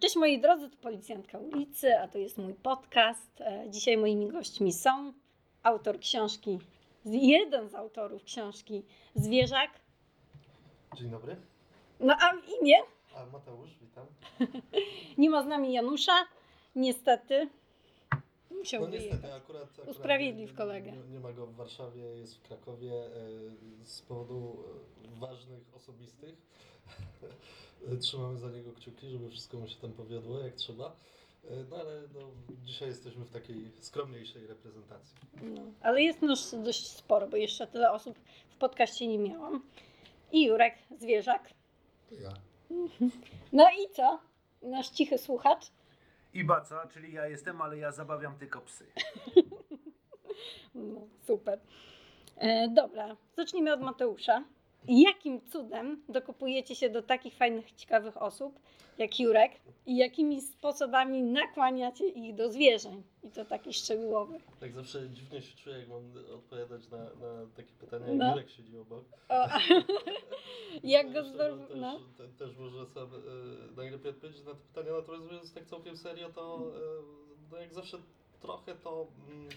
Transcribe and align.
Cześć 0.00 0.16
moi 0.16 0.38
drodzy, 0.40 0.70
to 0.70 0.76
Policjantka 0.76 1.38
ulicy, 1.38 1.98
a 2.00 2.08
to 2.08 2.18
jest 2.18 2.38
mój 2.38 2.54
podcast. 2.54 3.40
E, 3.40 3.70
Dzisiaj 3.70 3.96
moimi 3.96 4.28
gośćmi 4.28 4.72
są 4.72 5.12
autor 5.62 5.98
książki, 6.00 6.58
jeden 7.04 7.68
z 7.68 7.74
autorów 7.74 8.24
książki 8.24 8.82
Zwierzak. 9.14 9.70
Dzień 10.96 11.10
dobry. 11.10 11.36
No 12.00 12.16
a 12.20 12.32
imię? 12.60 12.76
A 13.16 13.26
Mateusz, 13.26 13.70
witam. 13.80 14.06
Nie 15.18 15.30
ma 15.30 15.42
z 15.42 15.46
nami 15.46 15.72
Janusza, 15.72 16.12
niestety. 16.76 17.48
Musiał 18.50 18.82
No 18.82 18.88
niestety, 18.88 19.32
akurat, 19.34 19.62
akurat 19.62 19.88
Usprawiedliw 19.88 20.50
nie- 20.50 20.56
kolegę. 20.56 20.92
Nie, 20.92 21.12
nie 21.12 21.20
ma 21.20 21.32
go 21.32 21.46
w 21.46 21.54
Warszawie, 21.54 22.02
jest 22.02 22.36
w 22.36 22.42
Krakowie 22.42 22.92
e, 22.92 23.10
z 23.84 24.02
powodu 24.02 24.64
e, 25.16 25.20
ważnych, 25.20 25.62
osobistych. 25.76 26.34
Trzymamy 28.00 28.38
za 28.38 28.50
niego 28.50 28.72
kciuki, 28.72 29.08
żeby 29.10 29.30
wszystko 29.30 29.58
mu 29.58 29.68
się 29.68 29.76
tam 29.76 29.92
powiodło 29.92 30.38
jak 30.40 30.54
trzeba. 30.54 30.96
E, 31.44 31.50
No 31.70 31.76
ale 31.76 32.02
no, 32.14 32.20
dzisiaj 32.64 32.88
jesteśmy 32.88 33.24
w 33.24 33.30
takiej 33.30 33.70
skromniejszej 33.80 34.46
reprezentacji. 34.46 35.16
No, 35.42 35.62
ale 35.80 36.02
jest 36.02 36.22
nas 36.22 36.54
dość 36.64 36.86
sporo, 36.86 37.28
bo 37.28 37.36
jeszcze 37.36 37.66
tyle 37.66 37.92
osób 37.92 38.18
w 38.50 38.56
podcaście 38.56 39.06
nie 39.06 39.18
miałam. 39.18 39.62
I 40.32 40.44
Jurek, 40.44 40.74
zwierzak. 41.00 41.50
To 42.08 42.14
ja. 42.14 42.32
No 43.52 43.66
i 43.70 43.94
co? 43.94 44.18
Nasz 44.62 44.88
cichy 44.90 45.18
słuchacz. 45.18 45.66
I 46.36 46.44
baca, 46.44 46.86
czyli 46.86 47.12
ja 47.12 47.26
jestem, 47.26 47.60
ale 47.60 47.78
ja 47.78 47.92
zabawiam 47.92 48.38
tylko 48.38 48.60
psy. 48.60 48.86
No, 50.74 51.06
super. 51.22 51.60
E, 52.36 52.68
dobra, 52.68 53.16
zacznijmy 53.36 53.72
od 53.72 53.80
Mateusza. 53.80 54.44
Jakim 54.88 55.40
cudem 55.50 56.02
dokopujecie 56.08 56.74
się 56.74 56.90
do 56.90 57.02
takich 57.02 57.34
fajnych, 57.34 57.72
ciekawych 57.72 58.22
osób 58.22 58.58
jak 58.98 59.20
Jurek 59.20 59.52
i 59.86 59.96
jakimi 59.96 60.40
sposobami 60.42 61.22
nakłaniacie 61.22 62.08
ich 62.08 62.34
do 62.34 62.50
zwierzeń? 62.52 63.02
I 63.22 63.30
to 63.30 63.44
takich 63.44 63.76
szczegółowych. 63.76 64.42
Tak 64.60 64.72
zawsze 64.72 65.10
dziwnie 65.10 65.42
się 65.42 65.56
czuję, 65.56 65.78
jak 65.78 65.88
mam 65.88 66.12
odpowiadać 66.34 66.88
na, 66.88 66.98
na 66.98 67.46
takie 67.56 67.72
pytania, 67.80 68.06
No. 68.14 68.24
jak 68.24 68.34
Jurek 68.36 68.50
siedzi 68.50 68.78
obok. 68.78 69.04
O, 69.28 69.34
jak 70.84 71.12
go 71.12 71.22
też, 71.22 71.54
No. 71.74 72.00
te, 72.16 72.28
też 72.28 72.56
może 72.56 72.86
sam 72.86 73.08
e, 73.14 73.76
najlepiej 73.76 74.10
odpowiedzieć 74.10 74.44
na 74.44 74.50
to 74.50 74.56
pytanie, 74.56 74.90
natomiast 74.96 75.24
mówiąc 75.24 75.54
tak 75.54 75.66
całkiem 75.66 75.96
serio, 75.96 76.28
to 76.28 76.58
e, 76.58 76.80
no 77.52 77.58
jak 77.58 77.74
zawsze 77.74 77.98
trochę 78.40 78.74
to 78.74 79.06
mm, 79.28 79.48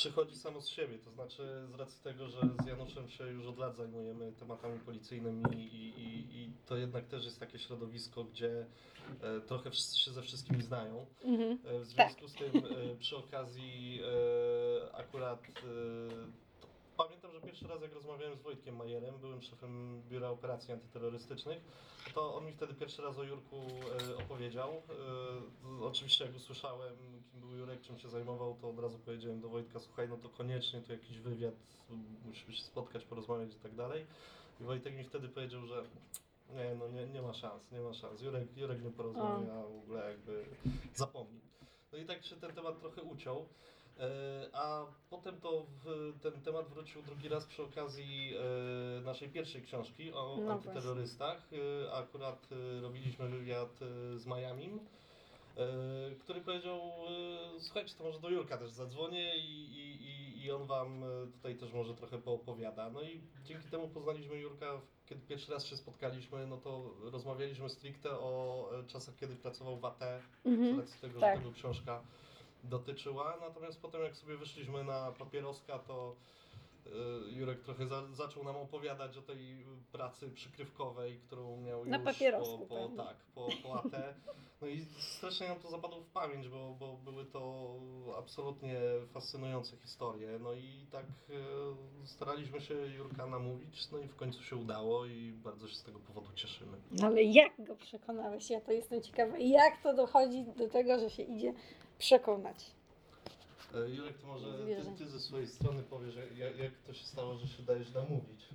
przychodzi 0.00 0.36
samo 0.36 0.60
z 0.60 0.68
siebie, 0.68 0.98
to 0.98 1.10
znaczy 1.10 1.42
z 1.70 1.74
racji 1.74 2.02
tego, 2.02 2.28
że 2.28 2.40
z 2.64 2.66
Januszem 2.66 3.08
się 3.08 3.26
już 3.26 3.46
od 3.46 3.58
lat 3.58 3.76
zajmujemy 3.76 4.32
tematami 4.32 4.78
policyjnymi 4.78 5.42
i, 5.54 5.88
i, 6.00 6.42
i 6.42 6.52
to 6.66 6.76
jednak 6.76 7.06
też 7.06 7.24
jest 7.24 7.40
takie 7.40 7.58
środowisko, 7.58 8.24
gdzie 8.24 8.66
e, 9.20 9.40
trochę 9.40 9.70
wszyscy 9.70 9.98
się 9.98 10.10
ze 10.10 10.22
wszystkimi 10.22 10.62
znają. 10.62 11.06
Mhm. 11.24 11.58
E, 11.64 11.78
W 11.80 11.84
związku 11.84 12.28
z 12.28 12.34
tym 12.34 12.52
e, 12.56 12.96
przy 12.96 13.16
okazji 13.16 14.00
e, 14.02 14.94
akurat 14.94 15.42
e, 15.48 16.49
pamiętam, 17.04 17.32
że 17.32 17.40
pierwszy 17.40 17.68
raz 17.68 17.82
jak 17.82 17.94
rozmawiałem 17.94 18.36
z 18.38 18.42
Wojtkiem 18.42 18.76
Majerem, 18.76 19.18
byłym 19.18 19.42
szefem 19.42 20.02
Biura 20.08 20.28
Operacji 20.28 20.72
Antyterrorystycznych, 20.72 21.58
to 22.14 22.34
on 22.34 22.46
mi 22.46 22.52
wtedy 22.52 22.74
pierwszy 22.74 23.02
raz 23.02 23.18
o 23.18 23.22
Jurku 23.22 23.56
e, 23.56 24.16
opowiedział. 24.16 24.82
E, 25.80 25.84
Oczywiście 25.84 26.24
jak 26.24 26.36
usłyszałem, 26.36 26.96
kim 27.32 27.40
był 27.40 27.56
Jurek, 27.56 27.80
czym 27.80 27.98
się 27.98 28.08
zajmował, 28.08 28.56
to 28.60 28.68
od 28.68 28.78
razu 28.78 28.98
powiedziałem 28.98 29.40
do 29.40 29.48
Wojtka, 29.48 29.80
słuchaj, 29.80 30.08
no 30.08 30.16
to 30.16 30.28
koniecznie 30.28 30.80
tu 30.80 30.92
jakiś 30.92 31.18
wywiad, 31.18 31.54
musimy 32.24 32.52
się 32.52 32.62
spotkać, 32.64 33.04
porozmawiać 33.04 33.54
i 33.54 33.58
tak 33.58 33.74
dalej. 33.74 34.06
I 34.60 34.64
Wojtek 34.64 34.94
mi 34.94 35.04
wtedy 35.04 35.28
powiedział, 35.28 35.66
że 35.66 35.84
nie, 36.50 36.74
no 36.74 36.88
nie, 36.88 37.06
nie 37.06 37.22
ma 37.22 37.34
szans, 37.34 37.70
nie 37.72 37.80
ma 37.80 37.94
szans. 37.94 38.22
Jurek, 38.22 38.56
Jurek 38.56 38.84
nie 38.84 38.90
porozmawia, 38.90 39.62
w 39.62 39.78
ogóle 39.78 40.10
jakby 40.10 40.44
zapomnij. 40.94 41.40
No 41.92 41.98
i 41.98 42.04
tak 42.04 42.24
się 42.24 42.36
ten 42.36 42.52
temat 42.52 42.80
trochę 42.80 43.02
uciął. 43.02 43.46
E, 44.00 44.50
A 44.52 44.86
potem 45.10 45.40
to 45.40 45.66
w, 45.84 46.12
ten 46.22 46.32
temat 46.42 46.68
wrócił 46.68 47.02
drugi 47.02 47.28
raz 47.28 47.44
przy 47.46 47.62
okazji 47.62 48.34
e, 48.98 49.00
naszej 49.00 49.28
pierwszej 49.28 49.62
książki 49.62 50.12
o 50.12 50.36
No 50.46 50.52
antyterrorystach. 50.52 51.48
E, 51.86 51.92
Akurat 51.92 52.48
e, 52.52 52.80
robiliśmy 52.80 53.28
wywiad 53.28 53.80
e, 53.82 54.18
z 54.18 54.26
Majamim, 54.26 54.80
e, 55.56 55.66
który 56.20 56.40
powiedział, 56.40 56.78
e, 57.56 57.60
słuchajcie, 57.60 57.94
to 57.98 58.04
może 58.04 58.20
do 58.20 58.28
Jurka 58.30 58.58
też 58.58 58.70
zadzwonię 58.70 59.36
i, 59.36 59.64
i, 59.72 60.44
i- 60.44 60.50
on 60.52 60.66
wam 60.66 61.04
tutaj 61.32 61.56
też 61.56 61.72
może 61.72 61.94
trochę 61.94 62.18
poopowiada. 62.18 62.90
No 62.90 63.02
i 63.02 63.20
dzięki 63.44 63.68
temu 63.68 63.88
poznaliśmy 63.88 64.36
Jurka, 64.36 64.80
kiedy 65.06 65.20
pierwszy 65.26 65.52
raz 65.52 65.66
się 65.66 65.76
spotkaliśmy, 65.76 66.46
no 66.46 66.56
to 66.56 66.90
rozmawialiśmy 67.02 67.70
stricte 67.70 68.10
o 68.10 68.68
czasach, 68.86 69.16
kiedy 69.16 69.36
pracował 69.36 69.76
w 69.76 69.84
AT, 69.84 69.98
z 70.44 70.46
Mhm. 70.46 70.80
racji 70.80 71.00
tego, 71.00 71.20
tak. 71.20 71.36
że 71.36 71.42
tego 71.42 71.54
książka 71.54 72.02
dotyczyła. 72.64 73.36
Natomiast 73.40 73.82
potem 73.82 74.02
jak 74.02 74.16
sobie 74.16 74.36
wyszliśmy 74.36 74.84
na 74.84 75.12
papieroska, 75.12 75.78
to 75.78 76.16
y, 76.86 76.90
Jurek 77.32 77.60
trochę 77.60 77.86
za, 77.86 78.02
zaczął 78.12 78.44
nam 78.44 78.56
opowiadać 78.56 79.16
o 79.16 79.22
tej 79.22 79.66
pracy 79.92 80.30
przykrywkowej, 80.30 81.20
którą 81.26 81.56
miał 81.56 81.84
Na 81.84 81.96
już 81.96 82.18
po, 82.18 82.58
po, 82.58 82.88
tak, 82.96 83.16
po, 83.34 83.48
po 83.62 83.78
AT. 83.78 83.92
No 84.60 84.68
i 84.68 84.84
strasznie 84.98 85.48
nam 85.48 85.60
to 85.60 85.70
zapadło 85.70 86.00
w 86.00 86.06
pamięć, 86.06 86.48
bo, 86.48 86.76
bo 86.80 86.96
były 86.96 87.24
to 87.24 87.74
absolutnie 88.18 88.80
fascynujące 89.12 89.76
historie. 89.76 90.38
No 90.42 90.52
i 90.52 90.86
tak 90.90 91.04
y, 91.04 92.06
staraliśmy 92.06 92.60
się 92.60 92.74
Jurka 92.74 93.26
namówić, 93.26 93.90
no 93.90 93.98
i 93.98 94.08
w 94.08 94.16
końcu 94.16 94.42
się 94.42 94.56
udało 94.56 95.06
i 95.06 95.32
bardzo 95.32 95.68
się 95.68 95.74
z 95.74 95.82
tego 95.82 95.98
powodu 95.98 96.32
cieszymy. 96.34 96.76
No 96.90 97.06
Ale 97.06 97.22
jak 97.22 97.64
go 97.64 97.76
przekonałeś? 97.76 98.50
Ja 98.50 98.60
to 98.60 98.72
jestem 98.72 99.02
ciekawa. 99.02 99.38
Jak 99.38 99.82
to 99.82 99.94
dochodzi 99.94 100.44
do 100.44 100.68
tego, 100.68 100.98
że 100.98 101.10
się 101.10 101.22
idzie 101.22 101.52
przekonać? 102.00 102.56
E, 103.74 103.90
Jurek, 103.90 104.18
to 104.18 104.26
może 104.26 104.46
ty, 104.58 104.92
ty 104.98 105.06
ze 105.10 105.20
swojej 105.20 105.46
strony 105.46 105.82
powiesz, 105.82 106.14
jak, 106.38 106.58
jak- 106.58 106.72
to 106.86 106.94
się 106.94 107.04
stało, 107.04 107.36
że 107.36 107.48
się 107.48 107.62
dajesz 107.62 107.92
namówić? 107.94 108.48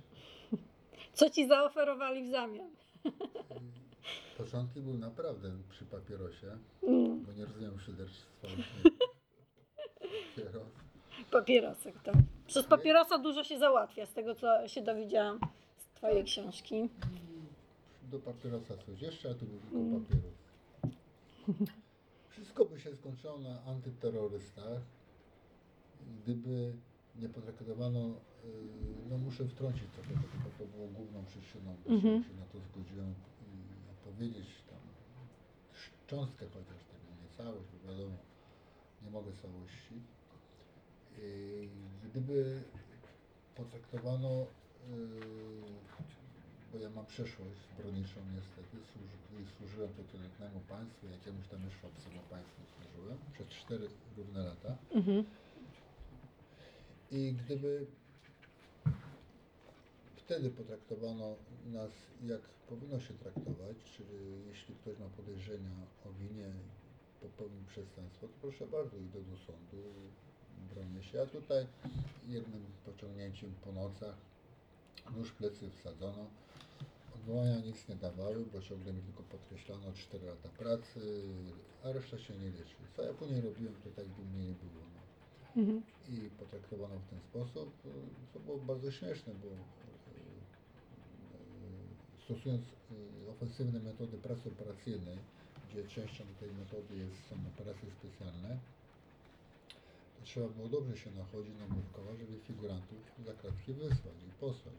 Co 1.12 1.30
ci 1.30 1.48
zaoferowali 1.48 2.24
w 2.24 2.30
zamian? 2.30 2.70
Początki 4.38 4.80
były 4.80 4.98
naprawdę 4.98 5.50
przy 5.70 5.84
papierosie, 5.84 6.58
Mm, 6.82 7.24
bo 7.24 7.32
nie 7.32 7.44
rozumiem 7.44 7.80
szyderstwa. 7.80 8.48
Papieros. 10.36 10.68
papierosek, 11.30 11.94
tak. 12.02 12.14
Przez 12.46 12.66
papierosa 12.66 13.18
dużo 13.18 13.44
się 13.44 13.58
załatwia, 13.58 14.06
z 14.06 14.12
tego 14.12 14.34
co 14.34 14.68
się 14.68 14.82
dowiedziałam 14.82 15.40
z 15.78 15.96
twojej 15.96 16.24
książki. 16.24 16.88
Do 18.02 18.18
papierosa 18.18 18.76
coś 18.86 19.00
jeszcze, 19.00 19.30
a 19.30 19.34
tu 19.34 19.46
był 19.46 19.58
tylko 19.60 19.76
Mm. 19.76 20.04
papieros. 20.04 20.36
Wszystko 22.56 22.74
by 22.74 22.80
się 22.80 22.96
skończyło 22.96 23.38
na 23.38 23.62
antyterrorystach, 23.64 24.80
gdyby 26.22 26.76
nie 27.16 27.28
potraktowano, 27.28 27.98
yy, 28.08 29.08
no 29.10 29.18
muszę 29.18 29.44
wtrącić 29.48 29.84
trochę, 29.94 30.14
bo 30.44 30.50
to 30.58 30.64
było 30.76 30.86
główną 30.88 31.24
przyczyną, 31.24 31.76
że 31.86 31.94
Mhm. 31.94 32.24
się 32.24 32.34
na 32.34 32.46
to 32.46 32.58
zgodziłem 32.60 33.14
i 33.42 33.90
opowiedzieć 33.92 34.46
tam 34.70 34.78
szczątkę 35.72 36.46
chociaż 36.46 36.84
tego, 36.84 37.04
nie 37.22 37.28
całość, 37.36 37.66
bo 37.72 37.88
wiadomo, 37.92 38.16
nie 39.02 39.10
mogę 39.10 39.32
całości. 39.32 39.94
Yy, 41.18 41.68
Gdyby 42.10 42.62
potraktowano, 43.54 44.46
yy, 44.90 44.96
bo 46.76 46.82
ja 46.82 46.90
mam 46.90 47.06
przeszłość 47.06 47.58
zbrodniczą 47.72 48.20
niestety, 48.36 48.76
służy, 48.92 49.50
służyłem 49.58 49.90
totalitarnemu 49.94 50.60
państwu, 50.68 51.06
jakiemuś 51.06 51.46
tam 51.48 51.64
jeszcze 51.64 51.86
obcemu 51.86 52.20
państwu 52.30 52.60
służyłem 52.72 53.18
przez 53.32 53.48
4 53.48 53.88
równe 54.16 54.42
lata. 54.44 54.76
Mhm. 54.90 55.24
I 57.10 57.34
gdyby 57.40 57.86
wtedy 60.16 60.50
potraktowano 60.50 61.36
nas 61.66 61.92
jak 62.24 62.40
powinno 62.68 63.00
się 63.00 63.14
traktować, 63.14 63.76
czyli 63.96 64.18
jeśli 64.48 64.74
ktoś 64.74 64.98
ma 64.98 65.08
podejrzenia 65.16 65.74
o 66.06 66.12
winie 66.12 66.48
popełnił 67.20 67.64
przestępstwo, 67.64 68.26
to 68.26 68.34
proszę 68.40 68.66
bardzo, 68.66 68.96
idę 68.96 69.20
do 69.20 69.36
sądu, 69.36 69.82
bronię 70.74 71.02
się. 71.02 71.22
A 71.22 71.26
tutaj 71.26 71.66
jednym 72.28 72.64
pociągnięciem 72.86 73.52
po 73.64 73.72
nocach 73.72 74.16
nóż 75.16 75.32
plecy 75.32 75.70
wsadzono. 75.70 76.26
Odwołania 77.26 77.58
nic 77.60 77.88
nie 77.88 77.96
dawały, 77.96 78.44
bo 78.52 78.60
ciągle 78.60 78.92
mi 78.92 79.02
tylko 79.02 79.22
podkreślano 79.22 79.92
4 79.92 80.26
lata 80.26 80.48
pracy, 80.48 81.00
a 81.84 81.92
reszta 81.92 82.18
się 82.18 82.34
nie 82.36 82.50
liczy. 82.50 82.76
Co 82.96 83.02
ja 83.02 83.14
później 83.14 83.40
robiłem, 83.40 83.74
to 83.84 83.90
tak 83.90 84.06
by 84.08 84.22
mnie 84.24 84.48
nie 84.48 84.54
było. 84.54 84.82
No 84.94 85.00
Mhm. 85.62 85.82
i 86.08 86.30
potraktowano 86.30 86.98
w 86.98 87.10
ten 87.10 87.20
sposób, 87.20 87.72
co 88.32 88.40
było 88.40 88.58
bardzo 88.58 88.90
śmieszne, 88.90 89.32
bo 89.34 89.48
e, 89.48 89.56
stosując 92.24 92.62
e, 93.26 93.30
ofensywne 93.30 93.80
metody 93.80 94.18
pracy 94.18 94.48
operacyjnej, 94.48 95.18
gdzie 95.70 95.84
częścią 95.88 96.24
tej 96.40 96.50
metody 96.52 96.96
jest, 96.96 97.28
są 97.30 97.36
operacje 97.54 97.90
specjalne, 97.90 98.58
to 100.18 100.24
trzeba 100.24 100.48
było 100.48 100.68
dobrze 100.68 100.96
się 100.96 101.10
nachodzić 101.10 101.54
na 101.58 101.74
Murkowa, 101.74 102.12
żeby 102.20 102.38
figurantów 102.38 102.98
za 103.26 103.34
kratki 103.34 103.72
wysłać 103.72 104.18
i 104.28 104.40
posłać. 104.40 104.74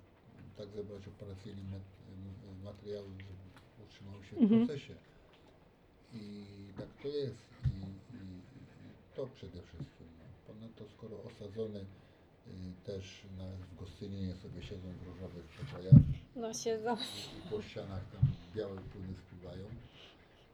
Tak 0.58 0.68
zebrać 0.76 1.08
operacyjnie 1.08 1.64
mat- 1.64 2.64
materiały, 2.64 3.08
żeby 3.10 3.44
utrzymały 3.88 4.24
się 4.26 4.36
w 4.36 4.42
Mhm. 4.42 4.68
procesie. 4.68 4.96
to 7.04 7.08
jest 7.08 7.38
i, 7.66 7.68
i, 8.16 8.18
i 8.18 9.16
to 9.16 9.28
przede 9.28 9.62
wszystkim. 9.62 10.08
Ponadto 10.48 10.84
skoro 10.98 11.24
osadzony 11.24 11.80
y, 11.80 12.52
też 12.86 13.24
na, 13.38 13.44
w 13.48 13.80
Gostyninie 13.80 14.34
sobie 14.36 14.64
siedzą 14.64 14.88
w 15.02 15.08
różowych 15.08 15.46
przepojach 15.46 15.94
No 16.36 16.54
siedzą. 16.54 16.98
i 17.38 17.50
po 17.50 17.62
ścianach 17.62 18.04
tam 18.12 18.22
białe 18.56 18.76
płyny 18.82 19.14
spływają, 19.28 19.66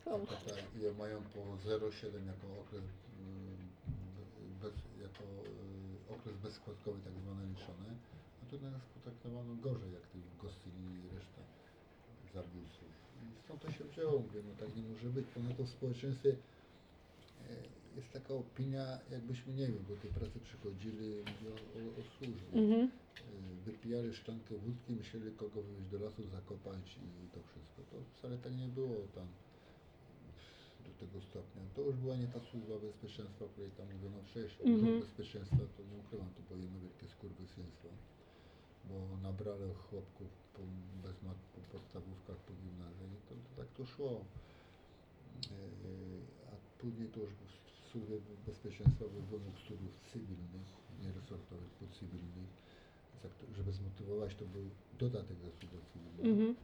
O. 0.05 0.15
a 0.15 0.19
potem 0.19 0.57
je 0.81 0.93
mają 0.93 1.21
po 1.33 1.39
0,7 1.69 2.27
jako 2.27 2.47
okres, 2.61 2.83
y, 2.83 4.61
bez, 4.61 4.73
jako 5.01 5.23
y, 5.23 6.13
okres 6.15 6.35
bezskładkowy 6.43 6.99
tak 7.03 7.13
zwany 7.13 7.47
liczony, 7.47 7.89
potraktowano 9.43 9.55
gorzej 9.61 9.93
jak 9.93 10.07
tych 10.07 10.21
w 10.21 10.37
Gostyninie 10.37 10.99
i 11.05 11.15
reszta 11.15 11.41
zabójców. 12.33 12.89
I 13.23 13.43
stąd 13.45 13.61
to 13.61 13.71
się 13.71 13.83
wzięło, 13.85 14.19
mówię, 14.19 14.41
no 14.47 14.55
tak 14.59 14.75
nie 14.75 14.83
może 14.83 15.09
być. 15.09 15.25
Ponadto 15.27 15.63
w 15.63 15.69
społeczeństwie 15.69 16.29
e, 16.29 17.55
jest 17.95 18.11
taka 18.13 18.33
opinia, 18.33 18.99
jakbyśmy, 19.11 19.53
nie 19.53 19.67
wiem, 19.67 19.85
do 19.89 19.95
tej 19.95 20.11
pracy 20.11 20.39
przychodzili, 20.39 21.09
mówię 21.17 21.49
o, 21.55 21.59
o, 21.77 21.99
o 21.99 22.03
służbie. 22.17 22.53
Mhm. 22.53 22.81
E, 22.81 23.63
Wypijali 23.65 24.13
szklankę 24.13 24.55
wódki, 24.55 24.93
myśleli 24.93 25.31
kogo 25.31 25.61
wywieźć 25.61 25.89
do 25.91 25.99
lasu, 25.99 26.23
zakopać 26.27 26.97
i 26.97 27.29
to 27.33 27.39
wszystko. 27.43 27.81
To 27.91 27.97
wcale 28.17 28.37
tak 28.37 28.53
nie 28.57 28.67
było 28.67 28.95
tam 29.15 29.27
do 30.85 30.91
tego 31.05 31.21
stopnia. 31.21 31.61
To 31.75 31.81
już 31.81 31.95
była 31.95 32.15
nie 32.15 32.27
ta 32.27 32.39
służba 32.39 32.75
bezpieczeństwa, 32.79 33.45
o 33.45 33.47
której 33.47 33.71
tam 33.71 33.87
mówiono 33.93 34.21
wcześniej. 34.23 34.67
Mhm. 34.67 34.83
Urząd 34.83 35.05
Bezpieczeństwa 35.05 35.57
to 35.77 35.83
nie 35.91 35.97
ukrywam, 36.03 36.29
to 36.35 36.41
było 36.47 36.59
jedno 36.59 36.79
wielkie 36.79 37.07
skurwysyństwo. 37.07 37.89
Bo 38.89 39.17
nabrali 39.27 39.73
chłopków 39.73 40.27
po, 40.53 40.61
bez 41.07 41.23
mat, 41.23 41.37
po 41.55 41.61
podstawówkach, 41.77 42.37
po 42.37 42.53
gimnazjach 42.53 43.11
i 43.17 43.21
to, 43.27 43.35
to 43.35 43.61
tak 43.61 43.69
to 43.77 43.85
szło. 43.85 44.25
E, 45.51 45.55
A 46.51 46.81
później 46.81 47.07
to 47.07 47.19
już 47.19 47.29
w 47.29 47.91
służbie 47.91 48.17
bezpieczeństwa 48.47 49.05
był 49.13 49.21
wymóg 49.21 49.55
studiów 49.59 49.93
cywilnych, 50.11 50.69
nie 51.01 51.11
resortowych, 51.11 51.71
cywilnych, 51.99 52.49
żeby 53.57 53.71
zmotywować 53.73 54.35
to 54.35 54.45
był 54.45 54.65
dodatek 54.99 55.37
do 55.39 55.51
studiów 55.51 55.83
cywilnych. 55.93 56.25
Mhm. 56.25 56.55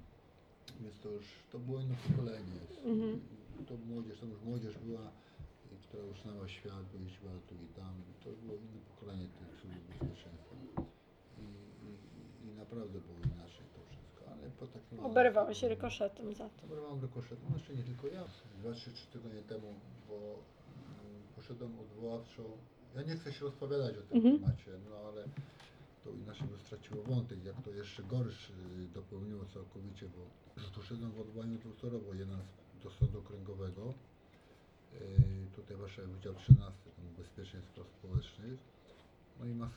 Więc 0.81 0.99
to 0.99 1.09
już, 1.09 1.25
to 1.51 1.59
było 1.59 1.79
inne 1.79 1.95
pokolenie. 2.07 2.59
Mhm. 2.85 3.19
I 3.61 3.65
To 3.65 3.77
młodzież, 3.77 4.19
to 4.19 4.25
już 4.25 4.41
młodzież 4.41 4.77
była, 4.77 5.11
która 5.83 6.03
już 6.03 6.21
znała 6.21 6.47
świat, 6.47 6.83
bo 6.93 6.99
jeździła 7.03 7.31
tu 7.47 7.55
i 7.55 7.67
tam. 7.79 7.93
To 8.23 8.29
było 8.45 8.57
inne 8.57 8.79
pokolenie 8.89 9.27
tych 9.27 9.59
służb 9.61 9.77
bezpieczeństwa. 9.89 10.55
Naprawdę 12.59 12.99
było 12.99 13.17
inaczej 13.35 13.65
to 13.75 13.79
wszystko. 13.89 14.21
Ale 14.33 14.49
po 14.59 14.67
takim... 14.67 14.99
Oberwałeś 14.99 15.63
rykoszetem 15.63 16.33
za 16.33 16.49
to. 16.49 16.65
Oberwałem 16.65 17.01
rykoszetem, 17.01 17.45
no 17.49 17.57
jeszcze 17.57 17.73
nie 17.75 17.83
tylko 17.83 18.07
ja. 18.07 18.23
Dwa, 18.59 18.73
trzy, 18.73 18.91
trzy 18.93 19.07
tygodnie 19.07 19.41
temu, 19.41 19.73
bo 20.07 20.15
mm, 20.15 21.21
poszedłem 21.35 21.79
odwoławczo. 21.79 22.43
Ja 22.95 23.01
nie 23.01 23.15
chcę 23.15 23.33
się 23.33 23.45
rozpowiadać 23.45 23.97
o 23.97 24.01
tym 24.01 24.17
Mhm. 24.17 24.39
temacie, 24.39 24.71
no 24.89 24.95
ale 25.07 25.23
to 26.03 26.09
inaczej 26.11 26.47
by 26.47 26.57
straciło 26.59 27.03
wątek, 27.03 27.43
jak 27.45 27.61
to 27.63 27.71
jeszcze 27.71 28.03
gorszy 28.03 28.53
dopełniło 28.93 29.45
całkowicie, 29.45 30.05
bo 30.09 30.21
poszedłem 30.75 31.11
w 31.11 31.19
odwołaniu 31.19 31.57
dwutorowo, 31.57 32.13
jeden 32.13 32.37
z- 32.41 32.83
do 32.83 32.91
sądu 32.91 33.19
okręgowego, 33.19 33.93
yy, 34.93 34.99
tutaj 35.55 35.77
Warszawa 35.77 36.07
Wydział 36.07 36.33
13, 36.35 36.89
tam 36.95 37.05
bezpieczeństwa 37.17 37.81
społecznych, 37.83 38.59
no 39.39 39.45
i 39.45 39.53
mas, 39.53 39.71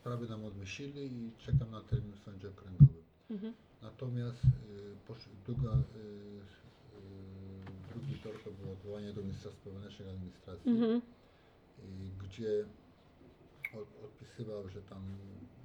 sprawy 0.00 0.28
nam 0.28 0.44
odmyślili 0.44 1.12
i 1.12 1.30
czekam 1.38 1.70
na 1.70 1.80
termin 1.80 2.12
w 2.12 2.20
sądzie 2.24 2.48
okręgowym. 2.48 3.02
Mhm. 3.30 3.54
Natomiast 3.82 4.44
y, 4.44 4.48
posz, 5.06 5.28
druga, 5.46 5.70
y, 5.72 5.78
y, 5.78 5.80
drugi 7.94 8.14
tor 8.22 8.32
to 8.44 8.50
było 8.50 8.72
odwołanie 8.72 9.12
do 9.12 9.22
ministra 9.22 9.50
spraw 9.50 9.74
wewnętrznych 9.74 10.08
i 10.08 10.10
administracji, 10.10 10.70
Mhm. 10.70 10.90
y, 10.96 11.00
gdzie 12.24 12.64
od, 13.74 13.88
odpisywał, 14.04 14.68
że 14.68 14.82
tam, 14.82 15.02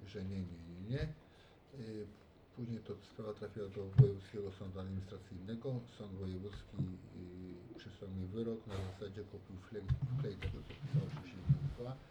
że 0.07 0.23
nie, 0.23 0.39
nie, 0.39 0.45
nie, 0.69 0.89
nie. 0.89 1.03
Y, 1.85 2.05
Później 2.55 2.79
to 2.79 2.93
sprawa 3.13 3.33
trafiła 3.33 3.67
do 3.69 3.85
Wojewódzkiego 3.97 4.51
Sądu 4.51 4.79
Administracyjnego. 4.79 5.79
Sąd 5.97 6.11
Wojewódzki 6.13 6.77
y, 7.71 7.75
przysłał 7.79 8.11
mi 8.11 8.27
wyrok 8.27 8.67
na 8.67 8.73
zasadzie 8.91 9.23
kopiuj 9.23 9.57
wklej, 9.61 9.81
wklej 10.17 10.35
tego, 10.35 10.57
co 10.67 10.73
pisało, 10.81 11.05
że 11.09 11.29
się 11.31 11.37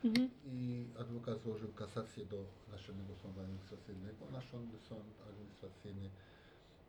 Mhm. 0.05 0.31
i 0.47 0.87
adwokat 0.99 1.41
złożył 1.43 1.73
kasację 1.73 2.27
do 2.27 2.45
Naczelnego 2.73 3.15
Sądu 3.23 3.41
Administracyjnego. 3.41 4.31
Naczelny 4.33 4.79
Sąd 4.89 5.05
Administracyjny 5.31 6.11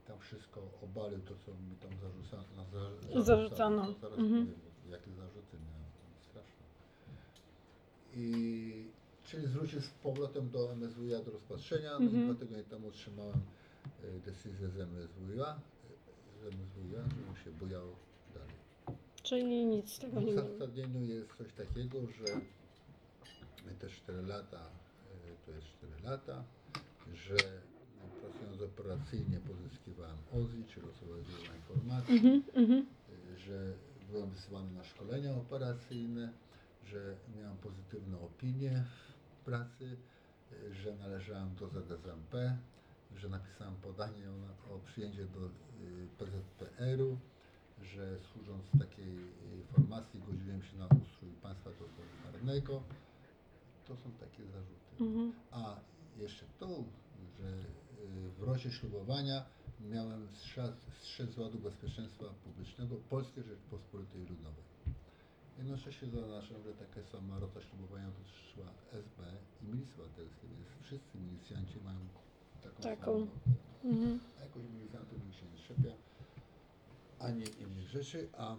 tam 0.07 0.19
wszystko 0.19 0.61
obalił, 0.83 1.19
to 1.19 1.33
co 1.45 1.51
mi 1.51 1.75
tam 1.75 1.91
zarzucano. 2.01 2.65
Za, 3.13 3.21
Zarzucano. 3.23 3.85
To 3.93 3.99
zaraz 3.99 4.19
Mhm. 4.19 4.45
powiem, 4.45 4.59
jakie 4.91 5.11
zarzuty 5.11 5.57
miałem, 5.57 5.85
straszne. 6.29 6.65
I, 8.15 8.85
czyli 9.23 9.47
zwrócił 9.47 9.81
z 9.81 9.89
powrotem 9.89 10.49
do 10.49 10.71
MSWiA 10.75 11.23
do 11.23 11.31
rozpatrzenia. 11.31 11.91
No 11.99 12.05
Mhm. 12.05 12.23
i 12.23 12.25
dwa 12.25 12.39
tygodnie 12.39 12.63
temu 12.63 12.87
otrzymałem 12.87 13.39
e, 14.03 14.19
decyzję 14.25 14.69
z 14.69 14.77
MSWiA, 14.77 15.59
z 16.41 16.45
MSWiA, 16.45 17.03
żebym 17.09 17.35
się 17.43 17.51
bujał 17.51 17.87
dalej. 18.33 18.55
Czyli 19.23 19.65
nic 19.65 19.89
z 19.93 19.99
tego 19.99 20.21
W 20.21 20.23
nie 20.23 20.33
było. 20.33 20.45
uzasadnieniu 20.47 21.01
jest 21.05 21.33
coś 21.37 21.53
takiego, 21.53 21.97
że 22.07 22.25
te 23.73 23.89
4 23.89 24.21
lata 24.21 24.57
e, 24.59 25.35
to 25.45 25.51
jest 25.51 25.67
4 25.67 25.93
lata, 26.03 26.43
że 27.13 27.35
pracując 28.21 28.61
operacyjnie 28.61 29.39
pozyskiwałem 29.39 30.17
OZI, 30.33 30.63
czyli 30.65 30.89
osobowe 30.89 31.23
źródła 31.23 31.55
informacji, 31.55 32.15
Mhm. 32.15 32.43
Mhm. 32.55 32.85
e, 33.33 33.37
że 33.37 33.73
byłem 34.11 34.29
wysyłany 34.29 34.71
na 34.71 34.83
szkolenia 34.83 35.35
operacyjne, 35.35 36.33
że 36.85 37.15
miałem 37.37 37.57
pozytywne 37.57 38.19
opinie 38.19 38.83
w 39.41 39.45
pracy, 39.45 39.97
e, 40.69 40.73
że 40.73 40.95
należałem 40.95 41.55
do 41.55 41.69
ZSMP, 41.69 42.57
że 43.15 43.29
napisałem 43.29 43.75
podanie 43.75 44.23
o, 44.69 44.75
o 44.75 44.79
przyjęcie 44.79 45.25
do 45.25 45.49
PZPR-u, 46.17 47.17
że 47.81 48.17
służąc 48.33 48.63
takiej 48.79 49.15
formacji 49.71 50.19
godziłem 50.19 50.63
się 50.63 50.77
na 50.77 50.85
ustrój 50.85 51.31
państwa 51.41 51.69
totalitarnego. 51.69 52.83
To 53.87 53.95
są 53.95 54.11
takie 54.11 54.43
zarzuty. 54.45 55.03
Mhm. 55.03 55.33
A 55.51 55.79
jeszcze 56.17 56.45
to, 56.59 56.83
że 57.39 57.47
y, 57.47 58.31
w 58.39 58.43
rocie 58.43 58.71
ślubowania 58.71 59.45
miałem 59.81 60.27
strzec, 60.35 60.75
strzec 61.01 61.29
z 61.31 61.37
ładu 61.37 61.59
bezpieczeństwa 61.59 62.25
publicznego 62.43 62.95
Polskiej 63.09 63.43
Rzeczpospolitej 63.43 64.21
Ludowej. 64.21 64.63
Jednocześnie 65.57 66.09
zaznaczam, 66.09 66.63
że 66.63 66.73
taka 66.73 67.03
sama 67.03 67.39
rota 67.39 67.61
ślubowania 67.61 68.07
dotyczyła 68.11 68.67
SB 68.91 69.23
i 69.63 69.65
Milicji 69.65 69.93
Obywatelskiej, 69.93 70.49
więc 70.49 70.67
wszyscy 70.83 71.17
milicjanci 71.17 71.79
mają 71.85 71.99
taką, 72.63 72.83
Taką. 72.83 73.05
samą. 73.05 73.27
Mhm. 73.83 74.19
A 74.39 74.41
jakoś 74.43 74.63
milicjantów 74.63 75.25
nikt 75.25 75.35
się 75.39 75.45
nie 75.45 75.57
trzepia, 75.57 75.95
ani 77.19 77.43
innych 77.59 77.87
rzeczy, 77.89 78.29
a 78.37 78.55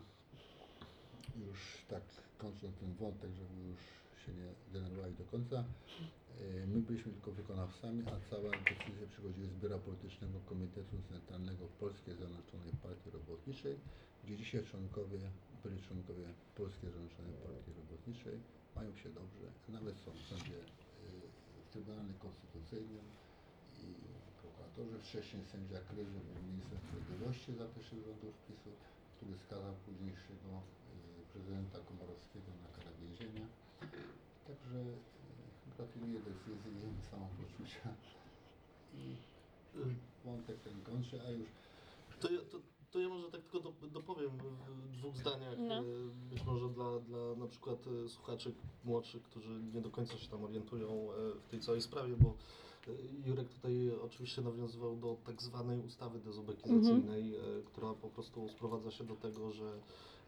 już 1.36 1.84
tak 1.88 2.02
kończąc 2.38 2.76
ten 2.76 2.94
wątek, 2.94 3.30
żeby 3.32 3.68
już 3.68 3.80
się 4.26 4.32
nie 4.40 4.48
denerwowali 4.72 5.14
do 5.14 5.24
końca, 5.24 5.56
e, 5.64 6.66
my 6.66 6.78
byliśmy 6.80 7.12
tylko 7.12 7.32
wykonawcami, 7.32 8.02
a 8.12 8.14
cała 8.30 8.50
decyzja 8.50 9.06
przychodziła 9.12 9.48
z 9.48 9.54
Biura 9.60 9.78
Politycznego 9.78 10.36
Komitetu 10.50 10.96
Centralnego 11.10 11.64
Polskiej 11.80 12.14
Zjednoczonej 12.14 12.72
Partii 12.82 13.10
Robotniczej, 13.10 13.74
gdzie 14.24 14.36
dzisiaj 14.36 14.64
członkowie, 14.70 15.20
byli 15.64 15.78
członkowie 15.82 16.26
Polskiej 16.60 16.90
Zjednoczonej 16.90 17.36
Partii 17.46 17.72
Robotniczej, 17.80 18.36
mają 18.76 18.90
się 19.02 19.08
dobrze, 19.20 19.46
nawet 19.68 19.96
są 20.04 20.10
w 20.20 20.22
sądzie 20.30 20.58
e, 20.58 20.66
w 21.64 21.68
Trybunale 21.72 22.14
Konstytucyjnym 22.24 23.06
i 23.84 23.88
prokuratorzy, 24.40 24.96
wcześniej 24.98 25.42
sędzia 25.52 25.78
Kryży 25.88 26.18
był 26.26 26.42
ministrem 26.50 26.80
sprawiedliwości 26.84 27.50
za 27.60 27.66
pierwszych 27.74 28.00
rządów 28.06 28.34
PiSu, 28.46 28.70
który 29.16 29.32
skazał 29.44 29.74
późniejszego 29.86 30.50
y, 30.58 30.62
prezydenta 31.32 31.78
Komorowskiego 31.88 32.50
na 32.62 32.68
karę 32.76 32.90
więzienia. 33.02 33.46
Także 34.46 34.78
y, 34.78 35.76
gratuluję 35.76 36.20
decyzji 36.20 36.80
samopoczucia. 37.10 37.88
I 38.94 39.16
wątek 40.24 40.60
ten 40.60 40.82
kończę, 40.82 41.20
a 41.26 41.30
już 41.30 41.48
To 42.20 42.30
ja, 42.32 42.40
to, 42.40 42.58
to 42.90 42.98
ja 43.00 43.08
może 43.08 43.30
tak 43.30 43.40
tylko 43.42 43.60
do, 43.60 43.72
dopowiem 43.88 44.30
w 44.68 44.96
dwóch 44.96 45.16
zdaniach, 45.16 45.58
No. 45.58 45.74
e, 45.78 45.82
być 46.30 46.44
może 46.44 46.68
dla, 46.68 47.00
dla 47.00 47.34
na 47.36 47.46
przykład 47.46 47.78
e, 48.04 48.08
słuchaczy 48.08 48.52
młodszych, 48.84 49.22
którzy 49.22 49.60
nie 49.74 49.80
do 49.80 49.90
końca 49.90 50.18
się 50.18 50.28
tam 50.28 50.44
orientują 50.44 50.88
e, 51.12 51.14
w 51.46 51.48
tej 51.50 51.60
całej 51.60 51.82
sprawie, 51.82 52.16
bo 52.16 52.34
e, 52.88 53.28
Jurek 53.28 53.48
tutaj 53.48 53.90
oczywiście 54.02 54.42
nawiązywał 54.42 54.96
do 54.96 55.16
tak 55.26 55.42
zwanej 55.42 55.80
ustawy 55.80 56.18
dezubekizacyjnej, 56.18 57.34
e, 57.36 57.40
która 57.66 57.94
po 57.94 58.08
prostu 58.08 58.48
sprowadza 58.48 58.90
się 58.90 59.04
do 59.04 59.16
tego, 59.16 59.50
że 59.52 59.72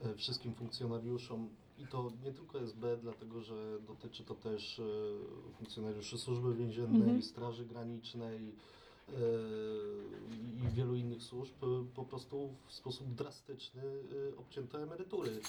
e, 0.05 0.15
wszystkim 0.15 0.55
funkcjonariuszom 0.55 1.49
i 1.79 1.87
to 1.87 2.13
nie 2.25 2.33
tylko 2.33 2.61
SB, 2.61 2.97
dlatego 2.97 3.41
że 3.43 3.81
dotyczy 3.87 4.25
to 4.25 4.35
też 4.35 4.79
e, 4.79 4.83
funkcjonariuszy 5.59 6.19
służby 6.19 6.55
więziennej, 6.55 7.03
Mhm. 7.03 7.23
straży 7.23 7.65
granicznej, 7.67 8.53
i 10.65 10.69
wielu 10.75 10.95
innych 10.95 11.23
służb 11.23 11.55
e, 11.65 11.67
po 11.95 12.05
prostu 12.05 12.55
w 12.67 12.73
sposób 12.73 13.15
drastyczny 13.15 13.83
e, 13.83 14.37
obcięto 14.39 14.83
emerytury. 14.83 15.41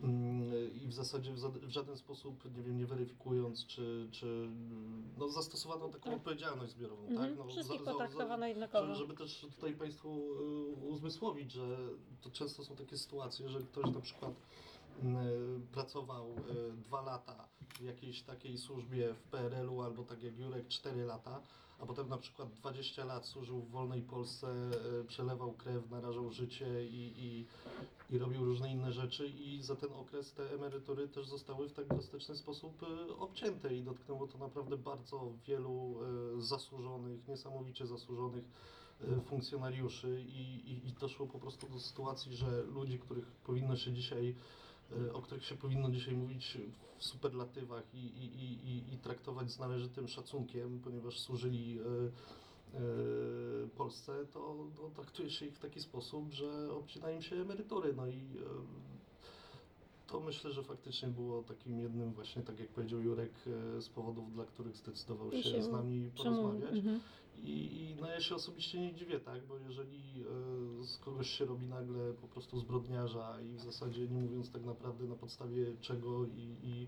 Mm, 0.00 0.42
I 0.84 0.86
w 0.88 0.92
zasadzie 0.94 1.32
w, 1.32 1.70
żaden 1.70 1.96
sposób, 1.96 2.56
nie 2.56 2.62
wiem, 2.62 2.78
nie 2.78 2.86
weryfikując, 2.86 3.66
czy, 3.66 4.08
czy 4.10 4.48
no, 5.18 5.28
zastosowano 5.28 5.88
taką 5.88 6.04
Tak. 6.10 6.14
odpowiedzialność 6.18 6.72
zbiorową, 6.72 7.02
Mhm. 7.06 7.28
tak? 7.30 7.38
No, 7.38 7.44
Wszystkich 7.52 7.78
za- 7.78 7.84
za- 7.84 7.90
za- 7.92 7.98
potraktowano 7.98 8.46
jednakowo. 8.46 8.94
żeby, 8.94 9.14
też 9.14 9.40
tutaj 9.56 9.74
Państwu 9.74 10.20
uzmysłowić, 10.88 11.52
że 11.52 11.78
to 12.22 12.30
często 12.30 12.64
są 12.64 12.76
takie 12.76 12.96
sytuacje, 12.98 13.48
że 13.48 13.60
ktoś 13.60 13.94
na 13.94 14.00
przykład 14.00 14.32
pracował 15.72 16.30
y, 16.30 16.72
dwa 16.72 17.02
lata 17.02 17.48
w 17.80 17.84
jakiejś 17.84 18.22
takiej 18.22 18.58
służbie 18.58 19.14
w 19.14 19.22
PRL-u 19.22 19.82
albo 19.82 20.04
tak 20.04 20.22
jak 20.22 20.38
Jurek 20.38 20.68
4 20.68 21.04
lata, 21.04 21.40
a 21.78 21.86
potem 21.86 22.08
na 22.08 22.16
przykład 22.16 22.52
20 22.52 23.04
lat 23.04 23.26
służył 23.26 23.60
w 23.60 23.70
wolnej 23.70 24.02
Polsce, 24.02 24.70
y, 25.00 25.04
przelewał 25.04 25.52
krew, 25.52 25.90
narażał 25.90 26.30
życie 26.30 26.86
i, 26.86 27.12
i, 27.16 27.46
i 28.14 28.18
robił 28.18 28.44
różne 28.44 28.72
inne 28.72 28.92
rzeczy 28.92 29.28
i 29.28 29.62
za 29.62 29.76
ten 29.76 29.92
okres 29.92 30.32
te 30.32 30.54
emerytury 30.54 31.08
też 31.08 31.26
zostały 31.26 31.68
w 31.68 31.72
tak 31.72 31.86
drastyczny 31.86 32.36
sposób 32.36 32.82
obcięte 33.18 33.74
i 33.74 33.82
dotknęło 33.82 34.26
to 34.26 34.38
naprawdę 34.38 34.76
bardzo 34.76 35.32
wielu 35.46 35.94
zasłużonych, 36.38 37.28
niesamowicie 37.28 37.86
zasłużonych 37.86 38.44
funkcjonariuszy 39.24 40.20
i, 40.20 40.70
i, 40.70 40.88
i 40.88 40.92
doszło 40.92 41.26
po 41.26 41.38
prostu 41.38 41.68
do 41.68 41.80
sytuacji, 41.80 42.36
że 42.36 42.62
ludzi, 42.62 42.98
których 42.98 43.26
powinno 43.26 43.76
się 43.76 43.92
dzisiaj, 43.92 44.34
o 45.12 45.22
których 45.22 45.44
się 45.44 45.56
powinno 45.56 45.90
dzisiaj 45.90 46.14
mówić 46.14 46.58
w 46.98 47.04
superlatywach 47.04 47.94
i, 47.94 47.98
i, 47.98 48.24
i, 48.68 48.94
i, 48.94 48.98
traktować 48.98 49.50
z 49.50 49.58
należytym 49.58 50.08
szacunkiem, 50.08 50.80
ponieważ 50.84 51.18
służyli 51.18 51.78
y, 51.78 52.78
y, 53.64 53.68
Polsce, 53.76 54.26
to, 54.32 54.56
to 54.76 54.90
traktuje 54.90 55.30
się 55.30 55.46
ich 55.46 55.54
w 55.54 55.58
taki 55.58 55.80
sposób, 55.80 56.32
że 56.32 56.72
obcina 56.72 57.10
im 57.10 57.22
się 57.22 57.36
emerytury. 57.36 57.94
No 57.96 58.06
i 58.06 58.12
y, 58.12 58.16
to 60.06 60.20
myślę, 60.20 60.52
że 60.52 60.62
faktycznie 60.62 61.08
było 61.08 61.42
takim 61.42 61.80
jednym 61.80 62.12
właśnie, 62.12 62.42
tak 62.42 62.60
jak 62.60 62.68
powiedział 62.68 63.00
Jurek, 63.00 63.32
y, 63.76 63.82
z 63.82 63.88
powodów, 63.88 64.32
dla 64.32 64.44
których 64.44 64.76
zdecydował 64.76 65.32
się, 65.32 65.42
się 65.42 65.62
z 65.62 65.68
nami 65.68 66.10
porozmawiać. 66.16 66.72
Mhm. 66.72 67.00
I, 67.42 67.80
I 67.82 67.96
no 68.00 68.06
ja 68.10 68.20
się 68.20 68.34
osobiście 68.34 68.80
nie 68.80 68.94
dziwię, 68.94 69.20
tak, 69.20 69.46
bo 69.46 69.58
jeżeli 69.58 69.98
e, 70.80 70.84
z 70.84 70.98
kogoś 70.98 71.30
się 71.30 71.44
robi 71.44 71.66
nagle 71.66 72.12
po 72.12 72.28
prostu 72.28 72.58
zbrodniarza 72.60 73.40
i 73.40 73.56
w 73.56 73.60
zasadzie 73.60 74.08
nie 74.08 74.20
mówiąc 74.20 74.50
tak 74.52 74.64
naprawdę 74.64 75.04
na 75.04 75.14
podstawie 75.16 75.76
czego 75.80 76.24
i, 76.26 76.56
i 76.62 76.86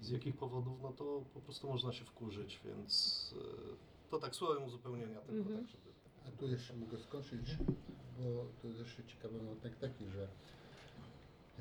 z 0.00 0.10
jakich 0.10 0.36
powodów, 0.36 0.82
no 0.82 0.92
to 0.92 1.22
po 1.34 1.40
prostu 1.40 1.68
można 1.68 1.92
się 1.92 2.04
wkurzyć, 2.04 2.60
więc 2.64 3.34
e, 3.38 4.10
to 4.10 4.18
tak 4.18 4.34
słowem 4.36 4.62
uzupełnienia 4.64 5.20
tylko 5.20 5.40
Mhm. 5.50 5.58
tak, 5.58 5.68
żeby... 5.68 5.90
A 6.28 6.30
tu 6.40 6.46
jeszcze 6.48 6.76
mogę 6.76 6.98
skończyć, 6.98 7.56
bo 8.18 8.44
to 8.62 8.68
jest 8.68 8.80
jeszcze 8.80 9.04
ciekawy 9.04 9.38
wątek 9.38 9.76
taki, 9.76 10.06
że 10.06 10.28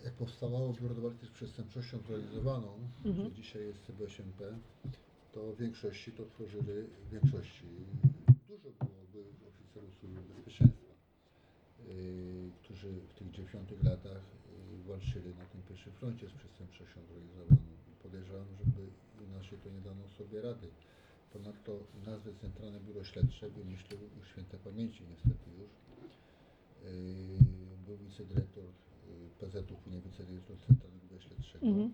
jak 0.03 0.13
powstawało 0.13 0.73
Biuro 0.73 0.95
do 0.95 1.01
Walki 1.01 1.25
z 1.25 1.29
Przestępczością 1.29 1.97
Zorganizowaną, 1.97 2.73
Mhm. 3.05 3.29
że 3.29 3.35
dzisiaj 3.35 3.61
jest 3.65 3.79
CB8P, 3.89 4.53
to 5.33 5.53
w 5.53 5.57
większości 5.57 6.12
to 6.12 6.25
tworzyli, 6.25 6.83
w 7.07 7.09
większości 7.09 7.65
dużo 8.50 8.69
było 9.13 9.25
oficerów 9.50 9.95
służby 10.00 10.21
bezpieczeństwa, 10.33 10.93
yy, 11.88 12.51
którzy 12.63 12.91
w 12.91 13.13
tych 13.13 13.31
90 13.31 13.83
latach 13.83 14.21
yy, 14.71 14.83
walczyli 14.88 15.36
na 15.36 15.45
tym 15.45 15.62
pierwszym 15.69 15.93
froncie 15.93 16.29
z 16.29 16.33
przestępczością 16.33 17.00
zorganizowaną. 17.05 17.57
Podejrzewam, 18.03 18.48
żeby 18.59 18.81
inaczej 19.27 19.57
to 19.63 19.69
nie 19.69 19.81
dano 19.81 20.09
sobie 20.17 20.41
rady. 20.41 20.67
Ponadto 21.33 21.79
nazwę 22.05 22.31
Centralne 22.41 22.79
Biuro 22.79 23.03
Śledcze 23.03 23.50
wymyślił 23.50 24.00
już 24.17 24.27
świętej 24.27 24.59
pamięci 24.59 25.03
niestety 25.09 25.50
już. 25.59 25.71
Yy, 26.83 27.39
Był 27.88 27.98
wicedyrektor 27.98 28.63
PZ-u, 29.39 29.75
później 29.84 30.01
wicedyrektor 30.01 30.58
Centralnego 30.67 31.05
Biura 31.08 31.22
Śledczego. 31.22 31.65
Mhm. 31.65 31.93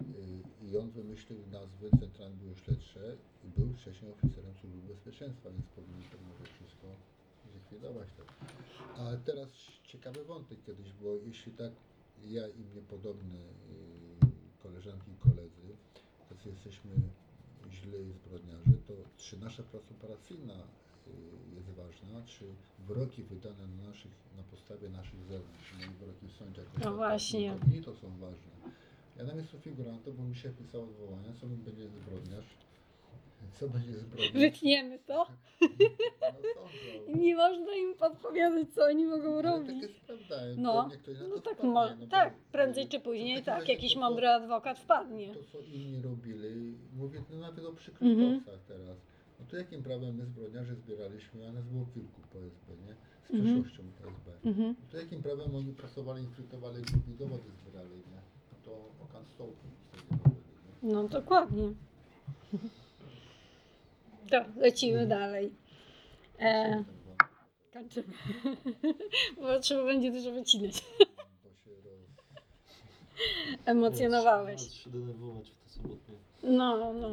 Yy, 0.00 0.68
I 0.68 0.76
on 0.76 0.90
wymyślił 0.90 1.38
nazwę 1.52 1.86
Centralne 2.00 2.36
Biuro 2.36 2.54
Śledcze 2.54 3.16
i 3.44 3.48
był 3.60 3.72
wcześniej 3.72 4.12
oficerem 4.12 4.54
służby 4.60 4.80
bezpieczeństwa, 4.88 5.50
więc 5.50 5.66
powinien 5.66 6.02
to 6.10 6.16
może 6.28 6.44
wszystko 6.52 6.86
zlikwidować. 7.52 8.08
Tak. 8.16 8.28
A 8.98 9.16
teraz 9.16 9.48
ciekawy 9.84 10.24
wątek 10.24 10.58
kiedyś, 10.66 10.92
bo 10.92 11.16
jeśli 11.26 11.52
tak 11.52 11.72
ja 12.24 12.48
i 12.48 12.64
mnie 12.64 12.82
podobne 12.82 13.38
yy, 13.38 14.28
koleżanki 14.62 15.10
i 15.12 15.16
koledzy, 15.16 15.76
tacy 16.28 16.48
jesteśmy 16.48 16.90
źli 17.70 18.12
zbrodniarze, 18.12 18.72
to 18.86 18.94
czy 19.16 19.38
nasza 19.38 19.62
praca 19.62 19.90
operacyjna 19.90 20.54
ważna, 21.76 22.22
czy 22.26 22.44
wyroki 22.88 23.22
wydane 23.22 23.66
na, 23.66 23.88
naszych, 23.88 24.12
na 24.36 24.42
podstawie 24.42 24.88
naszych 24.88 25.20
zeznań, 25.22 25.54
czyli 25.70 25.94
wyroki 26.00 26.26
w 26.26 26.32
sądzie 26.32 26.62
No 26.74 26.80
tako, 26.80 26.96
właśnie. 26.96 27.54
to 27.84 27.94
są 27.94 28.08
ważne. 28.18 28.48
Ja 29.16 29.24
na 29.24 29.34
miejscu 29.34 29.58
figuranta, 29.58 30.10
bo 30.10 30.22
mi 30.24 30.36
się 30.36 30.48
pisało 30.50 30.84
odwołania, 30.84 31.32
co 31.40 31.46
mi 31.46 31.56
będzie 31.56 31.88
zbrodniarz, 31.88 32.44
co 33.52 33.68
będzie 33.68 33.92
zbrodniarz. 33.92 34.32
Wytniemy 34.32 34.98
to. 35.06 35.26
No, 35.60 35.66
sądzą. 36.54 37.20
Nie 37.20 37.36
można 37.36 37.74
im 37.74 37.94
podpowiadać, 37.94 38.68
co 38.74 38.84
oni 38.84 39.06
mogą 39.06 39.32
Ale 39.32 39.42
robić. 39.42 39.68
Tak 39.82 39.82
jest 39.82 40.00
prawda. 40.00 40.36
No, 40.56 40.90
No 41.28 41.40
tak, 41.40 41.56
wpadnie, 41.58 42.04
no 42.06 42.10
tak, 42.10 42.34
prędzej 42.52 42.84
y, 42.84 42.88
czy 42.88 43.00
później, 43.00 43.42
tak, 43.42 43.68
jakiś 43.68 43.94
to, 43.94 44.00
mądry 44.00 44.28
adwokat 44.28 44.78
wpadnie. 44.78 45.34
To, 45.34 45.44
co 45.52 45.58
inni 45.60 46.02
robili, 46.02 46.74
mówię 46.96 47.22
no, 47.30 47.38
nawet 47.38 47.64
o 47.64 47.72
przykrych 47.72 48.10
Mhm. 48.12 48.40
postach 48.40 48.60
teraz. 48.68 48.96
No 49.40 49.46
to 49.46 49.56
jakim 49.56 49.82
prawem 49.82 50.16
my 50.16 50.26
zbrodniarze 50.26 50.74
zbieraliśmy, 50.76 51.48
a 51.48 51.52
nas 51.52 51.64
było 51.66 51.86
kilku 51.94 52.20
po 52.32 52.38
SB, 52.38 52.72
nie? 52.86 52.94
Z 53.30 53.30
Mhm. 53.34 53.62
przeszłością 53.62 53.82
SB. 54.00 54.48
Mhm. 54.48 54.74
To 54.90 54.96
jakim 54.96 55.22
prawem 55.22 55.54
oni 55.56 55.72
pracowali, 55.72 56.22
infiltrowali 56.24 56.82
grupy 56.82 57.10
dowody 57.18 57.42
zbierali, 57.62 57.90
nie? 57.96 58.20
No 58.52 58.58
to 58.64 58.90
okan 59.04 59.24
nie? 60.82 60.92
No 60.92 61.08
dokładnie. 61.08 61.72
To 64.30 64.44
lecimy 64.56 65.06
dalej. 65.06 65.52
E, 66.40 66.84
kończymy. 67.72 68.12
Bo 69.40 69.60
trzeba 69.60 69.84
będzie 69.84 70.12
dużo 70.12 70.32
wycinać. 70.32 70.84
Bo 71.44 71.50
się 71.50 71.70
roz... 71.84 72.00
Emocjonowałeś. 73.64 74.60
Nawet 74.60 74.74
się 74.74 74.90
denerwować 74.90 75.50
w 75.50 75.56
te 75.64 75.70
sobotnie 75.70 76.14
No, 76.42 76.92
no. 76.92 77.08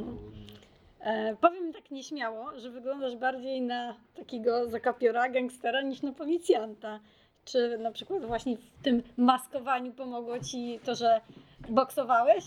E, 1.05 1.35
powiem 1.41 1.73
tak 1.73 1.91
nieśmiało, 1.91 2.59
że 2.59 2.69
wyglądasz 2.69 3.15
bardziej 3.15 3.61
na 3.61 3.95
takiego 4.15 4.69
zakapiora, 4.69 5.29
gangstera 5.29 5.81
niż 5.81 6.01
na 6.01 6.11
policjanta. 6.13 6.99
Czy 7.45 7.77
na 7.77 7.91
przykład 7.91 8.25
właśnie 8.25 8.57
w 8.57 8.83
tym 8.83 9.03
maskowaniu 9.17 9.93
pomogło 9.93 10.39
ci 10.39 10.79
to, 10.85 10.95
że 10.95 11.21
boksowałeś? 11.69 12.43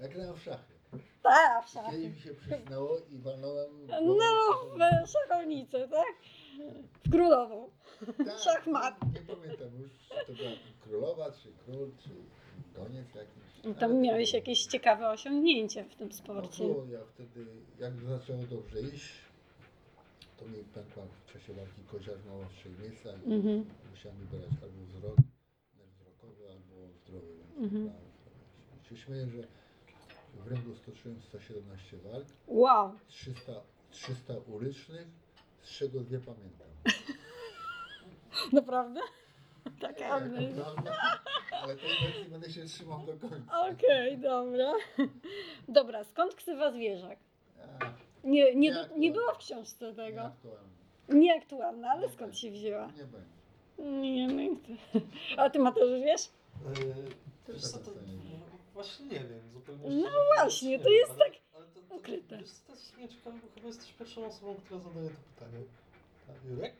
Ja 0.00 0.08
grałem 0.08 0.34
w 0.34 0.42
szachy. 0.42 0.74
Tak, 1.22 1.64
w 1.66 1.72
Kiedyś 1.72 1.84
szachy. 1.84 2.08
mi 2.10 2.20
się 2.20 2.34
przysnęło 2.34 2.96
i 3.10 3.18
walnąłem... 3.18 3.70
No, 4.02 4.24
w 5.06 5.10
szachownicę, 5.10 5.88
tak? 5.88 6.06
W 7.04 7.10
królową. 7.10 7.70
Tak, 8.26 8.38
szachmat. 8.38 8.94
Nie 9.14 9.34
pamiętam 9.34 9.68
już, 9.80 9.90
czy 10.08 10.26
to 10.26 10.32
była 10.32 10.50
królowa, 10.84 11.32
czy 11.32 11.48
król, 11.64 11.90
czy 12.02 12.10
goniec 12.74 13.14
jakiś. 13.14 13.49
Tam 13.62 13.90
Ale 13.90 13.94
miałeś 13.94 14.30
to- 14.30 14.36
jakieś 14.36 14.66
ciekawe 14.66 15.08
osiągnięcie 15.10 15.84
w 15.84 15.94
tym 15.94 16.08
No 16.08 16.14
sporcie. 16.14 16.64
było, 16.64 16.84
ja 16.86 16.98
wtedy, 17.14 17.46
jak 17.78 17.92
zaczęło 18.02 18.42
dobrze 18.42 18.80
iść, 18.80 19.12
to 20.36 20.46
mi 20.46 20.64
pękła 20.64 21.02
w 21.26 21.32
czasie 21.32 21.52
walki 21.52 21.82
koziarz 21.92 22.18
mała 22.28 22.44
w 22.48 22.52
trzech 22.54 22.78
miejscach. 22.78 23.26
i 23.26 23.32
Mhm. 23.32 23.64
Musiałem 23.90 24.18
wybierać 24.18 24.50
albo 24.62 24.84
wzrok, 24.86 25.16
wzrokowy, 25.92 26.44
albo 26.50 26.92
zdrowy. 27.04 27.32
Mhm. 27.56 27.70
wybrałem 27.70 28.10
zdrowy. 28.20 28.88
Się 28.88 28.96
śmieję, 28.96 29.26
że 29.26 29.42
w 30.44 30.50
ringu 30.52 30.74
stoczyłem 30.76 31.22
117 31.22 31.96
walk, 31.98 32.26
Wow, 32.46 32.92
300, 33.08 33.52
300 33.90 34.34
urycznych, 34.46 35.06
z 35.62 35.70
czego 35.78 36.00
dwie 36.00 36.18
pamiętam. 36.18 36.68
naprawdę? 38.52 39.00
Taka 39.80 40.00
Nie, 40.00 40.12
amazing. 40.12 40.54
prawda? 40.54 40.92
Ale 41.62 41.76
tej 41.76 41.88
wersji 41.88 42.24
będę 42.30 42.50
się 42.50 42.64
trzymał 42.64 43.06
do 43.06 43.28
końca. 43.28 43.68
Okej, 43.68 44.18
dobra. 44.18 44.72
Dobra, 45.68 46.04
skąd 46.04 46.34
ksywa 46.34 46.72
zwierzak? 46.72 47.18
A, 47.80 47.84
Nie, 48.24 48.44
nie, 48.44 48.54
Nie 48.54 48.72
do, 48.74 48.96
nie 48.96 49.10
było 49.12 49.34
w 49.34 49.38
książce 49.38 49.94
tego. 49.94 50.20
Nieaktualne. 50.22 50.68
Nieaktualna, 51.08 51.90
ale 51.90 52.08
skąd 52.08 52.38
się 52.38 52.50
wzięła? 52.50 52.86
Nie 52.86 53.04
będzie. 53.04 53.40
Nie, 54.00 54.26
no 54.28 54.42
i 54.42 54.56
to. 54.56 54.98
A 55.42 55.50
ty 55.50 55.58
Mateusz 55.58 56.00
wiesz? 56.00 56.22
E, 57.48 57.52
wiesz 57.52 57.62
co, 57.62 57.78
to, 57.78 57.90
tak 57.90 58.06
nie 58.06 58.12
wiem. 58.12 58.40
właśnie 58.74 59.06
nie 59.06 59.18
wiem, 59.20 59.50
zupełnie 59.52 59.82
No 60.02 60.08
właśnie, 60.36 60.78
to 60.78 60.88
nie 60.88 60.96
jest 60.96 61.16
tak 61.18 61.32
ale 61.56 61.64
to, 61.66 61.80
to, 61.88 61.94
ukryte. 61.94 62.38
Wiesz, 62.38 62.50
co, 62.50 62.66
to 62.66 62.72
jest 62.72 62.84
w 62.84 62.94
sumie 62.94 63.08
ciekawe, 63.08 63.38
bo 63.42 63.48
chyba 63.54 63.66
jesteś 63.66 63.92
pierwszą 63.92 64.26
osobą, 64.26 64.54
która 64.54 64.80
zadaje 64.80 65.08
to 65.10 65.16
pytanie. 65.34 65.64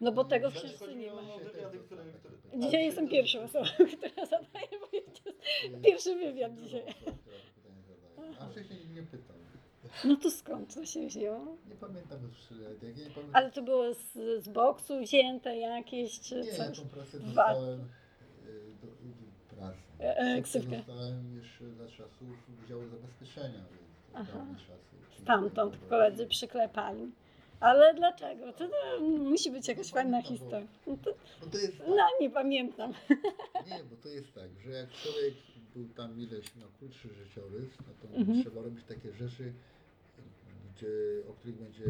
No 0.01 0.13
bo 0.13 0.25
tego 0.25 0.51
w 0.51 0.55
książce 0.55 0.79
chodzi 0.79 0.97
nie 0.97 1.13
ma. 1.13 1.35
o 1.35 1.39
wywiady, 1.39 1.79
które... 1.79 2.03
które 2.05 2.35
Dzisiaj 2.59 2.85
jestem 2.85 3.09
pierwszą 3.09 3.43
osobą, 3.43 3.65
która 3.97 4.27
zadaje, 4.27 4.69
bo 4.81 4.91
Pierwszy 5.83 6.15
wywiad 6.15 6.55
dzisiaj. 6.55 6.83
A 8.41 8.47
wcześniej 8.47 8.89
nie 8.95 9.03
pytał. 9.03 9.37
No 10.05 10.17
to 10.17 10.31
skąd 10.31 10.75
to 10.75 10.87
się 10.87 11.07
wzięło? 11.07 11.57
Nie 11.69 11.75
pamiętam 11.75 12.19
już, 12.23 12.61
jak 12.61 12.83
ja 12.83 12.89
nie 12.89 12.95
pamiętam. 13.11 13.31
Ale 13.33 13.51
to 13.51 13.63
było 13.63 13.95
z, 13.95 14.13
z 14.45 14.49
boksu 14.49 15.01
wzięte 15.01 15.57
jakieś 15.57 16.21
czy 16.21 16.41
Nie, 16.41 16.49
ja 16.49 16.57
coś? 16.57 16.79
tą 16.79 16.89
pracę 16.89 17.21
dostałem 17.21 17.81
y, 17.81 17.85
do, 18.83 18.87
do 18.87 19.57
pracy. 19.57 19.79
E, 20.01 20.17
e, 20.17 20.43
Ksywkę 20.43 20.77
dostałem 20.77 21.37
jeszcze 21.37 21.71
za 21.73 21.89
czasów 21.89 22.29
Wydziału 22.49 22.83
Zabezpieczenia, 22.89 23.59
więc 23.59 24.13
to 24.13 24.19
Aha. 24.19 24.47
czasy. 24.57 25.23
Stamtąd 25.23 25.77
koledzy 25.89 26.27
przyklepali. 26.27 27.13
Ale 27.61 27.95
dlaczego? 27.95 28.53
To, 28.53 28.69
to 28.69 29.01
musi 29.01 29.51
być 29.51 29.69
jakaś 29.69 29.91
fajna 29.91 30.23
historia. 30.23 30.67
No, 30.87 30.97
to, 31.05 31.15
Bo 31.41 31.47
to 31.47 31.59
jest 31.59 31.79
tak, 31.79 31.87
no 31.89 32.09
nie 32.21 32.31
pamiętam. 32.31 32.93
nie, 33.71 33.85
bo 33.91 33.97
to 34.03 34.09
jest 34.09 34.35
tak, 34.35 34.49
że 34.65 34.71
jak 34.71 34.91
człowiek 34.91 35.35
był 35.75 35.89
tam 35.89 36.21
ileś 36.21 36.55
na 36.57 36.67
krótszy 36.79 37.09
życiorys, 37.15 37.71
no 37.87 38.09
to 38.09 38.17
Mhm. 38.17 38.43
trzeba 38.43 38.63
robić 38.63 38.85
takie 38.89 39.13
rzeczy, 39.13 39.53
gdzie, 40.77 40.89
o 41.31 41.33
których 41.33 41.57
będzie 41.57 41.85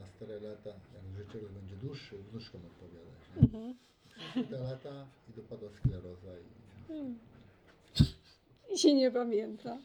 na 0.00 0.06
stare 0.06 0.40
lata, 0.40 0.70
jak 0.70 1.26
życiorys 1.26 1.50
będzie 1.50 1.76
dłuższy, 1.76 2.16
wnuczkom 2.30 2.60
odpowiadać. 2.66 3.20
Nie? 3.36 3.42
Mhm. 3.42 3.74
Przyszły 4.18 4.44
te 4.44 4.58
lata 4.58 5.06
i 5.30 5.32
dopadła 5.36 5.68
skleroza 5.70 6.32
i 6.38 6.56
I 8.74 8.78
się 8.78 8.94
nie 8.94 9.10
pamięta. 9.10 9.78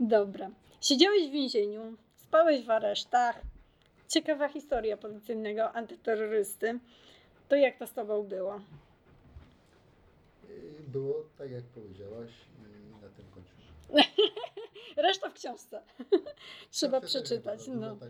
Dobra. 0.00 0.50
Siedziałeś 0.80 1.28
w 1.28 1.32
więzieniu, 1.32 1.96
spałeś 2.16 2.64
w 2.66 2.70
aresztach. 2.70 3.40
Ciekawa 4.12 4.48
historia 4.48 4.96
policyjnego 4.96 5.72
antyterrorysty. 5.72 6.78
To 7.48 7.56
jak 7.56 7.78
to 7.78 7.86
z 7.86 7.92
tobą 7.92 8.22
było? 8.22 8.60
I 10.48 10.82
Było 10.90 11.14
tak, 11.38 11.50
jak 11.50 11.64
powiedziałaś 11.64 12.30
i 12.58 13.02
na 13.02 13.08
tym 13.08 13.24
kończysz. 13.34 14.12
Reszta 14.96 15.28
w 15.28 15.32
książce. 15.34 15.82
Trzeba 16.70 17.00
tak 17.00 17.08
przeczytać. 17.08 17.60
No. 17.68 17.96
tak, 17.96 18.08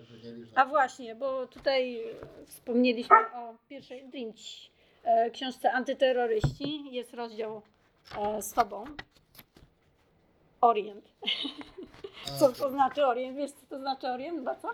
A 0.54 0.66
właśnie, 0.66 1.14
bo 1.14 1.46
tutaj 1.46 2.00
e, 2.00 2.14
wspomnieliśmy 2.46 3.16
o 3.34 3.54
pierwszej 3.68 4.08
Drinć 4.08 4.70
e, 5.04 5.30
książce 5.30 5.72
Antyterroryści. 5.72 6.94
Jest 6.94 7.14
rozdział 7.14 7.62
e, 8.18 8.42
z 8.42 8.52
tobą. 8.52 8.84
Orient. 10.60 11.08
A, 12.26 12.38
Co 12.38 12.52
to 12.52 12.70
znaczy 12.70 13.06
Orient? 13.06 13.36
Wiesz, 13.36 13.50
co 13.52 13.66
to 13.66 13.78
znaczy 13.78 14.08
Orient? 14.08 14.48
Co? 14.62 14.68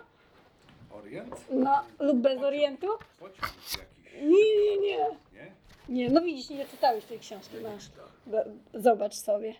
Orient? 0.91 1.35
No, 1.51 1.81
lub 1.99 2.17
bez 2.17 2.41
Orientu? 2.41 2.87
Pociąg 3.19 3.41
jakiś, 3.41 4.13
Nie, 4.21 4.59
nie, 4.59 4.77
nie. 4.77 4.97
nie? 5.33 5.51
Nie, 5.89 6.09
no 6.09 6.21
widzisz, 6.21 6.49
nie 6.49 6.65
czytałeś 6.65 7.05
tej 7.05 7.19
książki. 7.19 7.55
No. 7.63 7.69
nie. 7.69 7.77
Do- 8.73 8.79
Zobacz 8.81 9.15
sobie. 9.15 9.53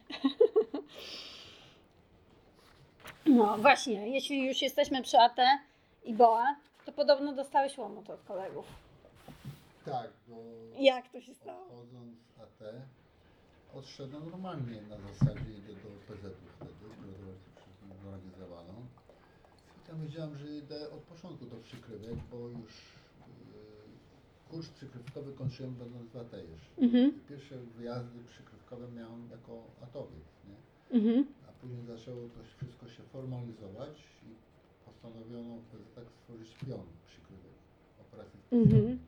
No 3.25 3.57
właśnie, 3.57 4.09
jeśli 4.09 4.47
już 4.47 4.61
jesteśmy 4.61 5.01
przy 5.03 5.17
AT 5.17 5.37
i 6.03 6.13
BOA, 6.13 6.55
to 6.85 6.91
podobno 6.91 7.33
dostałeś 7.33 7.77
łomot 7.77 8.09
od 8.09 8.21
kolegów. 8.23 8.65
Tak, 9.85 10.09
bo 10.27 10.35
Jak 10.79 11.09
to 11.09 11.21
się 11.21 11.33
stało? 11.33 11.63
odchodząc 11.63 12.17
z 12.37 12.41
AT 12.41 12.73
odszedłem 13.75 14.29
normalnie 14.29 14.81
na 14.81 14.97
zasadzie 14.97 15.51
idę 15.57 15.73
do 15.73 15.89
PZ-u 16.07 16.47
wtedy, 16.55 16.71
które 16.97 17.33
zorganizowano. 18.03 18.73
Tam 19.89 20.01
wiedziałem, 20.01 20.37
że 20.37 20.57
idę 20.57 20.89
od 20.91 20.99
początku 21.01 21.45
do 21.45 21.55
przykrywek, 21.55 22.15
bo 22.31 22.37
już 22.37 22.71
yy, 23.19 24.49
kurs 24.49 24.69
przykrywkowy 24.69 25.33
kończyłem 25.33 25.73
będąc 25.75 26.11
w 26.11 26.17
AT 26.17 26.33
jeszcze. 26.33 26.71
Mhm, 26.81 27.19
Pierwsze 27.29 27.57
wyjazdy 27.57 28.19
przykrywkowe 28.27 28.91
miałem 28.91 29.29
jako 29.31 29.63
atowiec, 29.83 30.27
nie? 30.49 30.57
mhm, 30.99 31.25
A 31.47 31.51
później 31.61 31.83
zaczęło 31.85 32.21
to 32.29 32.39
wszystko 32.57 32.89
się 32.89 33.03
formalizować 33.03 33.93
i 34.27 34.29
postanowiono 34.85 35.57
tak 35.95 36.05
stworzyć 36.11 36.55
pion 36.67 36.85
przykrywek 37.07 37.55
operacji 38.01 38.39
specjalnej. 38.39 38.79
mhm, 38.81 38.99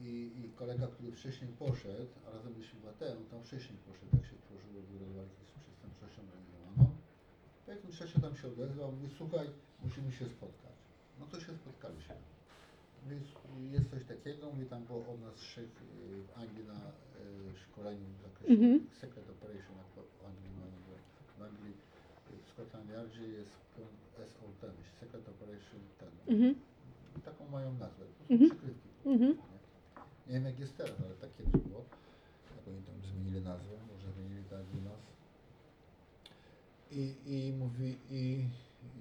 I, 0.00 0.30
I 0.40 0.50
kolega, 0.56 0.86
który 0.86 1.12
wcześniej 1.12 1.50
poszedł, 1.58 2.12
a 2.26 2.30
razem 2.30 2.52
byliśmy 2.52 2.80
w 2.80 2.86
ATM, 2.88 3.20
tam 3.30 3.40
wcześniej 3.44 3.78
poszedł, 3.86 4.10
jak 4.16 4.24
się 4.30 4.36
tworzyło 4.44 4.80
walki 5.16 5.42
z 5.46 5.50
przestępczością. 5.62 6.22
Po 7.66 7.72
jakimś 7.72 7.98
czasie 7.98 8.20
tam 8.20 8.36
się 8.36 8.48
odezwał, 8.48 8.92
mówi, 8.92 9.14
słuchaj, 9.18 9.46
musimy 9.84 10.12
się 10.12 10.24
spotkać. 10.28 10.76
No 11.20 11.26
to 11.26 11.40
się 11.40 11.52
spotkaliśmy. 11.54 12.14
Mówi, 13.04 13.72
jest 13.72 13.90
coś 13.90 14.04
takiego, 14.04 14.50
mówi, 14.50 14.66
tam 14.66 14.84
było 14.84 14.98
od 15.14 15.20
nas 15.20 15.34
trzech 15.34 15.64
y, 15.64 16.22
w 16.26 16.38
Anglii 16.42 16.64
na 16.66 16.74
y, 16.74 17.58
szkoleniu 17.64 18.06
w 18.18 18.22
zakresie 18.22 18.52
Mhm. 18.54 18.86
Secret 19.00 19.30
Operation, 19.30 19.76
Anglii 20.30 20.50
w 21.38 21.42
Anglii 21.42 21.74
w 22.44 22.50
Scotland 22.52 22.90
Yardzie 22.90 23.28
jest 23.28 23.50
pion 23.76 23.92
SO10, 24.32 24.70
Secret 25.00 25.28
Operation 25.28 25.80
10. 26.00 26.12
mhm, 26.28 26.54
Taką 27.24 27.48
mają 27.48 27.72
nazwę. 27.72 28.04
To 28.06 28.12
są 28.18 28.34
Mhm. 28.34 28.50
przykrywki. 28.50 28.88
Mhm. 29.06 29.30
Nie? 29.30 29.36
nie 30.26 30.32
wiem 30.34 30.44
jak 30.44 30.58
jest 30.58 30.76
teraz, 30.76 30.96
ale 31.06 31.14
tak 31.14 31.30
kiedyś 31.36 31.62
było. 31.62 31.84
Jak 32.56 32.68
oni 32.68 32.82
tam 32.82 32.96
zmienili 33.10 33.40
nazwę, 33.40 33.74
może 33.92 34.12
zmienili 34.12 34.44
tak 34.50 34.64
u 34.78 34.80
nas. 34.88 35.00
I, 36.96 37.14
i 37.26 37.52
mówi, 37.52 37.96
i, 38.10 38.48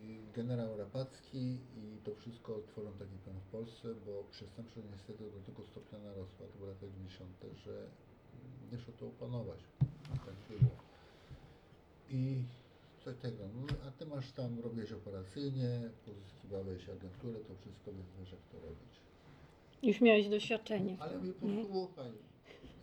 i 0.03 0.19
generał 0.34 0.77
Rapacki 0.77 1.58
i 1.77 1.97
to 2.03 2.15
wszystko 2.15 2.62
tworzą 2.67 2.91
taki 2.91 3.17
plan 3.23 3.39
w 3.39 3.51
Polsce, 3.51 3.88
bo 4.05 4.23
przestępczość 4.31 4.88
niestety 4.91 5.31
do 5.31 5.39
tego 5.39 5.65
stopnia 5.65 5.99
narosła, 5.99 6.45
to 6.51 6.58
były 6.58 6.69
lata 6.69 6.88
90., 6.88 7.29
że 7.65 7.88
nie 8.71 8.79
szło 8.79 8.93
to 8.99 9.08
opanować. 9.08 9.60
Tak 10.25 10.36
było. 10.49 10.71
I 12.10 12.43
coś 13.05 13.17
tego, 13.17 13.43
no, 13.55 13.67
a 13.88 13.91
ty 13.91 14.05
masz 14.05 14.31
tam, 14.31 14.60
robiłeś 14.60 14.91
operacyjnie, 14.91 15.89
pozyskiwałeś 16.05 16.89
agenturę, 16.89 17.39
to 17.39 17.55
wszystko, 17.55 17.91
więc 17.93 18.08
wiesz 18.19 18.31
jak 18.31 18.41
to 18.51 18.67
robić. 18.67 18.93
Już 19.84 20.01
miałeś 20.01 20.29
doświadczenie. 20.29 20.97
Ale 20.99 21.21
Nie? 21.21 21.34
posłuchaj, 21.34 22.12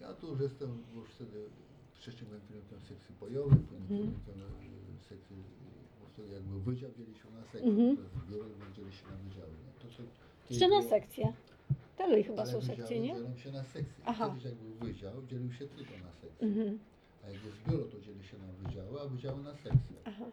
ja 0.01 0.15
tu 0.15 0.27
już 0.27 0.41
jestem, 0.41 0.83
już 0.95 1.09
wtedy 1.11 1.49
wcześniej 2.03 2.27
byłem 2.27 2.43
pilotem 2.49 2.81
sekcji 2.81 3.15
bojowej, 3.21 3.59
później 3.59 3.89
pilotem 3.89 4.43
e, 4.43 5.01
sekcji, 5.09 5.37
bo 6.01 6.07
wtedy 6.13 6.35
jak 6.35 6.43
był 6.43 6.61
wydział, 6.61 6.91
dzieliśmy 6.99 7.31
na 7.31 7.45
sekcję, 7.45 7.73
w 7.73 8.31
biurze 8.31 8.73
dzieli 8.77 8.93
się 8.93 9.07
na 9.07 9.17
wydziały. 9.17 9.51
Nie? 9.51 9.73
To, 9.81 9.97
co 9.97 10.03
Jeszcze 10.51 10.69
na 10.69 10.83
sekcję. 10.83 11.33
Dalej 11.99 12.25
chyba 12.25 12.47
są 12.47 12.63
sekcje, 12.63 13.01
nie? 13.01 13.15
dzielą 13.15 13.37
się 13.37 13.53
na 13.53 13.65
sekcje. 13.65 14.05
Aha. 14.05 14.29
Kiedyś 14.29 14.45
jak 14.45 14.55
był 14.55 14.75
wydział, 14.75 15.27
dzielił 15.27 15.53
się 15.53 15.67
tylko 15.67 15.93
na 16.07 16.13
sekcje. 16.13 16.47
Mhm. 16.49 16.79
A 17.25 17.29
jak 17.31 17.45
jest 17.45 17.57
biuro, 17.69 17.85
to 17.85 18.01
dzieli 18.01 18.25
się 18.25 18.37
na 18.39 18.53
wydziały, 18.53 19.01
a 19.01 19.07
wydziały 19.07 19.43
na 19.43 19.55
sekcje. 19.55 19.97
Aha. 20.05 20.25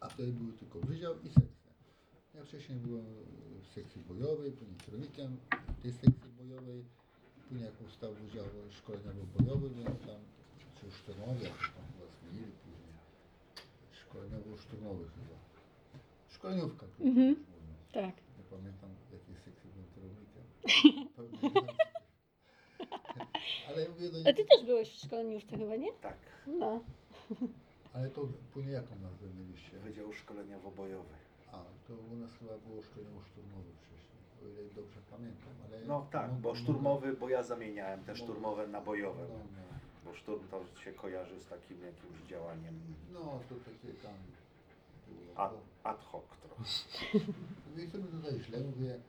A 0.00 0.08
wtedy 0.08 0.32
były 0.32 0.52
tylko 0.52 0.80
wydział 0.80 1.14
i 1.24 1.28
sekcja. 1.28 1.70
Ja 2.34 2.44
wcześniej 2.44 2.78
byłem 2.78 3.04
w 3.62 3.66
sekcji 3.74 4.02
bojowej, 4.08 4.52
później 4.52 4.76
kierownikiem 4.76 5.36
tej 5.82 5.92
sekcji 5.92 6.30
bojowej. 6.38 6.84
Później 7.48 7.64
jak 7.64 7.74
powstał 7.74 8.14
Wydział 8.14 8.44
Szkoleniowo-Bojowy, 8.70 9.70
więc 9.74 10.00
tam, 10.00 10.20
czy 10.80 10.86
już 10.86 10.94
szturmowy, 10.94 11.44
jak 11.44 11.58
tam 11.58 11.84
chyba 11.92 12.06
zmienili 12.20 12.52
później. 12.52 12.94
Szkoleniowo-szturmowy 13.92 15.04
chyba. 15.14 15.36
Szkoleniówka, 16.28 16.86
Mhm. 17.00 17.36
Tak. 17.92 18.14
Nie 18.38 18.44
pamiętam 18.50 18.90
jakiej 19.12 19.36
sekcji 19.44 19.70
byłem 19.70 19.88
kierownikiem. 19.94 20.44
Pełno 21.16 21.38
nie 21.42 21.50
znam. 21.50 21.76
Ale 23.68 23.88
mówię 23.88 24.08
do 24.10 24.18
A 24.18 24.30
nich, 24.30 24.36
ty 24.36 24.44
też 24.44 24.64
byłeś 24.66 24.90
w 24.90 25.00
szkoleniówce 25.06 25.58
chyba, 25.58 25.76
nie? 25.76 25.92
Tak. 25.92 26.16
No. 26.46 26.80
ale 27.94 28.10
to 28.10 28.28
później 28.54 28.74
jaką 28.74 28.96
nazwę 28.98 29.26
mieliście? 29.38 29.78
Wydział 29.78 30.10
Szkoleniowo-Bojowy. 30.12 31.14
A, 31.52 31.56
to 31.88 31.94
u 32.12 32.16
nas 32.16 32.30
chyba 32.38 32.58
było 32.58 32.82
szkoleniowo-szturmowe 32.82 33.70
wcześniej, 33.82 34.20
o 34.42 34.48
ile 34.48 34.70
dobrze 34.74 35.00
pamiętam, 35.10 35.52
ale... 35.68 35.80
No 35.86 36.06
tak, 36.12 36.32
bo 36.32 36.54
szturmowy, 36.54 37.12
bo 37.12 37.28
ja 37.28 37.42
zamieniałem 37.42 38.04
te 38.04 38.16
szturmowe 38.16 38.66
na 38.66 38.80
bojowe. 38.80 39.22
No, 39.28 39.34
no, 39.34 39.78
Bo 40.04 40.14
szturm 40.14 40.48
to 40.50 40.80
się 40.84 40.92
kojarzy 40.92 41.40
z 41.40 41.46
takim 41.46 41.76
jakimś 41.84 42.28
działaniem 42.28 42.74
no 43.12 43.40
to 43.48 43.54
takie 43.54 43.94
tam 44.02 44.12
było. 45.08 45.38
ad, 45.38 45.50
To- 45.52 45.88
ad 45.88 46.00
hoc 46.04 46.24
trochę. 46.42 46.62
Mówię, 47.70 47.88
co 47.92 47.98
mi 47.98 48.04
tutaj 48.04 48.40
źle, 48.40 48.60
mówię, 48.60 49.00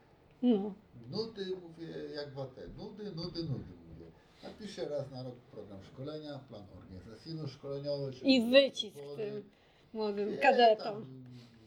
No. 0.42 0.74
nudy, 1.12 1.46
mówię, 1.62 1.88
jak 2.16 2.34
watę, 2.34 2.62
nudy, 2.78 3.04
nudy, 3.04 3.44
nudy, 3.44 3.74
mówię. 3.90 4.06
Napiszę 4.44 4.90
raz 4.90 5.12
na 5.12 5.24
rok 5.24 5.36
program 5.36 5.80
szkolenia, 5.84 6.40
plan 6.50 6.64
organizacyjno-szkoleniowy. 6.78 8.14
czyli 8.14 8.36
I 8.36 8.50
wycisk 8.52 8.96
tym 9.18 9.44
młodym 9.94 10.30
Nie, 10.32 10.38
kadetom, 10.38 10.84
tam, 10.94 11.06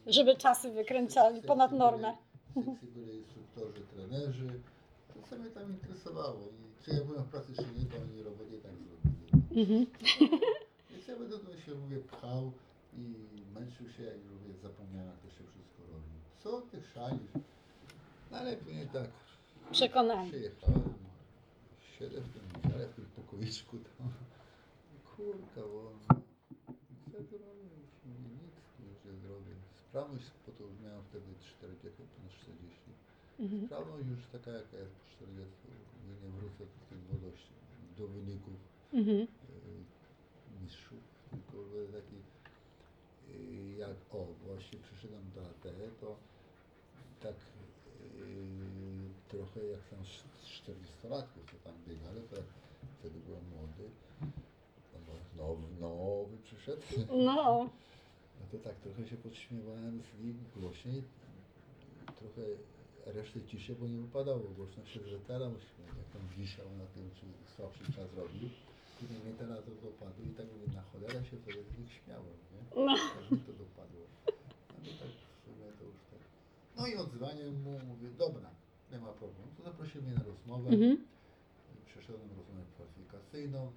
żeby 0.07 0.37
czasy 0.37 0.71
wykręcali 0.73 1.35
sekcji 1.35 1.49
ponad 1.49 1.73
normę. 1.73 2.17
Sekcji 2.55 2.89
byli 2.89 3.17
instruktorzy, 3.19 3.81
trenerzy. 3.95 4.61
To 5.15 5.29
co 5.31 5.37
mnie 5.37 5.51
tam 5.51 5.71
interesowało. 5.73 6.41
I 6.41 6.85
czy 6.85 6.91
ja 6.91 7.05
byłem 7.05 7.25
w 7.25 7.29
pracy, 7.29 7.53
czy 7.57 7.63
nie, 7.63 7.85
to 7.87 7.97
oni 7.97 8.23
robotę 8.23 8.51
tak 8.63 8.73
zrobili. 8.73 9.14
Mhm. 9.55 9.87
Więc 10.91 11.09
ja 11.09 11.17
będę 11.19 11.39
tu 11.39 11.61
się, 11.61 11.75
mówię, 11.75 11.97
pchał 11.99 12.53
i 12.99 13.15
męczył 13.55 13.89
się, 13.89 14.03
jak 14.03 14.17
mówię, 14.17 14.55
zapomniałem, 14.63 15.09
jak 15.09 15.19
to 15.19 15.29
się 15.31 15.45
wszystko 15.51 15.83
robi. 15.93 16.15
Co 16.43 16.61
ty 16.71 16.83
szalisz? 16.95 17.33
No 18.31 18.39
ale 18.39 18.57
później 18.57 18.87
tak 18.89 19.09
Przekonani. 19.73 20.31
przyjechałem, 20.31 20.95
siedzę 21.99 22.21
w 22.21 22.29
tym 22.33 22.43
wydziale, 22.63 22.89
w 22.89 22.95
tym 22.95 23.05
pokoiczku 23.17 23.77
tam. 23.99 24.09
Kurka 25.17 25.63
wolna. 25.73 26.09
Co 27.13 27.19
tu 27.29 27.35
robię? 27.45 27.67
Już 27.81 27.91
mówię, 28.07 28.29
nic 28.43 28.55
już 28.81 28.99
nie 29.07 29.15
zrobię. 29.23 29.55
Sprawność, 29.89 30.27
bo 30.47 30.53
to 30.53 30.65
już 30.65 30.77
miałem 30.85 31.03
wtedy 31.11 31.27
40, 31.59 32.03
ponad 32.15 32.33
40. 32.43 32.81
Mhm. 33.41 33.67
Sprawność 33.67 34.07
już 34.15 34.27
taka 34.37 34.51
jaka 34.61 34.77
jest 34.85 34.95
po 35.01 35.05
40. 35.11 35.53
Mówię, 36.01 36.15
nie 36.23 36.31
wrócę 36.39 36.63
do 36.73 36.81
tej 36.91 36.99
młodości, 37.09 37.53
do 37.99 38.05
wyników 38.15 38.59
Mhm. 39.01 39.27
Że 41.73 42.01
taki 42.01 42.17
y, 43.31 43.77
jak 43.79 43.97
o, 44.13 44.27
właśnie 44.47 44.79
przyszedłem 44.79 45.31
do 45.35 45.41
AT, 45.41 45.65
to 46.01 46.17
tak 47.21 47.35
y, 47.35 48.49
trochę 49.29 49.65
jak 49.67 49.89
tam 49.89 49.99
40-latków, 50.03 51.43
co 51.51 51.57
tam 51.65 51.75
biegali, 51.89 52.21
to 52.31 52.37
jak 52.37 52.47
wtedy 52.99 53.21
byłem 53.21 53.45
młody, 53.49 53.91
no, 55.07 55.43
nowy, 55.45 55.67
nowy 55.81 56.37
przyszedł, 56.45 56.83
No, 57.09 57.71
no 58.41 58.47
to 58.53 58.59
tak 58.59 58.77
trochę 58.77 59.07
się 59.07 59.17
podśmiewałem 59.17 60.03
z 60.03 60.25
nich 60.25 60.37
głośniej, 60.57 61.03
trochę 62.07 62.43
reszty 63.07 63.43
ciszy, 63.43 63.75
bo 63.75 63.87
nie 63.87 63.99
wypadało. 63.99 64.41
Głośno 64.41 64.87
się 64.87 65.01
zretarał, 65.01 65.51
jak 65.99 66.09
tam 66.13 66.29
wisiał 66.37 66.67
na 66.79 66.87
tym, 66.87 67.11
czy 67.15 67.55
słabszy 67.57 67.93
czas 67.93 68.15
robił. 68.17 68.49
Później 69.05 69.23
mnie 69.25 69.35
teraz 69.39 69.65
to 69.65 69.71
dopadło 69.71 70.25
i 70.25 70.31
tak 70.39 70.47
mówię, 70.53 70.67
na 70.75 70.83
cholerę 70.83 71.25
się 71.25 71.37
wtedy 71.37 71.65
z 71.65 71.79
nich 71.79 71.93
śmiałem, 71.93 72.37
nie? 72.53 72.63
no. 72.87 72.97
Jak 72.97 73.31
mi 73.31 73.39
to 73.49 73.53
dopadło. 73.53 74.03
No 74.83 74.91
i 74.91 74.95
tak 75.01 75.09
w 75.09 75.45
sumie 75.45 75.67
to 75.79 75.85
już 75.85 76.01
tak. 76.13 76.23
No 76.77 76.87
i 76.87 76.97
odzwanie 76.97 77.45
mu, 77.65 77.73
mówię, 77.91 78.09
dobra, 78.19 78.51
nie 78.93 78.99
ma 78.99 79.13
problemu. 79.13 79.49
To 79.57 79.63
zaprosił 79.63 80.03
mnie 80.03 80.15
na 80.15 80.23
rozmowę. 80.23 80.71
Mhm. 80.71 80.97
Przeszedłem 81.87 82.29
rozmowę 82.39 82.63
kwalifikacyjną, 82.75 83.73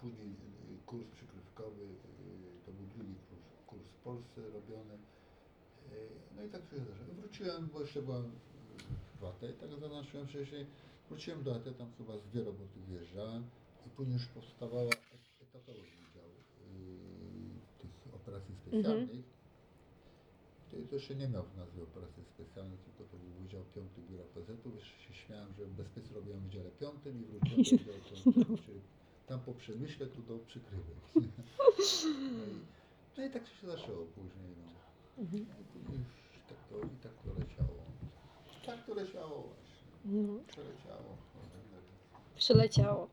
później 0.00 0.28
y, 0.28 0.86
kurs 0.86 1.06
przykrywkowy, 1.16 1.82
y, 1.82 2.64
to 2.66 2.72
był 2.72 2.86
drugi 2.94 3.14
kurs, 3.28 3.46
kurs 3.66 3.86
w 3.96 4.02
Polsce 4.08 4.40
robiony. 4.56 4.94
Y, 5.92 6.08
No 6.36 6.42
i 6.44 6.48
tak 6.48 6.62
się 6.70 6.76
zdarzyło. 6.84 7.14
Wróciłem, 7.20 7.68
bo 7.72 7.80
jeszcze 7.80 8.02
byłem 8.02 8.30
w 9.20 9.24
AT, 9.24 9.40
tak 9.60 9.70
jak 9.70 9.80
zaznaczyłem 9.80 10.26
wcześniej, 10.26 10.66
wróciłem 11.08 11.42
do 11.42 11.54
AT, 11.56 11.64
tam 11.78 11.88
chyba 11.98 12.18
z 12.18 12.22
dwie 12.22 12.44
roboty 12.44 12.78
wjeżdżałem 12.88 13.44
i 13.86 13.90
później 13.90 14.14
już 14.18 14.26
powstawała 14.26 14.90
et- 14.92 15.30
etatowy 15.42 15.80
wydział 15.82 16.28
y, 16.28 17.78
tych 17.78 18.14
operacji 18.14 18.54
specjalnych. 18.54 19.24
To, 20.70 20.76
to 20.90 20.94
jeszcze 20.94 21.14
nie 21.14 21.28
miał 21.28 21.44
nazwy 21.56 21.82
operacji 21.82 22.24
specjalnych, 22.24 22.80
tylko 22.80 23.04
to 23.04 23.16
był 23.16 23.30
Wydział 23.42 23.64
Piąty 23.74 24.00
Biura 24.10 24.24
PZ-u. 24.34 24.70
Jeszcze 24.74 24.98
się 25.02 25.14
śmiałem, 25.14 25.54
że 25.54 25.66
bezpiecznie 25.66 26.14
robiłem 26.16 26.40
w 26.40 26.42
Wydziale 26.42 26.70
Piątym 26.70 27.22
i 27.22 27.24
wróciłem 27.24 27.62
do 27.64 27.70
Wydziału 27.70 28.22
Piątego, 28.34 28.56
czyli 28.66 28.80
tam 29.26 29.40
po 29.40 29.52
przemyśle, 29.54 30.06
tu 30.06 30.22
do 30.22 30.38
przykrywy. 30.38 30.92
No 33.16 33.24
i, 33.24 33.26
no 33.26 33.26
i 33.26 33.30
tak 33.30 33.46
się 33.46 33.66
zaczęło 33.66 34.06
później. 34.06 34.54
No. 34.58 35.22
Mhm. 35.22 35.42
I 35.60 35.64
później 35.64 35.98
już 35.98 36.38
tak 36.48 36.58
to, 36.70 36.78
i 36.86 36.96
tak 37.02 37.12
to 37.22 37.40
leciało. 37.40 37.78
Tak 38.66 38.86
to 38.86 38.94
leciało 38.94 39.42
właśnie. 39.42 39.84
No, 40.04 40.38
Przeleciało. 40.46 41.16
przyleciało. 42.36 43.08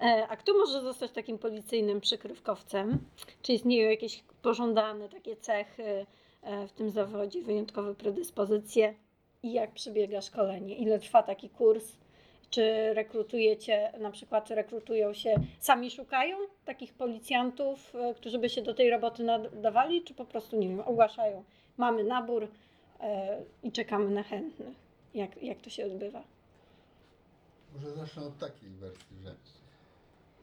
E, 0.00 0.26
A 0.28 0.36
kto 0.36 0.52
może 0.52 0.82
zostać 0.82 1.10
takim 1.10 1.38
policyjnym 1.38 2.00
przykrywkowcem? 2.00 2.98
Czy 3.42 3.52
istnieją 3.52 3.90
jakieś 3.90 4.24
pożądane 4.42 5.08
takie 5.08 5.36
cechy 5.36 6.06
e, 6.42 6.66
w 6.68 6.72
tym 6.72 6.90
zawodzie, 6.90 7.42
wyjątkowe 7.42 7.94
predyspozycje? 7.94 8.94
I 9.42 9.52
jak 9.52 9.72
przebiega 9.72 10.20
szkolenie? 10.20 10.76
Ile 10.76 10.98
trwa 10.98 11.22
taki 11.22 11.50
kurs? 11.50 11.92
Czy 12.50 12.94
rekrutujecie, 12.94 13.92
na 14.00 14.10
przykład 14.10 14.50
rekrutują 14.50 15.14
się, 15.14 15.34
sami 15.60 15.90
szukają 15.90 16.36
takich 16.64 16.94
policjantów, 16.94 17.94
e, 17.94 18.14
którzy 18.14 18.38
by 18.38 18.48
się 18.48 18.62
do 18.62 18.74
tej 18.74 18.90
roboty 18.90 19.22
nadawali, 19.22 20.02
czy 20.02 20.14
po 20.14 20.24
prostu, 20.24 20.56
nie 20.56 20.68
wiem, 20.68 20.80
ogłaszają, 20.80 21.44
mamy 21.76 22.04
nabór 22.04 22.48
i 23.62 23.72
czekamy 23.72 24.10
na 24.10 24.22
chętnych? 24.22 24.76
Jak, 25.14 25.42
jak 25.42 25.60
to 25.60 25.70
się 25.70 25.86
odbywa? 25.86 26.22
Może 27.74 27.90
zacznę 27.90 28.22
od 28.22 28.38
takiej 28.38 28.70
wersji, 28.70 29.16
że 29.22 29.34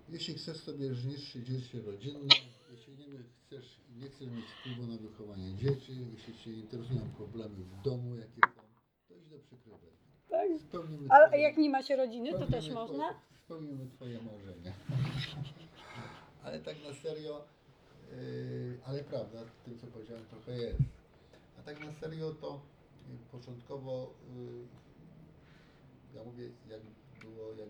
jeśli 0.10 0.34
chcesz 0.34 0.58
sobie 0.58 0.94
zniszczyć 0.94 1.48
życie 1.48 1.82
rodzinne, 1.82 2.36
jeśli 2.72 2.94
nie 2.98 3.06
chcesz, 3.46 3.80
nie 3.96 4.10
chcesz 4.10 4.30
mieć 4.30 4.46
wpływu 4.46 4.91
na 4.91 4.98
wychowanie 4.98 5.56
dzieci, 5.56 5.94
jeśli 6.13 6.38
Cię 6.38 6.52
interesują 6.54 7.02
problemy 7.18 7.56
w 7.56 7.82
domu, 7.82 8.15
jakie 8.15 8.41
są, 8.56 8.62
to 9.08 9.15
idź 9.15 9.30
do 9.30 9.39
przykrywy. 9.39 9.88
Tak? 10.30 10.48
Spełnimy 10.62 11.08
A 11.12 11.28
twoje- 11.28 11.41
jak 11.41 11.58
nie 11.58 11.70
ma 11.70 11.84
się 11.84 11.96
rodziny, 11.96 12.32
to 12.32 12.46
też 12.48 12.65
twoje- 12.65 12.74
można? 12.76 13.13
Spełnimy 13.46 13.88
Twoje 13.89 14.20
marzenia. 14.22 14.74
Ale 16.44 16.60
tak 16.60 16.76
na 16.84 16.94
serio, 16.94 17.46
yy, 18.12 18.78
ale 18.86 19.04
prawda, 19.04 19.46
w 19.46 19.65
tym 19.65 19.78
co 19.80 19.88
powiedziałem 19.88 20.26
trochę 20.26 20.58
jest. 20.58 20.80
A 21.60 21.62
tak 21.63 21.80
na 21.80 21.94
serio 21.94 22.32
to 22.32 22.62
yy, 23.10 23.18
początkowo, 23.32 24.13
yy, 24.36 26.18
ja 26.18 26.24
mówię 26.24 26.50
jak 26.70 26.82
było, 27.22 27.50
jak 27.52 27.70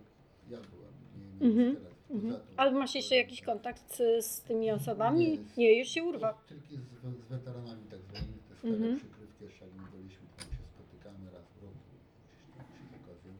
ja 0.49 0.57
byłem, 0.57 0.93
nie, 1.17 1.47
nie 1.47 1.51
Mhm, 1.51 1.75
teraz. 1.75 1.94
Mhm. 2.09 2.35
Ale 2.57 2.71
masz 2.71 2.95
jeszcze 2.95 3.15
jakiś 3.15 3.41
kontakt 3.41 3.95
z, 3.95 4.25
z 4.25 4.41
tymi 4.41 4.71
osobami? 4.71 5.31
Nie. 5.31 5.37
Nie, 5.57 5.79
już 5.79 5.87
się 5.87 6.03
urwał. 6.03 6.33
Tylko 6.47 6.65
z, 6.67 7.25
z 7.25 7.27
weteranami 7.29 7.83
tak 7.91 7.99
zwanymi, 8.01 8.39
te 8.49 8.55
stare 8.55 8.73
Mhm. 8.73 8.97
przykrywki, 8.97 9.43
jeszcze 9.43 9.65
jak 9.65 9.73
my 9.73 9.83
byliśmy, 9.97 10.25
tam 10.37 10.47
się 10.47 10.63
spotykamy 10.73 11.31
raz 11.31 11.45
w 11.59 11.63
roku. 11.63 11.79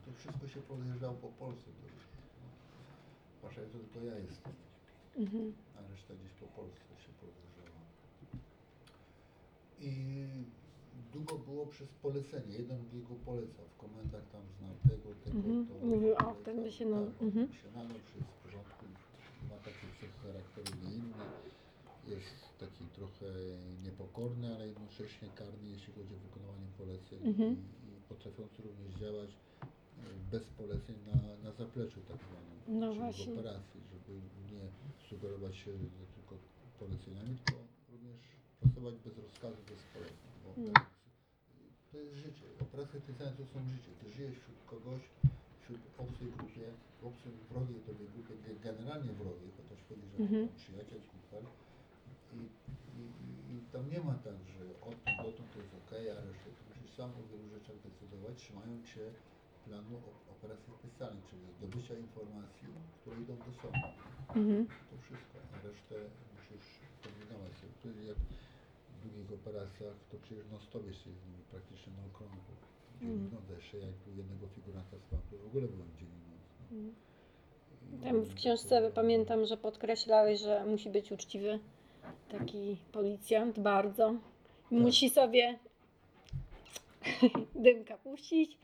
To 0.05 0.11
wszystko 0.13 0.47
się 0.47 0.61
podjeżdżało 0.61 1.13
po 1.13 1.27
Polsce. 1.27 1.69
To, 3.41 3.61
jak 3.61 3.69
to 3.69 3.77
tylko 3.79 4.05
ja 4.07 4.17
jestem, 4.19 4.53
Mhm. 5.17 5.53
a 5.77 5.91
reszta 5.91 6.13
gdzieś 6.13 6.31
po 6.33 6.45
Polsce 6.45 6.79
się 7.03 7.11
podjeżdżała. 7.21 7.79
I 9.79 9.93
długo 11.13 11.37
było 11.37 11.65
przez 11.65 11.89
polecenie, 11.93 12.57
jeden 12.57 12.77
drugiego 12.83 13.15
polecał, 13.25 13.65
w 13.73 13.77
komendach 13.77 14.23
tam 14.31 14.41
znał 14.59 14.71
tego, 14.89 15.09
tego, 15.23 15.37
Mhm. 15.37 15.67
to. 15.67 15.85
Mówił, 15.85 16.13
o, 16.13 16.35
ten 16.45 16.63
by 16.63 16.71
się 16.71 16.85
tak, 16.85 16.93
nadał. 16.93 17.11
on 17.21 17.27
Mhm. 17.27 17.53
się 17.53 17.59
że 17.59 17.69
takie 19.65 19.87
cechy 19.99 20.17
charakteru 20.23 20.71
nie 20.83 20.95
inne 20.95 21.25
jest 22.07 22.39
taki 22.59 22.85
trochę 22.85 23.25
niepokorny, 23.83 24.55
ale 24.55 24.67
jednocześnie 24.67 25.29
karny, 25.35 25.69
jeśli 25.69 25.93
chodzi 25.93 26.13
o 26.15 26.17
wykonywanie 26.17 26.67
poleceń 26.77 27.19
Mhm. 27.27 27.51
i, 27.53 27.87
i 27.97 28.01
potrafiący 28.09 28.61
również 28.61 28.93
działać 29.01 29.29
e, 29.31 29.65
bez 30.31 30.43
poleceń 30.43 30.95
na, 31.07 31.49
na 31.49 31.51
zapleczu 31.55 31.99
tak 32.09 32.17
zwanym, 32.27 32.79
No 32.79 32.93
właśnie. 32.93 33.25
w 33.25 33.39
operacji, 33.39 33.81
żeby 33.93 34.13
nie 34.53 34.65
sugerować 35.09 35.55
się 35.57 35.71
że 35.77 36.05
tylko 36.15 36.35
poleceniami, 36.79 37.37
tylko 37.37 37.61
również 37.91 38.17
pracować 38.59 38.95
bez 39.05 39.17
rozkazu, 39.17 39.57
bez 39.71 39.81
poleceń, 39.93 40.27
bo 40.43 40.49
Mm. 40.61 40.73
to 41.91 41.97
jest 41.97 42.15
życie. 42.15 42.45
Operacje 42.61 42.99
specjalne 42.99 43.37
to 43.37 43.45
są 43.45 43.59
życie. 43.69 43.91
Ty 44.01 44.11
żyjesz 44.11 44.37
wśród 44.39 44.57
kogoś, 44.65 45.01
wśród 45.65 45.81
obcej 45.97 46.27
grupie, 46.37 46.65
w 47.01 47.05
obcej 47.05 47.31
wrogiej 47.49 47.79
tobie 47.89 48.05
grupie, 48.13 48.33
ge- 48.45 48.59
generalnie 48.67 49.13
wrogiej, 49.21 49.49
chociaż 49.57 49.79
chodzi, 49.89 50.05
że 50.13 50.17
Mhm. 50.23 50.47
przyjaciel, 50.61 51.01
kumpel. 51.11 51.43
I, 52.37 52.39
i, 53.01 53.03
i- 53.53 53.65
tam 53.73 53.83
nie 53.93 53.99
ma 54.07 54.13
tak, 54.27 54.37
że 54.53 54.63
odtąd 54.89 55.17
dotąd 55.25 55.47
to 55.53 55.57
jest 55.63 55.73
ok, 55.81 55.91
a 56.15 56.15
resztę 56.29 56.47
to 56.57 56.61
musisz 56.69 56.91
sam 56.99 57.09
o 57.19 57.21
wielu 57.31 57.45
rzeczach 57.55 57.77
decydować, 57.87 58.33
trzymając 58.41 58.83
się 58.93 59.05
planu 59.65 59.95
operacji 60.33 60.73
specjalnej, 60.79 61.23
czyli 61.29 61.43
zdobycia 61.57 61.93
informacji, 62.05 62.67
które 63.01 63.15
idą 63.23 63.33
do 63.45 63.51
sądu. 63.61 63.87
Mhm. 64.41 64.61
To 64.89 64.95
wszystko, 65.05 65.35
a 65.53 65.55
resztę 65.67 65.95
musisz 66.35 66.67
kombinować 67.03 67.53
sobie. 67.59 67.73
To 67.81 67.87
jak 68.11 68.19
w 68.93 68.95
długich 69.03 69.29
operacjach, 69.39 69.95
to 70.09 70.15
przecież 70.23 70.45
non 70.51 70.61
stop 70.67 70.83
jesteś 70.91 71.13
z 71.19 71.21
nimi 71.25 71.41
praktycznie 71.53 71.91
na 71.97 72.03
okrągło. 72.11 72.53
Dzień 73.01 73.09
Mhm. 73.11 73.31
i 73.31 73.33
noc, 73.35 73.49
jeszcze 73.57 73.77
jak 73.77 73.93
jednego 74.17 74.47
figuranta 74.47 74.97
spał, 74.99 75.19
to 75.31 75.37
w 75.37 75.45
ogóle 75.47 75.67
byłem 75.67 75.89
dzień 75.99 76.07
i 76.07 76.31
noc. 76.31 76.41
No. 76.71 76.77
I- 77.97 78.03
Tam 78.03 78.21
w 78.21 78.35
książce 78.35 78.91
pamiętam, 78.95 79.45
że 79.45 79.57
podkreślałeś, 79.57 80.39
że 80.39 80.65
musi 80.65 80.89
być 80.89 81.11
uczciwy 81.11 81.59
taki 82.29 82.77
policjant 82.91 83.59
bardzo. 83.59 84.13
Musi 84.71 85.09
sobie 85.09 85.59
dymka 87.65 87.97
puścić. 87.97 88.57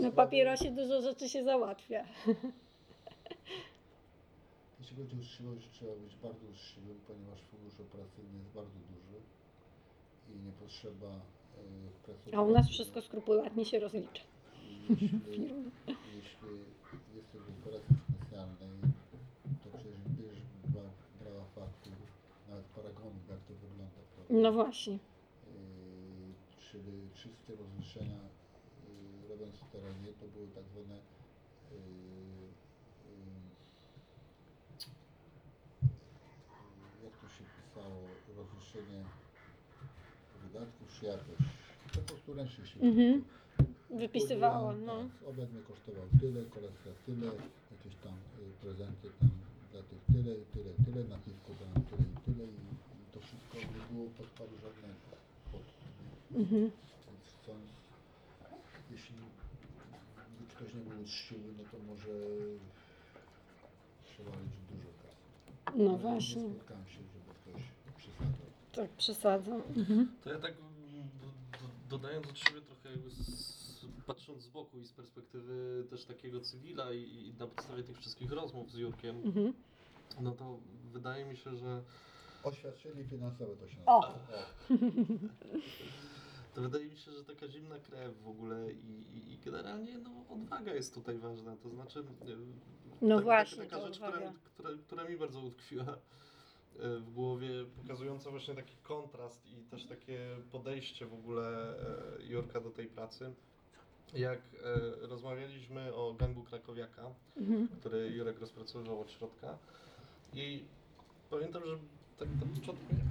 Na 0.00 0.10
papierosie 0.10 0.70
dużo 0.70 1.02
rzeczy 1.02 1.28
się 1.28 1.44
załatwia. 1.44 2.04
Jeśli 4.80 4.96
chodzi 4.96 5.16
o 5.16 5.20
uczciwość, 5.20 5.68
trzeba 5.72 5.92
być 5.92 6.16
bardzo 6.16 6.46
uczciwym, 6.52 7.00
ponieważ 7.06 7.40
fundusz 7.40 7.80
operacyjny 7.80 8.38
jest 8.38 8.50
bardzo 8.54 8.78
duży 8.90 9.16
i 10.30 10.46
nie 10.46 10.52
potrzeba 10.52 11.06
e, 11.08 11.20
pracować. 12.04 12.34
A 12.34 12.42
u 12.42 12.50
nas 12.50 12.68
wszystko 12.68 13.02
skrupulatnie 13.02 13.64
się 13.64 13.80
rozlicza. 13.80 14.22
Jeśli, 14.90 15.10
jeśli 16.14 17.16
jesteś 17.16 17.40
w 17.40 17.50
operacji 17.60 17.96
specjalnej, 17.96 18.68
to 19.64 19.78
przecież 19.78 20.36
dwa, 20.64 20.80
brała 21.20 21.44
faktur, 21.44 21.92
nawet 22.48 22.64
paragonów, 22.64 23.28
jak 23.30 23.40
to 23.40 23.54
wygląda, 23.54 24.00
prawda? 24.14 24.34
No 24.42 24.52
właśnie. 24.52 24.92
Yy, 24.92 25.00
czyli 26.58 27.08
wszystkie 27.14 27.56
rozliczenia 27.56 28.20
yy, 29.22 29.28
robiąc 29.28 29.56
w 29.56 29.70
terenie, 29.72 30.12
to 30.20 30.26
były 30.26 30.48
tak 30.48 30.64
zwane 30.72 30.98
jak 37.04 37.16
to 37.20 37.28
się 37.28 37.44
pisało, 37.56 38.00
rozliczenie 38.36 39.04
czy 40.94 41.06
jakoś 41.06 41.38
po 41.94 42.00
prostu 42.08 42.34
ręcznie 42.34 42.66
się 42.66 42.80
Mhm. 42.80 43.24
Byłem, 44.60 44.84
no. 44.84 44.96
Tak, 45.02 45.28
obiad 45.28 45.52
mnie 45.52 45.62
kosztował 45.62 46.06
tyle, 46.20 46.40
kolacja 46.54 46.92
tyle, 47.06 47.26
jakieś 47.74 47.94
tam 48.04 48.14
y, 48.14 48.52
prezenty 48.62 49.08
tam 49.20 49.30
dla 49.72 49.82
tych 49.82 50.00
tyle, 50.12 50.32
i 50.42 50.44
tyle, 50.54 50.70
tyle, 50.84 51.00
na 51.12 51.18
piwko 51.24 51.50
dałem 51.60 51.82
tyle 51.90 52.04
i 52.14 52.16
tyle 52.26 52.44
i, 52.44 52.56
i 53.02 53.04
to 53.12 53.18
wszystko 53.20 53.54
nie 53.58 53.82
było 53.96 54.06
podkładu 54.18 54.54
żadnego. 54.64 55.04
Pod, 55.52 55.62
Mhm. 56.40 56.62
więc 57.06 57.24
chcąc, 57.42 57.66
jeśli 58.92 59.16
ktoś 60.52 60.74
nie 60.74 60.80
był 60.80 61.00
uczciwy, 61.02 61.48
no 61.58 61.64
to 61.70 61.76
może 61.90 62.14
przewalić 64.08 64.54
dużo 64.70 64.90
kasy. 65.02 65.24
No 65.78 65.90
Ale 65.90 65.98
właśnie, 65.98 66.42
Nie 66.42 66.54
spotkałem 66.54 66.86
się, 66.86 67.00
żeby 67.12 67.30
ktoś 67.40 67.62
przesadzał. 67.98 68.48
tak 68.72 68.90
przesadzam. 68.90 69.62
Mhm. 69.76 70.08
To 70.24 70.30
ja 70.32 70.38
tak 70.38 70.54
dodając 71.98 72.26
od 72.26 72.38
siebie 72.38 72.60
trochę 72.60 72.90
jakby 72.90 73.10
z, 73.10 73.86
patrząc 74.06 74.42
z 74.42 74.48
boku 74.48 74.78
i 74.78 74.84
z 74.86 74.92
perspektywy 74.92 75.84
też 75.90 76.04
takiego 76.04 76.40
cywila 76.40 76.92
i, 76.92 77.00
i 77.02 77.34
na 77.38 77.46
podstawie 77.46 77.82
tych 77.82 77.98
wszystkich 77.98 78.32
rozmów 78.32 78.70
z 78.70 78.74
Jurkiem, 78.74 79.16
Mhm. 79.24 79.52
no 80.20 80.32
to 80.32 80.58
wydaje 80.92 81.24
mi 81.24 81.36
się, 81.36 81.56
że 81.56 81.82
Oświadczenie 82.44 83.04
finansowe 83.04 83.56
to 83.56 83.68
się 83.68 83.76
O! 83.86 84.00
nazywa. 84.00 84.46
to 86.54 86.60
wydaje 86.60 86.84
mi 86.86 86.96
się, 86.96 87.12
że 87.12 87.24
taka 87.24 87.48
zimna 87.48 87.78
krew 87.78 88.22
w 88.22 88.28
ogóle 88.28 88.72
i, 88.72 89.16
i, 89.16 89.32
i 89.32 89.38
generalnie 89.38 89.98
no, 89.98 90.10
odwaga 90.28 90.74
jest 90.74 90.94
tutaj 90.94 91.18
ważna. 91.18 91.56
To 91.56 91.70
znaczy. 91.70 91.98
e, 92.00 92.04
No 93.02 93.14
tak- 93.16 93.24
właśnie, 93.24 93.64
Taka 93.64 93.76
ta 93.80 93.86
rzecz, 93.86 93.96
która, 93.96 94.32
która, 94.44 94.70
która 94.86 95.04
mi 95.08 95.16
bardzo 95.16 95.40
utkwiła 95.40 95.98
w 96.78 97.10
głowie, 97.14 97.48
pokazująca 97.82 98.30
właśnie 98.30 98.54
taki 98.54 98.76
kontrast 98.82 99.46
i 99.46 99.62
też 99.70 99.84
takie 99.86 100.36
podejście 100.52 101.06
w 101.06 101.14
ogóle 101.14 101.74
e, 102.18 102.22
Jurka 102.22 102.60
do 102.60 102.70
tej 102.70 102.86
pracy. 102.86 103.34
Jak 104.14 104.38
e, 104.38 105.06
rozmawialiśmy 105.06 105.94
o 105.94 106.14
gangu 106.14 106.42
Krakowiaka, 106.42 107.10
Mhm. 107.36 107.68
który 107.68 108.08
Jurek 108.08 108.40
rozpracowywał 108.40 109.00
od 109.00 109.10
środka. 109.10 109.58
I 110.32 110.64
pamiętam, 111.30 111.62
że 111.66 111.78
tak 112.18 112.28
na 112.28 112.60
początku 112.60 112.84
mówię, 112.90 113.04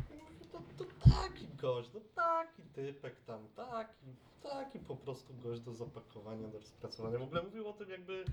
to, 0.51 0.61
to 0.77 0.85
taki 1.21 1.47
gość, 1.61 1.89
no 1.93 1.99
taki 2.15 2.63
typek 2.63 3.15
tam, 3.25 3.47
taki, 3.55 4.07
taki 4.43 4.79
po 4.79 4.95
prostu 4.95 5.33
gość 5.43 5.61
do 5.61 5.73
zapakowania, 5.73 6.47
do 6.47 6.59
rozpracowania. 6.59 7.17
W 7.19 7.23
ogóle 7.23 7.43
mówił 7.43 7.67
o 7.67 7.73
tym 7.73 7.89
jakby, 7.89 8.25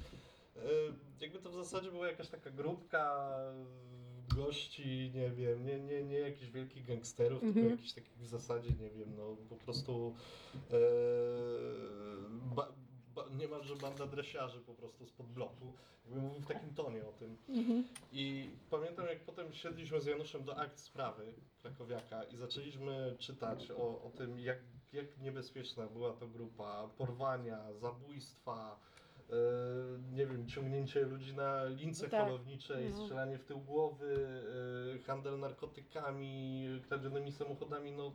e, 0.57 0.61
jakby 1.21 1.39
to 1.39 1.51
w 1.51 1.55
zasadzie 1.55 1.91
była 1.91 2.07
jakaś 2.09 2.29
taka 2.29 2.51
grupka 2.51 3.29
gości, 4.37 5.11
nie 5.15 5.31
wiem, 5.31 5.67
nie, 5.67 5.81
nie, 5.81 6.03
nie 6.03 6.19
jakichś 6.19 6.51
wielkich 6.51 6.87
gangsterów, 6.87 7.43
Mhm. 7.43 7.55
tylko 7.55 7.71
jakichś 7.71 7.93
takich 7.93 8.19
w 8.19 8.27
zasadzie, 8.27 8.71
nie 8.71 8.91
wiem, 8.91 9.17
no 9.17 9.37
po 9.49 9.57
prostu 9.57 10.15
e, 10.71 10.77
ba, 12.55 12.73
ba, 13.15 13.25
niemalże 13.39 13.77
banda 13.77 14.07
dresiarzy 14.07 14.61
po 14.61 14.75
prostu 14.75 15.07
spod 15.07 15.27
bloku. 15.27 15.73
Jakby 16.05 16.21
mówił 16.21 16.41
w 16.41 16.47
takim 16.47 16.75
tonie 16.75 17.07
o 17.07 17.13
tym. 17.13 17.37
Mhm. 17.49 17.85
I 18.13 18.51
pamiętam, 18.71 19.07
jak 19.07 19.21
potem 19.25 19.53
siedliśmy 19.53 20.01
z 20.01 20.07
Januszem 20.07 20.45
do 20.45 20.57
akt 20.57 20.79
sprawy 20.79 21.35
Krakowiaka 21.63 22.25
i 22.25 22.37
zaczęliśmy 22.37 23.17
czytać 23.19 23.71
o, 23.71 24.03
o 24.03 24.11
tym, 24.17 24.39
jak, 24.41 24.59
jak 24.93 25.19
niebezpieczna 25.19 25.87
była 25.87 26.13
to 26.13 26.29
grupa, 26.29 26.89
porwania, 26.99 27.73
zabójstwa, 27.73 28.81
nie 30.13 30.27
wiem, 30.27 30.49
ciągnięcie 30.49 31.01
ludzi 31.01 31.35
na 31.35 31.65
lince 31.65 32.09
Tak. 32.09 32.25
holowniczej, 32.27 32.89
No. 32.91 32.97
strzelanie 33.03 33.39
w 33.39 33.45
tył 33.45 33.61
głowy, 33.61 34.29
e, 34.95 34.99
handel 34.99 35.39
narkotykami, 35.39 36.67
kradzionymi 36.89 37.33
samochodami, 37.33 37.93
no 37.93 38.13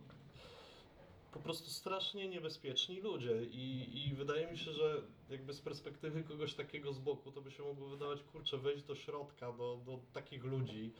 po 1.33 1.39
prostu 1.39 1.69
strasznie 1.69 2.27
niebezpieczni 2.27 3.01
ludzie. 3.01 3.43
I, 3.43 3.89
i 4.07 4.13
wydaje 4.15 4.51
mi 4.51 4.57
się, 4.57 4.71
że 4.71 5.01
jakby 5.29 5.53
z 5.53 5.61
perspektywy 5.61 6.23
kogoś 6.23 6.53
takiego 6.53 6.93
z 6.93 6.99
boku, 6.99 7.31
to 7.31 7.41
by 7.41 7.51
się 7.51 7.63
mogło 7.63 7.87
wydawać, 7.89 8.23
kurczę, 8.23 8.57
wejść 8.57 8.83
do 8.83 8.95
środka, 8.95 9.51
do, 9.51 9.79
do 9.85 9.99
takich 10.13 10.43
ludzi, 10.43 10.91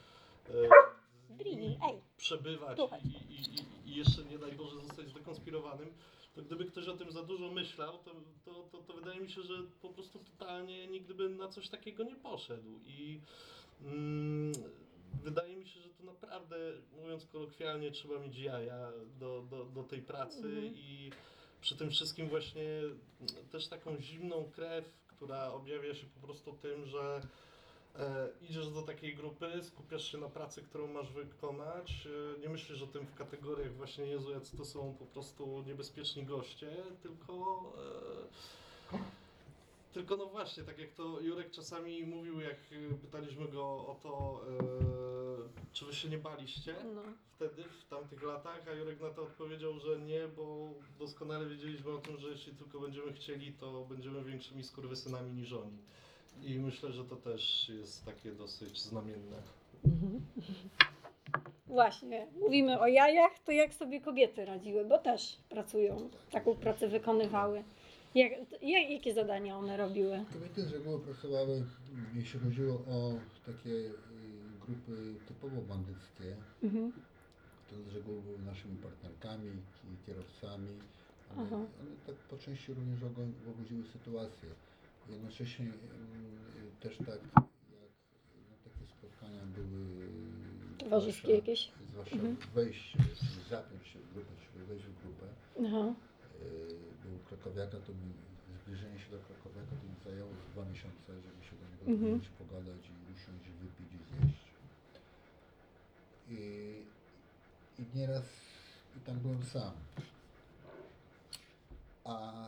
e, 0.50 0.54
Brini, 1.30 1.62
nimi 1.62 1.78
ej, 1.84 2.02
przebywać 2.18 2.80
i, 3.04 3.08
i, 3.34 3.90
i 3.92 3.96
jeszcze 3.96 4.24
nie 4.26 4.38
daj 4.40 4.52
Boże 4.52 4.76
zostać 4.82 5.10
zdekonspirowanym, 5.10 5.94
to 6.36 6.42
gdyby 6.42 6.66
ktoś 6.66 6.88
o 6.88 6.98
tym 6.98 7.12
za 7.12 7.24
dużo 7.24 7.52
myślał, 7.52 7.98
to, 7.98 8.12
to, 8.46 8.54
to, 8.72 8.78
to 8.78 8.94
wydaje 8.94 9.20
mi 9.20 9.30
się, 9.32 9.42
że 9.42 9.54
po 9.82 9.90
prostu 9.90 10.20
totalnie 10.20 10.88
nigdy 10.88 11.14
by 11.14 11.30
na 11.30 11.48
coś 11.48 11.70
takiego 11.70 12.04
nie 12.04 12.16
poszedł 12.16 12.80
i 12.86 13.20
mm, 13.82 14.54
wydaje 15.24 15.56
mi 15.58 15.68
się, 15.68 15.80
że 15.80 15.90
to 15.90 16.04
naprawdę, 16.04 16.56
mówiąc 17.02 17.26
kolokwialnie, 17.26 17.92
trzeba 17.92 18.20
mieć 18.20 18.38
jaja 18.38 18.92
do, 19.20 19.42
do, 19.50 19.66
do 19.66 19.84
tej 19.84 20.02
pracy 20.02 20.48
Mhm. 20.48 20.76
i 20.76 21.12
przy 21.62 21.76
tym 21.76 21.90
wszystkim 21.90 22.30
właśnie 22.30 22.82
też 23.52 23.68
taką 23.68 23.98
zimną 24.02 24.52
krew, 24.56 24.94
która 25.08 25.52
objawia 25.52 25.96
się 25.96 26.06
po 26.06 26.28
prostu 26.28 26.54
tym, 26.54 26.86
że 26.86 27.22
e, 28.00 28.30
idziesz 28.50 28.70
do 28.70 28.82
takiej 28.82 29.16
grupy, 29.16 29.64
skupiasz 29.64 30.12
się 30.12 30.18
na 30.18 30.30
pracy, 30.30 30.62
którą 30.62 30.88
masz 30.88 31.12
wykonać, 31.12 32.08
e, 32.38 32.40
nie 32.40 32.50
myślisz 32.50 32.82
o 32.82 32.88
tym 32.88 33.06
w 33.06 33.16
kategoriach 33.16 33.74
właśnie 33.74 34.06
Jezu, 34.06 34.32
jacy 34.32 34.58
to 34.58 34.66
są 34.66 34.96
po 35.00 35.06
prostu 35.06 35.64
niebezpieczni 35.68 36.24
goście, 36.26 36.76
tylko 37.04 37.64
e, 38.94 38.98
tylko 39.96 40.18
no 40.18 40.26
właśnie, 40.26 40.64
tak 40.64 40.80
jak 40.80 40.92
to 40.92 41.20
Jurek 41.20 41.52
czasami 41.52 42.04
mówił, 42.04 42.40
jak 42.40 42.58
pytaliśmy 43.02 43.48
go 43.48 43.64
o 43.64 44.00
to, 44.04 44.42
e, 44.50 45.74
czy 45.74 45.86
wy 45.86 45.94
się 45.94 46.10
nie 46.10 46.18
baliście 46.18 46.76
no. 46.96 47.02
wtedy, 47.36 47.64
w 47.64 47.90
tamtych 47.90 48.24
latach, 48.24 48.68
a 48.68 48.72
Jurek 48.72 49.02
na 49.02 49.10
to 49.10 49.24
odpowiedział, 49.24 49.80
że 49.80 50.00
nie, 50.00 50.28
bo 50.28 50.70
doskonale 51.00 51.46
wiedzieliśmy 51.46 51.92
o 51.92 51.98
tym, 51.98 52.18
że 52.18 52.28
jeśli 52.28 52.54
tylko 52.54 52.80
będziemy 52.80 53.14
chcieli, 53.14 53.54
to 53.54 53.86
będziemy 53.86 54.24
większymi 54.24 54.64
skurwysynami 54.64 55.32
niż 55.32 55.54
oni. 55.54 55.78
I 56.44 56.60
myślę, 56.60 56.92
że 56.92 57.06
to 57.06 57.16
też 57.16 57.70
jest 57.70 58.06
takie 58.06 58.32
dosyć 58.32 58.82
znamienne. 58.82 59.38
Właśnie, 61.68 62.28
mówimy 62.40 62.80
o 62.80 62.88
jajach, 62.88 63.40
to 63.40 63.52
jak 63.52 63.74
sobie 63.74 64.02
kobiety 64.02 64.46
radziły, 64.46 64.86
bo 64.86 64.98
też 65.00 65.38
pracują, 65.50 66.10
taką 66.32 66.56
pracę 66.56 66.88
wykonywały. 66.88 67.64
Jak, 68.16 68.32
jak, 68.62 68.90
jakie 68.90 69.14
zadania 69.14 69.58
one 69.58 69.78
robiły? 69.78 70.26
Kobiety 70.34 70.62
z 70.64 70.72
reguły 70.74 71.00
pracowały, 71.00 71.66
jeśli 72.16 72.40
chodziło 72.40 72.74
o 72.74 73.14
takie 73.46 73.70
y, 73.70 73.92
grupy 74.66 75.16
typowo 75.28 75.62
bandyckie, 75.62 76.36
Mhm. 76.64 76.92
to 77.70 77.76
z 77.92 77.94
reguły 77.96 78.22
były 78.22 78.40
naszymi 78.40 78.78
partnerkami 78.78 79.52
i 79.94 80.06
kierowcami. 80.06 80.70
Aha. 81.32 81.56
one 81.56 81.92
tak 82.08 82.16
po 82.16 82.38
części 82.38 82.74
również 82.74 83.00
ogo- 83.02 83.48
łagodziły 83.48 83.84
sytuację. 83.94 84.50
Jednocześnie 85.10 85.66
mm, 85.66 86.72
też 86.80 86.98
tak 86.98 87.08
jak 87.08 87.22
no, 87.36 87.42
takie 88.64 88.88
spotkania 88.88 89.42
były 89.46 90.08
Towarzyskie 90.78 91.22
zwłaszcza- 91.22 91.36
jakieś? 91.36 91.72
Zwłaszcza 91.92 92.16
Mhm. 92.16 92.36
wejście, 92.54 92.98
czyli 93.00 93.50
zapiąć 93.50 93.88
się 93.88 94.00
w 94.00 94.14
grupę, 94.14 94.32
czyli 94.54 94.66
wejść 94.66 94.86
w 94.86 95.02
grupę. 95.02 95.26
Aha. 95.60 95.94
Yy, 96.42 97.10
był 97.10 97.20
Krakowiaka, 97.28 97.78
to 97.80 97.92
mi 97.94 98.12
zbliżenie 98.66 99.00
się 99.00 99.12
do 99.12 99.20
Krakowiaka 99.20 99.72
to 99.82 99.84
mi 99.88 99.96
zajęło 100.04 100.32
dwa 100.54 100.66
miesiące, 100.66 101.22
żeby 101.22 101.44
się 101.46 101.56
do 101.56 101.66
niego 101.72 101.92
Mhm. 102.06 102.22
pogadać 102.38 102.82
i 102.90 103.14
usiąść, 103.14 103.46
wypić 103.62 103.94
i 103.94 103.98
zjeść. 104.10 104.46
I, 106.30 106.40
I 107.82 107.98
nieraz 107.98 108.24
i 108.98 109.00
tam 109.00 109.20
byłem 109.20 109.44
sam. 109.44 109.72
A 112.04 112.48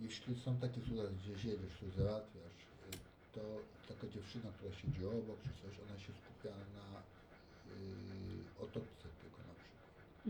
jeśli 0.00 0.40
są 0.44 0.50
takie 0.64 0.80
sytuacje, 0.80 1.16
gdzieś 1.22 1.44
jedziesz, 1.44 1.72
coś 1.80 1.90
załatwiasz, 2.02 2.58
y, 2.94 2.98
to 3.34 3.40
taka 3.88 4.06
dziewczyna, 4.14 4.48
która 4.56 4.72
siedzi 4.80 5.02
obok 5.06 5.38
czy 5.44 5.52
coś, 5.62 5.72
ona 5.86 5.98
się 6.04 6.12
skupia 6.22 6.54
na 6.78 6.86
yy, 7.76 8.64
otoczce 8.64 9.06
tylko 9.22 9.38
na 9.50 9.54
przykład 9.58 9.78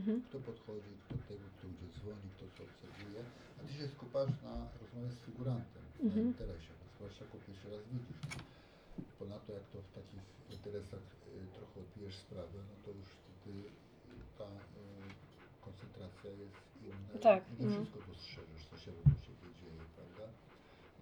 Mhm. 0.01 0.17
kto 0.29 0.37
podchodzi, 0.51 0.93
kto 1.05 1.15
tego, 1.29 1.47
kto 1.57 1.65
gdzie 1.73 1.87
dzwoni, 1.97 2.27
kto 2.37 2.45
co 2.55 2.61
obserwuje, 2.69 3.21
a 3.59 3.61
ty 3.67 3.73
się 3.79 3.87
skupasz 3.97 4.33
na 4.49 4.55
rozmowie 4.81 5.11
z 5.17 5.21
figurantem, 5.27 5.83
na 5.99 6.05
Mhm. 6.09 6.27
interesie, 6.33 6.73
bo 6.81 6.85
zwłaszcza 6.97 7.21
jak 7.25 7.33
go 7.33 7.39
pierwszy 7.47 7.69
raz 7.75 7.83
widzisz. 7.93 8.21
Ponadto 9.19 9.49
jak 9.59 9.67
to 9.73 9.79
w 9.89 9.91
takich 9.99 10.25
interesach 10.57 11.05
y, 11.29 11.47
trochę 11.57 11.75
odbijesz 11.85 12.17
sprawę, 12.25 12.59
no 12.71 12.75
to 12.85 12.89
już 12.99 13.09
wtedy 13.21 13.53
ta 14.39 14.45
y, 14.45 15.28
koncentracja 15.81 16.31
jest 16.31 16.61
inna 16.87 17.19
Tak, 17.29 17.43
i 17.51 17.53
nie 17.61 17.67
mhm. 17.67 17.75
wszystko 17.77 17.99
dostrzeżesz, 18.13 18.63
co 18.71 18.77
się 18.83 18.91
wokół 18.93 19.13
ciebie 19.27 19.49
dzieje, 19.61 19.83
prawda? 19.97 20.25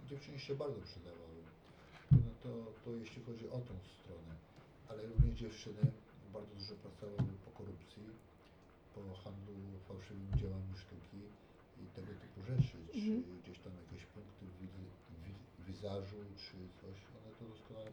Dziewczyny 0.09 0.39
się 0.39 0.55
bardzo 0.55 0.81
przydawały. 0.89 1.41
No 2.25 2.31
to, 2.43 2.51
to 2.85 2.89
jeśli 3.03 3.23
chodzi 3.23 3.47
o 3.49 3.59
tą 3.69 3.75
stronę, 3.95 4.33
ale 4.89 5.01
również 5.07 5.35
dziewczyny 5.41 5.85
bardzo 6.33 6.55
dużo 6.61 6.75
pracowały 6.85 7.33
po 7.45 7.51
korupcji, 7.59 8.07
po 8.95 9.01
handlu 9.23 9.55
fałszywymi 9.89 10.33
dziełami 10.41 10.73
sztuki 10.85 11.21
i 11.83 11.85
tego 11.97 12.13
typu 12.23 12.39
rzeczy, 12.51 12.79
czy 12.93 13.13
Mhm. 13.17 13.41
gdzieś 13.43 13.59
tam 13.65 13.73
jakieś 13.83 14.03
punkty 14.15 14.45
wi, 14.61 14.69
wizażu, 15.69 16.21
czy 16.43 16.57
coś, 16.81 16.97
one 17.19 17.31
to 17.39 17.45
doskonale 17.53 17.91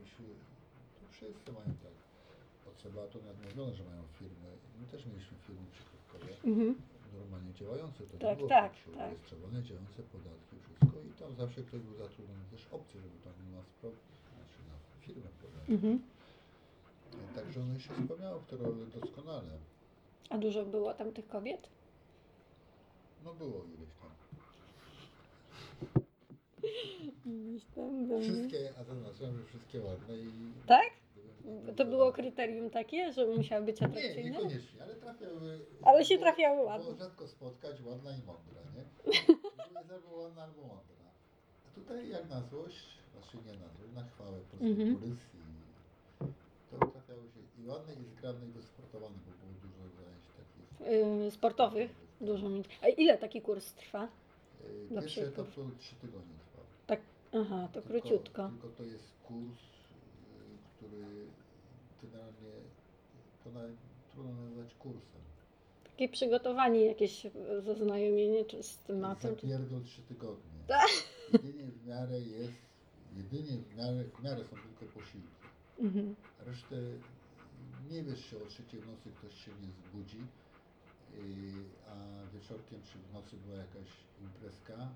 myśli, 0.00 0.26
to 0.96 1.02
wszyscy 1.12 1.52
mają 1.52 1.70
tak 1.84 1.96
od 2.68 2.76
Trzeba 2.76 3.06
to 3.06 3.18
nawet 3.18 3.38
mówiono, 3.44 3.74
że 3.74 3.84
mają 3.84 4.02
firmy. 4.18 4.48
My 4.80 4.86
też 4.86 5.06
mieliśmy 5.06 5.36
firmy 5.46 5.66
przykrywkowe, 5.72 5.97
Mhm. 6.44 6.74
normalnie 7.18 7.54
działające. 7.54 8.06
To 8.06 8.18
Tak, 8.18 8.30
nie 8.30 8.36
było 8.36 8.48
tak, 8.48 8.72
tak. 8.72 9.10
rejestrowane, 9.10 9.62
działające 9.62 10.02
podatki, 10.02 10.56
wszystko. 10.62 10.98
I 11.08 11.12
tam 11.20 11.34
zawsze 11.36 11.62
ktoś 11.62 11.80
był 11.80 11.94
zatrudniony 11.94 12.44
też 12.50 12.66
obcy, 12.70 13.00
żeby 13.00 13.18
tam 13.24 13.32
na 13.52 13.62
znaczy 13.80 14.58
na 14.70 15.06
firmę 15.06 15.28
podatki. 15.42 15.72
Mhm. 15.72 16.02
Także 17.34 17.60
one 17.62 17.80
się 17.80 17.90
spełniały 18.04 18.40
w 18.40 18.46
te 18.46 18.56
role 18.56 18.86
doskonale. 18.86 19.58
A 20.30 20.38
dużo 20.38 20.64
było 20.64 20.94
tam 20.94 21.12
tych 21.12 21.28
kobiet? 21.28 21.68
No 23.24 23.34
było 23.34 23.64
ileś 23.64 23.90
tam. 24.00 24.10
Wszystkie, 28.22 28.72
a 28.80 28.84
zaznaczam, 28.84 29.36
że 29.38 29.44
wszystkie 29.44 29.80
ładne 29.80 30.16
i... 30.18 30.30
Tak? 30.66 30.90
To 31.76 31.84
było 31.84 32.12
kryterium 32.12 32.70
takie, 32.70 33.12
że 33.12 33.26
musiały 33.26 33.64
być 33.64 33.80
Nie, 33.80 34.24
niekoniecznie, 34.24 34.82
ale 34.82 34.94
trafiały. 34.94 35.60
Ale 35.82 36.04
się 36.04 36.18
trafiały 36.18 36.56
Było 36.56 36.68
ładne. 36.68 36.96
rzadko 36.98 37.28
spotkać 37.28 37.82
ładna 37.82 38.10
i 38.10 38.22
mądra, 38.26 38.60
nie? 38.76 38.84
Były 39.84 39.94
albo 39.96 40.16
ładna, 40.16 40.42
albo 40.42 40.60
mądra. 40.60 40.96
A 41.66 41.74
tutaj 41.74 42.08
jak 42.08 42.28
na 42.28 42.42
złość, 42.42 42.86
znaczy 43.12 43.36
nie 43.46 43.52
na 43.52 43.68
złość, 43.68 43.92
na 43.94 44.04
chwałę 44.04 44.38
Mhm. 44.60 44.96
policji. 44.96 45.38
To 46.70 46.76
trafiały 46.86 47.22
się 47.22 47.62
i 47.62 47.66
ładne, 47.68 47.94
i 47.94 48.04
zgrabne, 48.04 48.46
i 48.46 48.50
wysportowane, 48.52 49.14
bo 49.26 49.32
było 49.46 49.52
dużo 49.62 49.96
zajęć 49.96 50.24
takich. 50.36 51.20
Yy, 51.24 51.30
sportowych? 51.30 51.90
Dużo 52.20 52.48
mieć. 52.48 52.66
A 52.82 52.88
ile 52.88 53.18
taki 53.18 53.42
kurs 53.42 53.72
trwa? 53.72 54.08
Yy, 54.64 54.88
Dla 54.88 55.00
Pierwszy 55.02 55.20
przykładu. 55.22 55.42
etap 55.50 55.54
to 55.54 55.78
trzy 55.78 55.94
tygodnie 55.96 56.34
trwał. 56.50 56.64
Aha, 57.42 57.68
to 57.72 57.82
Tylko- 57.82 57.88
króciutko. 58.00 58.48
Tylko 58.48 58.68
to 58.76 58.82
jest 58.82 59.12
kurs, 59.28 59.60
który 60.78 61.04
generalnie 62.02 62.52
to 63.44 63.50
trudno 64.12 64.32
nazwać 64.44 64.74
kursem. 64.74 65.20
Takie 65.84 66.08
przygotowanie, 66.08 66.86
jakieś 66.86 67.26
zaznajomienie 67.60 68.44
czy 68.44 68.62
z 68.62 68.78
tematem. 68.78 69.34
Zapierdol 69.34 69.82
trzy 69.84 70.02
tygodnie. 70.02 70.58
Tak. 70.66 70.88
Jedynie 71.32 71.64
w 71.64 71.86
miarę 71.86 72.20
jest, 72.20 72.52
jedynie 73.16 73.58
w 73.70 73.76
miarę, 73.76 74.04
w 74.04 74.22
miarę 74.24 74.44
są 74.44 74.56
tylko 74.56 74.94
posiłki. 75.00 75.28
Mhm. 75.78 76.14
Resztę 76.46 76.76
nie 77.90 78.02
wiesz, 78.02 78.26
czy 78.30 78.42
o 78.42 78.46
trzeciej 78.46 78.80
w 78.80 78.86
nocy 78.86 79.10
ktoś 79.18 79.34
się 79.44 79.50
nie 79.50 79.70
zbudzi, 79.72 80.18
yy, 80.18 81.64
a 81.90 81.94
wieczorkiem 82.34 82.80
czy 82.92 82.98
w 82.98 83.12
nocy 83.14 83.36
była 83.46 83.56
jakaś 83.58 83.88
imprezka, 84.22 84.88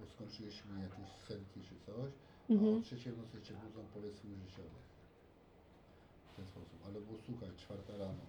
bo 0.00 0.06
skończyliśmy 0.06 0.70
jakieś 0.82 1.08
scenki 1.24 1.60
czy 1.68 1.74
coś, 1.86 2.10
a 2.48 2.52
o 2.52 2.54
Mhm. 2.54 2.82
trzeciej 2.82 3.12
w 3.12 3.18
nocy 3.18 3.42
cię 3.46 3.54
budzą 3.54 3.80
powiedz 3.94 4.16
swój 4.16 4.30
życiowy. 4.44 4.76
W 4.86 4.89
ten 6.40 6.46
sposób. 6.54 6.78
Ale 6.86 6.96
było 7.06 7.18
słuchaj, 7.26 7.48
czwarta 7.62 7.92
rano. 7.96 8.24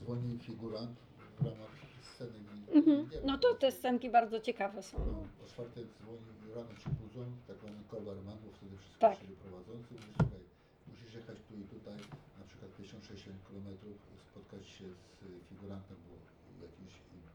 Dzwonił 0.00 0.38
figurant 0.38 0.96
w 1.40 1.44
ramach 1.46 1.74
sceny. 2.14 2.38
nie- 2.40 2.72
Mhm. 2.78 2.98
nie 3.10 3.20
No 3.30 3.38
to 3.38 3.48
te 3.62 3.68
scenki 3.72 4.10
bardzo 4.10 4.40
ciekawe 4.40 4.82
są. 4.82 4.96
no, 5.12 5.18
o 5.44 5.46
czwartej 5.52 5.84
dzwoni, 5.98 6.30
rano 6.56 6.74
się 6.82 6.90
budzą, 7.00 7.20
tak 7.48 7.56
zwany 7.58 7.80
coverman, 7.90 8.38
bo 8.44 8.48
wtedy 8.56 8.74
wszyscy 8.80 8.98
Tak. 8.98 9.18
tak. 9.18 9.28
prowadzący, 9.44 9.90
mówi, 9.94 10.12
słuchaj, 10.18 10.42
musisz 10.90 11.14
jechać 11.14 11.38
tu 11.48 11.52
i 11.62 11.64
tutaj, 11.74 11.96
na 12.40 12.44
przykład 12.48 12.70
50-60 12.78 13.38
km, 13.48 13.66
spotkać 14.30 14.64
się 14.76 14.84
z 15.12 15.14
figurantem, 15.48 15.96
bo 16.06 16.14
jakiś 16.66 16.92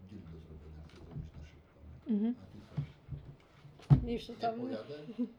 deal 0.09 0.23
do 0.33 0.37
zrobienia, 0.45 0.81
chce 0.87 0.97
zrobić 1.05 1.29
na 1.37 1.43
szybko. 1.51 1.75
nie? 2.09 2.13
Mhm. 2.15 2.33
A 2.41 2.45
ty 2.51 2.57
co? 2.67 4.07
Już 4.15 4.29
Nie 4.29 4.35
tam. 4.35 4.53
pojadę? 4.59 4.95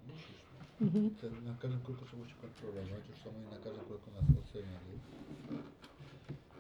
Musisz. 0.09 0.32
Mhm. 0.81 1.11
Na 1.45 1.55
każdym 1.55 1.81
kroku 1.81 2.05
trzeba 2.07 2.29
się 2.29 2.35
kontrolować, 2.35 2.89
już 3.09 3.27
oni 3.27 3.45
na 3.45 3.59
każdym 3.65 3.85
kroku 3.85 4.11
nas 4.11 4.25
oceniali. 4.43 4.95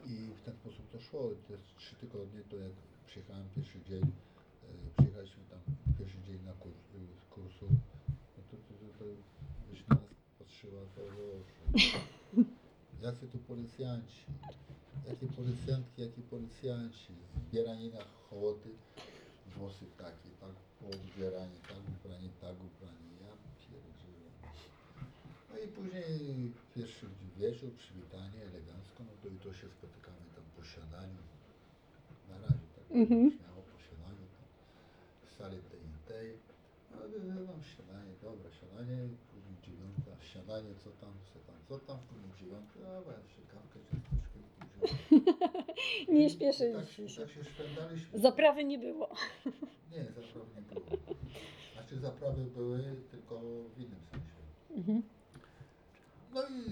I 0.06 0.14
w 0.38 0.42
ten 0.44 0.54
sposób 0.54 0.90
to 0.92 1.00
szło. 1.00 1.30
Te 1.48 1.54
trzy 1.78 1.96
tygodnie 1.96 2.40
to 2.50 2.56
jak 2.56 2.72
przyjechałem 3.06 3.48
pierwszy 3.54 3.78
dzień, 3.88 4.02
e, 4.02 4.96
przyjechaliśmy 4.96 5.42
tam 5.50 5.60
pierwszy 5.98 6.18
dzień 6.26 6.38
na 6.44 6.52
kurs, 6.52 6.74
e, 6.74 7.34
kursu, 7.34 7.66
no 8.36 8.42
to, 8.50 8.56
to, 8.56 8.74
to, 8.78 8.98
to 8.98 9.04
byś 9.70 9.80
na 9.88 9.94
nas 9.94 10.14
patrzyła, 10.38 10.82
to 10.94 11.00
Boże. 11.72 11.98
Jacy 13.02 13.28
tu 13.28 13.38
policjanci, 13.38 14.24
jakie 15.08 15.26
policjantki, 15.26 16.02
jakie 16.02 16.22
policjanci, 16.22 17.12
zbierani 17.48 17.90
na 17.90 18.04
hołoty, 18.30 18.68
włosy 19.56 19.84
takie, 19.98 20.28
tak 20.40 20.54
poobdzierani, 20.80 21.56
tak 21.68 21.82
ubrani, 21.94 22.30
tak 22.40 22.56
ubrani, 22.66 23.01
ja 23.01 23.01
pierdzielę. 23.01 23.01
I 25.64 25.68
później 25.68 26.52
pierwszy 26.74 27.06
wieczór, 27.38 27.70
przywitanie 27.72 28.38
elegancko, 28.50 28.98
no 29.08 29.12
to 29.22 29.28
jutro 29.28 29.52
się 29.54 29.68
spotykamy 29.68 30.22
tam 30.34 30.44
po 30.56 30.62
śniadaniu. 30.64 31.22
Na 32.30 32.36
razie 32.38 32.66
tak 32.76 32.84
Mhm. 33.02 33.30
śmiało 33.30 33.62
po 33.72 33.78
śniadaniu, 33.84 34.24
tam 34.36 34.46
w 35.26 35.30
sali 35.38 35.58
tej 35.70 35.80
i 35.80 35.98
tej. 36.08 36.28
No, 36.90 36.96
no, 37.28 37.34
no 37.48 37.52
śniadanie, 37.72 38.12
dobra, 38.22 38.50
śniadanie, 38.58 38.98
później 39.30 39.56
dziewiąta, 39.66 40.10
śniadanie, 40.30 40.70
co 40.84 40.90
tam, 40.90 41.12
co 41.28 41.38
tam, 41.48 41.56
co 41.68 41.78
tam, 41.86 41.98
później 42.08 42.32
dziewiąta, 42.40 42.74
dobra, 42.96 43.14
jeszcze 43.24 43.42
kawkę, 43.54 43.78
ciasteczkę, 43.88 44.36
później. 44.50 45.22
Nie 46.14 46.26
I 46.26 46.28
tak, 46.28 46.36
śpieszyliśmy 46.36 47.04
i 47.04 47.08
się. 47.10 47.20
tak 47.22 47.30
się 47.34 47.44
szwendaliśmy. 47.44 48.18
Zaprawy 48.18 48.64
nie 48.64 48.78
było. 48.78 49.08
Nie, 49.92 50.04
zapraw 50.04 50.46
nie 50.56 50.62
było. 50.62 50.86
Znaczy 51.72 51.98
zaprawy 51.98 52.44
były 52.44 52.78
tylko 53.10 53.40
w 53.74 53.78
innym 53.78 54.00
sensie. 54.10 54.36
Mhm. 54.76 55.02
No 56.34 56.42
i 56.48 56.64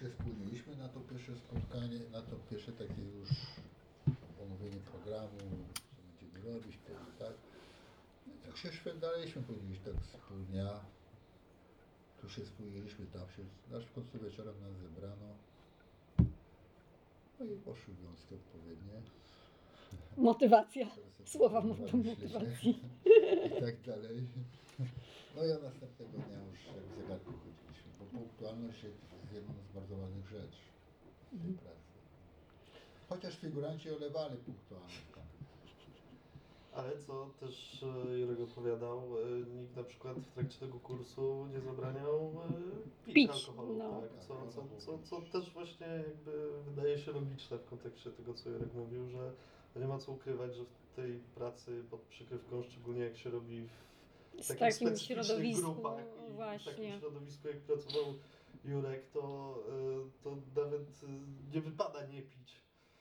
się 0.00 0.10
spóźniliśmy 0.10 0.76
na 0.76 0.88
to 0.88 1.00
pierwsze 1.00 1.36
spotkanie, 1.36 1.98
na 2.12 2.22
to 2.22 2.36
pierwsze 2.50 2.72
takie 2.72 3.02
już 3.02 3.28
omówienie 4.42 4.80
programu, 4.92 5.38
co 5.74 6.02
będziemy 6.08 6.54
robić, 6.54 6.78
to 6.86 6.92
i 6.92 7.18
tak. 7.18 7.34
No 8.26 8.32
i 8.34 8.46
tak 8.46 8.56
się 8.56 8.72
szwendaliśmy, 8.72 9.42
później 9.42 9.78
tak 9.84 9.94
z 10.04 10.28
pół 10.28 10.38
dnia. 10.38 10.80
Tu 12.20 12.28
się 12.28 12.46
spóźniliśmy, 12.46 13.06
tam 13.06 13.28
się, 13.36 13.42
aż 13.76 13.84
w 13.84 13.92
końcu 13.92 14.18
wieczorem 14.18 14.54
nas 14.60 14.76
zebrano. 14.76 15.34
No 17.40 17.46
i 17.46 17.56
poszły 17.56 17.94
wiązki 17.94 18.34
odpowiednie. 18.34 18.92
Motywacja. 20.16 20.86
Słowa 21.24 21.60
motywacji. 21.60 22.80
I 23.58 23.60
tak 23.60 23.80
dalej. 23.80 24.26
No 25.36 25.44
i 25.44 25.52
a 25.52 25.58
następnego 25.58 26.12
dnia 26.12 26.38
już 26.50 26.64
jak 26.66 27.02
zegarku 27.02 27.32
bo 27.98 28.04
punktualność 28.04 28.82
jest 28.82 28.98
jedną 29.32 29.54
z 29.70 29.74
bardzo 29.74 29.96
ważnych 29.96 30.28
rzeczy 30.28 30.62
w 31.32 31.42
tej 31.42 31.52
pracy. 31.52 31.78
Chociaż 33.08 33.38
figuranci 33.38 33.90
olewali 33.90 34.36
punktualność. 34.36 35.08
Ale 36.78 36.98
co 36.98 37.30
też 37.40 37.82
e, 37.82 38.18
Jurek 38.18 38.40
opowiadał, 38.40 38.98
e, 38.98 39.60
nikt 39.60 39.76
na 39.76 39.82
przykład 39.82 40.18
w 40.18 40.34
trakcie 40.34 40.58
tego 40.58 40.80
kursu 40.80 41.46
nie 41.52 41.60
zabraniał 41.60 42.32
e, 42.44 43.06
pić, 43.06 43.14
Pić, 43.14 43.30
alkoholu, 43.30 43.76
no. 43.76 44.00
tak? 44.00 44.24
co, 44.26 44.48
co, 44.48 44.64
co, 44.78 44.98
co 45.02 45.20
też 45.32 45.52
właśnie 45.52 45.86
jakby 45.86 46.62
wydaje 46.66 46.98
się 46.98 47.12
logiczne 47.12 47.58
w 47.58 47.64
kontekście 47.64 48.10
tego, 48.10 48.34
co 48.34 48.50
Jurek 48.50 48.74
mówił, 48.74 49.08
że 49.08 49.32
nie 49.76 49.88
ma 49.88 49.98
co 49.98 50.12
ukrywać, 50.12 50.54
że 50.54 50.64
w 50.64 50.96
tej 50.96 51.18
pracy 51.34 51.84
pod 51.90 52.00
przykrywką, 52.00 52.62
szczególnie 52.62 53.00
jak 53.00 53.16
się 53.16 53.30
robi 53.30 53.62
w 53.62 53.87
Z 54.40 54.46
takim 54.48 54.72
specyficznych 54.72 55.26
środowisku 55.26 55.72
grupach 55.72 56.00
i 56.00 56.04
w 56.04 56.14
takim 56.16 56.34
właśnie. 56.36 56.98
środowisku, 56.98 57.48
jak 57.48 57.58
pracował 57.58 58.14
Jurek, 58.64 59.10
to, 59.10 59.54
e, 59.68 60.22
to 60.22 60.36
nawet 60.56 60.82
e, 61.04 61.54
nie 61.54 61.60
wypada 61.60 62.06
nie 62.06 62.22
pić. 62.22 62.56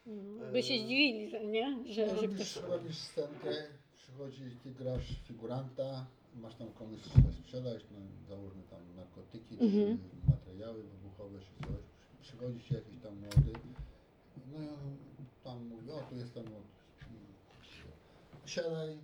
Mhm. 0.08 0.52
By 0.52 0.64
się 0.64 0.78
zdziwili, 0.80 1.30
że 1.30 1.46
nie? 1.46 1.84
Że, 1.86 1.94
że 1.94 2.16
robisz, 2.16 2.52
ktoś... 2.52 2.64
robisz 2.70 2.98
scenkę, 2.98 3.50
przychodzi, 3.98 4.44
ty 4.64 4.72
grasz 4.72 5.22
figuranta, 5.24 6.06
masz 6.36 6.56
tam 6.56 6.72
komuś 6.72 7.02
coś 7.02 7.36
sprzedać, 7.36 7.84
no, 7.92 7.98
załóżmy 8.28 8.64
tam 8.70 8.80
narkotyki, 8.96 9.58
Mhm. 9.60 9.98
czy 9.98 10.32
materiały 10.32 10.84
wybuchowe, 10.84 11.40
czy 11.40 11.68
coś. 11.68 11.82
Przychodzi 12.22 12.64
ci 12.64 12.74
jakiś 12.74 12.98
tam 13.00 13.14
młody, 13.20 13.54
no 14.52 14.58
i 14.64 14.68
on 14.70 14.98
tam 15.44 15.66
mówi, 15.68 15.92
o 15.92 16.00
tu 16.10 16.16
jestem 16.16 16.46
od... 16.46 16.78
Siadaj, 18.46 18.98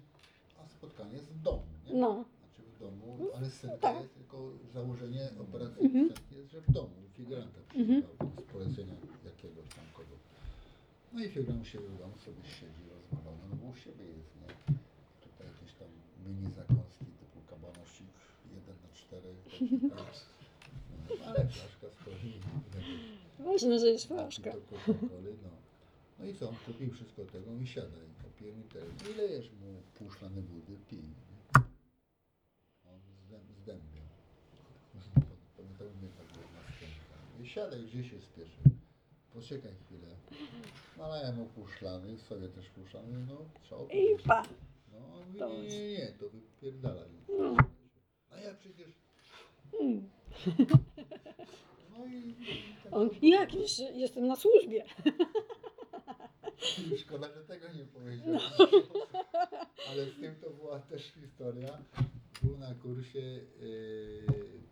a 0.59 0.67
spotkanie 0.67 1.13
jest 1.13 1.27
w 1.27 1.41
domu? 1.41 1.63
No. 1.93 2.25
Znaczy 2.39 2.61
w 2.75 2.79
domu, 2.79 3.17
ale 3.37 3.49
scenka 3.49 3.77
tak. 3.77 4.01
jest 4.01 4.13
tylko 4.13 4.51
założenie 4.73 5.29
operacji 5.39 5.85
Mhm. 5.85 6.09
jest, 6.31 6.51
że 6.51 6.61
w 6.61 6.71
domu, 6.71 6.95
figuranta 7.13 7.59
przyjechał 7.69 8.15
tam 8.17 8.31
z 8.39 8.43
polecenia 8.51 8.93
jakiegoś 9.25 9.67
tam 9.75 9.85
kogo. 9.93 10.15
No 11.13 11.23
i 11.23 11.29
figurant 11.29 11.67
się 11.67 11.79
w 11.79 11.97
domu 11.99 12.17
sobie 12.17 12.43
siedzi 12.59 12.83
rozwalony, 12.93 13.43
no 13.49 13.55
bo 13.55 13.65
u 13.67 13.75
siebie 13.75 14.05
jest, 14.05 14.31
nie? 14.41 14.47
Tutaj 15.25 15.47
jakieś 15.53 15.73
tam 15.79 15.87
mini 16.25 16.53
zakąski 16.53 17.05
typu 17.05 17.39
kabanosik 17.49 18.13
1 18.55 18.75
na 18.83 18.89
4 18.93 19.21
tak, 19.89 20.07
no, 21.09 21.25
ale 21.25 21.47
flaszka 21.47 21.87
stoi. 22.01 22.33
Ważne, 23.39 23.79
że 23.79 23.87
jest 23.87 24.07
flaszka. 24.07 24.51
no. 25.43 25.49
No 26.19 26.25
i 26.25 26.33
co, 26.35 26.49
on 26.49 26.55
kupił 26.65 26.91
wszystko 26.91 27.25
tego 27.25 27.55
i 27.63 27.67
siadaj, 27.67 28.07
popijemy 28.23 28.63
te, 28.63 28.79
no 29.03 29.09
i 29.09 29.13
lejesz 29.13 29.51
mu 29.51 29.81
pół 29.97 30.09
szklany 30.11 30.41
wody, 30.41 30.77
pij. 30.89 30.99
nie? 30.99 31.61
On 32.91 32.99
zdęb, 33.63 33.83
I 37.43 37.47
siadaj, 37.47 37.83
gdzie 37.83 38.03
się 38.03 38.21
spieszy. 38.21 38.57
poczekaj 39.33 39.71
chwilę. 39.85 40.07
Malałem 40.97 41.35
mu 41.35 41.45
pół 41.45 41.67
szlany, 41.67 42.17
sobie 42.17 42.47
też 42.49 42.69
pół 42.69 42.85
szlany, 42.87 43.25
no 43.27 43.37
trzeba 43.61 43.81
I 43.93 44.17
pa. 44.27 44.43
No 44.91 44.97
on 45.13 45.49
mówi, 45.55 45.67
nie, 45.67 45.79
nie, 45.79 45.91
nie, 45.97 46.07
to 46.19 46.29
wypierdalaj. 46.29 47.09
No. 47.39 47.55
A 48.29 48.37
ja 48.39 48.53
przecież, 48.53 48.87
Mm. 49.81 50.09
no 51.97 52.05
i... 52.05 52.29
i 52.29 52.35
tak 52.83 52.93
On, 52.93 53.09
jak 53.21 53.53
jeszcze 53.53 53.83
jestem 53.83 54.27
na 54.27 54.35
służbie. 54.35 54.83
Szkoda, 57.01 57.27
że 57.33 57.43
tego 57.43 57.67
nie 57.73 57.85
powiedziałem. 57.85 58.39
Ale 59.89 60.05
z 60.05 60.15
tym 60.19 60.35
to 60.41 60.49
była 60.49 60.79
też 60.79 61.03
historia. 61.13 61.83
Był 62.41 62.57
na 62.57 62.75
kursie, 62.75 63.19
yy, 63.19 64.62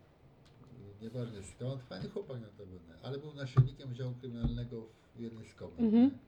nieważne 1.02 1.42
skąd, 1.42 1.82
fajny 1.82 2.08
chłopak 2.08 2.40
na 2.40 2.48
to 2.48 2.66
będę, 2.66 2.94
ale 3.02 3.18
był 3.18 3.34
naczelnikiem 3.34 3.94
działu 3.94 4.14
kryminalnego 4.20 4.86
w 5.16 5.20
jednej 5.20 5.46
z 5.48 5.54
komend. 5.54 5.80
Mhm. 5.80 6.18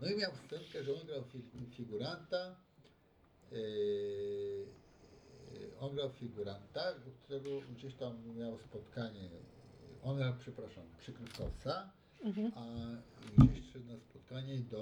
No 0.00 0.08
i 0.10 0.16
miał 0.16 0.32
wstępkę, 0.32 0.84
że 0.84 0.94
on 1.00 1.06
grał 1.06 1.22
fi- 1.22 1.66
figuranta. 1.76 2.56
Yy, 3.52 4.66
on 5.80 5.94
grał 5.94 6.10
figuranta, 6.10 6.94
którego 7.24 7.50
gdzieś 7.76 7.94
tam 7.94 8.36
miał 8.36 8.58
spotkanie. 8.58 9.28
On 10.02 10.16
grał, 10.16 10.32
przepraszam, 10.40 10.84
przykrywkowca 10.98 11.90
Mhm. 12.24 12.52
a 12.54 12.64
gdzieś 13.42 13.72
szedł 13.72 13.86
na 13.86 13.96
spotkanie 13.98 14.58
do, 14.58 14.78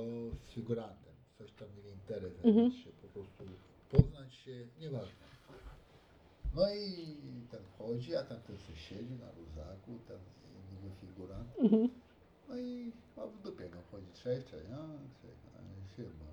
z 0.47 0.51
figurantem. 0.55 1.15
Coś 1.39 1.53
tam 1.53 1.69
mieli 1.77 1.91
interes, 1.91 2.33
Mhm. 2.45 2.73
się 2.73 2.91
po 3.03 3.09
prostu 3.09 3.45
poznać 3.91 4.35
się, 4.35 4.67
nieważne. 4.81 5.29
No 6.59 6.65
i 6.75 7.17
ten 7.51 7.61
wchodzi, 7.75 8.17
a 8.17 8.23
tam 8.25 8.39
ktoś 8.41 8.59
sobie 8.61 8.79
siedzi 8.79 9.15
na 9.15 9.27
luzaku, 9.39 9.99
ten 10.09 10.19
niby 10.73 10.95
figurant. 11.01 11.49
Mhm. 11.59 11.89
No 12.49 12.57
i 12.59 12.93
ma 13.17 13.27
w 13.27 13.43
dupie 13.43 13.69
go 13.69 13.81
wchodzi, 13.83 14.07
cześć, 14.13 14.47
cześć, 14.51 14.67
no, 14.71 14.77
cześć, 15.23 15.37
no, 15.55 15.61
siema. 15.97 16.31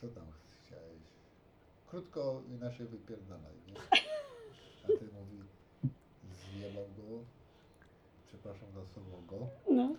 Co 0.00 0.08
tam 0.08 0.24
chciałeś? 0.66 1.02
Krótko 1.90 2.42
inaczej 2.48 2.86
wypierdalaj, 2.86 3.54
nie? 3.66 3.74
A 4.84 4.86
ten 4.98 5.08
mówi, 5.18 5.42
zjebał 6.54 6.84
go, 6.96 7.24
przepraszam 8.26 8.68
za 8.74 8.84
słowo 8.94 9.22
go, 9.26 9.48
No. 9.74 9.96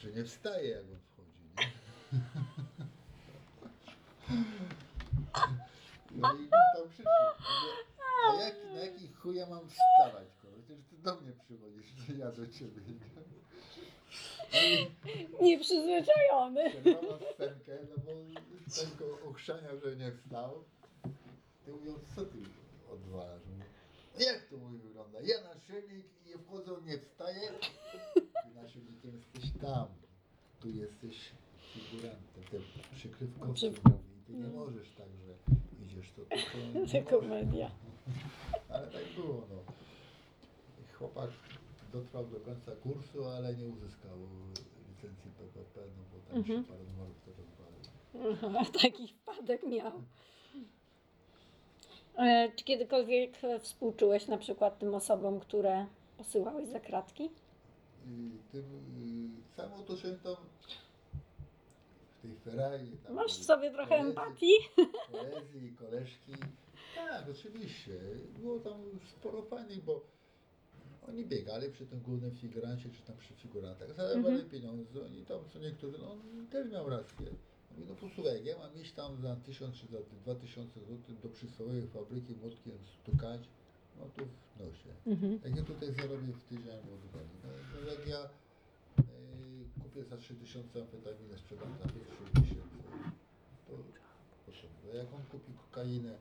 że 0.00 0.12
nie 0.12 0.24
wstaje 0.24 0.68
jak 0.68 0.80
on 0.84 0.98
wchodzi, 1.12 1.42
nie? 1.58 1.72
No 6.16 6.34
i 6.34 6.48
tam 6.48 6.88
krzyczy. 6.90 7.08
A 8.30 8.34
jak, 8.42 8.54
na 8.74 8.80
jaki 8.80 9.08
chuj 9.12 9.36
ja 9.36 9.46
mam 9.46 9.68
wstawać, 9.68 10.28
kurwa? 10.42 10.56
Przecież 10.64 10.84
ty 10.84 10.96
do 10.96 11.20
mnie 11.20 11.32
przychodzisz, 11.32 11.86
czy 12.06 12.12
ja 12.16 12.32
do 12.32 12.46
ciebie. 12.46 12.82
nie? 12.86 12.94
Nieprzyzwyczajony. 15.48 16.70
przerwała 16.70 17.18
scenkę, 17.34 17.78
no 17.90 18.02
bo 18.04 18.12
ten 18.74 18.96
go 18.98 19.30
ochrzania, 19.30 19.76
że 19.84 19.96
nie 19.96 20.12
wstał. 20.12 20.64
Ty 21.64 21.72
mówią, 21.72 21.94
co 22.14 22.24
ty 22.24 22.38
odwalasz? 22.92 23.42
Mówię, 23.46 24.24
Jak 24.26 24.46
to 24.46 24.56
mój 24.56 24.78
wygląda? 24.78 25.18
Ja 25.20 25.36
naczelnik 25.54 26.06
i 26.26 26.38
wchodzą, 26.38 26.80
nie 26.80 26.98
wstaję. 26.98 27.40
Ty 28.14 28.54
naczelnikiem 28.54 29.16
jesteś 29.16 29.60
tam. 29.62 29.86
Tu 30.60 30.68
jesteś 30.68 31.32
figurantem, 31.72 32.44
ty 32.50 32.60
przykrywkowcem. 32.94 33.74
Ty 34.26 34.32
nie 34.32 34.48
no. 34.48 34.48
możesz 34.48 34.90
tak, 34.90 35.08
że 35.26 35.34
idziesz 36.02 36.12
to 36.12 36.22
nie 36.96 37.02
To 37.02 37.10
komedia. 37.20 37.70
Ale 38.68 38.86
tak 38.86 39.02
było, 39.16 39.42
no. 39.50 39.56
Chłopak 40.98 41.30
dotrwał 41.92 42.26
do 42.26 42.40
końca 42.40 42.72
kursu, 42.76 43.24
ale 43.24 43.54
nie 43.54 43.66
uzyskał 43.66 44.16
licencji 44.88 45.30
PPP, 45.30 45.80
no 45.96 46.02
bo 46.12 46.26
tam 46.28 46.36
Mhm. 46.38 46.62
się 46.64 46.68
parę 46.68 46.84
numerów 46.84 47.16
rozwalił. 47.26 48.58
Aha, 48.62 48.70
taki 48.82 49.08
wpadek 49.08 49.62
miał. 49.62 49.92
E, 52.18 52.52
Czy 52.56 52.64
kiedykolwiek 52.64 53.38
współczułeś 53.60 54.26
na 54.26 54.38
przykład 54.38 54.78
tym 54.78 54.94
osobom, 54.94 55.40
które 55.40 55.86
posyłałeś 56.18 56.68
za 56.68 56.80
kratki? 56.80 57.30
I 58.06 58.30
tym 58.52 58.64
y, 59.52 59.56
całym 59.56 59.72
otoczeniu 59.72 60.18
tam 60.18 60.36
tej 62.22 62.36
Ferrari. 62.36 62.96
Tam 63.04 63.14
Masz 63.14 63.38
w 63.38 63.44
sobie 63.44 63.70
trochę 63.70 63.88
koledzy, 63.88 64.08
empatii? 64.08 64.52
Koledzy, 65.12 65.72
koleżki. 65.78 66.32
Tak, 66.96 67.24
oczywiście. 67.30 67.92
Było 68.38 68.60
tam 68.60 68.80
sporo 69.18 69.42
fajnych, 69.42 69.84
bo 69.84 70.04
oni 71.08 71.24
biegali 71.24 71.70
przy 71.70 71.86
tym 71.86 72.00
głównym 72.00 72.34
figurancie, 72.36 72.88
czy 72.90 73.02
tam 73.02 73.16
przy 73.16 73.34
figurantach, 73.34 73.92
zarabiali 73.94 74.26
Mhm. 74.26 74.50
pieniądze, 74.50 75.04
oni 75.04 75.24
tam 75.24 75.38
co 75.52 75.58
niektórzy, 75.58 75.98
no 75.98 76.12
on 76.12 76.46
też 76.50 76.70
miał 76.70 76.88
rację. 76.90 77.26
Mówi, 77.70 77.86
no 77.88 77.94
posłuchaj, 77.94 78.44
ja 78.44 78.58
mam 78.58 78.76
iść 78.82 78.92
tam 78.92 79.16
za 79.16 79.36
tysiąc 79.36 79.76
czy 79.76 79.86
za 79.86 79.98
dwa 80.22 80.34
tysiące 80.34 80.80
złotych 80.80 81.20
do 81.20 81.28
przysłowiowej 81.28 81.86
fabryki 81.88 82.34
młotkiem 82.34 82.78
stukać, 83.02 83.40
no 83.98 84.04
to 84.16 84.22
w 84.24 84.60
nosie. 84.60 84.90
Mhm. 85.06 85.40
Jak 85.44 85.56
ja 85.56 85.62
tutaj 85.64 85.92
zarobię 85.92 86.32
w 86.32 86.42
tydzień 86.42 86.70
albo 86.70 86.96
dwa 86.96 87.18
dni. 87.18 87.38
No, 87.44 87.50
no 87.84 87.90
jak 87.92 88.06
ja 88.06 88.28
kupię 89.92 90.04
za 90.04 90.16
3000 90.16 90.80
amfetaminę, 90.80 91.38
sprzedam 91.38 91.68
za 91.78 91.84
5 91.88 92.06
tysięcy, 92.34 92.54
to 93.66 93.72
po 94.46 94.52
co? 94.52 94.66
No 94.86 94.94
jak 94.94 95.14
on 95.14 95.22
kupi 95.30 95.52
kokainę 95.52 96.18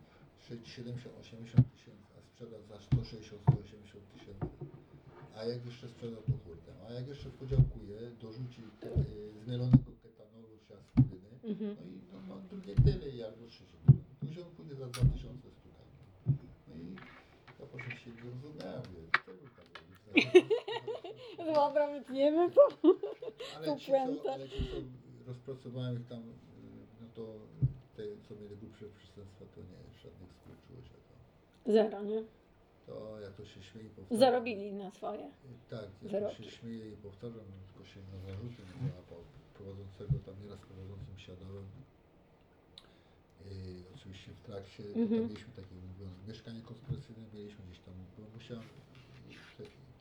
70-80 0.49 1.63
tysięcy, 1.73 2.11
a 2.17 2.21
sprzeda 2.21 2.57
za 2.61 2.75
160-180 2.75 2.77
tysięcy, 4.13 4.45
a 5.35 5.43
jak 5.45 5.65
jeszcze 5.65 5.87
sprzeda 5.89 6.17
to 6.17 6.31
hurtem, 6.45 6.75
a 6.89 6.93
jak 6.93 7.07
jeszcze 7.07 7.29
podziałkuje, 7.29 7.97
dorzuci 8.21 8.61
y, 8.61 9.43
zmielonego 9.45 9.91
ketanolu 10.03 10.57
czy 10.67 10.73
aspiryny, 10.77 11.29
Mhm. 11.43 11.75
no 11.79 11.85
i 11.85 12.01
no, 12.13 12.35
no, 12.35 12.41
drugie 12.49 12.75
tyle 12.75 13.09
i 13.09 13.23
albo 13.23 13.47
trzecie. 13.47 13.77
Później 14.19 14.43
on 14.45 14.51
pójdzie 14.51 14.75
za 14.75 14.85
2000 14.85 15.49
sztukami. 15.51 15.91
No 16.67 16.75
i 16.75 16.95
ja 17.59 17.65
potem 17.71 17.91
się 17.91 18.09
nie 18.11 18.21
rozumiałem, 18.31 18.81
wiesz, 18.93 19.11
co 19.25 19.31
by 19.31 19.49
tam 19.57 19.65
robić. 20.07 20.45
Dobra, 21.55 21.87
wytniemy 21.99 22.51
to. 22.51 22.61
Ale 23.67 23.77
ci, 23.79 23.91
co, 24.23 24.33
ale 24.33 24.49
ci, 24.49 24.55
co 24.71 24.77
rozpracowałem 25.27 26.01
ich 26.01 26.07
tam, 26.07 26.19
y, 26.19 26.23
no 27.01 27.07
to 27.15 27.33
te, 27.95 28.03
co 28.27 28.35
mieli 28.35 28.57
głupsze 28.57 28.85
przestępstwa, 28.97 29.45
to 29.55 29.61
nie, 29.61 29.99
żadnych 30.03 30.29
współczułeś, 30.29 30.85
a 30.91 30.97
to, 31.65 31.71
Zero, 31.71 32.01
nie? 32.03 32.23
to 32.87 33.19
jak 33.19 33.33
to 33.33 33.45
się 33.45 33.61
śmieje 33.63 33.87
i 33.87 33.89
powtarzam. 33.89 34.19
Zarobili 34.19 34.73
na 34.73 34.91
swoje. 34.91 35.31
Tak, 35.69 35.81
ja 35.81 35.87
to 36.01 36.09
wyroki. 36.09 36.43
się 36.43 36.51
śmieję 36.51 36.89
i 36.93 36.97
powtarzam, 36.97 37.45
tylko 37.67 37.85
się 37.85 37.99
na 37.99 38.19
zarzuty 38.27 38.61
nie 38.67 38.89
załapał. 38.89 39.17
Prowadzącego 39.57 40.19
tam 40.25 40.35
nieraz 40.43 40.59
prowadzącym 40.59 41.17
siadałem. 41.17 41.65
I 43.51 43.83
oczywiście 43.95 44.31
w 44.31 44.41
trakcie, 44.41 44.83
to 44.83 44.99
Mhm. 44.99 45.09
tam 45.09 45.29
mieliśmy 45.29 45.51
takie 45.61 45.75
mówiąc, 45.75 46.13
mieszkanie 46.27 46.61
konspiracyjne 46.61 47.23
mieliśmy 47.33 47.61
gdzieś 47.65 47.79
tam, 47.79 47.93
bo 48.17 48.23
musiałem 48.37 48.63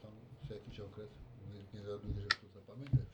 tam 0.03 0.13
co 0.49 0.55
jakiś 0.55 0.81
okres, 0.81 1.11
nie, 1.53 1.61
nie 1.81 1.87
za 1.87 1.99
długo, 1.99 2.21
żeby 2.21 2.35
to 2.43 2.49
zapamiętać 2.61 3.09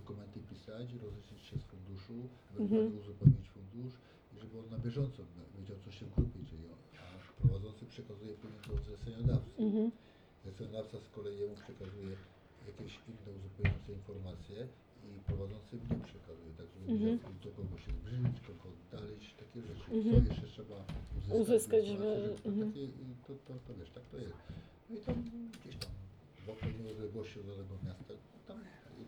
dokumenty 0.00 0.38
pisać, 0.50 0.86
rozliczyć 1.04 1.40
się 1.48 1.56
z 1.58 1.64
funduszu, 1.70 2.16
ewentualnie 2.50 2.86
Mhm. 2.86 3.00
uzupełnić 3.02 3.46
fundusz 3.54 3.94
i 4.32 4.34
żeby 4.40 4.54
on 4.58 4.66
na 4.74 4.78
bieżąco 4.84 5.20
wiedział, 5.58 5.76
co 5.84 5.90
się 5.96 6.04
w 6.06 6.14
grupie 6.16 6.40
dzieje, 6.50 6.70
a 7.02 7.04
prowadzący 7.42 7.82
przekazuje 7.94 8.32
później 8.40 8.60
do 8.68 8.74
zleceniodawcy. 8.86 9.50
Mhm. 9.68 9.86
Zleceniodawca 10.44 10.96
z 11.00 11.08
kolei 11.16 11.38
jemu 11.40 11.54
przekazuje 11.64 12.12
jakieś 12.70 12.92
inne 13.10 13.28
uzupełniające 13.38 13.90
informacje 14.00 14.58
i 15.06 15.10
prowadzący 15.28 15.72
mnie 15.76 15.98
przekazuje, 16.10 16.50
tak 16.58 16.66
żeby 16.74 16.86
Mhm. 16.92 17.12
wiedział 17.18 17.32
do 17.44 17.50
kogo 17.58 17.76
się 17.84 17.90
zbliżyć, 17.98 18.36
kogo 18.48 18.64
oddalić, 18.74 19.24
takie 19.42 19.58
rzeczy. 19.68 19.88
Mhm. 19.98 20.14
Co 20.26 20.28
jeszcze 20.32 20.46
trzeba 20.54 20.76
uzyskać, 21.16 21.40
Uzyskać, 21.42 21.86
żeby- 21.86 22.34
to, 22.42 22.48
mhm. 22.50 22.68
takie, 22.72 22.82
to, 23.26 23.32
to, 23.46 23.52
to 23.66 23.70
wiesz, 23.78 23.90
tak 23.96 24.04
to 24.12 24.16
jest. 24.26 24.38
No 24.90 24.96
i 24.96 25.00
tam 25.06 25.16
gdzieś 25.60 25.76
tam 25.82 25.90
w 26.46 26.48
odpowiedniej 26.50 26.92
odległości 26.92 27.40
od 27.40 27.46
danego 27.46 27.74
miasta, 27.86 28.14
tam 28.48 28.58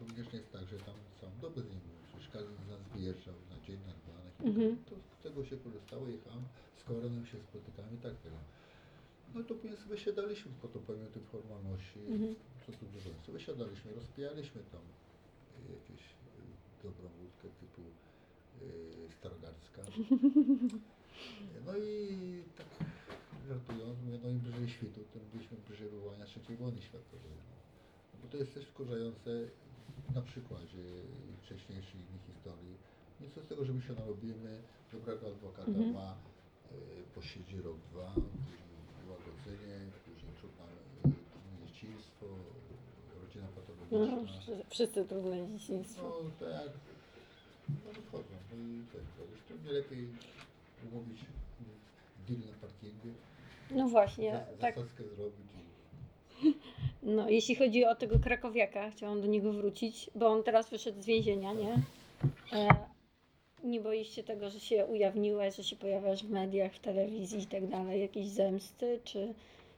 również 0.00 0.32
nie 0.32 0.38
jest 0.38 0.52
tak, 0.52 0.68
że 0.68 0.78
tam 0.78 0.94
są 1.20 1.26
doby 1.40 1.60
z 1.62 1.68
nim, 1.70 1.80
przecież 2.08 2.28
każdy 2.28 2.54
z 2.64 2.68
nas 2.68 2.80
wyjeżdżał 2.94 3.34
na 3.50 3.66
dzień, 3.66 3.78
na 3.86 3.94
dwa, 4.00 4.14
na 4.24 4.30
kilka, 4.30 4.48
Mhm. 4.50 4.84
to 4.84 4.94
z 5.18 5.22
tego 5.22 5.44
się 5.44 5.56
korzystało, 5.56 6.08
jechałem, 6.08 6.44
z 6.80 6.84
Korenem 6.84 7.26
się 7.26 7.38
spotykamy, 7.40 7.96
tak 8.02 8.14
tego. 8.16 8.36
No 9.34 9.42
to 9.42 9.54
później 9.54 9.76
sobie 9.78 9.98
siadaliśmy 9.98 10.52
po 10.62 10.68
to 10.68 10.78
pełnię 10.78 11.06
tych 11.06 11.24
formalności, 11.24 11.98
Mhm. 12.00 12.34
co 12.66 12.72
tu 12.72 12.86
dużo, 12.86 13.10
sobie 13.26 13.40
siadaliśmy, 13.40 13.94
rozpijaliśmy 13.94 14.60
tam 14.72 14.80
y, 14.80 15.72
jakieś 15.78 16.02
y, 16.06 16.82
dobrą 16.82 17.08
wódkę 17.20 17.48
typu 17.60 17.82
y, 18.62 19.12
Starogardzka. 19.18 19.82
No 21.66 21.72
i 21.76 22.42
tak 22.58 22.66
żartując, 23.48 23.98
mówię, 24.04 24.18
no 24.22 24.28
im 24.28 24.38
bliżej 24.38 24.68
świtu, 24.68 25.00
tym 25.12 25.22
byliśmy 25.32 25.56
bliżej 25.68 25.88
wywołania 25.88 26.24
trzeciej 26.24 26.56
wojny 26.56 26.82
światowej. 26.82 27.30
No. 27.36 27.42
No 28.12 28.18
bo 28.22 28.28
to 28.28 28.36
jest 28.36 28.54
też 28.54 28.64
wkurzające 28.66 29.30
na 30.14 30.22
przykładzie 30.22 30.84
wcześniejszych 31.42 31.94
innych 31.94 32.22
historii. 32.34 32.76
Nic 33.20 33.32
z 33.34 33.48
tego, 33.48 33.64
że 33.64 33.72
my 33.72 33.82
się 33.82 33.92
narobimy, 33.92 34.62
dobrego 34.92 35.26
adwokata 35.26 35.68
Mhm. 35.68 35.92
ma, 35.94 36.14
y, 36.72 36.76
posiedzi 37.14 37.60
rok, 37.60 37.76
dwa, 37.92 38.12
łagodzenie, 39.10 39.76
później 40.04 40.32
trudne 40.40 40.64
y, 40.64 41.02
trudne 41.02 41.66
dzieciństwo, 41.66 42.26
rodzina 43.22 43.46
No, 43.46 43.52
patologiczna. 43.60 44.32
wszyscy- 44.32 44.64
wszyscy 44.70 45.04
trudne 45.04 45.48
dzieciństwo. 45.48 46.02
No 46.24 46.46
tak, 46.46 46.70
no 47.68 47.92
wychodzą. 47.92 48.34
No 48.52 48.56
i 48.56 48.82
tak, 48.92 49.02
to 49.48 49.64
nie 49.66 49.72
lepiej 49.72 50.08
umówić 50.92 51.20
deal 52.28 52.40
na 52.40 52.56
parkingu, 52.60 53.08
No 53.70 53.88
właśnie, 53.88 54.32
zas- 54.32 54.58
tak. 54.60 54.74
zrobić 55.16 55.48
i 55.58 55.58
No, 57.02 57.28
jeśli 57.28 57.54
chodzi 57.54 57.84
o 57.84 57.94
tego 57.94 58.18
krakowiaka, 58.18 58.90
chciałam 58.90 59.20
do 59.20 59.26
niego 59.26 59.52
wrócić, 59.52 60.10
bo 60.14 60.28
on 60.28 60.42
teraz 60.42 60.70
wyszedł 60.70 61.02
z 61.02 61.06
więzienia, 61.06 61.52
nie? 61.52 61.82
E, 62.52 62.68
nie 63.64 63.80
boisz 63.80 64.08
się 64.08 64.22
tego, 64.22 64.50
że 64.50 64.60
się 64.60 64.86
ujawniłeś, 64.86 65.56
że 65.56 65.64
się 65.64 65.76
pojawiasz 65.76 66.24
w 66.24 66.30
mediach, 66.30 66.72
w 66.72 66.78
telewizji 66.78 67.42
i 67.42 67.46
tak 67.46 67.68
dalej, 67.68 68.00
jakiejś 68.00 68.28
zemsty 68.28 69.00
czy, 69.04 69.34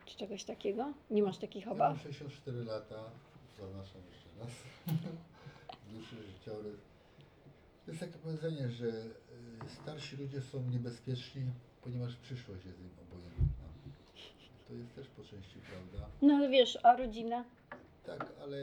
czy 0.06 0.16
czegoś 0.16 0.44
takiego? 0.44 0.92
Nie 1.10 1.22
masz 1.22 1.38
takich 1.38 1.64
Ja 1.64 1.74
mam 1.74 1.76
obaw? 1.76 2.02
64 2.02 2.64
lata, 2.64 3.10
zaznaczam 3.60 4.02
jeszcze 4.10 4.28
raz. 4.40 4.50
Dłuższy 5.92 6.16
życiorys. 6.16 6.80
To 7.84 7.90
jest 7.90 8.00
takie 8.00 8.18
powiedzenie, 8.18 8.68
że 8.68 8.86
y, 8.86 9.10
starsi 9.82 10.16
ludzie 10.16 10.40
są 10.40 10.62
niebezpieczni, 10.70 11.42
ponieważ 11.82 12.16
przyszłość 12.16 12.64
jest 12.64 12.80
im 12.80 12.90
obojętna. 13.08 13.49
To 14.70 14.74
jest 14.76 14.94
też 14.94 15.08
po 15.08 15.22
części 15.24 15.58
prawda. 15.70 16.08
No 16.22 16.34
ale 16.34 16.48
wiesz, 16.48 16.78
a 16.82 16.96
rodzina? 16.96 17.44
Tak, 18.06 18.32
ale 18.42 18.56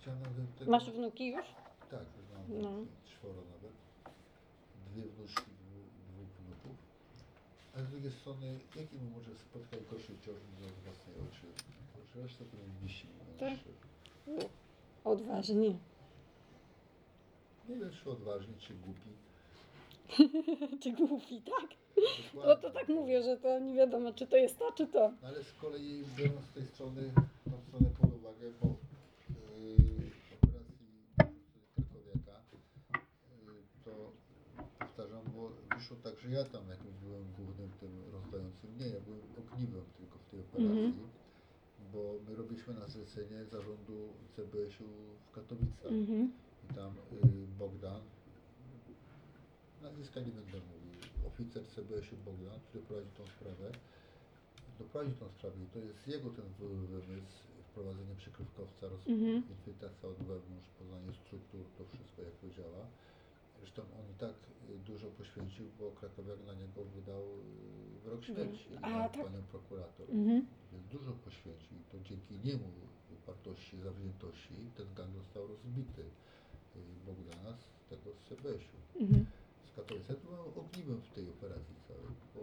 chciałem 0.00 0.20
nawet 0.22 0.58
tego... 0.58 0.70
Masz 0.70 0.90
wnuki 0.90 1.26
już? 1.32 1.46
Tak, 1.90 2.00
już 2.00 2.26
mam 2.32 2.62
No. 2.62 2.70
czworo 3.10 3.34
nawet. 3.34 3.72
Dwie 4.90 5.02
wnuczki, 5.02 5.42
dwu, 5.42 5.80
dwóch 6.08 6.28
wnuków. 6.28 6.76
A 7.76 7.82
z 7.82 7.88
drugiej 7.90 8.12
strony, 8.12 8.58
jaki 8.76 8.96
mu 8.96 9.10
może 9.10 9.30
spotkać 9.34 9.80
gorszy 9.90 10.12
ciąż 10.26 10.36
niż 10.60 10.68
od 10.68 10.74
własnej 10.84 11.14
ojczyzny? 11.20 11.74
Że 12.14 12.22
reszta 12.22 12.44
to 12.44 12.56
mnie 12.56 12.74
wisi. 12.82 13.06
Tak. 13.40 13.58
Odważnie. 15.04 15.68
Nie 17.68 17.76
wiem, 17.76 17.90
czy 18.02 18.10
odważni, 18.10 18.54
czy 18.58 18.74
głupi. 18.74 19.10
Czy 20.82 20.92
głupi, 20.92 21.42
tak? 21.42 21.68
No 22.34 22.40
Dokładnie. 22.40 22.62
to 22.62 22.70
tak 22.70 22.88
mówię, 22.88 23.22
że 23.22 23.36
to 23.36 23.58
nie 23.58 23.74
wiadomo, 23.74 24.12
czy 24.12 24.26
to 24.26 24.36
jest 24.36 24.58
to, 24.58 24.72
czy 24.72 24.86
to. 24.86 25.12
No 25.22 25.28
ale 25.28 25.42
z 25.44 25.52
kolei 25.52 26.04
biorąc 26.16 26.46
z 26.46 26.52
tej 26.54 26.66
strony, 26.66 27.02
tą 27.44 27.60
stronę 27.68 27.90
pod 28.00 28.12
uwagę, 28.14 28.50
po 28.60 28.66
yy, 28.66 30.10
operacji 30.42 30.86
Krakowiaka, 31.76 32.40
yy, 32.92 33.62
to 33.84 34.12
powtarzam, 34.78 35.22
bo 35.36 35.50
wyszło 35.76 35.96
tak, 36.02 36.18
że 36.18 36.30
ja 36.30 36.44
tam 36.44 36.68
jakimś 36.68 36.94
byłem 36.94 37.24
głównym 37.38 37.70
tym 37.80 37.90
rozdającym. 38.12 38.78
Nie, 38.78 38.88
ja 38.88 39.00
byłem 39.00 39.20
ogniwem 39.38 39.84
tylko 39.98 40.18
w 40.18 40.24
tej 40.30 40.40
operacji, 40.40 40.78
Mhm. 40.78 41.08
bo 41.92 42.14
my 42.28 42.36
robiliśmy 42.36 42.74
na 42.74 42.86
zlecenie 42.88 43.44
zarządu 43.44 44.08
CBS-u 44.36 44.84
w 45.28 45.30
Katowicach. 45.34 45.92
Mhm. 45.92 46.32
I 46.70 46.74
tam 46.74 46.92
y, 46.92 47.46
Bogdan, 47.58 48.00
nazwiska 49.84 50.20
nie 50.20 50.32
będę 50.32 50.58
mówił, 50.72 50.94
oficer 51.28 51.62
CBS-u 51.74 52.16
Bogdan, 52.16 52.60
który 52.68 52.82
prowadzi 52.84 53.10
tą 53.18 53.24
sprawę, 53.26 53.66
doprowadził 54.78 55.14
tą 55.20 55.28
sprawę 55.28 55.56
i 55.64 55.66
to 55.74 55.78
jest 55.78 56.08
jego 56.08 56.30
ten 56.30 56.44
wy- 56.58 56.86
wymysł, 56.86 57.38
wprowadzenie 57.70 58.14
przykrywkowca, 58.22 58.88
roz- 58.88 59.08
Mhm. 59.08 59.42
infiltracja 59.50 60.08
od 60.08 60.16
wewnątrz, 60.30 60.68
poznanie 60.78 61.12
struktur, 61.22 61.60
to 61.78 61.84
wszystko 61.92 62.22
jak 62.22 62.34
to 62.42 62.48
działa. 62.56 62.82
Zresztą 63.60 63.82
on 63.82 64.06
i 64.14 64.14
tak 64.18 64.34
y, 64.70 64.78
dużo 64.78 65.06
poświęcił, 65.18 65.66
bo 65.78 65.90
Krakowiak 65.92 66.40
na 66.46 66.54
niego 66.54 66.84
wydał 66.84 67.22
y, 67.22 68.00
wyrok 68.04 68.24
śmierci 68.24 68.68
A, 68.82 68.90
na 68.90 69.08
tak. 69.08 69.24
panią 69.26 69.42
prokurator. 69.42 70.06
Mhm. 70.10 70.46
Więc 70.72 70.84
dużo 70.86 71.12
poświęcił 71.12 71.76
i 71.80 71.84
to 71.92 71.96
dzięki 72.08 72.34
niemu 72.48 72.68
upartości, 73.14 73.80
zawziętości 73.80 74.54
ten 74.76 74.94
gang 74.94 75.10
został 75.16 75.46
rozbity. 75.46 76.02
y, 76.02 76.78
Bogdana 77.06 77.56
z 77.56 77.88
tego 77.90 78.10
z 78.14 78.28
CBS-u. 78.28 78.98
Mhm. 79.00 79.26
Katowice 79.76 80.14
to 80.14 80.20
byłem 80.28 80.40
ogniwem 80.56 81.00
w 81.00 81.14
tej 81.14 81.28
operacji 81.30 81.74
całej, 81.88 82.14
bo 82.34 82.40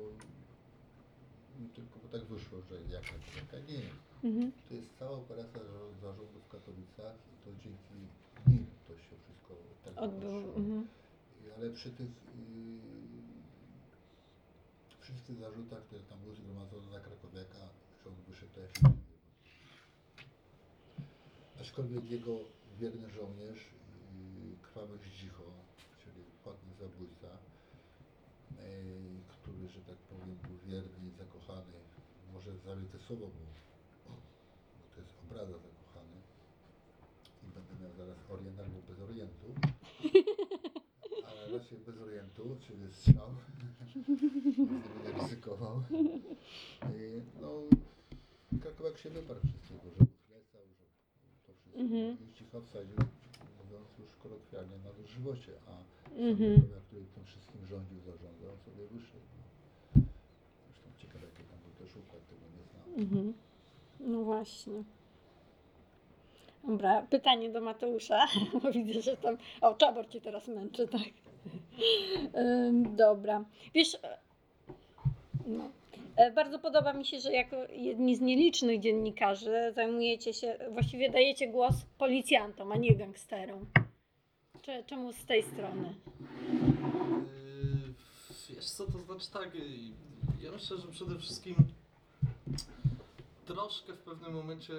tylko 1.76 2.00
tak 2.12 2.24
wyszło, 2.24 2.62
że 2.70 2.76
jaka 2.96 3.14
jaka 3.42 3.60
nie. 3.72 3.82
Mhm. 4.30 4.52
To 4.70 4.74
jest 4.74 4.98
cała 5.00 5.12
operacja 5.12 5.60
za- 5.64 6.00
zarządu 6.02 6.40
w 6.40 6.52
Katowicach 6.52 7.16
i 7.34 7.46
to 7.46 7.52
dzięki 7.64 7.94
nim 8.48 8.66
to 8.88 8.94
się 8.98 9.16
wszystko 9.24 9.54
tak 9.86 9.98
Odbyło. 9.98 10.56
Mhm. 10.56 10.88
Ale 11.58 11.70
przy 11.70 11.92
tych 11.92 12.08
yy, 12.08 12.82
wszystkich 15.00 15.38
zarzutach, 15.40 15.84
które 15.84 16.02
tam 16.02 16.20
były 16.20 16.36
zgromadzone 16.36 16.92
na 16.92 17.00
Krakowiaka, 17.00 17.70
on 18.08 18.14
wyszedł, 18.28 18.52
wiem. 18.56 18.94
Aczkolwiek 21.62 22.12
jego 22.12 22.38
wierny 22.80 23.10
żołnierz, 23.10 23.60
yy, 23.60 24.58
krwawy 24.62 24.98
Zdzicho, 24.98 25.44
czyli 26.04 26.24
płatny 26.44 26.74
zabójca, 26.80 27.21
który, 29.28 29.68
że 29.68 29.82
tak 29.82 29.98
powiem, 29.98 30.36
był 30.48 30.58
wierny 30.66 31.08
i 31.08 31.12
zakochany, 31.12 31.74
może 32.34 32.58
zalite 32.58 33.00
słowo, 33.00 33.26
bo, 33.26 33.46
bo 34.06 34.96
to 34.96 35.02
jest 35.02 35.14
obraza 35.24 35.58
zakochany 35.68 36.18
i 37.44 37.48
będę 37.56 37.74
miał 37.84 37.94
zaraz 37.94 38.18
orient 38.30 38.60
albo 38.60 38.82
bez 38.90 39.00
orientu 39.00 39.48
ale 41.32 41.58
raczej 41.58 41.78
bez 41.78 41.98
orientu, 41.98 42.58
czyli 42.60 42.94
strzał. 42.94 43.30
Więc 43.80 44.08
nie 44.58 44.66
będę 44.66 45.22
ryzykował. 45.22 45.84
I, 46.96 47.22
no, 47.42 47.50
Krakowiak 48.62 48.98
się 48.98 49.10
wyparł 49.10 49.40
wszystkiego, 49.40 49.84
że 49.84 50.06
uchlecał, 50.06 50.62
że 50.80 50.86
to 51.48 51.54
wszystko. 51.54 51.80
Mhm. 51.80 52.18
I 52.22 52.34
cicho 52.34 52.62
wsadził, 52.62 52.98
mówiąc 53.64 53.88
już 54.00 54.16
kolokwialnie, 54.16 54.78
na 54.78 54.94
dożywocie, 54.94 55.54
a 55.68 55.74
Mhm. 56.18 56.55
Krakowiak, 56.55 56.84
który 56.84 57.05
tym 57.05 57.26
wszystkim 57.26 57.66
rządził, 57.66 57.99
zarządzał, 57.99 58.57
sobie 58.66 58.88
wyszedł. 58.91 59.26
No. 59.95 60.01
Zresztą 60.68 60.89
ciekawe, 60.97 61.26
jaki 61.26 61.43
tam 61.43 61.59
był 61.59 61.86
też 61.86 61.97
układ, 61.97 62.22
tego 62.30 62.45
nie 62.57 62.64
znam. 62.64 63.05
Mhm. 63.05 63.34
No 63.99 64.24
właśnie. 64.24 64.84
Dobra, 66.64 67.01
pytanie 67.09 67.49
do 67.49 67.62
Mateusza, 67.62 68.26
bo 68.64 68.72
widzę, 68.72 69.01
że 69.01 69.18
tam... 69.18 69.38
O, 69.62 69.74
Czabor 69.74 70.09
cię 70.09 70.22
teraz 70.22 70.47
męczy, 70.47 70.88
tak. 70.88 71.01
Dobra. 72.95 73.45
Wiesz, 73.74 73.97
no. 75.47 75.70
E, 76.16 76.32
bardzo 76.32 76.59
podoba 76.59 76.93
mi 76.93 77.05
się, 77.05 77.20
że 77.20 77.34
jako 77.34 77.55
jedni 77.72 78.16
z 78.16 78.22
nielicznych 78.22 78.80
dziennikarzy 78.80 79.72
zajmujecie 79.76 80.34
się, 80.34 80.57
właściwie 80.72 81.09
dajecie 81.09 81.47
głos 81.47 81.76
policjantom, 81.97 82.72
a 82.72 82.76
nie 82.76 82.95
gangsterom. 82.95 83.66
Cze- 84.62 84.84
Czemu 84.84 85.14
z 85.14 85.26
tej 85.26 85.43
strony? 85.43 85.95
Yy, 86.49 87.93
Wiesz 88.55 88.66
co, 88.70 88.86
to 88.91 88.99
znaczy 88.99 89.32
tak, 89.32 89.55
yy, 89.55 89.64
ja 90.41 90.51
myślę, 90.51 90.78
że 90.78 90.88
przede 90.88 91.20
wszystkim 91.20 91.55
troszkę 93.45 93.93
w 93.93 93.99
pewnym 93.99 94.34
momencie 94.34 94.74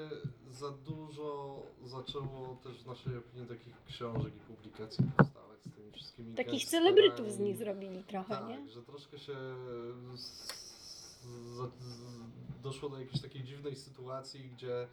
za 0.50 0.70
dużo 0.70 1.56
zaczęło 1.84 2.56
też 2.64 2.82
w 2.82 2.86
naszej 2.86 3.16
opinii 3.16 3.46
takich 3.48 3.84
książek 3.88 4.32
i 4.36 4.40
publikacji 4.54 5.04
powstawać 5.16 5.58
z 5.66 5.70
tymi 5.76 5.92
wszystkimi 5.92 6.34
Takich 6.34 6.52
gangsterami. 6.52 6.86
celebrytów 6.94 7.32
z 7.32 7.38
nich 7.38 7.56
zrobili 7.56 8.04
trochę, 8.04 8.34
tak, 8.34 8.48
nie? 8.48 8.70
że 8.70 8.82
troszkę 8.82 9.18
się 9.18 9.32
z, 10.14 10.20
z, 11.22 11.58
z, 11.80 12.62
doszło 12.62 12.88
do 12.88 13.00
jakiejś 13.00 13.22
takiej 13.22 13.44
dziwnej 13.44 13.76
sytuacji, 13.76 14.50
gdzie 14.50 14.88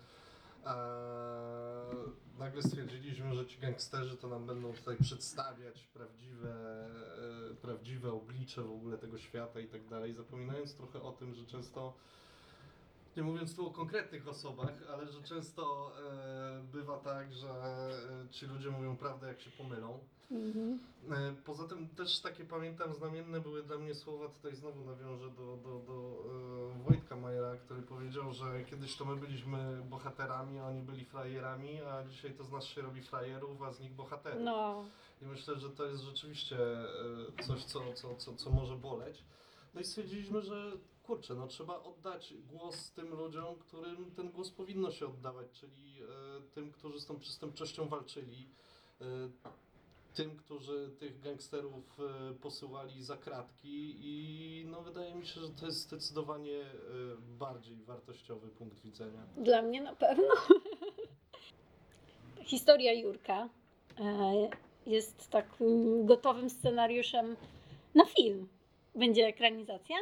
e, 0.66 2.39
nagle 2.39 2.64
stwierdziliśmy, 2.64 3.36
że 3.36 3.45
ci 3.45 3.60
gangsterzy 3.60 4.18
to 4.18 4.28
nam 4.28 4.45
będą 4.45 4.74
tutaj 4.74 4.97
przedstawiać 4.97 5.88
prawdziwe, 5.88 6.49
e, 7.51 7.55
prawdziwe 7.55 8.12
oblicze 8.12 8.62
w 8.62 8.72
ogóle 8.72 8.97
tego 8.97 9.18
świata 9.18 9.60
i 9.60 9.68
tak 9.68 9.88
dalej, 9.88 10.14
zapominając 10.14 10.76
trochę 10.76 11.01
o 11.01 11.12
tym, 11.12 11.34
że 11.34 11.45
często 11.45 11.93
nie 13.18 13.24
mówiąc 13.24 13.55
tu 13.55 13.68
o 13.68 13.72
konkretnych 13.72 14.28
osobach, 14.28 14.74
ale 14.93 15.07
że 15.07 15.22
często 15.24 15.91
e, 16.10 16.64
bywa 16.72 16.97
tak, 16.97 17.34
że 17.34 17.49
e, 17.49 18.30
ci 18.30 18.45
ludzie 18.45 18.70
mówią 18.70 18.97
prawdę 18.97 19.28
jak 19.28 19.41
się 19.41 19.51
pomylą. 19.51 19.99
Mhm. 20.32 20.80
E, 21.12 21.34
Poza 21.45 21.68
tym 21.68 21.88
też 21.88 22.20
takie 22.20 22.45
pamiętam 22.45 22.93
znamienne 22.93 23.39
były 23.39 23.64
dla 23.64 23.78
mnie 23.78 23.95
słowa, 23.95 24.30
tutaj 24.30 24.55
znowu 24.55 24.86
nawiążę 24.86 25.30
do, 25.30 25.57
do, 25.57 25.80
do 25.80 26.24
e, 26.80 26.84
Wojtka 26.84 27.16
Majera, 27.16 27.55
który 27.57 27.82
powiedział, 27.82 28.34
że 28.34 28.64
kiedyś 28.64 28.95
to 28.97 29.05
my 29.05 29.16
byliśmy 29.16 29.82
bohaterami, 29.89 30.60
a 30.60 30.66
oni 30.68 30.82
byli 30.82 31.05
frajerami, 31.05 31.82
a 31.82 32.03
dzisiaj 32.03 32.34
to 32.34 32.43
z 32.43 32.51
nas 32.51 32.66
się 32.66 32.82
robi 32.82 33.01
frajerów, 33.01 33.62
a 33.62 33.72
z 33.72 33.80
nich 33.80 33.93
bohaterów. 33.93 34.41
No, 34.43 34.86
I 35.22 35.26
myślę, 35.26 35.55
że 35.55 35.70
to 35.70 35.86
jest 35.86 36.03
rzeczywiście 36.03 36.57
e, 37.39 37.43
coś, 37.43 37.64
co, 37.64 37.93
co, 37.93 38.16
co, 38.16 38.34
co 38.36 38.49
może 38.49 38.76
boleć. 38.76 39.24
No 39.74 39.82
i 39.82 39.84
stwierdziliśmy, 39.84 40.41
że 40.41 40.72
kurczę, 41.09 41.36
no 41.36 41.47
trzeba 41.47 41.84
oddać 41.84 42.34
głos 42.47 42.91
tym 42.91 43.09
ludziom, 43.09 43.55
którym 43.55 44.11
ten 44.15 44.32
głos 44.32 44.51
powinno 44.51 44.91
się 44.91 45.05
oddawać, 45.05 45.47
czyli 45.51 46.01
e, 46.01 46.05
tym, 46.55 46.72
którzy 46.72 46.99
z 46.99 47.05
tą 47.05 47.20
przestępczością 47.20 47.88
walczyli, 47.88 48.49
e, 49.01 49.05
tym, 50.13 50.38
którzy 50.38 50.89
tych 50.99 51.20
gangsterów 51.20 51.99
e, 51.99 52.34
posyłali 52.34 53.03
za 53.03 53.17
kratki 53.17 53.95
i 53.99 54.65
no 54.67 54.82
wydaje 54.82 55.15
mi 55.15 55.28
się, 55.28 55.41
że 55.41 55.49
to 55.49 55.65
jest 55.65 55.78
zdecydowanie 55.78 56.59
bardziej 57.39 57.84
wartościowy 57.84 58.47
punkt 58.47 58.80
widzenia. 58.80 59.24
dla 59.38 59.61
mnie 59.61 59.82
na 59.82 59.95
pewno. 59.95 60.28
historia 62.45 62.93
Jurka 62.93 63.49
jest 64.86 65.30
takim 65.30 66.05
gotowym 66.05 66.49
scenariuszem 66.49 67.36
na 67.95 68.05
film. 68.05 68.47
Będzie 69.00 69.28
ekranizacja? 69.28 69.95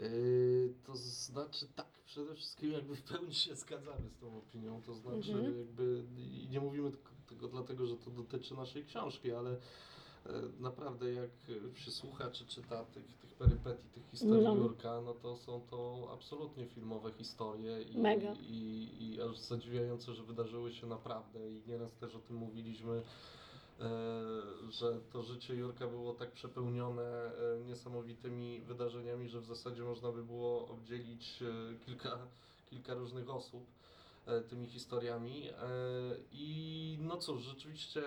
Yy, 0.00 0.74
to 0.86 0.96
znaczy 0.96 1.66
tak, 1.76 1.86
przede 2.06 2.34
wszystkim 2.34 2.72
jakby 2.72 2.96
w 2.96 3.02
pełni 3.02 3.34
się 3.34 3.54
zgadzamy 3.56 4.08
z 4.10 4.20
tą 4.20 4.38
opinią, 4.38 4.82
to 4.82 4.94
znaczy 4.94 5.32
Mhm. 5.32 5.58
jakby 5.58 6.04
i 6.18 6.48
nie 6.50 6.60
mówimy 6.60 6.90
tylko 7.28 7.48
dlatego, 7.48 7.86
że 7.86 7.96
to 7.96 8.10
dotyczy 8.10 8.54
naszej 8.54 8.84
książki, 8.84 9.32
ale 9.32 9.50
e, 9.50 9.58
naprawdę 10.60 11.12
jak 11.12 11.30
się 11.74 11.90
słucha 11.90 12.30
czy 12.30 12.46
czyta 12.46 12.84
tych, 12.84 13.04
tych 13.18 13.32
perypetii, 13.34 13.88
tych 13.90 14.10
historii 14.10 14.44
No. 14.44 14.54
Jurka, 14.54 15.00
no 15.00 15.14
to 15.14 15.36
są 15.36 15.60
to 15.70 16.08
absolutnie 16.12 16.66
filmowe 16.66 17.12
historie 17.12 17.82
i, 17.82 17.98
Mega. 17.98 18.34
i, 18.40 18.88
i 19.00 19.20
aż 19.22 19.38
zadziwiające, 19.38 20.14
że 20.14 20.22
wydarzyły 20.22 20.72
się 20.72 20.86
naprawdę 20.86 21.50
i 21.50 21.62
nieraz 21.66 21.94
też 21.96 22.14
o 22.14 22.18
tym 22.18 22.36
mówiliśmy. 22.36 23.02
E, 23.80 23.84
że 24.70 25.00
to 25.12 25.22
życie 25.22 25.54
Jurka 25.54 25.86
było 25.86 26.14
tak 26.14 26.32
przepełnione 26.32 27.02
e, 27.02 27.60
niesamowitymi 27.64 28.60
wydarzeniami, 28.60 29.28
że 29.28 29.40
w 29.40 29.46
zasadzie 29.46 29.82
można 29.82 30.12
by 30.12 30.24
było 30.24 30.68
obdzielić 30.68 31.42
e, 31.42 31.84
kilka, 31.84 32.18
kilka 32.70 32.94
różnych 32.94 33.30
osób 33.30 33.66
tymi 34.48 34.66
historiami. 34.66 35.50
I 36.32 36.98
no 37.00 37.16
cóż, 37.16 37.42
rzeczywiście 37.42 38.02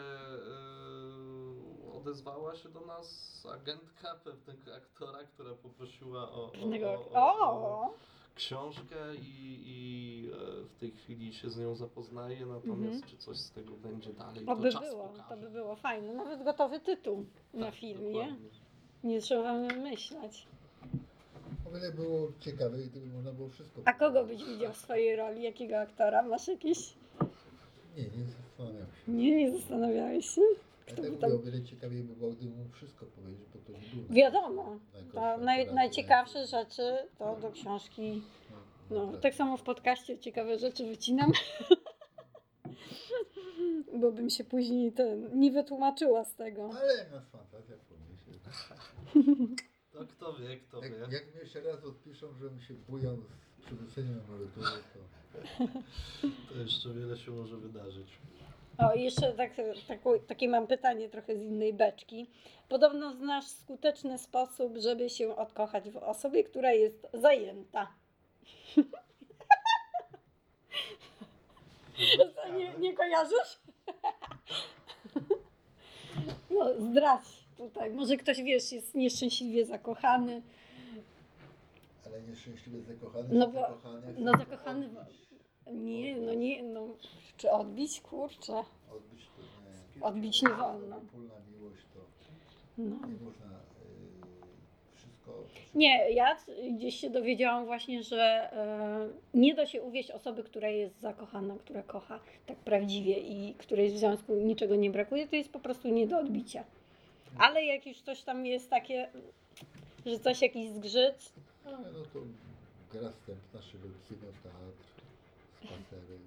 odezwała 1.94 2.56
się 2.56 2.70
do 2.70 2.82
nas 2.82 3.48
agentka 3.54 4.16
pewnego 4.24 4.76
aktora, 4.76 5.24
która 5.24 5.56
poprosiła 5.56 6.32
o, 6.32 6.52
o, 6.52 6.52
o 6.52 6.68
O! 7.14 7.94
Książkę 8.38 8.96
i, 9.16 9.62
i 9.66 10.30
e, 10.34 10.66
w 10.66 10.80
tej 10.80 10.92
chwili 10.92 11.34
się 11.34 11.50
z 11.50 11.58
nią 11.58 11.76
zapoznaję, 11.76 12.46
natomiast 12.46 12.96
Mhm. 12.96 13.02
czy 13.04 13.18
coś 13.18 13.38
z 13.38 13.52
tego 13.52 13.72
będzie 13.76 14.14
dalej, 14.14 14.46
To 14.46 14.56
to 14.56 14.62
by 14.62 14.72
czas 14.72 14.82
było, 14.90 15.04
pokaże. 15.08 15.24
to 15.30 15.38
by 15.38 15.50
było 15.50 15.76
fajne. 15.76 16.14
Nawet 16.14 16.44
gotowy 16.44 16.80
tytuł 16.80 17.26
na 17.54 17.66
Tak, 17.66 17.76
film, 17.76 18.04
nie? 18.08 18.14
dokładnie. 18.14 18.50
Nie 19.04 19.22
trzeba 19.22 19.68
wymyślać. 19.68 20.48
O 21.68 21.72
wiele 21.72 21.92
było 21.92 22.32
ciekawe 22.40 22.82
i 22.84 22.88
to 22.90 23.00
by 23.00 23.06
można 23.06 23.32
było 23.32 23.50
wszystko 23.50 23.82
A 23.86 23.94
kogo 23.94 24.24
byś 24.26 24.44
widział 24.46 24.74
w 24.74 24.78
swojej 24.78 25.16
roli? 25.16 25.44
Jakiego 25.44 25.80
aktora? 25.80 26.24
Masz 26.24 26.48
jakieś? 26.48 26.94
Nie, 27.98 28.04
nie 28.04 28.26
zastanawiam 28.26 28.88
się. 29.06 29.12
Nie, 29.12 29.36
nie 29.36 29.52
zastanawiałeś 29.60 30.30
się? 30.30 30.42
Ja 30.88 30.94
Kto 30.94 31.02
tak 31.02 31.12
by 31.12 31.18
tam- 31.18 31.32
mówię, 31.32 31.42
o 31.50 31.52
wiele 31.52 31.64
ciekawiej 31.64 32.04
by 32.04 32.16
było, 32.16 32.32
gdybym 32.32 32.58
mógł 32.58 32.72
wszystko 32.76 33.06
powiedzieć, 33.06 33.46
bo 33.54 33.60
to 33.60 33.72
nie 33.72 33.88
było. 34.02 34.06
Wiadomo. 34.10 34.80
To 35.14 35.38
naj, 35.38 35.74
najciekawsze 35.74 36.48
rzeczy 36.48 36.98
to 37.18 37.36
do 37.42 37.52
książki. 37.52 38.22
No, 38.90 39.12
No, 39.12 39.18
tak 39.18 39.34
samo 39.36 39.58
w 39.58 39.62
podcaście 39.64 40.20
ciekawe 40.20 40.60
rzeczy 40.60 40.86
wycinam. 40.88 41.32
Bo 44.02 44.12
bym 44.12 44.30
się 44.30 44.44
później 44.44 44.92
ten, 44.92 45.40
nie 45.40 45.52
wytłumaczyła 45.52 46.24
z 46.24 46.36
tego. 46.36 46.70
Ale 46.80 47.10
nas 47.10 47.30
fantazja 47.30 47.76
pomyśli. 47.90 48.40
To 49.92 50.06
kto 50.06 50.34
wie, 50.34 50.58
kto 50.58 50.82
wie. 50.82 50.90
Jak, 50.90 51.12
jak 51.12 51.28
mnie 51.32 51.40
jeszcze 51.42 51.62
raz 51.62 51.84
odpiszą, 51.84 52.28
żebym 52.40 52.62
się 52.62 52.74
bujał 52.74 53.18
z 53.60 53.66
przywróceniem 53.66 54.20
emerytury, 54.30 54.68
to 54.94 55.00
To 56.54 56.60
jeszcze 56.60 56.94
wiele 56.94 57.18
się 57.18 57.32
może 57.32 57.58
wydarzyć. 57.58 58.08
O, 58.78 58.94
jeszcze 58.96 59.34
tak, 59.34 59.52
takie 60.28 60.50
mam 60.50 60.68
pytanie 60.68 61.10
trochę 61.10 61.36
z 61.38 61.42
innej 61.42 61.74
beczki. 61.74 62.30
Podobno 62.70 63.14
znasz 63.16 63.46
skuteczny 63.48 64.18
sposób, 64.18 64.78
żeby 64.78 65.10
się 65.10 65.36
odkochać 65.36 65.90
w 65.90 65.98
osobie, 65.98 66.44
która 66.44 66.72
jest 66.72 67.08
zajęta. 67.14 67.88
Nie, 72.58 72.74
nie 72.80 72.94
kojarzysz? 72.94 73.60
No, 76.50 76.82
zdradź 76.82 77.24
tutaj. 77.58 77.92
Może 77.92 78.18
ktoś, 78.18 78.42
wiesz, 78.44 78.72
jest 78.72 78.96
nieszczęśliwie 78.96 79.66
zakochany. 79.66 80.42
ale 82.06 82.22
nieszczęśliwie 82.22 82.82
zakochany. 82.82 83.28
No 83.32 83.48
bo- 83.48 83.62
zakochany, 83.62 84.14
no 84.18 84.32
zakochany. 84.32 84.90
Nie, 85.74 86.18
no 86.18 86.34
nie, 86.34 86.64
no. 86.64 86.88
Czy 87.38 87.52
odbić? 87.52 88.02
Kurczę. 88.02 88.54
Odbić 88.92 89.26
to 89.36 89.42
nie. 90.00 90.06
Odbić 90.06 90.42
nie 90.42 90.50
wolno. 90.50 91.00
Wspólna 91.00 91.34
miłość 91.54 91.82
to 91.94 92.00
No. 92.78 92.96
nie 93.08 93.26
można 93.26 93.46
y, 93.46 94.96
wszystko. 94.96 95.32
Nie, 95.76 96.12
ja 96.12 96.38
gdzieś 96.78 96.96
się 96.96 97.10
dowiedziałam 97.10 97.66
właśnie, 97.66 98.04
że 98.04 98.50
e, 98.54 99.10
nie 99.34 99.56
da 99.56 99.66
się 99.66 99.82
uwieść 99.82 100.12
osoby, 100.12 100.44
która 100.44 100.70
jest 100.70 101.00
zakochana, 101.00 101.56
która 101.58 101.84
kocha 101.84 102.20
tak 102.46 102.58
prawdziwie 102.58 103.20
i 103.20 103.54
której 103.58 103.90
w 103.92 103.98
związku 103.98 104.36
niczego 104.36 104.76
nie 104.76 104.90
brakuje, 104.92 105.28
to 105.28 105.36
jest 105.36 105.52
po 105.52 105.60
prostu 105.60 105.90
nie 105.90 106.08
do 106.08 106.20
odbicia. 106.20 106.64
Ale 107.40 107.66
jak 107.66 107.86
już 107.88 108.02
coś 108.02 108.22
tam 108.24 108.46
jest 108.46 108.70
takie, 108.70 109.10
że 110.06 110.20
coś 110.20 110.42
jakiś 110.42 110.70
zgrzyt, 110.70 111.34
no 111.66 111.72
to 112.14 112.20
gra 112.92 113.10
wstępna, 113.12 113.60
czyli 113.72 113.84
kino, 114.10 114.32
teatr, 114.44 114.97
spacery. 115.64 116.20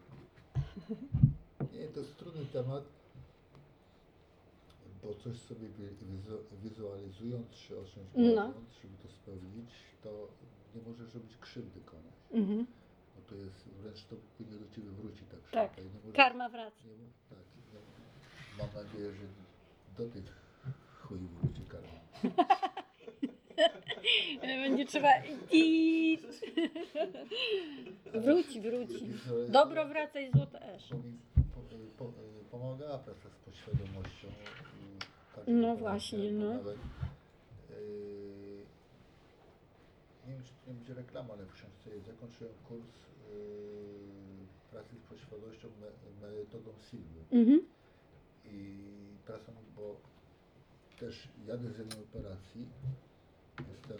Nie, 1.72 1.88
to 1.88 2.00
jest 2.00 2.16
trudny 2.16 2.44
temat, 2.46 2.84
bo 5.02 5.14
coś 5.14 5.38
sobie 5.40 5.68
wi- 5.68 6.06
wizu- 6.06 6.44
wizualizując, 6.62 7.50
czy 7.50 7.78
o 7.80 7.84
czymś 7.84 8.06
No. 8.36 8.52
żeby 8.82 8.96
to 9.02 9.08
spełnić, 9.08 9.70
to 10.02 10.28
nie 10.74 10.82
możesz 10.82 11.14
robić 11.14 11.36
krzywdy 11.40 11.80
komuś. 11.80 12.14
mhm. 12.32 12.66
Bo 13.16 13.22
to 13.28 13.34
jest, 13.34 13.68
wręcz 13.82 14.04
to 14.04 14.16
powinno 14.38 14.58
do 14.66 14.74
ciebie 14.74 14.90
wrócić 14.90 15.20
tak 15.30 15.40
szybko. 15.40 15.56
Tak. 15.56 15.84
Możesz- 15.94 16.16
karma 16.16 16.48
wraca. 16.48 16.76
Nie, 16.84 17.06
tak, 17.30 17.38
nie, 17.74 17.80
mam 18.58 18.84
nadzieję, 18.84 19.12
że 19.12 19.26
do 20.04 20.10
tych 20.12 20.24
chuj 21.02 21.18
wróci 21.18 21.62
karma. 21.62 22.00
Będzie 24.40 24.86
trzeba 24.86 25.08
i 25.52 26.18
wróci, 28.14 28.60
wróci. 28.60 29.06
Dobro 29.48 29.88
wraca 29.88 30.20
i 30.20 30.30
złoto 30.30 30.58
esz. 30.62 30.88
Pomagała 32.50 32.98
praca 32.98 33.28
z 33.30 33.36
podświadomością. 33.44 34.28
i 34.28 34.98
tak, 35.36 35.44
No 35.46 35.76
właśnie, 35.76 36.32
no. 36.32 36.54
Nawet, 36.54 36.76
yy, 37.70 38.64
nie 40.26 40.32
wiem, 40.32 40.42
czy 40.42 40.50
to 40.50 40.70
nie 40.70 40.74
będzie 40.74 40.94
reklama, 40.94 41.34
ale 41.34 41.44
w 41.46 41.52
książce 41.52 41.90
jest. 41.90 42.06
Zakończyłem 42.06 42.52
kurs 42.68 42.80
yy, 42.80 44.40
pracy 44.70 44.96
z 44.96 45.08
podświadomością 45.08 45.68
me, 45.80 46.28
metodą 46.28 46.70
Silwy. 46.90 47.20
Mhm. 47.32 47.60
I 48.44 48.76
pracą, 49.26 49.52
bo 49.76 49.96
też 51.00 51.28
jadę 51.46 51.70
z 51.70 51.78
jednej 51.78 51.98
operacji, 52.04 52.66
jestem 53.68 53.98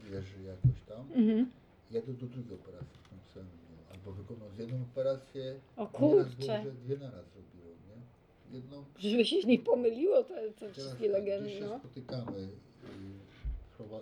w 0.00 0.10
wieży 0.10 0.42
jakoś 0.42 0.80
tam, 0.88 1.12
Mhm. 1.12 1.50
jadę 1.90 2.12
do 2.12 2.26
drugiej 2.26 2.54
operacji 2.54 2.98
w 3.04 3.08
tym 3.08 3.18
samym 3.34 3.48
dniu. 3.48 3.78
Albo 3.92 4.12
wykonam 4.12 4.48
jedną 4.58 4.82
operację, 4.82 5.60
O 5.76 5.80
Nieraz 5.82 5.98
było, 6.00 6.24
kurczę, 6.24 6.62
że 6.64 6.72
dwie 6.72 6.96
na 6.96 7.10
raz 7.10 7.24
robiłem, 7.36 7.78
nie? 7.88 8.56
Jedną, 8.56 8.84
żeby 8.98 9.24
się 9.24 9.36
nie 9.46 9.58
pomyliło 9.58 10.22
te, 10.22 10.34
te 10.34 10.52
teraz 10.52 10.72
wszystkie 10.76 11.08
legendy. 11.08 11.46
gdzieś 11.48 11.58
się 11.58 11.66
No. 11.66 11.78
spotykamy, 11.78 12.38
y, 12.38 12.48
prowa- 13.78 14.00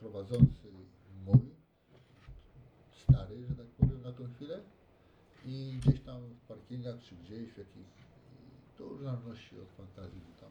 prowadzący 0.00 0.68
mój, 1.26 1.40
stary, 3.02 3.36
że 3.48 3.54
tak 3.54 3.66
powiem, 3.66 4.02
na 4.02 4.12
tą 4.12 4.24
chwilę 4.34 4.60
i 5.46 5.78
gdzieś 5.80 6.00
tam 6.00 6.20
w 6.22 6.40
parkingach, 6.48 6.96
czy 7.02 7.14
gdzieś 7.14 7.48
w 7.52 7.58
jakich, 7.58 7.86
y, 7.86 8.78
to 8.78 8.84
już 8.84 8.98
w 9.00 9.02
zależności 9.02 9.60
od 9.60 9.68
fantazji, 9.68 10.20
bo 10.28 10.40
tam, 10.40 10.50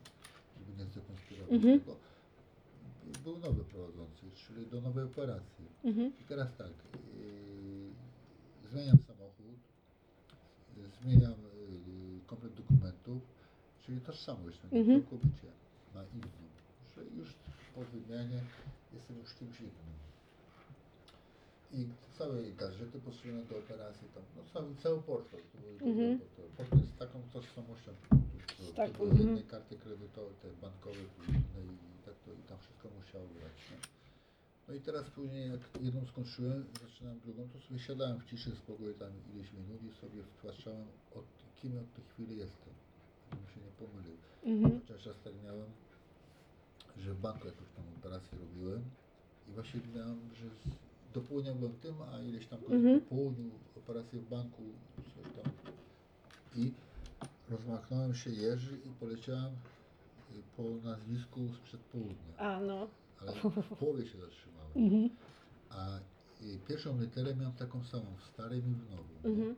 żeby 0.59 0.77
nie 0.77 0.85
zdekonspirować 0.85 1.53
Mhm. 1.53 1.79
tego, 1.79 1.95
był 3.23 3.39
nowy 3.39 3.63
prowadzący, 3.63 4.21
czyli 4.35 4.67
do 4.67 4.81
nowej 4.81 5.03
operacji. 5.03 5.65
Mhm. 5.83 6.11
I 6.21 6.23
teraz 6.23 6.47
tak, 6.57 6.67
yy, 6.67 8.69
zmieniam 8.71 8.97
samochód, 9.07 9.59
yy, 10.77 10.83
zmieniam 11.01 11.31
yy, 11.31 12.19
komplet 12.27 12.53
dokumentów, 12.53 13.21
czyli 13.85 14.01
tożsamość 14.01 14.57
Mhm. 14.63 14.81
mhm. 14.81 15.01
całkowicie 15.01 15.47
na 15.95 16.03
inną. 16.03 16.27
Że 16.95 17.01
już 17.17 17.33
po 17.75 17.81
wymianie 17.81 18.39
jestem 18.93 19.17
już 19.17 19.35
czymś 19.35 19.59
innym. 19.61 19.93
I 21.73 21.87
całe 22.17 22.43
gazety 22.51 22.99
potrzebne 22.99 23.45
do 23.45 23.57
operacji, 23.57 24.07
tam, 24.13 24.23
no 24.35 24.43
cały, 24.53 24.75
cały 24.75 25.01
portfel. 25.01 25.39
Mhm. 25.81 26.19
portfel. 26.19 26.79
Z 26.79 26.99
taką 26.99 27.21
tożsamością. 27.33 27.91
To 28.75 28.87
do 28.87 29.03
mhm. 29.03 29.17
jednej 29.17 29.43
karty 29.43 29.77
kredytowej, 29.77 30.35
te 30.41 30.47
bankowe, 30.61 30.99
innej 31.27 31.67
i 31.75 32.05
tak 32.05 32.15
to 32.25 32.31
i 32.33 32.43
tam 32.49 32.57
wszystko 32.57 32.89
musiało 32.99 33.27
grać. 33.27 33.57
Nie? 33.71 33.77
No 34.67 34.73
i 34.73 34.81
teraz 34.81 35.09
później 35.09 35.49
jak 35.49 35.61
jedną 35.81 36.05
skończyłem, 36.05 36.65
zaczynałem 36.83 37.19
drugą, 37.19 37.49
to 37.49 37.59
sobie 37.59 37.79
siadałem 37.79 38.19
w 38.19 38.25
ciszy, 38.25 38.55
spokoju 38.55 38.93
tam 38.93 39.11
ileś 39.33 39.53
minut 39.53 39.83
i 39.83 40.01
sobie 40.01 40.23
wtłaczałem 40.23 40.87
od 41.15 41.25
kim 41.61 41.77
od 41.77 41.93
tej 41.95 42.03
chwili 42.05 42.37
jestem, 42.37 42.73
żebym 43.31 43.47
się 43.47 43.59
nie 43.61 43.87
pomylił. 43.87 44.17
Mhm. 44.43 44.81
Chociaż 44.81 45.05
raz 45.05 45.15
tak 45.23 45.33
miałem, 45.43 45.69
że 46.97 47.13
w 47.13 47.19
banku 47.19 47.47
jakąś 47.47 47.69
tam 47.75 47.85
operację 47.97 48.37
robiłem 48.37 48.83
i 49.47 49.51
właśnie 49.51 49.79
miałem, 49.95 50.19
że 50.35 50.49
z- 51.13 51.15
do 51.15 51.21
południa 51.21 51.53
byłem 51.55 51.73
tym, 51.73 51.95
a 52.13 52.19
ileś 52.19 52.47
tam 52.47 52.59
Mhm. 52.71 53.01
po 53.01 53.15
południu 53.15 53.51
operację 53.77 54.19
w 54.19 54.29
banku, 54.29 54.63
coś 55.15 55.43
tam 55.43 55.53
I 56.55 56.71
rozmachnąłem 57.49 58.15
się 58.15 58.29
Jerzy 58.29 58.77
i 58.85 58.89
poleciałem 58.89 59.53
y, 59.53 60.41
po 60.57 60.63
nazwisku 60.87 61.39
sprzed 61.53 61.81
południa, 61.81 62.37
A 62.37 62.59
no. 62.59 62.87
ale 63.21 63.31
w 63.61 63.77
połowie 63.79 64.05
się 64.07 64.17
zatrzymałem. 64.19 64.71
Mhm. 64.75 65.09
A 65.69 65.97
y, 66.41 66.59
pierwszą 66.67 67.01
literę 67.01 67.35
miałem 67.35 67.53
taką 67.53 67.83
samą 67.83 68.05
w 68.17 68.23
starym 68.23 68.59
i 68.71 68.75
w 68.75 68.89
nowym. 68.91 69.17
Mhm. 69.37 69.55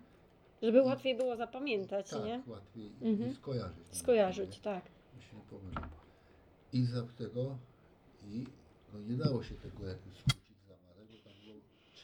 Żeby 0.61 0.81
łatwiej 0.81 1.17
było 1.17 1.35
zapamiętać, 1.35 2.09
Tak, 2.09 2.23
nie? 2.25 2.43
łatwiej 2.47 2.91
Mhm. 3.01 3.31
i 3.31 3.35
skojarzyć. 3.35 3.87
Skojarzyć, 3.97 4.59
tak. 4.59 4.85
się 5.19 5.35
nie 5.37 5.43
pomylił. 5.43 5.79
I 6.73 6.83
za 6.85 7.03
tego 7.03 7.57
i 8.27 8.45
no 8.93 8.99
nie 8.99 9.17
dało 9.17 9.43
się 9.43 9.55
tego 9.55 9.87
jakoś 9.87 10.13
skrócić 10.17 10.57
za 10.67 10.73
Marek, 10.87 11.07
bo 11.11 11.29
tam 11.29 11.33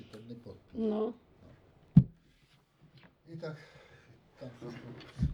był 0.02 0.10
czytelny 0.10 0.36
podpis. 0.36 0.74
No. 0.74 1.14
I 3.34 3.38
tak 3.38 3.56
tam 4.40 4.50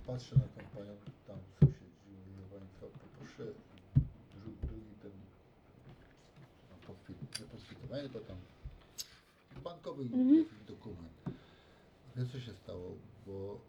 patrzę 0.08 0.36
na 0.36 0.42
tą 0.44 0.70
panią, 0.70 0.96
tam 1.28 1.38
co 1.60 1.66
siedzi, 1.66 2.12
mówię, 2.36 2.46
pani 2.52 2.92
poproszę 3.02 3.44
dru- 4.38 4.68
drugi 4.68 4.96
ten 5.02 5.12
no, 6.72 6.88
podkwit, 6.88 7.40
nie 7.40 7.46
podkwitowanie, 7.46 8.02
tylko 8.10 8.20
tam 8.20 8.38
bankowy 9.64 10.04
Mhm. 10.04 10.46
dokument. 10.68 11.14
Wiesz 12.16 12.32
co 12.32 12.40
się 12.40 12.54
stało, 12.54 12.92
bo, 13.28 13.60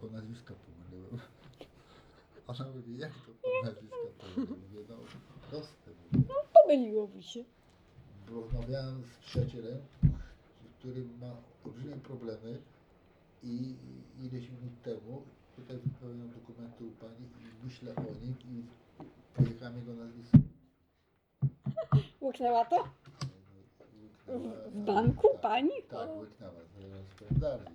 bo 0.00 0.10
nazwiska 0.10 0.54
pomyliłem. 0.54 1.18
Ona 2.46 2.68
mówi, 2.70 2.98
jak 2.98 3.12
to 3.12 3.32
pan 3.42 3.72
nazwiska 3.72 3.96
pomyliłem? 4.18 4.60
Mówię, 4.70 4.84
no 4.88 4.96
proste. 5.50 5.90
Mówię. 6.12 6.24
Pomyliłoby 6.62 7.22
się. 7.22 7.44
Bo 8.30 8.40
rozmawiałem 8.40 9.02
z 9.04 9.24
przyjacielem, 9.26 9.78
który 10.82 11.04
ma 11.20 11.36
olbrzymie 11.64 11.96
problemy 11.96 12.58
i 13.42 13.74
ileś 14.20 14.48
minut 14.50 14.82
temu 14.82 15.22
tutaj 15.56 15.76
wypełniam 15.78 16.30
dokumenty 16.30 16.84
u 16.84 16.90
pani 16.90 17.24
i 17.40 17.64
myślę 17.64 17.94
o 17.96 18.02
nim 18.02 18.34
i 18.44 18.62
pojechałem 19.36 19.76
jego 19.78 19.94
nazwisko. 19.94 20.38
Łyknęła 22.22 22.64
to? 22.64 22.76
Łyknęła- 24.28 24.70
W 24.70 24.76
banku 24.84 25.28
tak, 25.32 25.40
pani? 25.40 25.70
Tak, 25.90 26.08
łyknęła, 26.16 26.52
zaraz 26.80 27.38
dalej. 27.38 27.66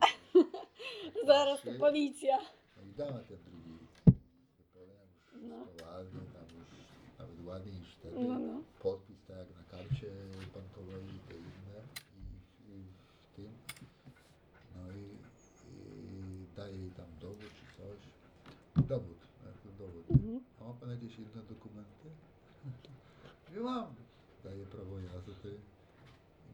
Zaraz 1.27 1.61
to 1.61 1.71
policja. 1.79 2.37
No 2.77 2.83
i 2.83 2.93
dała 2.97 3.11
ten 3.19 3.37
drugi. 3.45 3.77
Wypełniam 4.57 5.07
już 5.33 5.43
No. 5.49 5.55
ładnie, 5.87 6.21
tam 6.33 6.57
już 6.59 6.67
nawet 7.19 7.45
ładniej 7.45 7.75
niż 7.75 7.95
wtedy. 7.95 8.19
No, 8.19 8.39
no. 8.39 8.61
Podpis 8.79 9.17
tak 9.27 9.37
jak 9.37 9.47
na 9.49 9.63
karcie 9.77 10.07
bankowej 10.55 11.03
i 11.15 11.19
te 11.27 11.33
inne 11.37 11.79
i, 12.19 12.73
i 12.73 12.83
w 13.21 13.35
tym. 13.35 13.49
No 14.75 14.91
i, 14.91 15.03
i 15.73 16.55
daje 16.55 16.77
jej 16.77 16.91
tam 16.91 17.05
dowód 17.21 17.39
czy 17.59 17.77
coś. 17.77 17.99
Dowód, 18.87 19.17
jako 19.45 19.67
dowód. 19.79 20.05
Mhm. 20.11 20.39
A 20.61 20.63
ma 20.63 20.73
pan 20.73 20.89
jakieś 20.89 21.17
inne 21.19 21.43
dokumenty? 21.49 22.07
Nie 23.53 23.59
mam. 23.59 23.95
Daję 24.43 24.65
prawo 24.65 24.99
jazdy. 24.99 25.33
Ty. 25.43 25.51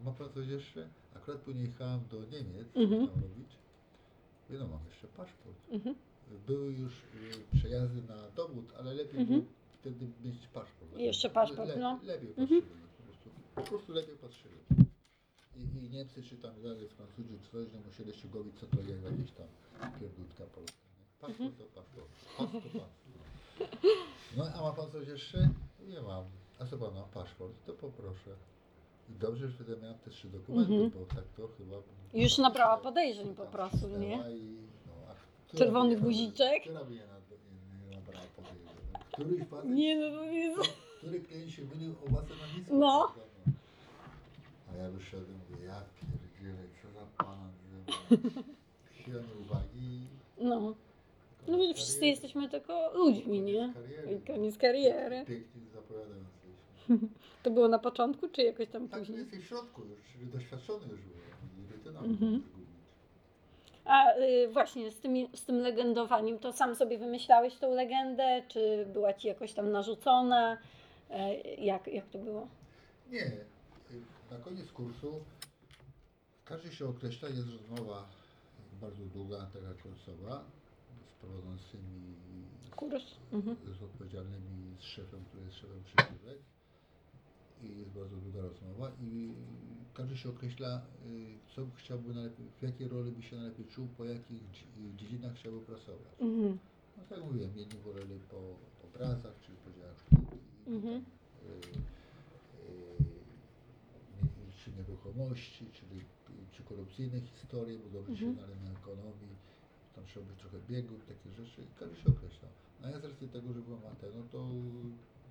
Ma 0.05 0.11
pan 0.11 0.29
coś 0.33 0.47
jeszcze? 0.47 0.87
Akurat 1.15 1.41
później 1.41 1.65
jechałem 1.65 1.99
do 2.11 2.19
Niemiec, 2.19 2.67
Mhm. 2.75 3.07
tam 3.07 3.21
robić. 3.21 3.49
Mówię, 4.49 4.59
no 4.59 4.67
mam 4.67 4.85
jeszcze 4.89 5.07
paszport. 5.07 5.55
Mhm. 5.71 5.95
Były 6.47 6.71
już 6.73 6.93
y, 6.93 7.57
przejazdy 7.57 8.01
na 8.01 8.29
dowód, 8.35 8.73
ale 8.79 8.93
lepiej 8.93 9.21
Mhm. 9.21 9.41
było 9.41 9.51
wtedy 9.79 10.07
mieć 10.23 10.47
paszport. 10.47 10.97
Jeszcze 10.97 11.29
paszport, 11.29 11.69
no. 11.79 11.99
Lepiej 12.03 12.33
Mhm. 12.37 12.61
po, 12.61 13.03
prostu, 13.03 13.29
po 13.55 13.61
prostu 13.61 13.91
lepiej 13.93 14.15
patrzyli. 14.17 14.55
I, 15.55 15.85
I 15.85 15.89
Niemcy 15.89 16.23
czy 16.23 16.37
tam 16.37 16.61
dalej 16.63 16.87
Francuzi 16.89 17.37
czy 17.43 17.51
coś, 17.51 17.73
nie 17.73 17.79
musieli 17.79 18.13
się 18.13 18.27
gowić, 18.29 18.55
co 18.59 18.65
to 18.67 18.77
jest 18.77 19.03
jakieś 19.03 19.31
tam 19.31 19.47
pierdółka 19.99 20.43
polska. 20.55 20.82
Paszport 21.23 21.39
Mhm. 21.41 21.51
to 21.57 21.63
paszport. 21.81 22.07
Paszport 22.37 22.63
to 22.63 22.79
paszport. 22.79 22.93
No 24.37 24.43
a 24.55 24.61
ma 24.61 24.71
pan 24.71 24.91
coś 24.91 25.07
jeszcze? 25.07 25.49
Nie 25.89 26.01
mam. 26.01 26.25
A 26.59 26.65
co 26.65 26.77
pan 26.77 26.93
ma? 26.93 27.01
Paszport? 27.03 27.53
To 27.65 27.73
poproszę. 27.73 28.31
I 29.09 29.13
dobrze, 29.13 29.47
że 29.47 29.53
wtedy 29.53 29.77
miałem 29.81 29.97
te 29.97 30.09
trzy 30.11 30.27
dokumenty, 30.29 30.73
Mhm. 30.73 30.89
bo 30.91 31.15
tak 31.15 31.23
to 31.37 31.47
chyba... 31.57 31.75
Już 32.13 32.37
nabrała 32.37 32.77
podejrzeń 32.77 33.35
po 33.35 33.43
Tam 33.43 33.51
prostu, 33.51 33.77
wcisnęła 33.77 33.99
nie? 33.99 34.37
I, 34.37 34.57
no, 34.87 34.93
a 35.11 35.13
która 35.47 35.59
Czerwony 35.65 35.89
by 35.89 35.95
nie- 35.95 36.01
guziczek? 36.01 36.61
Która 36.63 36.83
by 36.85 36.91
nie, 36.95 37.07
nad, 37.07 37.21
nie, 37.31 37.89
nie 37.89 37.95
nabrała 37.95 38.25
podejrzeń? 38.35 38.73
Któryś 39.11 39.47
facet, 39.47 39.69
Nie 39.69 39.95
no, 39.95 40.17
to 40.17 40.23
jest... 40.23 40.59
który 40.97 41.19
klient 41.21 41.51
się 41.51 41.61
mylił 41.65 41.95
o 42.05 42.09
własne 42.09 42.35
nazwisko. 42.35 42.75
No. 42.75 43.11
prawda, 43.13 43.31
no. 43.47 43.53
A 44.73 44.75
ja 44.75 44.89
wyszedłem, 44.89 45.39
mówię, 45.51 45.65
ja 45.65 45.81
pierdzielę, 46.01 46.63
co 46.81 46.99
za 46.99 47.05
pan, 47.25 47.51
że 47.69 48.17
chwilę 48.85 49.23
uwagi. 49.41 50.07
No. 50.41 50.73
No 51.47 51.57
więc 51.57 51.77
wszyscy 51.77 52.05
jesteśmy 52.05 52.49
tylko 52.49 52.91
ludźmi, 52.93 53.41
nie? 53.41 53.73
I 54.11 54.21
koniec 54.27 54.57
kariery. 54.57 55.25
Pięknie 55.27 55.61
zapowiadając 55.73 56.27
się. 56.27 57.07
To 57.43 57.51
było 57.51 57.67
na 57.67 57.79
początku, 57.79 58.27
czy 58.29 58.41
jakoś 58.43 58.67
tam 58.69 58.87
Tak, 58.87 58.99
później? 58.99 59.17
jesteś 59.19 59.43
w 59.43 59.47
środku 59.47 59.81
już, 59.81 59.99
czyli 60.13 60.25
doświadczony 60.25 60.85
już 60.91 60.99
byłem. 61.01 61.69
I 61.69 61.73
rutyna 61.73 61.99
Mhm. 61.99 62.43
A 63.85 64.15
y, 64.17 64.47
właśnie 64.53 64.91
z, 64.91 64.99
tymi, 64.99 65.29
z 65.33 65.45
tym 65.45 65.57
legendowaniem, 65.59 66.39
to 66.39 66.53
sam 66.53 66.75
sobie 66.75 66.97
wymyślałeś 66.97 67.55
tą 67.55 67.73
legendę, 67.75 68.41
czy 68.47 68.85
była 68.93 69.13
ci 69.13 69.27
jakoś 69.27 69.53
tam 69.53 69.71
narzucona? 69.71 70.57
E, 71.09 71.35
jak, 71.43 71.87
jak 71.87 72.05
to 72.09 72.17
było? 72.19 72.47
Nie. 73.11 73.31
Na 74.31 74.37
koniec 74.37 74.71
kursu 74.71 75.23
każdy 76.45 76.71
się 76.75 76.85
określa, 76.89 77.29
jest 77.29 77.47
rozmowa 77.51 78.05
bardzo 78.81 79.05
długa, 79.05 79.37
taka 79.37 79.83
końcowa, 79.83 80.43
prowadzącymi, 81.23 82.13
Kurs? 82.75 83.03
Mhm. 83.31 83.55
z 83.79 83.83
odpowiedzialnymi, 83.83 84.75
z 84.79 84.83
szefem, 84.83 85.25
który 85.25 85.43
jest 85.43 85.55
szefem 85.55 85.83
przyszywek. 85.83 86.37
I 87.63 87.77
jest 87.79 87.89
bardzo 87.91 88.17
długa 88.17 88.41
rozmowa 88.41 88.91
i 89.01 89.33
każdy 89.93 90.17
się 90.17 90.29
określa, 90.29 90.81
y, 91.05 91.37
co 91.55 91.67
chciałby 91.75 92.13
najlepiej, 92.13 92.45
w 92.59 92.63
jakiej 92.63 92.87
roli 92.87 93.11
by 93.11 93.21
się 93.23 93.35
najlepiej 93.35 93.65
czuł, 93.65 93.87
po 93.97 94.05
jakich 94.05 94.49
dzi- 94.51 94.67
dziedzinach 94.97 95.33
chciałby 95.35 95.59
pracować. 95.65 96.13
Mhm. 96.19 96.57
No 96.97 97.03
tak 97.09 97.17
jak 97.17 97.27
mówiłem, 97.27 97.57
jedni 97.57 97.79
woleli 97.79 98.19
po 98.31 98.37
obrazach, 98.87 99.39
czy 99.41 99.51
po 99.51 99.71
dziełach 99.71 99.99
sztuki, 99.99 100.37
Mhm. 100.67 101.03
tam, 101.03 101.11
y, 101.51 101.79
y, 104.49 104.63
czy 104.63 104.71
nieruchomości, 104.71 105.65
czyli, 105.73 106.01
czy 106.51 106.63
korupcyjne 106.63 107.21
historie, 107.21 107.79
bo 107.79 107.89
dobrze 107.89 108.17
się 108.17 108.25
Mhm. 108.25 108.47
znali 108.47 108.61
na 108.65 108.71
ekonomii, 108.79 109.35
tam 109.95 110.05
trzeba 110.05 110.25
być 110.25 110.39
trochę 110.39 110.57
biegów, 110.69 111.05
takie 111.05 111.31
rzeczy, 111.31 111.61
i 111.61 111.79
każdy 111.79 111.95
się 111.95 112.09
określa. 112.09 112.47
A 112.83 112.89
ja 112.89 112.99
z 112.99 113.03
racji 113.03 113.27
tego, 113.29 113.53
że 113.53 113.59
byłem 113.61 113.81
matę, 113.81 114.07
no 114.15 114.23
to 114.31 114.37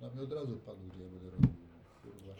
na 0.01 0.09
mnie 0.13 0.21
od 0.21 0.33
razu 0.33 0.57
padło, 0.57 0.83
gdzie 0.93 1.03
ja 1.03 1.09
będę 1.09 1.29
robił. 1.31 1.49
Kurwa. 2.01 2.33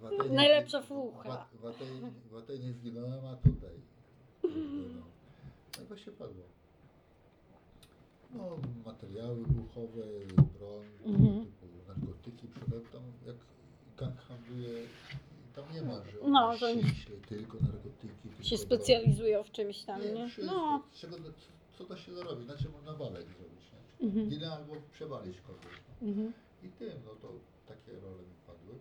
W 0.00 0.04
Atenie- 0.04 0.32
Najlepsza 0.34 0.82
w- 0.82 0.86
fucha. 0.86 1.46
W, 1.62 1.66
Atenie, 1.66 2.12
w 2.30 2.36
Atenie 2.36 2.72
zginąłem, 2.72 3.24
a 3.26 3.36
tutaj. 3.36 3.74
No. 4.44 5.02
No 5.78 5.82
i 5.82 5.86
właśnie 5.86 6.12
padło. 6.12 6.44
No, 8.34 8.58
materiały 8.86 9.44
wybuchowe, 9.44 10.02
broń, 10.58 10.86
Mhm. 11.04 11.46
typu 11.60 11.66
narkotyki, 11.88 12.48
przykład 12.48 12.90
tam 12.92 13.02
jak 13.26 13.36
gang 13.96 14.20
handluje, 14.20 14.78
tam 15.54 15.64
nie 15.74 15.82
ma, 15.82 15.94
że 16.04 16.12
No, 16.28 16.56
że- 16.56 16.72
ściśle 16.74 17.16
tylko 17.28 17.58
narkotyki. 17.60 18.08
Tylko 18.22 18.42
Się 18.44 18.58
specjalizują 18.58 19.42
w 19.44 19.50
czymś 19.50 19.82
tam, 19.84 20.02
Nie, 20.02 20.12
nie? 20.12 20.28
wszystko. 20.28 20.54
No. 20.56 20.82
Czego, 21.00 21.16
co 21.78 21.84
to 21.84 21.96
się 21.96 22.12
zarobi? 22.14 22.44
Znaczy 22.44 22.68
można 22.68 22.92
walek 22.92 23.26
zrobić, 23.26 23.62
nie? 24.00 24.06
Mhm. 24.06 24.28
Ginę 24.28 24.52
albo 24.52 24.72
przewalić 24.92 25.40
kogoś. 25.40 25.62
No. 26.02 26.08
Mhm. 26.08 26.32
I 26.64 26.68
tym, 26.68 26.92
no 27.04 27.10
to 27.22 27.28
takie 27.68 27.92
role 28.00 28.22
mi 28.22 28.34
padły. 28.46 28.74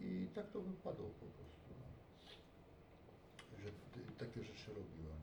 I 0.00 0.26
tak 0.34 0.50
to 0.50 0.60
wypadło 0.60 1.06
po 1.20 1.26
prostu. 1.26 1.70
No. 1.80 1.86
Że 3.64 3.70
takie 4.26 4.40
rzeczy 4.44 4.68
robiłem. 4.68 5.16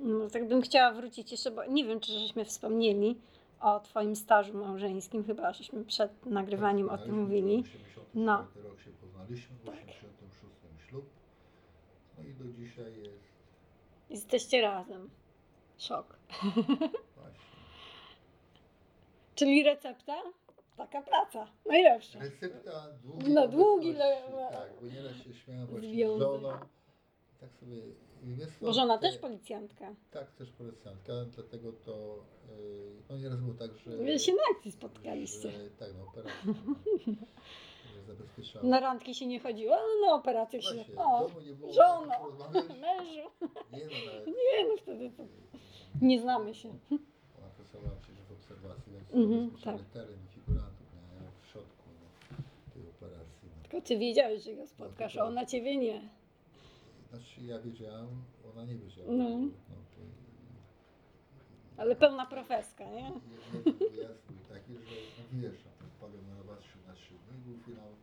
No, 0.00 0.30
tak 0.30 0.48
bym 0.48 0.62
chciała 0.62 0.92
wrócić 0.92 1.32
jeszcze, 1.32 1.50
bo 1.50 1.64
nie 1.64 1.84
wiem, 1.84 2.00
czy 2.00 2.12
żeśmy 2.12 2.44
wspomnieli 2.44 3.16
o 3.62 3.80
Twoim 3.80 4.16
stażu 4.16 4.54
małżeńskim, 4.58 5.24
chyba 5.24 5.52
żeśmy 5.52 5.84
przed 5.84 6.26
nagrywaniem 6.26 6.90
o 6.90 6.98
tym 6.98 7.20
mówili. 7.22 7.64
się, 7.64 7.78
W 7.78 7.82
84 7.82 8.06
No. 8.14 8.46
rok 8.68 8.80
się 8.80 8.90
poznaliśmy, 8.90 9.56
w 9.56 9.64
Tak. 9.64 9.74
86 9.74 10.88
ślub. 10.88 11.04
No 12.18 12.24
i 12.24 12.34
do 12.34 12.44
dzisiaj 12.52 12.96
jest 13.02 13.32
Jesteście 14.10 14.60
razem. 14.60 15.10
Szok. 15.78 16.16
właśnie. 17.16 17.42
Czyli 19.34 19.64
recepta? 19.64 20.14
Taka 20.76 21.02
praca. 21.02 21.46
Najlepsza. 21.66 22.18
Recepta 22.18 22.86
długiej 23.04 23.32
Na 23.34 23.46
długi 23.46 23.92
le- 23.92 24.22
Tak, 24.52 24.70
bo 24.80 24.86
nieraz 24.86 25.16
się 25.16 25.34
śmiałem 25.34 25.66
właśnie 25.66 26.08
z 26.16 26.18
żoną. 26.18 26.48
Tak 27.40 27.50
sobie... 27.60 27.76
co, 28.60 28.66
Bo 28.66 28.72
żona 28.72 28.98
te- 28.98 29.08
też 29.10 29.18
policjantka. 29.18 29.94
Tak, 30.10 30.32
też 30.32 30.50
policjantka, 30.50 31.12
dlatego 31.34 31.72
to 31.72 32.24
yy, 32.48 32.92
no 33.10 33.16
nieraz 33.18 33.40
było 33.40 33.54
tak, 33.54 33.76
że... 33.76 33.96
Wy 33.96 34.18
się 34.18 34.32
na 34.32 34.42
akcji 34.56 34.72
spotkaliście. 34.72 35.50
Że, 35.50 35.70
tak, 35.70 35.88
operacja. 36.08 36.34
no. 37.06 37.26
Zabezpieczała. 38.06 38.64
Na 38.64 38.80
randki 38.80 39.14
się 39.14 39.26
nie 39.26 39.40
chodziło, 39.40 39.74
ale 39.76 40.00
na 40.06 40.14
operację 40.14 40.62
się. 40.62 40.74
Właśnie, 40.74 40.94
O, 40.96 41.28
w 41.28 41.32
domu 41.34 41.46
nie 41.46 41.52
było 41.54 41.72
żono, 41.72 42.12
tak 42.52 42.68
mężu. 42.84 43.28
Nie 43.72 43.84
no, 43.84 44.12
nawet 44.12 44.26
Nie 44.36 44.68
no, 44.68 44.76
wtedy 44.82 45.10
to 45.16 45.22
nie 46.02 46.20
znamy 46.20 46.54
się. 46.54 46.68
ona 47.38 47.48
pracowała 47.56 47.96
przecież 48.02 48.22
w 48.22 48.32
obserwacji, 48.32 48.92
więc 48.92 49.14
Mhm, 49.14 49.40
zabezpieczamy 49.40 49.78
tak. 49.78 49.88
teren 49.88 50.18
i 50.26 50.34
figurantów, 50.34 50.86
nie? 50.94 51.28
W 51.42 51.46
środku 51.52 51.84
no, 52.30 52.36
tej 52.74 52.82
operacji. 52.88 53.48
No. 53.56 53.62
Tylko 53.62 53.86
ty 53.86 53.98
wiedziałeś, 53.98 54.42
że 54.44 54.54
go 54.54 54.66
spotkasz, 54.66 55.16
a 55.16 55.24
ona 55.24 55.46
ciebie 55.46 55.76
nie. 55.76 56.08
Znaczy 57.12 57.40
ja 57.52 57.58
wiedziałam, 57.60 58.08
ona 58.52 58.64
nie 58.64 58.76
wiedziała. 58.76 59.08
No. 59.12 59.28
No, 59.70 59.76
to, 59.94 60.00
Ale 61.82 61.96
pełna 61.96 62.26
profeska, 62.26 62.84
nie? 62.84 63.12
Jeden 63.54 63.78
wyjazd 63.90 64.22
był 64.32 64.42
taki, 64.54 64.72
że 64.74 64.96
no 65.18 65.24
wiesz, 65.42 65.58
no, 65.64 65.70
ten 65.80 65.90
palionowa 66.00 66.54
na 66.88 66.94
trzy 66.94 67.14
dni 67.14 67.38
był 67.46 67.56
finał 67.66 67.88
e, 67.88 67.94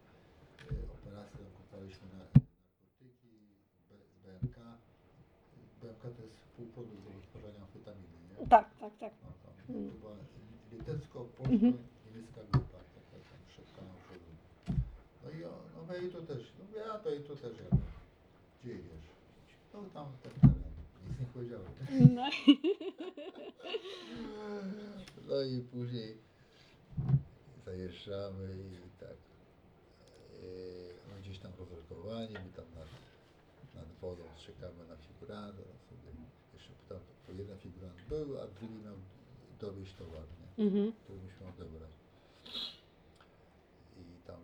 operacji, 0.96 1.38
tam 1.40 1.52
kupowaliśmy 1.58 2.08
na 2.14 2.18
narkotyki, 2.18 3.32
B, 3.90 3.96
BMK. 4.24 4.58
BMK 5.82 6.02
to 6.18 6.22
jest 6.28 6.38
półprodukt 6.58 7.04
do 7.04 7.10
wytwarzania 7.10 7.62
amfetaminy, 7.62 8.18
nie? 8.30 8.48
Tak, 8.48 8.68
tak, 8.80 8.94
tak. 8.98 9.14
No, 9.24 9.30
tam 9.44 9.54
Mm. 9.76 9.92
chyba 9.92 10.10
litewsko-polsko-niemiecka 10.72 12.42
grupa, 12.52 12.78
taka 12.96 13.12
tam 13.12 13.66
paną 13.78 13.94
przodu. 14.04 14.30
No 15.24 15.30
i 15.40 15.44
o, 15.46 15.54
no 15.76 15.80
my 15.90 16.08
i 16.08 16.12
tu 16.12 16.22
też, 16.22 16.42
no 16.60 16.78
ja 16.80 17.00
to 17.00 17.10
i 17.16 17.20
tu 17.24 17.36
też 17.36 17.58
jadę. 17.58 17.78
Gdzie 18.64 18.74
idziesz? 18.74 18.99
No 19.80 19.90
tam 19.94 20.08
teren. 20.24 20.54
Nic 21.10 21.20
nie 21.20 21.26
powiedziałem. 21.34 21.72
No. 22.16 22.30
No 25.28 25.42
i 25.42 25.62
później 25.62 26.18
zajeżdżamy 27.66 28.48
i 28.86 29.00
tak 29.00 29.18
yy, 30.42 31.22
gdzieś 31.22 31.40
tam 31.40 31.52
rozrokowani, 31.60 32.34
my 32.34 32.52
tam 32.56 32.66
nad, 32.80 32.90
nad 33.76 33.90
wodą 34.02 34.24
czekamy 34.46 34.88
na 34.88 34.98
figuranta, 34.98 35.62
no 35.70 35.76
sobie 35.90 36.12
jeszcze 36.54 36.74
tam 36.90 37.00
po 37.28 37.32
jeden 37.34 37.58
figurant 37.58 38.02
był, 38.10 38.42
a 38.42 38.48
drugi 38.48 38.76
miał 38.86 38.96
dowieść 39.60 39.94
towar, 39.96 40.24
nie? 40.40 40.66
Mhm. 40.66 40.94
który 41.04 41.20
myśmy 41.20 41.48
odebrać. 41.48 41.92
I 43.98 44.28
tam 44.28 44.40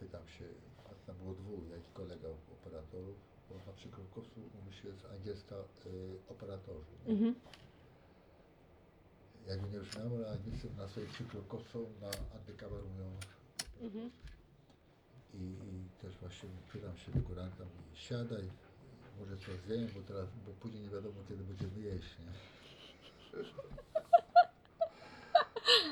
pytam 0.00 0.28
się, 0.28 0.44
a 0.86 1.06
tam 1.06 1.16
było 1.16 1.34
dwóch, 1.34 1.70
jak 1.70 1.92
kolega 1.92 2.28
operatorów, 2.52 3.27
bo 3.48 3.54
na 3.66 3.72
przykrokowcu 3.72 4.40
mówi 4.54 4.76
się 4.76 4.92
z 4.92 5.04
angielska 5.04 5.54
y, 5.56 6.18
operatorzy. 6.28 6.92
nie? 7.06 7.12
Mhm. 7.12 7.34
Jakby 9.46 9.68
nie 9.70 9.80
brzmiało, 9.80 10.16
ale 10.16 10.30
Anglicy 10.30 10.68
na 10.76 10.88
swoich 10.88 11.08
przykrokowcą 11.10 11.78
na 12.00 12.10
antykawę 12.38 12.76
mówią 12.76 13.10
Mhm. 13.82 14.10
I, 15.34 15.38
I 15.44 15.88
też 16.02 16.16
właśnie 16.16 16.48
pytam 16.72 16.96
się 16.96 17.12
figuranta, 17.12 17.64
mówi, 17.64 17.96
siadaj, 18.00 18.50
może 19.20 19.36
coś 19.36 19.60
zjem, 19.66 19.88
bo 19.94 20.00
teraz, 20.08 20.28
bo 20.46 20.52
później 20.52 20.82
nie 20.82 20.88
wiadomo 20.90 21.14
kiedy 21.28 21.44
będziemy 21.44 21.80
jeść, 21.80 22.16
nie? 22.18 22.32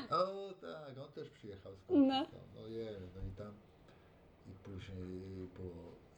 O 0.09 0.53
tak, 0.61 0.97
on 1.05 1.11
też 1.11 1.29
przyjechał 1.29 1.75
z 1.75 1.89
No. 1.89 2.25
No 2.55 2.67
je, 2.67 2.91
no 3.15 3.21
i 3.27 3.31
tam 3.31 3.53
i 4.47 4.51
później, 4.63 5.47
bo 5.57 5.63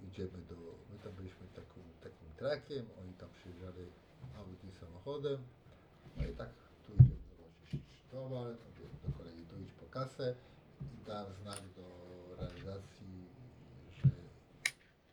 idziemy 0.08 0.38
do, 0.50 0.56
my 0.91 1.00
tam 1.04 1.12
byliśmy 1.14 1.47
taką, 1.56 1.76
takim 2.04 2.28
trakiem, 2.38 2.86
oni 3.02 3.14
tam 3.14 3.30
przyjeżdżali 3.39 3.86
Audi 4.38 4.72
samochodem, 4.80 5.38
no 6.18 6.24
i 6.28 6.34
tak 6.36 6.50
tu 6.88 6.93
idziemy 6.93 7.16
zobaczyć 7.30 7.82
towar, 8.12 8.47
mówię 8.66 8.88
do 9.04 9.18
kolegi 9.18 9.43
tu 9.45 9.60
idź 9.60 9.72
po 9.72 9.86
kasę 9.86 10.36
i 10.82 11.06
dałem 11.08 11.34
znak 11.34 11.60
do 11.76 11.86
realizacji, 12.36 13.26
że 13.97 14.10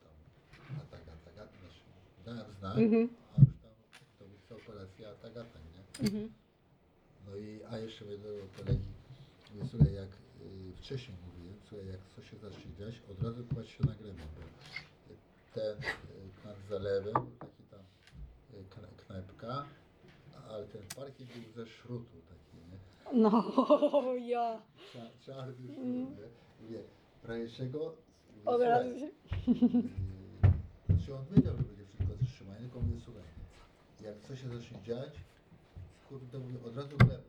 tam 0.03 0.76
atak, 0.80 1.01
atak, 1.01 1.34
atak, 1.34 1.49
znaczy 1.61 1.80
dałem 2.24 2.53
znak, 2.59 2.78
Mhm. 2.78 3.09
a 3.37 3.41
już 3.41 3.49
tam 3.62 3.70
to 4.18 4.24
jest 4.24 4.53
operacja 4.53 5.11
atak, 5.11 5.37
atak, 5.37 5.62
nie? 5.74 6.07
Mhm. 6.07 6.32
No 7.26 7.37
i, 7.37 7.61
a 7.70 7.78
jeszcze 7.78 8.05
do 8.05 8.28
kolegi, 8.57 8.89
słuchaj, 9.70 9.95
jak 9.95 10.09
y, 10.41 10.72
wcześniej 10.76 11.16
mówiłem, 11.26 11.36
słuchaj, 11.69 11.87
jak 11.87 12.01
coś 12.17 12.31
się 12.31 12.37
zacznie 12.37 12.73
dziać, 12.79 12.95
od 13.11 13.23
razu 13.23 13.45
kładź 13.55 13.69
się 13.69 13.85
na 13.87 13.95
gremię, 13.95 14.23
bo 14.37 14.43
ten 15.55 15.79
y, 15.79 16.47
nad 16.47 16.57
zalewem, 16.71 17.14
taki 17.39 17.62
tam 17.71 17.81
y, 18.55 18.64
kna- 18.71 19.05
knajpka, 19.07 19.64
ale 20.49 20.67
ten 20.67 20.83
parking 20.97 21.31
był 21.31 21.53
ze 21.53 21.67
szrutu 21.71 22.17
taki, 22.29 22.57
nie? 22.57 22.79
No, 23.23 23.33
ja. 24.35 24.62
Cza- 24.95 25.25
Czarny 25.27 25.55
szrut, 25.55 25.77
Mm. 25.79 26.17
nie? 26.17 26.29
Mówię, 26.62 27.49
czego? 27.57 27.79
Mówię, 27.79 28.45
Od 28.51 28.62
razu 28.62 28.99
się. 28.99 29.11
Znaczy 30.87 31.14
on 31.14 31.25
wiedział, 31.37 31.57
że 31.57 31.62
będzie 31.62 31.85
wszystko 31.87 32.17
zatrzymane, 32.21 32.59
tylko 32.61 32.81
mówię, 32.81 33.01
słuchaj, 33.05 33.23
jak 34.03 34.21
coś 34.21 34.41
się 34.43 34.49
zacznie 34.49 34.83
dziać, 34.83 35.14
kurde, 36.09 36.39
mówię, 36.39 36.59
od 36.67 36.77
razu 36.77 36.97
gleba. 36.97 37.23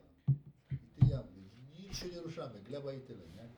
I 0.72 0.76
ty 1.00 1.06
ja 1.10 1.18
mówię, 1.22 1.48
nic 1.88 1.98
się 1.98 2.08
nie 2.08 2.20
ruszamy, 2.20 2.60
gleba 2.60 2.92
i 2.92 3.00
tyle, 3.00 3.18
nie? 3.36 3.48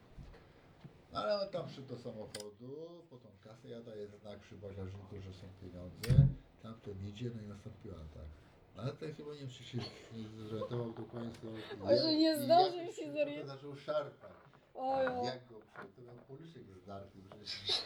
Ale 1.12 1.40
on 1.40 1.48
tam 1.48 1.66
przy 1.66 1.82
do 1.82 1.98
samochodu, 1.98 3.02
po 3.10 3.16
tą 3.16 3.28
kasę 3.44 3.68
ja 3.68 3.80
daję 3.82 4.06
znak 4.06 4.38
przy 4.38 4.54
bagażniku, 4.54 5.20
że 5.20 5.34
są 5.34 5.46
pieniądze, 5.60 6.28
tamten 6.62 7.08
idzie, 7.08 7.30
no 7.36 7.42
i 7.42 7.46
nastąpił 7.46 7.92
atak. 7.92 8.28
Ale 8.76 8.92
ten 8.92 9.14
chyba 9.14 9.32
nie 9.32 9.40
wiem, 9.40 9.48
czy 9.48 9.64
się 9.64 9.78
nie 9.78 10.48
zorientował 10.48 10.92
dokładnie, 10.92 11.30
co... 11.42 11.76
Może 11.84 12.14
nie 12.14 12.38
zdążył 12.38 12.92
się 12.92 13.12
zorientować. 13.12 13.56
zaczął 13.56 13.76
szarpać. 13.76 14.32
Oj. 14.74 15.04
Jak 15.04 15.46
go 15.48 15.60
przed 15.74 15.96
to 15.96 16.02
miał 16.02 16.14
policzek 16.28 16.62
zdarty 16.82 17.18
przecież. 17.30 17.82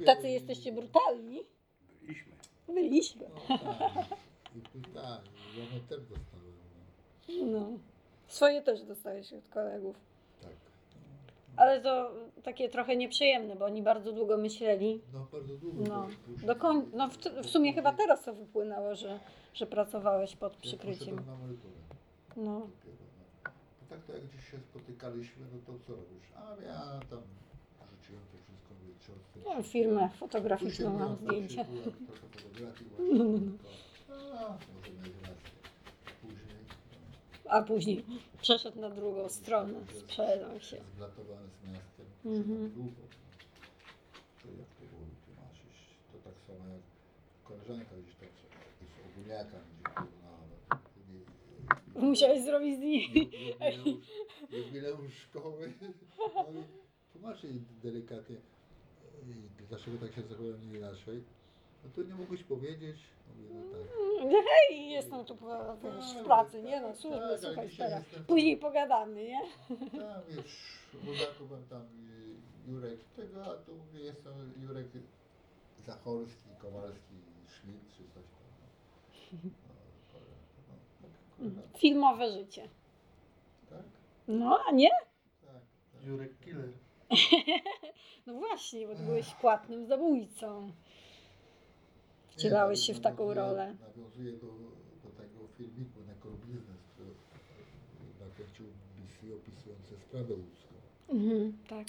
Tacy 0.06 0.28
jesteście 0.28 0.72
brutalni. 0.72 1.42
Byliśmy. 2.00 2.32
Byliśmy. 2.68 3.26
No 3.48 3.58
tak. 3.58 4.06
I 4.74 4.80
tak, 4.94 5.22
ja 5.56 5.80
też 5.88 6.00
dostałem. 6.00 6.52
No. 7.28 7.60
No. 7.60 7.78
Swoje 8.26 8.62
też 8.62 8.82
dostałeś 8.82 9.32
od 9.32 9.48
kolegów. 9.48 10.07
Tak. 11.58 11.68
Ale 11.68 11.80
to 11.80 12.10
takie 12.42 12.68
trochę 12.68 12.96
nieprzyjemne, 12.96 13.56
bo 13.56 13.64
oni 13.64 13.82
bardzo 13.82 14.12
długo 14.12 14.36
myśleli. 14.36 15.00
No 15.12 15.26
bardzo 15.32 15.56
długo. 15.56 15.84
No, 15.88 16.06
do 16.46 16.56
koń... 16.56 16.82
no 16.94 17.08
w, 17.08 17.16
w 17.42 17.46
sumie 17.50 17.72
chyba 17.72 17.92
teraz 17.92 18.24
to 18.24 18.34
wypłynęło, 18.34 18.94
że, 18.94 19.20
że 19.54 19.66
pracowałeś 19.66 20.36
pod 20.36 20.52
Ja 20.54 20.60
przykryciem. 20.60 21.16
poszedłem 21.16 21.26
na 21.26 21.34
emeryturę 21.44 21.74
No. 22.36 22.42
no. 22.44 22.60
Bo 23.80 23.86
tak 23.88 24.04
to 24.04 24.12
jak 24.12 24.22
gdzieś 24.26 24.50
się 24.50 24.58
spotykaliśmy, 24.60 25.46
no 25.52 25.58
to 25.66 25.78
co 25.86 25.92
robisz? 25.92 26.32
A 26.36 26.40
ja 26.62 27.00
tam 27.10 27.20
rzuciłem 27.90 28.22
to 28.32 28.38
wszystko, 28.38 28.74
ciotkę. 29.06 29.50
Ja 29.56 29.62
firmę 29.62 30.08
fotograficzną 30.08 30.98
mam 30.98 31.16
zdjęcia. 31.16 31.64
Trochę 31.64 32.16
fotografii 32.32 32.90
właśnie. 32.90 33.18
A, 34.10 34.58
może 34.74 34.92
na 34.92 35.06
11. 35.06 35.34
Później. 36.22 36.56
no. 37.44 37.50
A 37.50 37.62
później 37.62 38.04
przeszedł 38.40 38.80
na 38.80 38.90
drugą 38.90 39.28
stronę, 39.28 39.74
sprzedał 39.98 40.60
się. 40.60 40.76
Zblatowany 40.94 41.48
z 41.48 41.68
miastem. 41.68 42.06
Mhm. 42.24 42.70
Długo. 42.70 42.90
To 44.42 44.48
jak 44.48 44.68
to 44.68 44.84
było 44.86 45.06
tłumaczyć? 45.26 45.74
To 46.12 46.18
tak 46.30 46.34
samo 46.46 46.68
jak 46.68 46.82
koleżanka 47.44 47.94
gdzieś 48.02 48.14
tam 48.14 48.28
z 48.88 49.10
ogólniaka 49.12 49.58
gdzieś 49.70 49.94
poznała. 49.94 50.38
no, 51.94 52.00
e, 52.00 52.04
Musiałeś 52.06 52.42
zrobić 52.44 52.76
zdjęcie. 52.76 53.20
jubileusz, 53.20 54.06
jubileusz 54.50 55.14
szkoły. 55.14 55.72
No 57.22 57.32
delikatnie, 57.82 58.36
dlaczego 59.68 59.98
tak 59.98 60.14
się 60.14 60.22
zachowałem 60.22 60.72
nie 60.72 60.78
inaczej. 60.78 61.22
No 61.84 61.90
to 61.94 62.02
nie 62.02 62.14
mogłeś 62.14 62.44
powiedzieć. 62.44 62.96
Mówię, 63.28 63.48
no 63.54 63.62
tak. 64.32 64.44
Hej, 64.68 64.90
jestem 64.90 65.24
tu 65.24 65.36
po- 65.36 65.76
wiesz, 65.76 66.14
w 66.14 66.24
pracy, 66.24 66.62
nie 66.62 66.80
no, 66.80 66.88
Tak, 66.88 66.96
służby, 66.96 67.24
ale 67.24 67.38
słuchaj 67.38 67.68
dzisiaj 67.68 67.88
teraz. 67.88 68.04
jestem- 68.06 68.24
Później 68.24 68.56
pogadamy, 68.56 69.24
nie? 69.24 69.40
Tam 69.90 70.22
wiesz, 70.28 70.78
w 70.92 71.04
Budaku 71.06 71.46
byłem 71.48 71.66
tam 71.66 71.82
y, 72.66 72.70
Jurek 72.70 73.00
tego, 73.16 73.44
a 73.44 73.54
tu 73.56 73.74
mówię, 73.74 74.00
jestem 74.00 74.52
Jurek 74.62 74.86
Zachorski, 75.86 76.48
Kowalski, 76.58 77.14
Schmidt 77.46 77.80
czy 77.96 78.02
coś 78.14 78.24
tam. 78.24 79.40
No, 79.44 79.50
no, 81.40 81.50
no, 81.56 81.62
tak, 81.62 81.80
Filmowe 81.80 82.32
życie. 82.32 82.68
tak, 83.70 83.82
No, 84.28 84.60
a 84.68 84.70
nie? 84.72 84.90
tak. 84.90 85.52
tak. 85.54 86.04
Jurek 86.06 86.38
Killer. 86.40 86.68
No 88.26 88.34
właśnie, 88.34 88.86
bo 88.86 88.94
ty 88.94 89.02
byłeś 89.02 89.34
płatnym 89.34 89.86
zabójcą. 89.86 90.72
Wcielałeś 92.38 92.80
się 92.80 92.94
w 92.94 93.00
taką 93.00 93.34
rolę. 93.34 93.76
Nawiązuję 93.80 94.32
do, 94.32 94.46
do 95.04 95.10
tego 95.16 95.48
filmiku 95.56 96.00
Necro 96.06 96.30
Business, 96.30 96.80
który 96.94 97.10
nakręcił 98.20 98.66
BBC 98.66 99.34
opisujący 99.36 99.96
sprawę 100.08 100.34
łódzką. 100.34 100.74
Mhm, 101.08 101.58
tak. 101.68 101.86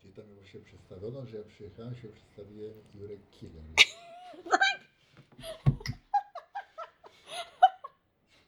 Gdzie 0.00 0.12
tam 0.12 0.24
właśnie 0.34 0.60
przedstawiono, 0.60 1.26
że 1.26 1.38
ja 1.38 1.44
przyjechałem, 1.44 1.94
się 1.94 2.08
przedstawiłem 2.08 2.72
Jurek 2.94 3.20
Killer. 3.30 3.62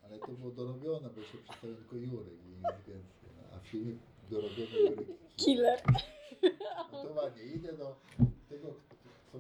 Ale 0.05 0.19
to 0.19 0.33
było 0.33 0.51
dorobione, 0.51 1.11
bo 1.11 1.23
się 1.23 1.39
przedstawił 1.39 1.77
tylko 1.77 1.97
Jurek 1.97 2.39
i 2.47 2.49
nic 2.49 2.87
więcej. 2.87 3.29
No, 3.37 3.57
a 3.57 3.61
filmik 3.61 3.99
dorobiony 4.31 4.79
Jurek 4.81 5.09
Killer. 5.37 5.83
No 6.93 7.03
to 7.03 7.13
ładnie, 7.13 7.43
idę 7.43 7.73
do 7.73 7.97
tego, 8.49 8.75
kto, 9.29 9.39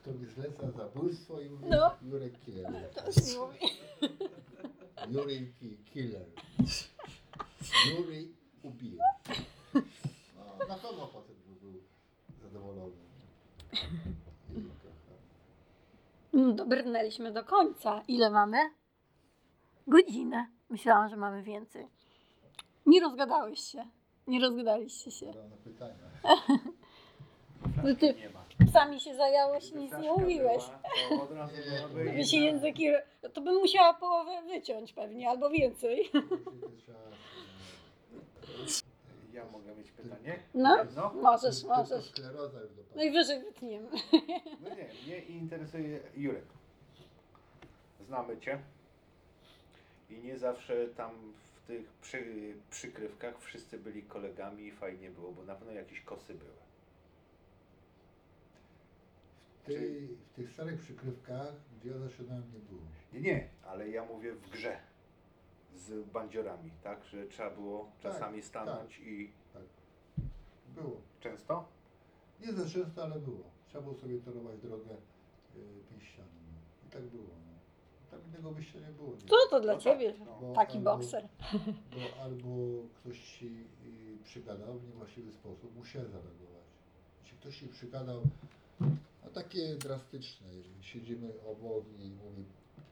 kto 0.00 0.10
mi 0.12 0.26
zleca 0.26 0.70
zabójstwo 0.70 1.40
i 1.40 1.50
mówię 1.50 1.66
No. 1.68 1.96
Jurek 2.02 2.40
Killer. 2.40 2.72
To 2.94 3.12
się 3.12 3.38
mówi. 3.38 3.58
Jurek 5.10 5.54
ki- 5.60 5.76
Killer. 5.92 6.26
Jurek 7.90 8.28
ubije. 8.62 8.98
No, 9.74 10.66
na 10.68 10.74
pewno 10.74 11.06
potem 11.06 11.36
by 11.46 11.60
był 11.60 11.80
zadowolony. 12.42 12.92
I. 14.56 14.60
No, 16.32 16.52
dobrnęliśmy 16.52 17.32
do 17.32 17.44
końca. 17.44 18.02
Ile 18.08 18.30
mamy? 18.30 18.58
Godzinę. 19.86 20.46
Myślałam, 20.70 21.08
że 21.08 21.16
mamy 21.16 21.42
więcej. 21.42 21.86
Nie 22.86 23.00
rozgadałeś 23.00 23.60
się. 23.60 23.86
Nie 24.26 24.40
rozgadaliście 24.40 25.10
się. 25.10 25.26
Zadam 25.26 25.50
na 25.50 25.56
pytania. 25.56 26.10
No 27.84 27.94
ty 27.94 28.14
Nie 28.14 28.30
ma. 28.30 28.39
Sami 28.72 29.00
się 29.00 29.14
zająłeś, 29.14 29.72
nic 29.72 29.92
nie 29.98 30.12
mówiłeś. 30.12 30.64
była, 30.64 31.18
to 31.18 31.22
od 31.22 31.30
razu 31.32 31.54
byłaby 31.76 32.04
Gdyby 32.04 32.24
się 32.24 32.36
inna. 32.36 32.46
języki... 32.46 32.86
To 33.34 33.40
bym 33.40 33.54
musiała 33.54 33.94
połowę 33.94 34.42
wyciąć 34.42 34.92
pewnie, 34.92 35.30
albo 35.30 35.50
więcej. 35.50 36.10
Ja 39.32 39.44
mogę 39.52 39.74
mieć 39.76 39.90
pytanie? 39.90 40.38
No, 40.54 40.78
Jedno? 40.78 41.12
możesz, 41.14 41.64
możesz. 41.64 42.04
skleroza 42.10 42.60
już 42.60 42.70
dopadła. 42.70 42.96
Najwyżej 42.96 43.40
wytniemy. 43.40 43.88
No 44.60 44.68
nie, 44.74 44.88
mnie 45.06 45.18
interesuje 45.20 46.00
Jurek. 46.16 46.44
Znamy 48.06 48.38
Cię 48.40 48.58
i 50.10 50.18
nie 50.18 50.38
zawsze 50.38 50.86
tam 50.88 51.32
w 51.54 51.66
tych 51.66 51.92
przy, 52.02 52.24
przykrywkach 52.70 53.40
wszyscy 53.40 53.78
byli 53.78 54.02
kolegami 54.02 54.66
i 54.66 54.72
fajnie 54.72 55.10
było, 55.10 55.32
bo 55.32 55.42
na 55.42 55.54
pewno 55.54 55.72
jakieś 55.72 56.00
kosy 56.00 56.34
były. 56.34 56.50
W, 59.62 59.64
tej, 59.66 60.06
w 60.08 60.32
tych 60.36 60.50
starych 60.52 60.80
przykrywkach, 60.80 61.54
ja 61.84 61.98
zaczynałem, 61.98 62.42
nie 62.52 62.58
było. 62.58 62.80
Nie, 63.12 63.20
nie, 63.20 63.48
ale 63.66 63.88
ja 63.88 64.04
mówię 64.04 64.32
w 64.32 64.50
grze 64.50 64.76
z 65.74 66.08
bandziorami, 66.10 66.70
tak? 66.82 67.04
Że 67.04 67.26
trzeba 67.26 67.50
było 67.50 67.84
Tak, 67.84 68.12
czasami 68.12 68.42
stanąć 68.42 68.98
i 68.98 69.32
Było. 70.74 71.00
często? 71.20 71.68
Nie 72.40 72.52
za 72.52 72.68
często, 72.68 73.02
ale 73.02 73.20
było. 73.20 73.44
Trzeba 73.68 73.82
było 73.84 73.94
sobie 73.94 74.18
torować 74.18 74.58
drogę 74.60 74.90
y, 75.56 75.58
pięściami. 75.90 76.28
No. 76.52 76.88
I 76.88 76.90
tak 76.92 77.02
było. 77.02 77.24
No. 77.24 77.52
Tam 78.10 78.20
innego 78.28 78.50
wyjścia 78.52 78.78
nie 78.80 78.92
było. 78.92 79.10
Nie? 79.10 79.28
Co 79.28 79.36
to 79.50 79.60
dla 79.60 79.72
No 79.74 79.78
tak, 79.80 79.84
ciebie? 79.84 80.14
no. 80.42 80.52
Taki 80.54 80.78
albo- 80.78 80.96
bokser. 80.96 81.28
Bo 81.94 82.22
albo 82.22 82.48
ktoś 82.94 83.20
ci 83.20 83.46
y, 83.86 84.24
przygadał 84.24 84.78
w 84.78 84.86
niewłaściwy 84.88 85.32
sposób, 85.32 85.76
musiał 85.76 86.02
zareagować. 86.02 86.64
Jeśli 87.22 87.38
ktoś 87.38 87.58
ci 87.58 87.68
przygadał, 87.68 88.22
no 89.24 89.30
takie 89.34 89.76
drastyczne, 89.76 90.54
jeżeli 90.54 90.82
siedzimy 90.82 91.32
obok 91.46 91.84
i 91.98 92.10
mówi 92.10 92.44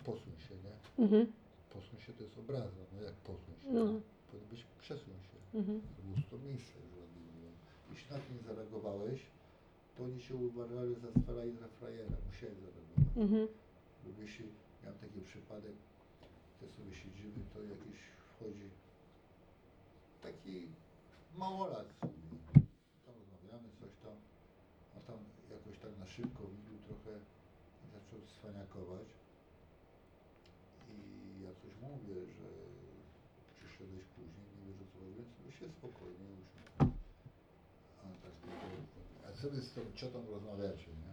posuń 0.04 0.32
się, 0.48 0.54
nie? 0.54 1.04
Mhm. 1.04 1.32
Posuń 1.72 2.00
się 2.00 2.12
to 2.12 2.22
jest 2.22 2.38
obraza, 2.38 2.82
no 2.92 3.02
jak 3.02 3.14
posuń 3.14 3.54
się? 3.62 3.72
No. 3.72 4.00
Powinien 4.30 4.50
być 4.50 4.66
przesuń 4.78 5.14
się. 5.14 5.58
Mhm. 5.58 5.80
To 5.80 6.02
było 6.02 6.16
to 6.30 6.38
miejsce, 6.48 6.72
że 6.72 6.96
oni 7.04 7.20
mówią. 7.26 7.50
Jeśli 7.90 8.10
na 8.10 8.18
to 8.18 8.32
nie 8.34 8.42
zareagowałeś, 8.42 9.20
to 9.96 10.04
oni 10.04 10.20
się 10.22 10.34
uważali 10.34 10.94
za 10.94 11.22
stara 11.22 11.44
i 11.44 11.52
za 11.52 11.68
frajera. 11.68 12.16
Musieli 12.26 12.56
zareagować. 12.60 13.16
Mhm. 13.16 13.48
Bo 14.04 14.22
jeśli 14.22 14.46
miałem 14.82 14.98
taki 14.98 15.20
przypadek, 15.20 15.76
gdzie 16.56 16.68
sobie 16.72 16.94
siedzimy, 16.94 17.40
to 17.54 17.62
jakiś 17.62 17.98
wchodzi 18.30 18.70
taki 20.22 20.66
małolat 21.36 21.86
sobie. 22.00 22.28
Tam 23.06 23.14
rozmawiamy, 23.20 23.68
coś 23.80 23.92
tam, 24.04 24.16
a 24.96 25.00
tam 25.00 25.18
tak 25.88 25.98
na 25.98 26.06
szybko 26.06 26.42
widział 26.52 26.78
trochę 26.86 27.12
i 27.82 27.86
zaczął 27.94 28.18
cwaniakować. 28.34 29.08
I 30.92 30.96
ja 31.44 31.50
coś 31.60 31.72
mówię, 31.88 32.14
że 32.36 32.48
przyszedłeś 33.56 34.04
później, 34.16 34.46
nie 34.56 34.62
wiesz 34.66 34.80
o 34.82 34.86
co 34.92 34.98
chodzi, 34.98 35.14
więc 35.18 35.28
my 35.46 35.52
się 35.52 35.66
spokojnie 35.78 36.28
już. 36.38 36.48
A 38.02 38.04
tak 38.22 38.34
mówię, 38.44 38.76
a 39.26 39.32
co 39.42 39.50
wy 39.50 39.60
z 39.60 39.72
tą 39.74 39.80
ciotą 39.94 40.18
rozmawiacie, 40.30 40.90
nie? 41.02 41.12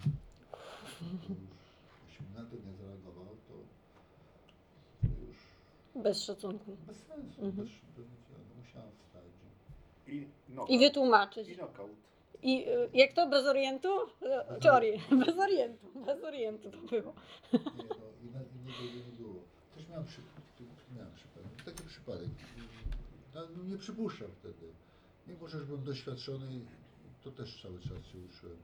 To 1.27 1.33
już, 1.33 1.61
jeśli 2.07 2.25
na 2.35 2.43
to 2.49 2.55
nie 2.65 2.73
zareagował, 2.81 3.35
to, 3.47 3.53
to 5.01 5.07
już 5.27 5.37
Bez 6.03 6.23
szacunku. 6.23 6.77
bez 6.87 6.97
sensu. 6.97 7.41
Mhm. 7.45 7.67
Bez, 7.67 7.75
bez, 7.97 8.07
no, 8.31 8.37
musiałam 8.61 8.91
wstać. 8.91 9.23
I, 10.07 10.27
knockout. 10.47 10.69
I 10.69 10.79
wytłumaczyć. 10.79 11.49
I 11.49 11.55
knockout. 11.55 11.91
I 12.45 12.69
y, 12.69 12.89
jak 12.93 13.13
to 13.13 13.29
bez 13.29 13.45
orientu? 13.45 13.89
Czy 14.61 14.71
ori... 14.71 14.91
Bez 15.25 15.37
orientu. 15.39 15.87
Bez 16.05 16.23
orientu 16.23 16.71
to 16.71 16.77
było. 16.77 17.13
Nie, 17.53 17.59
no, 17.63 18.05
inna, 18.23 18.39
innego 18.41 19.07
nie 19.07 19.17
było. 19.17 19.41
Też 19.75 19.89
miałem, 19.89 20.05
przy, 20.05 20.21
miałem 20.95 21.13
przypadek, 21.13 21.63
taki 21.65 21.83
przypadek. 21.83 22.29
No, 23.35 23.41
no, 23.57 23.63
nie 23.63 23.77
przypuszczam 23.77 24.27
wtedy. 24.39 24.73
Mimo, 25.27 25.47
że 25.47 25.57
już 25.57 25.67
byłem 25.67 25.83
doświadczony, 25.83 26.65
to 27.23 27.31
też 27.31 27.61
cały 27.61 27.79
czas 27.79 28.05
się 28.05 28.17
uczyłem. 28.19 28.57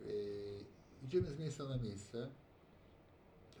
Yy, 0.00 0.64
idziemy 1.04 1.30
z 1.30 1.38
miejsca 1.38 1.64
na 1.64 1.76
miejsce. 1.76 2.28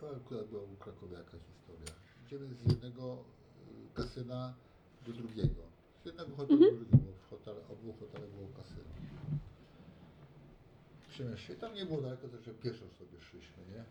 To 0.00 0.16
akurat 0.16 0.46
była 0.46 0.62
u 0.62 0.76
Krakowie 0.76 1.16
jaka 1.16 1.38
historia. 1.38 1.94
Idziemy 2.26 2.54
z 2.54 2.68
jednego 2.68 3.24
y, 3.92 3.94
kasyna 3.94 4.54
do 5.06 5.12
drugiego. 5.12 5.62
Z 6.02 6.06
jednego 6.06 6.36
hotelu 6.36 6.60
do 6.60 6.84
drugiego. 6.84 7.09
Hotel, 7.30 7.54
obu 7.72 7.92
hotelach 7.92 8.30
było 8.30 8.48
kasyno. 8.56 8.90
Przemieszczę. 11.08 11.54
Tam 11.56 11.74
nie 11.74 11.86
było 11.86 12.00
daleko, 12.00 12.28
także 12.28 12.54
pieszo 12.54 12.84
sobie 12.98 13.20
szliśmy, 13.20 13.62
nie? 13.72 13.84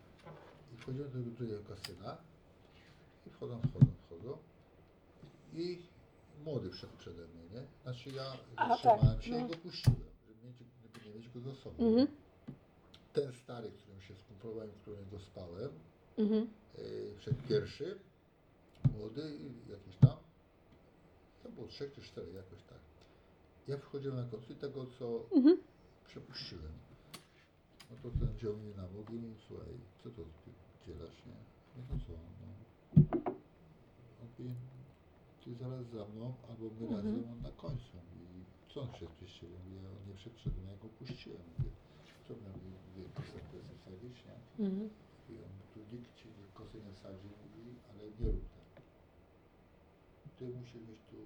I 0.73 0.77
wchodzimy 0.77 1.05
do 1.09 1.19
drugiego 1.31 1.63
kasyna. 1.63 2.17
I 3.27 3.29
wchodzą, 3.29 3.61
wchodzą, 3.61 3.85
wchodzą. 4.05 4.37
I 5.53 5.79
młody 6.45 6.69
wszedł 6.69 6.93
przede 6.97 7.27
mnie, 7.27 7.43
nie? 7.53 7.63
Znaczy 7.83 8.09
ja 8.09 8.33
A, 8.55 8.67
zatrzymałem 8.69 9.15
tak, 9.15 9.23
się 9.23 9.31
no. 9.31 9.45
i 9.45 9.49
go 9.49 9.55
puściłem, 9.57 9.99
żeby, 10.27 10.47
mieć, 10.47 10.57
żeby 10.57 11.05
nie 11.09 11.15
mieć 11.15 11.29
go 11.29 11.39
za 11.39 11.55
sobą. 11.55 11.83
Mhm. 11.87 12.07
Ten 13.13 13.33
stary, 13.33 13.71
którym 13.71 14.01
się 14.01 14.15
skumplowałem, 14.15 14.71
którego 14.81 15.19
spałem, 15.19 15.69
Mhm. 16.17 16.49
yy, 16.77 17.15
wszedł 17.17 17.41
pierwszy, 17.47 17.99
młody, 18.97 19.37
jakiś 19.69 19.95
tam, 19.97 20.17
to 21.43 21.49
było 21.49 21.67
trzech 21.67 21.93
czy 21.93 22.01
cztery, 22.01 22.33
jakoś 22.33 22.63
tak. 22.63 22.79
Ja 23.69 23.77
wchodziłem 23.77 24.17
na 24.17 24.25
końcu 24.31 24.53
i 24.53 24.55
tego, 24.55 24.85
co 24.99 25.05
Mhm. 25.37 25.57
przepuściłem. 26.05 26.73
No 27.89 27.95
to 28.03 28.09
ten 28.19 28.33
wziął 28.37 28.57
mnie 28.57 28.73
na 28.81 28.87
bok 28.87 29.09
i 29.09 29.13
mówi, 29.13 29.35
słuchaj, 29.47 29.73
co 30.03 30.09
to 30.09 30.21
ty 30.45 30.49
dzielasz, 30.85 31.19
nie? 31.25 31.39
No 31.75 31.81
to 31.89 32.05
co, 32.05 32.13
no. 32.41 32.47
On 34.21 34.27
mówi, 34.37 34.55
ty 35.43 35.55
zaraz 35.55 35.85
za 35.85 36.05
mną, 36.13 36.33
albo 36.49 36.65
my 36.79 36.85
Mhm. 36.87 36.91
razem, 36.95 37.31
on 37.31 37.41
na 37.41 37.51
końcu. 37.51 37.97
I 38.15 38.43
co 38.73 38.81
on 38.81 38.89
szedł 38.99 39.11
przez 39.17 39.29
ciebie? 39.37 39.55
Mówię, 39.65 39.89
on 39.97 40.07
nie 40.09 40.17
mną, 40.23 40.61
ja 40.71 40.75
go 40.83 40.87
puściłem. 40.99 41.41
Mówię, 41.57 41.71
co 42.27 42.33
miał 42.43 42.53
kosę 43.15 43.39
kosę 43.51 43.73
wsadzić, 43.81 44.15
nie? 44.27 44.65
Mhm. 44.65 44.89
I 45.29 45.33
on, 45.45 45.53
tu 45.73 45.79
nikt 45.95 46.15
ci 46.15 46.25
kosy 46.53 46.77
nie 46.85 46.93
wsadzi, 46.93 47.27
mówi, 47.41 47.63
ale 47.89 48.03
nie 48.19 48.31
rób 48.31 48.45
tak. 48.55 48.83
Ty 50.37 50.43
musisz 50.57 50.81
mieć 50.89 51.01
tu, 51.11 51.17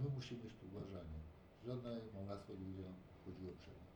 my 0.00 0.06
musimy 0.16 0.44
mieć 0.44 0.54
tu 0.60 0.66
uważanie. 0.72 1.18
Żadne 1.66 1.96
malarstwo 2.14 2.52
nie 2.52 2.58
będzie 2.58 2.82
nam 2.82 2.94
chodziło 3.24 3.52
przed 3.58 3.74
nim. 3.74 3.86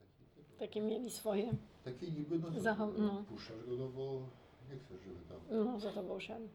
Taki, 0.00 0.24
taki, 0.36 0.58
Takie 0.58 0.80
mieli 0.82 1.10
swoje. 1.10 1.52
taki 1.84 2.12
niby, 2.12 2.38
no, 2.38 2.48
Zachom- 2.50 2.98
no. 2.98 3.24
puszczasz 3.28 3.64
go, 3.66 3.76
no 3.76 3.88
bo 3.88 4.22
nie 4.70 4.76
chcesz, 4.78 5.00
żeby 5.00 5.20
tam, 5.28 5.40
No, 5.64 5.80
za 5.80 5.92
tobą 5.92 6.20
szedł. 6.20 6.48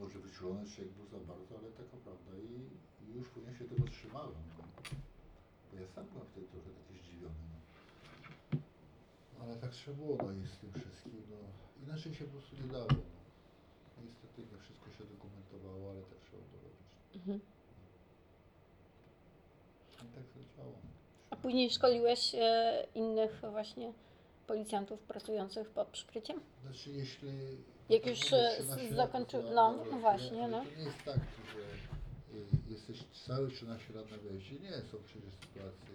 może 0.00 0.18
wyczulony 0.18 0.66
człowiek 0.70 0.92
był 0.92 1.06
za 1.06 1.18
bardzo, 1.18 1.58
ale 1.58 1.70
taka 1.70 1.96
prawda 2.04 2.32
i, 2.38 2.52
i 3.04 3.14
już 3.18 3.28
później 3.28 3.54
się 3.56 3.64
tego 3.64 3.84
trzymałem. 3.88 4.34
No. 4.58 4.64
Bo 5.72 5.78
ja 5.80 5.86
sam 5.94 6.06
byłem 6.12 6.26
wtedy 6.30 6.46
trochę 6.46 6.70
taki 6.80 6.94
zdziwiony. 7.02 7.34
No. 7.52 7.58
Ale 9.44 9.56
tak 9.56 9.70
trzeba 9.70 9.96
było, 9.96 10.16
no 10.16 10.32
i 10.32 10.46
z 10.46 10.56
tym 10.58 10.70
wszystkim, 10.80 11.12
no. 11.30 11.36
Inaczej 11.86 12.14
się 12.14 12.24
po 12.24 12.30
prostu 12.32 12.56
nie 12.56 12.68
dało. 12.72 12.86
No. 12.90 14.02
Niestety 14.06 14.38
nie 14.52 14.58
wszystko 14.58 14.86
się 14.96 15.04
dokumentowało, 15.14 15.90
ale 15.90 16.00
tak 16.10 16.18
trzeba 16.24 16.42
było 16.50 16.60
robić. 16.68 16.86
Mhm. 17.18 17.40
Tak 20.14 20.24
działo. 20.56 20.72
A 21.30 21.36
później 21.36 21.70
szkoliłeś 21.70 22.34
e, 22.34 22.86
innych 22.94 23.40
właśnie 23.50 23.92
policjantów 24.46 25.00
pracujących 25.02 25.70
pod 25.70 25.88
przykryciem? 25.88 26.40
Znaczy 26.62 26.90
jeśli... 26.90 27.30
Jak 27.88 28.06
już, 28.06 28.32
e, 28.32 28.50
13 28.58 28.88
z- 28.88 28.90
lat 28.90 29.10
zakończy- 29.10 29.38
pracowałem 29.40 29.76
no, 29.78 29.84
no 29.90 29.98
właśnie, 29.98 30.48
no. 30.48 30.58
To 30.64 30.70
nie 30.78 30.82
jest 30.84 31.04
tak, 31.04 31.18
że 31.54 31.60
y, 32.38 32.46
jesteś 32.72 33.04
całe 33.26 33.48
13 33.48 33.92
lat 33.94 34.10
na 34.10 34.18
wieści. 34.18 34.60
Nie, 34.60 34.70
są 34.72 34.98
przecież 35.06 35.32
sytuacje, 35.34 35.94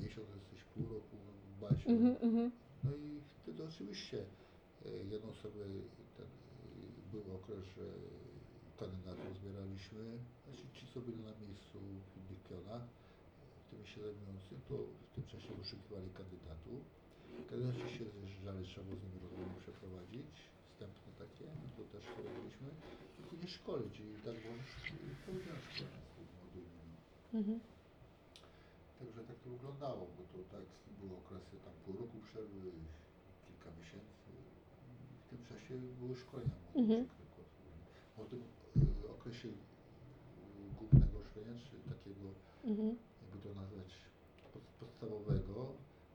miesiąc 0.00 0.28
jesteś 0.34 0.60
pół 0.74 0.84
roku 0.94 1.16
w 1.56 1.60
basie. 1.60 1.86
Mhm, 1.90 2.16
mhm. 2.22 2.50
No 2.84 2.90
i 2.90 3.20
wtedy 3.42 3.64
oczywiście 3.64 4.18
y, 4.86 5.04
jedną 5.10 5.30
osobę 5.30 5.64
ten, 6.16 6.26
y, 6.26 6.30
był 7.12 7.36
okres, 7.36 7.64
że 7.76 7.84
kandydatów 8.78 9.36
zbieraliśmy. 9.38 10.18
Znaczy 10.44 10.62
ci, 10.74 10.86
co 10.94 11.00
byli 11.00 11.18
na 11.22 11.34
miejscu 11.46 11.78
w 11.78 12.16
innych 12.16 12.42
pionach, 12.48 12.82
tymi 13.72 13.84
zajmujący, 14.06 14.52
to 14.68 14.74
w 15.06 15.08
tym 15.14 15.24
czasie 15.32 15.50
wyszukiwali 15.60 16.08
kandydatów. 16.20 16.80
Kandydaci 17.50 17.86
się 17.96 18.04
zjeżdżali, 18.14 18.60
trzeba 18.68 18.84
było 18.86 18.96
z 19.00 19.02
nimi 19.04 19.18
rozmowy 19.24 19.54
przeprowadzić, 19.64 20.30
wstępne 20.70 21.10
takie, 21.22 21.44
no 21.60 21.66
to 21.76 21.82
też 21.94 22.04
robiliśmy. 22.26 22.68
I 23.18 23.22
później 23.28 23.50
szkolić, 23.58 23.94
i 24.00 24.06
tak 24.26 24.36
było 24.42 24.54
szkolenia 25.18 25.54
z 25.62 26.08
tymi 26.14 26.30
młodymi. 26.36 26.70
No. 27.32 27.38
Mhm. 27.40 27.58
Także 28.98 29.20
tak 29.28 29.36
to 29.42 29.50
wyglądało, 29.56 30.02
bo 30.16 30.22
to 30.32 30.38
tak 30.56 30.64
były 30.98 31.12
okresy 31.22 31.54
tam 31.64 31.74
pół 31.84 31.94
roku 32.02 32.16
przerwy, 32.26 32.60
kilka 33.46 33.68
miesięcy. 33.78 34.28
W 35.22 35.26
tym 35.30 35.40
czasie 35.50 35.74
były 36.00 36.14
szkolenia 36.22 36.56
Mhm. 36.82 37.00
młodych 37.00 37.20
mhm. 37.28 37.46
Po 38.16 38.22
tym 38.30 38.40
y, 39.04 39.10
okresie 39.16 39.48
y, 39.48 39.52
głównego 40.78 41.16
szkolenia, 41.28 41.54
czy 41.66 41.74
takiego, 41.94 42.26
Mhm. 42.64 42.96
To 43.42 43.48
nazwać, 43.54 43.90
pod, 44.52 44.62
podstawowego, 44.80 45.72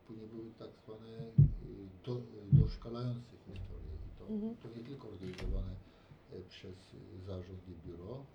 później 0.07 0.27
były 0.27 0.51
tak 0.59 0.69
zwane 0.85 1.09
y, 1.17 1.87
do, 2.05 2.21
doszkalające 2.61 3.31
historie. 3.45 3.93
I 4.07 4.19
to, 4.19 4.27
Mhm. 4.33 4.55
to 4.57 4.67
nie 4.79 4.83
tylko 4.89 5.07
organizowane 5.07 5.71
y, 6.33 6.43
przez 6.49 6.75
zarząd 7.25 7.67
i 7.67 7.87
biuro, 7.87 8.25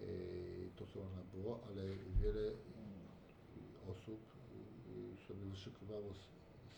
y, 0.00 0.68
to 0.76 0.86
co 0.86 1.00
można 1.04 1.22
było, 1.34 1.60
ale 1.68 1.82
wiele 2.20 2.52
osób 3.92 4.20
y, 5.14 5.26
sobie 5.28 5.44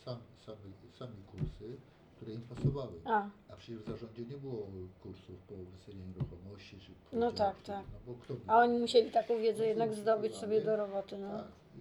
sam, 0.05 0.19
sami, 0.47 0.73
sami 0.99 1.17
kursy, 1.31 1.77
które 2.17 2.33
im 2.33 2.43
pasowały. 2.43 2.93
A, 3.05 3.29
A 3.49 3.57
przecież 3.57 3.83
w 3.83 3.87
zarządzie 3.87 4.25
nie 4.25 4.37
było 4.37 4.67
kursów 5.03 5.37
po 5.49 5.55
wycenie 5.55 6.07
nieruchomości 6.07 6.79
czy 6.81 6.93
No 7.12 7.31
podziału 7.31 7.33
tak, 7.33 7.62
tak. 7.62 7.85
No 7.93 7.99
bo 8.07 8.14
kto 8.21 8.35
a 8.47 8.59
oni 8.59 8.79
musieli 8.79 9.11
taką 9.11 9.39
wiedzę 9.39 9.67
jednak 9.67 9.95
zdobyć 9.95 10.35
sobie 10.35 10.61
do 10.61 10.77
roboty, 10.77 11.19
no. 11.19 11.39
Tak, 11.39 11.47
i, 11.77 11.81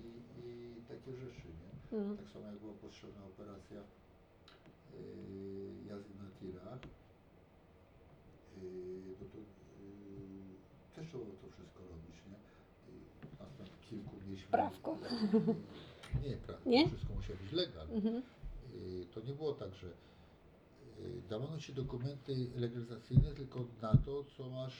i 0.79 0.81
takie 0.81 1.13
rzeczy, 1.13 1.47
nie? 1.61 1.97
Mhm. 1.97 2.17
Tak 2.17 2.27
samo 2.29 2.45
jak 2.45 2.55
była 2.55 2.73
potrzebna 2.73 3.25
operacja 3.25 3.77
yy, 3.77 3.83
jazdy 5.89 6.13
na 6.23 6.29
tirach, 6.39 6.79
yy, 8.61 8.69
no 9.19 9.25
to 9.31 9.37
yy, 9.37 9.45
też 10.95 11.07
trzeba 11.07 11.23
było 11.23 11.35
to 11.41 11.47
wszystko 11.49 11.79
robić, 11.79 12.15
nie? 12.29 12.37
Yy, 12.93 12.99
nas 13.39 13.49
tam 13.57 13.67
kilku 13.89 14.15
mieliśmy... 14.25 14.51
Prawko. 14.51 14.97
Yy, 16.23 16.29
nie, 16.29 16.37
prawko. 16.37 16.69
Nie? 16.69 16.87
Wszystko 16.87 17.13
musiało 17.13 17.39
być 17.39 17.51
legalne. 17.51 17.93
Mhm. 17.93 18.21
Y, 18.75 19.05
to 19.13 19.21
nie 19.21 19.33
było 19.33 19.53
tak, 19.53 19.73
że 19.73 19.87
dawano 21.29 21.57
ci 21.59 21.73
dokumenty 21.73 22.35
legalizacyjne 22.55 23.33
tylko 23.33 23.65
na 23.81 23.97
to, 23.97 24.23
co 24.37 24.49
masz 24.49 24.75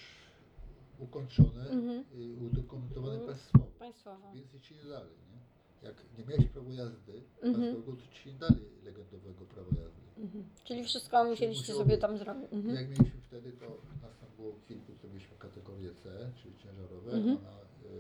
ukończone, 1.00 1.70
Mhm. 1.70 2.04
y, 2.16 2.36
udokumentowane 2.46 3.14
Mhm. 3.14 3.28
państwowo. 3.28 3.66
Państwowo. 3.80 4.32
Więcej 4.34 4.60
ci 4.62 4.76
nie 4.76 4.84
dali, 4.84 5.10
nie? 5.32 5.40
Jak 5.88 6.04
nie 6.18 6.26
miałeś 6.26 6.46
prawa 6.48 6.72
jazdy 6.74 7.14
Mhm. 7.42 7.54
państwowego, 7.56 7.98
to 8.02 8.08
ci 8.16 8.30
nie 8.30 8.36
dali 8.40 8.62
legendowego 8.84 9.46
prawa 9.46 9.70
jazdy. 9.70 10.02
Mhm. 10.18 10.44
Czyli 10.64 10.84
wszystko 10.84 11.24
musieliście 11.26 11.62
musiało 11.62 11.80
sobie 11.80 11.98
tam 11.98 12.18
zrobić. 12.18 12.54
Mhm. 12.54 12.76
Jak 12.76 12.90
mieliśmy 12.90 13.22
wtedy, 13.22 13.52
to 13.52 13.66
nas 14.02 14.18
tam 14.20 14.30
było 14.38 14.56
kilku, 14.68 14.92
to 15.02 15.08
mieliśmy 15.08 15.38
kategorię 15.38 15.92
C, 15.94 16.32
czyli 16.42 16.54
ciężarowe, 16.58 17.12
Mhm. 17.12 17.38
a 17.38 17.42
na, 17.42 17.58
y, 17.60 17.94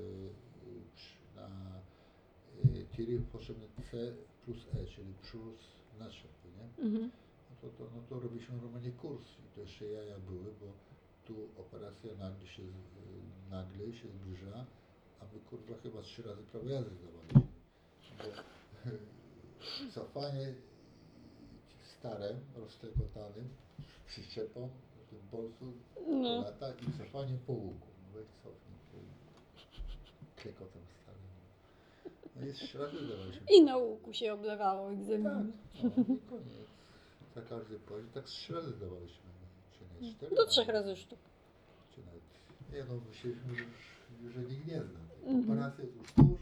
y, 0.67 0.81
przy- 0.95 1.35
na 1.35 1.47
y, 2.79 2.85
tiry 2.95 3.19
potrzebne 3.31 3.65
C 3.91 4.13
plus 4.45 4.57
E, 4.73 4.85
czyli 4.85 5.13
plus 5.31 5.59
naczep, 5.99 6.31
nie? 6.57 6.83
Mhm. 6.85 7.11
No 7.65 7.71
to, 7.71 7.77
to, 7.85 7.89
no 7.95 8.01
to 8.09 8.19
robiliśmy 8.19 8.55
normalnie 8.57 8.91
kurs 8.91 9.21
i 9.23 9.55
to 9.55 9.61
jeszcze 9.61 9.85
jaja 9.85 10.19
były, 10.19 10.43
bo 10.61 10.65
tu 11.27 11.47
operacja 11.61 12.15
nagle 12.19 12.47
się, 12.47 12.63
nagle 13.49 13.93
się 13.93 14.07
zbliża, 14.07 14.65
a 15.21 15.23
my 15.33 15.39
kurwa 15.49 15.75
chyba 15.83 16.01
trzy 16.01 16.23
razy 16.23 16.43
prawo 16.43 16.69
jazdy 16.69 16.91
zdawaliśmy. 16.95 17.41
Bo 18.17 18.23
cofanie 19.95 20.53
starem, 21.99 22.35
roztegotanym, 22.55 23.49
przyczepą, 24.07 24.69
tym 25.09 25.19
bolcu 25.31 25.65
No. 26.07 26.41
lata 26.41 26.69
i 26.71 26.97
cofanie 26.97 27.37
po 27.47 27.53
łuku. 27.53 27.87
No 28.01 28.19
weź 28.19 28.27
cofnij 28.43 28.77
po 28.91 28.97
klekotem 30.41 30.81
starym. 31.01 31.21
No 32.35 32.47
i 32.47 32.53
trzy 32.53 32.77
razy 32.77 33.05
zdawaliśmy. 33.05 33.41
I 33.57 33.63
na 33.63 33.77
łuku 33.77 34.13
się 34.13 34.33
oblewało 34.33 34.89
Tak, 34.89 34.99
egzamin. 34.99 35.51
no 35.83 35.89
i 36.15 36.19
koniec. 36.29 36.74
Za 37.35 37.41
każdy 37.41 37.79
poziom. 37.79 38.09
Tak 38.13 38.29
z 38.29 38.31
trzy 38.31 38.53
razy 38.53 38.71
zdawaliśmy. 38.71 39.25
Czy 39.71 39.79
nie 40.05 40.11
cztery? 40.13 40.35
Do 40.35 40.45
trzech 40.45 40.67
razy 40.67 40.95
sztuk. 40.95 41.19
Czy 41.95 42.01
nawet. 42.05 42.21
Nie 42.73 42.93
no, 42.93 43.01
myśleliśmy, 43.09 43.55
że, 43.55 43.63
już, 43.63 44.33
że 44.33 44.41
nikt 44.41 44.67
nie 44.67 44.81
zna. 44.83 44.99
Mhm. 45.25 45.43
Operacja 45.51 45.83
jest 45.83 45.95
już 45.97 46.13
tuż, 46.13 46.39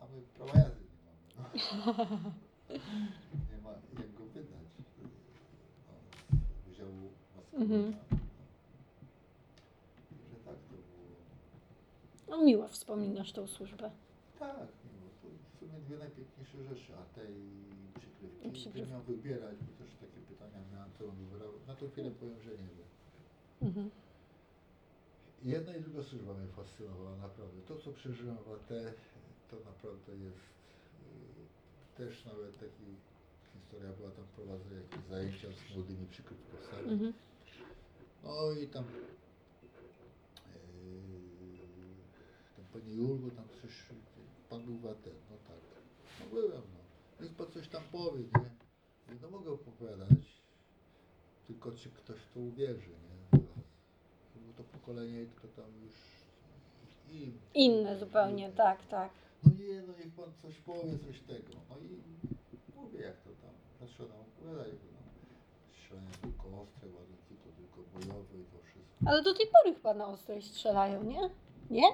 a 0.00 0.04
my 0.06 0.22
prawa 0.34 0.52
jazdy 0.58 0.80
nie 0.80 1.42
mamy. 1.42 1.58
No. 1.86 2.30
Nie 3.50 3.58
ma 3.62 3.70
jak 3.98 4.14
go 4.14 4.24
wydać. 4.24 4.50
No, 5.02 5.08
z 6.64 6.68
Wydziału 6.68 6.90
Mhm. 7.52 7.82
Maskowina. 7.82 8.06
No. 8.10 8.16
Że 10.30 10.36
tak 10.44 10.54
to 10.54 10.74
było. 10.74 11.16
No 12.28 12.44
miło 12.44 12.68
wspominasz 12.68 13.32
tą 13.32 13.46
służbę. 13.46 13.90
Tak, 14.38 14.56
no, 14.58 15.08
to 15.22 15.28
w 15.54 15.58
sumie 15.58 15.75
dwie 15.86 15.96
najpiękniejsze 15.96 16.58
rzeczy, 16.64 16.92
a 17.00 17.14
tej 17.18 17.34
przykrywki, 17.98 18.50
przykrywki. 18.50 18.70
gdzie 18.82 18.92
miał 18.92 19.02
wybierać, 19.02 19.56
bo 19.66 19.84
też 19.84 19.94
takie 19.94 20.20
pytania 20.28 20.58
miałem, 20.72 20.90
co 20.98 21.04
on 21.04 21.16
wybrał, 21.16 21.52
na 21.66 21.74
to 21.74 21.88
chwilę 21.88 22.10
powiem, 22.10 22.40
że 22.42 22.50
nie 22.50 22.56
wiem. 22.76 22.88
Mhm. 23.62 23.90
Jedna 25.42 25.76
i 25.76 25.80
druga 25.80 26.02
służba 26.02 26.34
mnie 26.34 26.48
fascynowała 26.48 27.16
naprawdę. 27.16 27.62
To, 27.68 27.76
co 27.78 27.92
przeżyłem 27.92 28.36
w 28.36 28.52
AT, 28.52 28.68
to 29.50 29.56
naprawdę 29.70 30.12
jest 30.16 30.46
y, 31.96 31.96
też 31.96 32.24
nawet 32.24 32.52
taki 32.58 32.86
historia 33.54 33.92
była 33.92 34.10
tam 34.10 34.24
prowadzona 34.36 34.76
jakieś 34.76 35.04
zajęcia 35.10 35.48
z 35.52 35.74
młodymi 35.74 36.06
przykrywkowcami. 36.06 36.92
Mhm. 36.92 37.12
No 38.24 38.52
i 38.52 38.68
tam 38.68 38.84
yy, 38.84 38.90
tam 42.56 42.64
pani 42.72 42.96
Julgo, 42.96 43.30
tam 43.30 43.48
coś, 43.62 43.72
pan 44.50 44.64
był 44.64 44.76
w 44.78 44.86
AT, 44.86 45.06
no 45.30 45.36
tak. 45.48 45.65
No 46.20 46.26
byłem, 46.30 46.62
no. 46.74 46.80
Więc 47.20 47.32
pan 47.34 47.46
coś 47.52 47.68
tam 47.68 47.82
powie, 47.92 48.20
nie? 48.22 48.50
Mówię, 49.08 49.18
No 49.22 49.30
mogę 49.30 49.50
opowiadać, 49.50 50.42
tylko 51.46 51.72
czy 51.72 51.90
ktoś 51.90 52.16
w 52.16 52.32
to 52.34 52.40
uwierzy, 52.40 52.90
nie? 52.90 53.38
Było 54.36 54.52
to 54.56 54.64
pokolenie, 54.64 55.26
kto 55.36 55.48
tam 55.48 55.70
już 55.84 55.92
i 57.10 57.32
Inne 57.54 57.98
zupełnie, 57.98 58.52
tak, 58.52 58.86
tak. 58.86 59.10
no 59.44 59.50
nie, 59.58 59.82
no 59.82 59.92
niech 59.98 60.14
pan 60.14 60.32
coś 60.42 60.58
powie, 60.58 60.98
coś 60.98 61.20
tego. 61.20 61.52
No 61.70 61.76
i 61.78 62.00
mówię 62.76 63.00
jak 63.00 63.16
to 63.16 63.30
tam. 63.30 63.54
Zacząłem 63.88 64.12
opowiadać, 64.12 64.72
bo 64.72 64.98
tam 64.98 65.08
strzelania 65.72 66.10
tylko 66.22 66.60
ostre, 66.62 66.88
ładunki 66.88 67.34
to 67.44 67.50
tylko 67.56 67.90
bojowe 67.92 68.38
i 68.38 68.44
to 68.44 68.58
wszystko. 68.62 69.10
Ale 69.10 69.22
do 69.22 69.34
tej 69.34 69.46
pory 69.46 69.74
chyba 69.74 69.94
na 69.94 70.06
ostrej 70.06 70.42
strzelają, 70.42 71.04
nie? 71.04 71.30
Nie? 71.70 71.88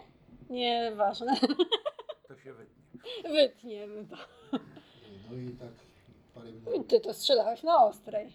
Nieważne. 0.51 1.36
To 2.28 2.36
się 2.38 2.52
wytnie. 2.52 2.81
Wytniemy 3.22 4.04
to. 4.06 4.16
No 5.30 5.36
i 5.36 5.48
tak 5.50 5.72
parę 6.34 6.52
minut, 6.52 6.88
Ty 6.88 7.00
to 7.00 7.14
strzelałeś 7.14 7.62
na 7.62 7.84
ostrej. 7.84 8.28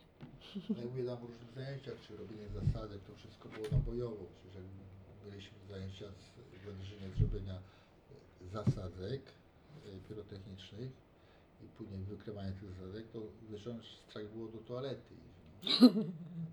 no 0.69 0.81
i 0.83 0.85
mówię 0.85 1.03
tam 1.05 1.17
o 1.23 1.27
różnych 1.27 1.51
zajęciach, 1.55 1.93
czy 2.07 2.17
robienie 2.17 2.47
zasadek, 2.49 3.01
to 3.07 3.15
wszystko 3.15 3.49
było 3.49 3.67
na 3.71 3.77
bojowo. 3.77 4.25
Przecież 4.35 4.55
jak 4.55 4.63
mieliśmy 5.31 5.57
zajęcia 5.69 6.05
z 6.11 6.65
wędrzynie 6.65 7.09
zrobienia 7.17 7.59
zasadzek 8.53 9.21
e, 9.85 10.07
pirotechnicznych 10.09 10.91
i 11.63 11.67
później 11.77 12.03
wykrywania 12.03 12.51
tych 12.51 12.69
zasadzek, 12.71 13.07
to 13.13 13.19
wieczorem 13.49 13.79
strach 13.83 14.27
było 14.27 14.47
do 14.47 14.57
toalety. 14.57 15.13
No. 15.81 15.89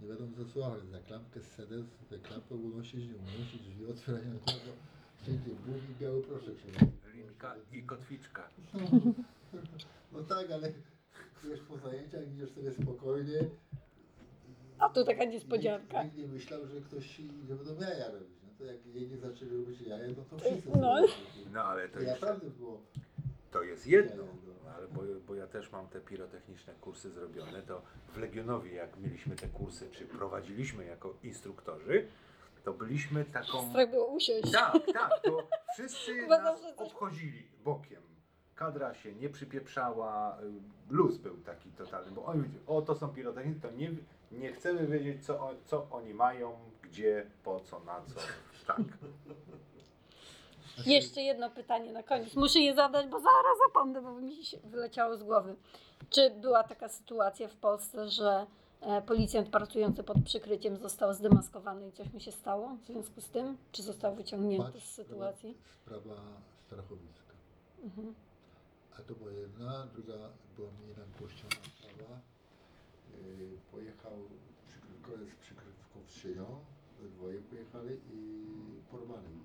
Nie 0.02 0.08
wiadomo 0.08 0.32
co, 0.54 0.66
ale 0.66 0.86
za 0.86 0.98
klamkę 0.98 1.40
z 1.40 1.46
sedem, 1.46 1.88
tę 2.10 2.18
klampę 2.18 2.54
unosić, 2.54 2.94
nie 3.08 3.16
unosić, 3.16 3.62
drzwi 3.62 3.86
otwierać, 3.86 4.22
no 4.32 4.38
to 4.46 4.52
wszędzie 5.22 5.50
ból 5.66 5.76
i 5.90 6.00
biały 6.00 6.22
proszek 6.22 6.54
się 6.60 6.86
Linka 7.14 7.54
i 7.72 7.82
kotwiczka. 7.82 8.48
No 10.12 10.22
tak, 10.22 10.50
ale 10.50 10.72
wiesz, 11.44 11.60
po 11.60 11.76
zajęciach 11.78 12.28
idziesz 12.28 12.50
sobie 12.50 12.72
spokojnie. 12.72 13.38
A 14.78 14.88
tu 14.88 15.04
taka 15.04 15.24
niespodzianka. 15.24 16.02
Nikt, 16.04 16.16
nikt 16.16 16.28
nie 16.28 16.34
myślał, 16.34 16.66
że 16.66 16.80
ktoś 16.80 17.18
nie 17.18 17.54
będą 17.54 17.80
jaja 17.80 18.10
robić. 18.10 18.28
No 18.44 18.48
to 18.58 18.64
jak 18.64 18.86
jedni 18.86 19.16
zaczęli 19.18 19.50
robić 19.56 19.80
jaja, 19.80 20.08
no 20.16 20.24
to 20.30 20.38
wszyscy 20.38 20.68
No. 20.80 20.94
robili. 21.00 21.12
No 21.52 21.62
ale 21.64 21.88
to 21.88 22.00
jest, 22.00 22.12
naprawdę 22.12 22.50
było. 22.50 22.80
to 23.52 23.62
jest 23.62 23.86
jedno. 23.86 24.22
No. 24.24 24.70
Ale 24.76 24.88
bo, 24.88 25.02
bo 25.26 25.34
ja 25.34 25.46
też 25.46 25.72
mam 25.72 25.88
te 25.88 26.00
pirotechniczne 26.00 26.74
kursy 26.80 27.10
zrobione, 27.10 27.62
to 27.62 27.82
w 28.08 28.16
Legionowie 28.16 28.72
jak 28.74 28.96
mieliśmy 29.00 29.36
te 29.36 29.48
kursy, 29.48 29.90
czy 29.90 30.04
prowadziliśmy 30.04 30.84
jako 30.84 31.14
instruktorzy, 31.22 32.06
to 32.64 32.72
byliśmy 32.72 33.24
taką... 33.24 33.70
Strach 33.70 33.90
było 33.90 34.06
usiąść. 34.06 34.52
Tak, 34.52 34.72
tak, 34.92 35.20
to 35.24 35.48
wszyscy 35.74 36.26
nas 36.26 36.60
obchodzili 36.76 37.48
bokiem. 37.64 38.02
Kadra 38.54 38.94
się 38.94 39.14
nie 39.14 39.28
przypieprzała, 39.28 40.38
y, 40.90 40.94
luz 40.94 41.18
był 41.18 41.36
taki 41.36 41.70
totalny, 41.70 42.10
bo 42.10 42.24
oni 42.24 42.40
mówili, 42.40 42.60
o 42.66 42.82
to 42.82 42.94
są 42.94 43.08
pirotechnicy, 43.08 43.60
to 43.60 43.70
nie, 43.70 43.90
nie 44.32 44.52
chcemy 44.52 44.86
wiedzieć 44.86 45.26
co, 45.26 45.50
co 45.64 45.86
oni 45.90 46.14
mają, 46.14 46.58
gdzie, 46.82 47.26
po 47.42 47.60
co, 47.60 47.80
na 47.80 48.00
co. 48.06 48.20
Tak. 48.66 48.80
Jeszcze 50.86 51.20
jedno 51.20 51.50
pytanie 51.50 51.92
na 51.92 52.02
koniec. 52.02 52.34
Muszę 52.34 52.58
je 52.58 52.74
zadać, 52.74 53.06
bo 53.06 53.20
zaraz 53.20 53.58
zapomnę, 53.66 54.02
bo 54.02 54.12
mi 54.12 54.44
się 54.44 54.58
wyleciało 54.64 55.16
z 55.16 55.22
głowy. 55.22 55.56
Czy 56.10 56.30
była 56.30 56.62
taka 56.62 56.88
sytuacja 56.88 57.48
w 57.48 57.56
Polsce, 57.56 58.08
że 58.08 58.46
policjant 59.06 59.48
pracujący 59.48 60.02
pod 60.02 60.22
przykryciem 60.24 60.76
został 60.76 61.14
zdemaskowany 61.14 61.88
i 61.88 61.92
coś 61.92 62.12
mu 62.12 62.20
się 62.20 62.32
stało 62.32 62.76
w 62.82 62.86
związku 62.86 63.20
z 63.20 63.30
tym? 63.30 63.56
Czy 63.72 63.82
został 63.82 64.14
wyciągnięty 64.14 64.72
patrz, 64.72 64.84
z 64.84 64.94
sytuacji? 64.94 65.58
Sprawa, 65.82 66.00
sprawa 66.00 66.40
Strachowiska. 66.66 67.34
Mhm. 67.82 68.14
A 68.98 69.02
to 69.02 69.14
była 69.14 69.32
jedna, 69.32 69.86
druga 69.94 70.14
była 70.56 70.68
mniej 70.70 70.94
nagłośniona 70.96 71.56
sprawa. 71.78 72.20
Yy, 73.38 73.58
pojechał 73.72 74.12
przykrywkowiec 74.68 75.28
z 75.28 75.36
przykrywkowczynią, 75.36 76.46
we 77.00 77.08
dwoje 77.08 77.40
pojechali 77.40 78.00
i 78.12 78.20
porwali. 78.90 79.40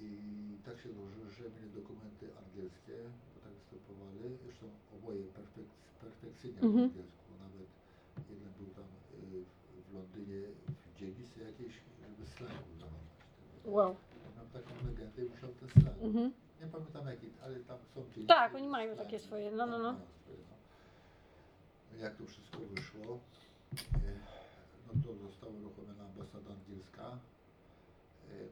I 0.00 0.43
tak 0.74 0.82
się 0.82 0.92
złożyło, 0.92 1.26
że 1.36 1.44
mieli 1.54 1.70
dokumenty 1.80 2.26
angielskie, 2.42 2.96
bo 3.32 3.36
tak 3.44 3.52
występowali. 3.58 4.20
Zresztą 4.44 4.66
oboje 4.96 5.22
perfek 5.38 5.66
perfekcyjnie 6.00 6.60
po 6.60 6.66
Mhm. 6.66 6.84
angielsku. 6.84 7.30
Nawet 7.44 7.68
jeden 8.30 8.50
był 8.58 8.68
tam 8.78 8.88
yy, 9.32 9.44
w 9.86 9.94
Londynie 9.94 10.40
w 10.86 10.98
dzielnicy 10.98 11.36
jakiejś, 11.50 11.74
żeby 12.02 12.26
slang 12.34 12.58
udawać. 12.76 13.06
Wow. 13.76 13.96
Mam 14.36 14.46
taką 14.56 14.70
legendę 14.86 15.24
i 15.24 15.28
musiał 15.30 15.50
ten 15.60 15.68
slang. 15.68 15.98
Mhm. 16.02 16.32
Nie 16.60 16.66
pamiętam 16.66 17.06
jaki, 17.06 17.28
ale 17.44 17.54
tam 17.60 17.78
są 17.94 18.00
dzielnice. 18.12 18.34
Tak, 18.34 18.54
oni 18.54 18.68
mają 18.68 18.96
takie 18.96 19.18
swoje, 19.18 19.50
no, 19.50 19.66
no, 19.66 19.78
no. 19.78 19.92
mają 19.92 20.06
swoje, 20.22 20.38
no. 20.50 20.56
Jak 22.04 22.16
to 22.16 22.26
wszystko 22.26 22.58
wyszło, 22.58 23.18
e, 24.08 24.10
no 24.86 24.92
to 25.04 25.08
została 25.28 25.52
uruchomiona 25.52 26.04
ambasada 26.10 26.50
angielska, 26.58 27.18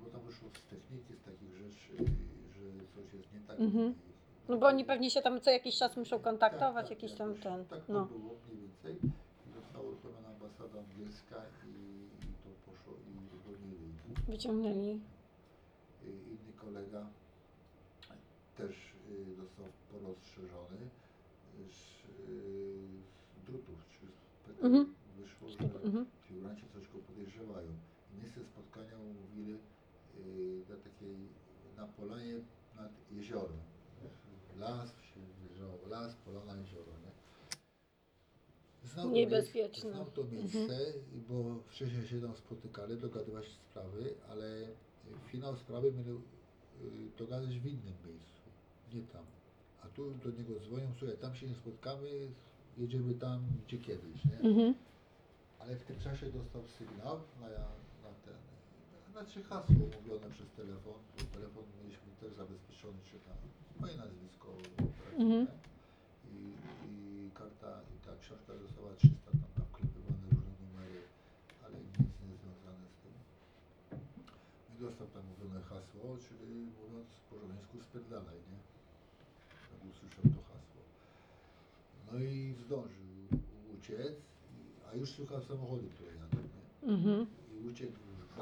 bo 0.00 0.10
tam 0.10 0.20
wyszło 0.20 0.48
z 0.48 0.62
techniki, 0.70 1.14
z 1.14 1.22
takich 1.22 1.54
rzeczy, 1.56 1.96
że 2.54 2.86
coś 2.94 3.12
jest 3.14 3.32
nie 3.34 3.40
tak. 3.40 3.60
Mhm. 3.60 3.94
No 4.48 4.56
bo 4.58 4.66
oni 4.66 4.84
pewnie 4.84 5.10
się 5.10 5.22
tam 5.22 5.40
co 5.40 5.50
jakiś 5.50 5.78
czas 5.78 5.96
muszą 5.96 6.18
kontaktować, 6.20 6.88
Tak, 6.88 6.98
tak, 6.98 7.02
jakiś 7.02 7.18
tam 7.18 7.28
jakoś 7.28 7.42
ten. 7.42 7.64
Tak 7.64 7.84
to 7.86 7.92
No. 7.92 8.04
było 8.04 8.34
mniej 8.48 8.60
więcej. 8.60 9.10
I 9.48 9.52
Została 9.54 9.84
uruchomiona 9.84 10.28
ambasada 10.28 10.78
angielska 10.80 11.36
i, 11.66 11.70
i 12.24 12.32
to 12.44 12.48
poszło 12.70 12.92
i 12.94 13.36
zwolnili. 13.36 13.92
Wyciągnęli. 14.28 14.90
Y, 14.90 16.10
inny 16.10 16.52
kolega 16.56 17.06
też 18.56 18.76
y, 19.10 19.34
został 19.34 19.66
porozszerzony 19.92 20.78
z, 21.70 22.04
y, 22.30 23.42
z 23.42 23.46
drutów, 23.46 23.78
czy 23.90 24.06
z. 24.06 24.64
Mhm. 24.64 24.94
Wyszło, 25.18 25.48
że 25.48 25.58
Mhm. 25.84 26.06
figuranci 26.28 26.62
coś 26.74 26.88
go 26.88 26.98
podejrzewają. 26.98 27.68
I 28.12 28.22
miejsce 28.22 28.40
spotkania 28.44 28.96
umówili 28.98 29.52
y, 29.54 30.62
na 30.68 30.76
takiej, 30.76 31.16
na 31.76 31.86
polanie 32.02 32.34
nad 32.76 32.92
jeziorem. 33.10 33.58
Las, 34.58 34.92
wyjeżdżało, 35.40 35.78
las, 35.88 36.14
polana, 36.14 36.56
jezioro, 36.60 36.92
nie? 37.04 37.12
Znał 38.88 39.04
to 39.04 39.12
Niebezpieczne. 39.12 39.90
Miejsce, 39.90 39.90
znał 39.90 40.06
to 40.06 40.24
miejsce, 40.24 40.78
bo 41.28 41.62
wcześniej 41.68 42.06
się 42.06 42.20
tam 42.20 42.36
spotykali, 42.36 42.96
dogadywać 42.96 43.46
sprawy, 43.48 44.14
ale 44.30 44.68
finał 45.26 45.56
sprawy 45.56 45.92
mieli 45.92 46.10
y, 46.10 46.18
dogadać 47.18 47.58
w 47.58 47.66
innym 47.66 47.96
miejscu, 48.06 48.42
nie 48.94 49.02
tam. 49.02 49.24
A 49.82 49.88
tu 49.88 50.10
do 50.10 50.30
niego 50.30 50.60
dzwonią, 50.60 50.86
słuchaj, 50.98 51.16
tam 51.16 51.34
się 51.34 51.46
nie 51.46 51.54
spotkamy, 51.54 52.28
jedziemy 52.78 53.14
tam 53.14 53.46
gdzie 53.66 53.78
kiedyś, 53.78 54.24
nie? 54.24 54.50
Mhm. 54.50 54.74
Ale 55.58 55.76
w 55.76 55.84
tym 55.84 55.98
czasie 56.00 56.26
dostał 56.32 56.62
sygnał 56.68 57.20
na, 57.40 57.48
na 57.48 57.56
ten, 57.56 57.91
znaczy 59.12 59.42
hasło 59.44 59.74
mówione 59.96 60.26
przez 60.30 60.48
telefon, 60.60 60.98
bo 61.16 61.22
telefon 61.36 61.64
mieliśmy 61.78 62.10
też 62.20 62.32
zabezpieczony, 62.34 62.98
czy 63.08 63.16
tam 63.26 63.36
moje 63.80 63.96
nazwisko 63.96 64.48
operacyjne 64.52 65.24
Mhm. 65.24 65.46
i, 66.34 66.36
i 66.88 67.30
karta, 67.38 67.72
i 67.94 68.06
ta 68.06 68.12
książka 68.22 68.52
została 68.64 68.90
300 68.96 69.30
tam 69.30 69.50
nawklepywane 69.58 70.26
różne 70.30 70.54
numery, 70.64 71.00
ale 71.64 71.76
nic 71.88 72.08
nie 72.26 72.34
związane 72.42 72.84
z 72.94 72.96
tym. 73.02 73.14
I 74.72 74.74
dostał 74.84 75.06
tam 75.14 75.22
mówione 75.30 75.60
hasło, 75.70 76.04
czyli 76.26 76.50
mówiąc 76.80 77.08
po 77.30 77.38
żołniersku 77.38 77.74
spierdalaj, 77.86 78.38
nie? 78.50 78.58
Jak 79.72 79.80
usłyszał 79.90 80.24
to 80.36 80.40
hasło. 80.50 80.82
No 82.12 82.14
i 82.18 82.54
zdążył 82.64 83.06
uciec, 83.74 84.14
a 84.88 84.94
już 84.94 85.10
słuchał 85.10 85.42
samochody, 85.42 85.86
które 85.94 86.10
jadą, 86.22 86.38
nie? 86.54 86.64
Mhm. 86.94 87.26
I 87.54 87.68
uciekł 87.70 87.98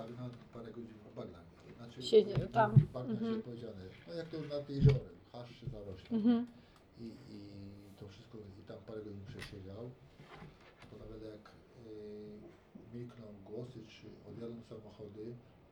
w 0.07 0.17
bagna, 0.17 0.31
parę 0.53 0.73
godzin 0.73 0.95
w 1.13 1.15
bagnach. 1.17 1.45
Znaczy, 1.77 2.03
Siedzi 2.03 2.33
tam. 2.53 2.71
W 2.77 2.93
bagnach 2.93 3.17
Mhm. 3.17 3.35
się 3.37 3.43
powiedziane, 3.43 3.83
no 4.09 4.15
jak 4.15 4.29
to 4.29 4.37
nad 4.41 4.71
jeziorem, 4.71 5.17
hasz 5.33 5.51
czy 5.61 5.67
zarośla. 5.71 6.17
Mhm. 6.17 6.47
I, 7.01 7.05
I 7.31 7.41
to 8.01 8.09
wszystko, 8.09 8.39
i 8.39 8.63
tam 8.69 8.77
parę 8.87 9.01
godzin 9.05 9.25
przesiedział. 9.29 9.91
To 10.91 10.99
nawet 11.05 11.23
jak 11.23 11.43
y, 11.87 12.97
milkną 12.97 13.27
głosy, 13.45 13.79
czy 13.89 14.07
odjadą 14.31 14.55
samochody, 14.69 15.25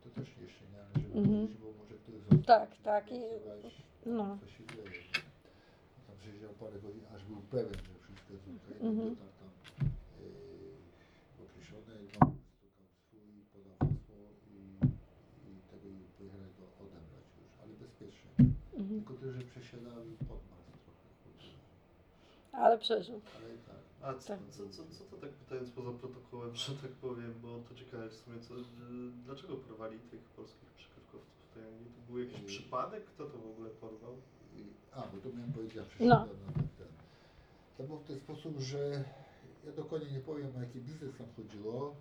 to 0.04 0.10
też 0.20 0.28
jeszcze 0.42 0.64
nie 0.72 0.78
należy 0.78 1.06
Mhm. 1.18 1.46
wychodzić, 1.46 1.58
bo 1.62 1.68
może 1.82 1.94
ktoś 2.02 2.14
został. 2.20 2.38
Tak, 2.42 2.70
tak, 2.82 3.12
i- 3.12 4.08
no. 4.10 4.38
Co 4.40 4.46
się 4.48 4.64
dzieje. 4.66 5.02
Tam 6.06 6.16
przesiedział 6.20 6.52
parę 6.60 6.76
godzin, 6.80 7.04
aż 7.14 7.24
był 7.24 7.36
pewien, 7.54 7.74
że 7.74 7.94
wszystko 8.04 8.32
jest 8.32 8.44
okej. 8.44 8.76
Mhm. 8.88 8.98
Okay. 8.98 9.10
Dotarł 9.10 9.32
tam 9.38 9.50
y, 10.26 11.42
określone, 11.44 11.94
no, 12.20 12.26
stukał 12.56 12.86
swój, 13.02 13.30
podał 13.52 13.76
hasło 13.88 14.18
i, 14.54 14.56
i 15.48 15.50
tego 15.70 15.86
i 15.88 16.00
pojechali 16.18 16.50
go 16.58 16.64
odebrać 16.84 17.26
już, 17.40 17.50
ale 17.62 17.72
bezpiecznie. 17.82 18.30
Mhm. 18.80 18.96
Tylko 19.00 19.14
tyle, 19.20 19.32
że 19.38 19.42
przesiadał 19.52 20.00
i 20.12 20.14
podmarzł 20.30 20.72
trochę. 20.84 21.08
kurde. 21.22 21.48
Ale 22.58 22.78
przeżył. 22.78 23.20
Ale 23.36 23.54
i 23.54 23.58
tak. 23.58 23.76
A 24.02 24.14
co, 24.14 24.28
Tak. 24.28 24.38
co, 24.50 24.68
co, 24.68 24.82
co 24.98 25.04
to 25.04 25.16
tak 25.16 25.30
pytając 25.30 25.70
poza 25.70 25.90
protokołem, 25.92 26.54
że 26.54 26.72
tak 26.74 26.90
powiem, 26.90 27.34
bo 27.42 27.58
to 27.68 27.74
ciekawe 27.74 28.08
w 28.08 28.14
sumie, 28.14 28.40
co, 28.40 28.54
y, 28.54 28.62
dlaczego 29.24 29.56
porwali 29.56 29.98
tych 29.98 30.20
polskich 30.20 30.68
przykrywkowców 30.70 31.32
w 31.50 31.54
tej 31.54 31.64
Anglii? 31.64 31.90
To 31.96 32.12
był 32.12 32.18
jakiś 32.24 32.40
Y. 32.40 32.46
przypadek? 32.46 33.04
Kto 33.04 33.24
to 33.26 33.38
w 33.38 33.46
ogóle 33.50 33.70
porwał? 33.70 34.14
I, 34.56 34.62
a, 34.92 35.00
bo 35.00 35.18
to 35.30 35.36
miałem 35.36 35.52
powiedzieć, 35.52 35.74
ja 35.76 35.82
No. 35.82 35.88
przeszedłem 35.88 36.20
na 36.46 36.52
ten, 36.52 36.68
ten. 36.78 36.86
To 37.76 37.82
było 37.84 37.98
w 37.98 38.04
ten 38.04 38.18
sposób, 38.18 38.58
że 38.60 39.04
ja 39.66 39.72
dokładnie 39.72 40.10
nie 40.12 40.20
powiem 40.20 40.56
o 40.56 40.60
jaki 40.60 40.80
biznes 40.80 41.16
tam 41.18 41.26
chodziło. 41.36 41.94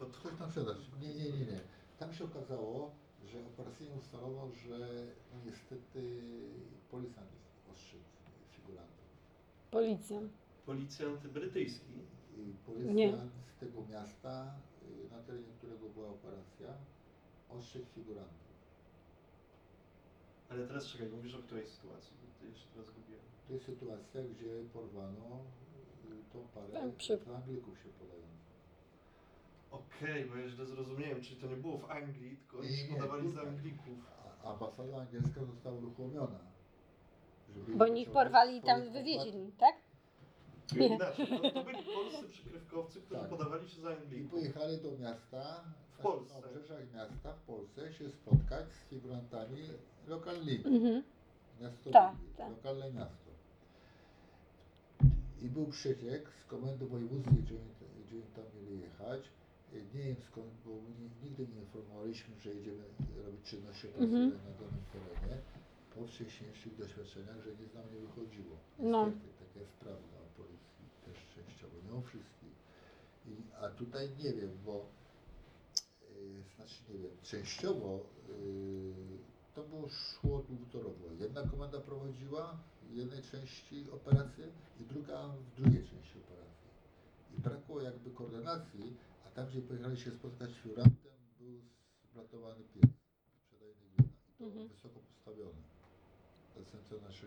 Od, 0.00 0.08
Ktoś 0.16 0.32
tam 0.38 0.48
sprzedać. 0.50 0.76
Nie, 1.02 1.08
nie, 1.14 1.24
nie, 1.32 1.46
nie. 1.46 1.60
Tam 1.98 2.14
się 2.14 2.24
okazało, 2.24 2.90
że 3.32 3.38
operacyjnie 3.46 3.94
ustalono, 3.96 4.48
że 4.66 4.78
niestety 5.46 6.20
policjant 6.90 7.28
ostrzegł 7.72 8.02
figurantów. 8.50 9.06
Policjant. 9.70 10.32
policjant 10.66 11.26
brytyjski. 11.26 11.92
Policjant 12.66 13.32
z 13.56 13.60
tego 13.60 13.82
miasta, 13.90 14.54
y, 15.06 15.10
na 15.10 15.22
terenie 15.22 15.52
którego 15.58 15.88
była 15.88 16.08
operacja, 16.08 16.68
ostrzegł 17.48 17.86
figurantów. 17.94 18.50
Ale 20.50 20.66
teraz 20.66 20.86
czekaj, 20.86 21.08
mówisz 21.08 21.34
o 21.34 21.38
której 21.42 21.66
sytuacji? 21.66 22.12
Bo 22.22 22.40
to 22.40 22.46
jeszcze 22.46 22.66
teraz 22.72 22.86
zgubiłem. 22.86 23.20
To 23.46 23.52
jest 23.52 23.66
sytuacja, 23.66 24.22
gdzie 24.22 24.64
porwano 24.72 25.40
y, 26.10 26.32
tą 26.32 26.38
parę 26.54 26.68
Tak, 26.72 26.94
przy- 26.94 27.18
z 27.18 27.28
Anglików 27.28 27.78
się 27.78 27.88
podających. 27.88 28.30
Okej, 29.70 30.24
bo 30.24 30.36
ja 30.36 30.48
źle 30.48 30.66
zrozumiałem, 30.66 31.20
czyli 31.20 31.40
to 31.40 31.46
nie 31.46 31.56
było 31.56 31.78
w 31.78 31.90
Anglii, 31.90 32.36
tylko 32.36 32.58
oni 32.58 32.68
Nie, 32.70 32.76
się 32.76 32.88
nie, 32.88 32.94
podawali 32.94 33.28
tutaj. 33.28 33.46
Anglików. 33.48 33.98
A 34.44 34.52
ambasada 34.52 34.96
angielska 35.00 35.44
została 35.44 35.76
uruchomiona. 35.76 36.38
Bo 37.68 37.84
oni 37.84 38.02
ich 38.02 38.10
porwali 38.10 38.56
i 38.56 38.62
tam 38.62 38.90
wywieźli, 38.92 39.52
tak? 39.58 39.74
Nie. 40.76 40.86
Inaczej, 40.86 41.26
to, 41.26 41.50
to 41.50 41.64
byli 41.64 41.78
polscy 41.84 42.28
przykrywkowcy, 42.28 43.00
którzy 43.00 43.20
Tak. 43.20 43.30
podawali 43.30 43.68
się 43.68 43.80
za 43.80 43.90
I 43.90 43.96
Anglików. 43.96 44.30
pojechali 44.30 44.78
do 44.78 44.98
miasta, 44.98 45.64
W 45.98 46.02
Polsce. 46.02 46.40
na 46.40 46.46
obrzeżach 46.46 46.92
miasta 46.94 47.32
w 47.32 47.40
Polsce 47.40 47.92
się 47.92 48.10
spotkać 48.10 48.66
z 48.72 48.88
figurantami 48.90 49.62
lokalnymi. 50.08 50.64
Mhm. 50.66 51.02
Miasto, 51.60 51.90
Tak, 51.90 52.14
tak. 52.36 52.50
lokalne 52.50 52.92
miasto. 52.92 53.30
I 55.42 55.48
był 55.48 55.66
przyciek 55.66 56.28
z 56.42 56.44
komendy 56.44 56.86
wojewódzkiej, 56.86 57.38
gdzie, 57.42 57.54
oni- 57.54 58.04
gdzie 58.06 58.16
oni 58.16 58.26
tam 58.36 58.44
mieli 58.56 58.80
jechać. 58.80 59.20
Nie 59.94 60.02
wiem 60.04 60.16
skąd, 60.30 60.46
bo 60.64 60.70
ni- 60.70 61.10
nigdy 61.24 61.46
nie 61.54 61.60
informowaliśmy, 61.60 62.34
że 62.40 62.50
jedziemy 62.54 62.82
robić 63.26 63.42
czynności 63.44 63.88
operacyjne 63.88 64.24
Mhm. 64.24 64.44
na 64.44 64.50
danym 64.66 64.84
terenie. 64.92 65.36
Po 65.94 66.06
wcześniejszych 66.06 66.76
doświadczeniach, 66.76 67.40
że 67.44 67.50
nic 67.50 67.74
nam 67.74 67.84
nie 67.94 68.00
wychodziło. 68.00 68.56
No. 68.78 69.06
Niestety, 69.06 69.28
taka 69.46 69.60
jest 69.60 69.72
prawda 69.72 70.16
o 70.26 70.36
policji, 70.42 70.84
też 71.04 71.16
częściowo, 71.34 71.74
nie 71.86 71.92
o 71.98 72.00
wszystkich. 72.02 72.54
I, 73.26 73.32
a 73.60 73.68
tutaj 73.68 74.08
nie 74.24 74.32
wiem, 74.32 74.58
bo 74.66 74.86
yy, 76.20 76.42
znaczy 76.56 76.74
nie 76.92 76.98
wiem, 76.98 77.10
częściowo 77.22 78.00
yy, 78.28 79.18
to 79.54 79.62
było 79.62 79.88
szło 79.88 80.42
dwutorowo. 80.48 81.04
Jedna 81.18 81.48
komenda 81.48 81.80
prowadziła 81.80 82.58
w 82.90 82.96
jednej 82.96 83.22
części 83.22 83.86
operację 83.90 84.48
i 84.80 84.84
druga 84.84 85.28
w 85.28 85.60
drugiej 85.62 85.82
części 85.84 86.18
operacji. 86.18 86.68
I 87.38 87.40
brakło 87.40 87.80
jakby 87.82 88.10
koordynacji, 88.10 88.96
a 89.26 89.30
tam, 89.30 89.46
gdzie 89.48 89.62
pojechali 89.62 89.96
się 89.96 90.10
spotkać 90.10 90.50
z 90.50 90.54
figurantem, 90.54 91.12
był 91.40 91.60
zblatowany 92.10 92.64
pies 92.74 92.90
sprzedajny 93.44 93.74
glina. 93.96 94.08
I 94.28 94.38
to 94.38 94.44
Mhm. 94.44 94.68
wysoko 94.68 95.00
postawiony. 95.00 95.69
To 96.64 96.76
jest. 96.96 97.22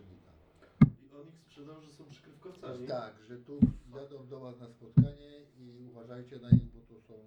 I 1.04 1.16
on 1.16 1.28
ich 1.28 1.36
sprzedał, 1.40 1.82
że 1.82 1.94
są 1.94 2.04
przykrywkowcami. 2.10 2.88
Tak, 2.88 3.14
że 3.28 3.38
tu 3.38 3.60
jadą 3.96 4.28
do 4.28 4.40
Was 4.40 4.60
na 4.60 4.70
spotkanie 4.70 5.32
i 5.60 5.88
uważajcie 5.92 6.40
na 6.40 6.50
nich, 6.52 6.64
bo 6.74 6.80
to 6.82 7.02
są 7.02 7.14
y, 7.14 7.18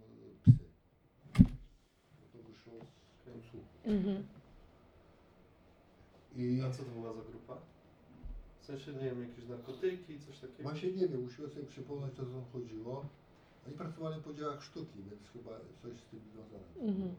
psy. 0.42 0.64
Bo 2.20 2.26
to 2.32 2.48
wyszło 2.48 2.72
z 3.12 3.30
podsłuchu. 3.32 3.66
Mhm. 3.84 4.26
I 6.36 6.60
A 6.66 6.70
co 6.70 6.82
to 6.84 6.90
była 6.90 7.12
za 7.12 7.22
grupa? 7.22 7.56
W 8.60 8.64
sensie, 8.64 8.92
nie 8.92 8.98
wiem, 9.04 9.22
jakieś 9.28 9.44
narkotyki, 9.48 10.20
coś 10.20 10.38
takiego? 10.38 10.62
właśnie 10.62 10.92
nie 10.92 11.08
wiem, 11.08 11.22
musiałem 11.22 11.50
sobie 11.50 11.66
przypomnieć, 11.66 12.12
o 12.20 12.26
co 12.26 12.30
tam 12.32 12.44
chodziło. 12.52 13.06
Oni 13.66 13.76
pracowali 13.76 14.22
po 14.22 14.34
dziełach 14.34 14.62
sztuki, 14.62 15.02
więc 15.10 15.28
chyba 15.32 15.50
coś 15.82 16.00
z 16.00 16.04
tym 16.06 16.20
związane. 16.32 16.90
Mhm. 16.90 17.14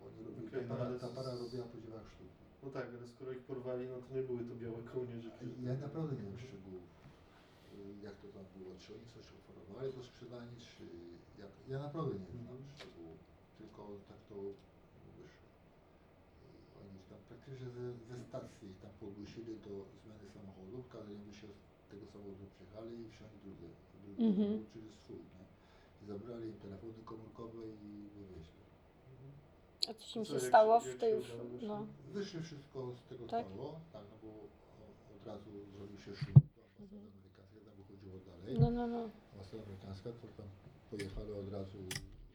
Bo 0.00 0.06
Oni 0.06 0.24
robili, 0.26 0.46
Okej, 0.48 0.60
ta, 0.60 0.66
no 0.68 0.74
para, 0.74 0.86
ale 0.86 0.98
ta 0.98 1.08
z- 1.08 1.14
para 1.14 1.34
robiła 1.34 1.64
po 1.66 1.78
dziełach 1.80 2.06
sztuki. 2.10 2.43
No 2.64 2.70
tak, 2.70 2.86
ale 2.98 3.06
skoro 3.08 3.32
ich 3.32 3.44
porwali, 3.50 3.86
no 3.88 3.96
to 4.04 4.08
nie 4.14 4.22
były 4.28 4.42
to 4.48 4.54
białe 4.62 4.80
kołnierze. 4.92 5.30
Ja 5.68 5.74
naprawdę 5.86 6.12
nie 6.16 6.22
wiem 6.28 6.38
szczegółów, 6.46 6.86
y, 7.74 8.04
jak 8.06 8.14
to 8.22 8.26
tam 8.36 8.44
było, 8.56 8.70
czy 8.82 8.88
oni 8.96 9.06
coś 9.14 9.26
oferowali 9.38 9.88
do 9.96 10.02
sprzedania, 10.10 10.52
czy 10.72 10.84
jak, 11.42 11.52
ja 11.72 11.78
naprawdę 11.86 12.14
nie 12.24 12.32
znam 12.44 12.58
szczegółów, 12.76 13.18
tylko 13.58 13.80
tak 14.10 14.20
to 14.30 14.34
wyszło. 15.18 15.48
I 16.44 16.48
Oni 16.82 16.98
tam 17.10 17.20
praktycznie 17.30 17.68
ze, 17.76 17.84
ze 18.10 18.16
stacji 18.26 18.64
ich 18.72 18.78
tam 18.84 18.92
podgłosili 19.02 19.52
do 19.66 19.72
zmiany 20.00 20.26
samochodów, 20.36 20.82
kazali 20.94 21.18
by 21.28 21.32
się 21.40 21.48
z 21.82 21.86
tego 21.90 22.04
samochodu 22.12 22.44
przyjechali 22.54 22.92
i 23.02 23.08
wsiąść 23.12 23.36
drugi, 23.44 23.66
drugi 24.02 24.22
Mhm. 24.30 24.50
czyli 24.70 24.88
swój, 25.00 25.20
nie? 25.36 25.44
I 26.00 26.02
zabrali 26.10 26.44
im 26.52 26.58
telefony 26.66 27.00
komórkowe 27.12 27.60
i 27.88 27.90
wywieźli. 28.16 28.63
A 29.88 29.94
coś 29.94 30.16
im 30.16 30.24
Co, 30.24 30.28
się 30.30 30.34
jak 30.34 30.44
stało 30.52 30.80
się- 30.80 30.86
w 30.86 30.88
jak 30.88 30.98
tej 30.98 31.10
się 31.10 31.16
już, 31.16 31.30
udało 31.30 31.48
wyszło? 31.48 31.68
no. 31.68 31.86
Wyszli 32.12 32.40
wszystko 32.42 32.78
z 33.00 33.08
tego 33.08 33.26
Tak? 33.26 33.46
stało, 33.46 33.80
tak, 33.92 34.02
no 34.10 34.16
bo 34.22 34.28
o- 34.28 35.16
od 35.16 35.26
razu 35.26 35.50
zrobił 35.76 35.98
się 35.98 36.12
szum, 36.16 36.34
to 36.34 36.40
ambasada 36.40 36.84
Mhm. 36.84 37.02
amerykańska 37.12 37.58
tam 37.66 37.74
wychodziło 37.80 38.16
dalej. 38.30 38.52
No, 38.60 38.70
no, 38.78 38.86
no. 38.86 39.02
Ambasada 39.32 39.62
amerykańska, 39.62 40.08
to 40.20 40.26
tam 40.38 40.48
pojechali 40.90 41.30
od 41.42 41.48
razu 41.52 41.78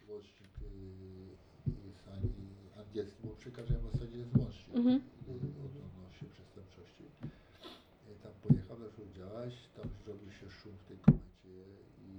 łącznik 0.10 0.50
z 0.60 2.08
Ani- 2.14 2.34
angielski, 2.82 3.20
bo 3.24 3.30
przy 3.42 3.52
każdej 3.52 3.78
ambasadzie 3.78 4.18
jest 4.18 4.34
łącznik 4.38 4.76
Mhm. 4.78 5.02
odnośnie 5.66 6.28
przestępczości. 6.36 7.04
I 8.12 8.24
tam 8.24 8.34
pojechał, 8.44 8.78
zaczął 8.86 9.06
działać, 9.20 9.54
tam 9.78 9.88
zrobił 10.06 10.32
się 10.32 10.46
szum 10.58 10.74
w 10.82 10.86
tej 10.88 10.98
komendzie 11.06 11.60
i 12.08 12.12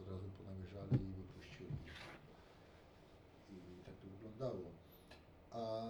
od 0.00 0.06
razu 0.12 0.26
ponamierzali 0.38 0.94
i 1.08 1.12
wypuścili. 1.20 1.76
I 3.54 3.56
wyglądało. 4.36 4.70
A 5.50 5.84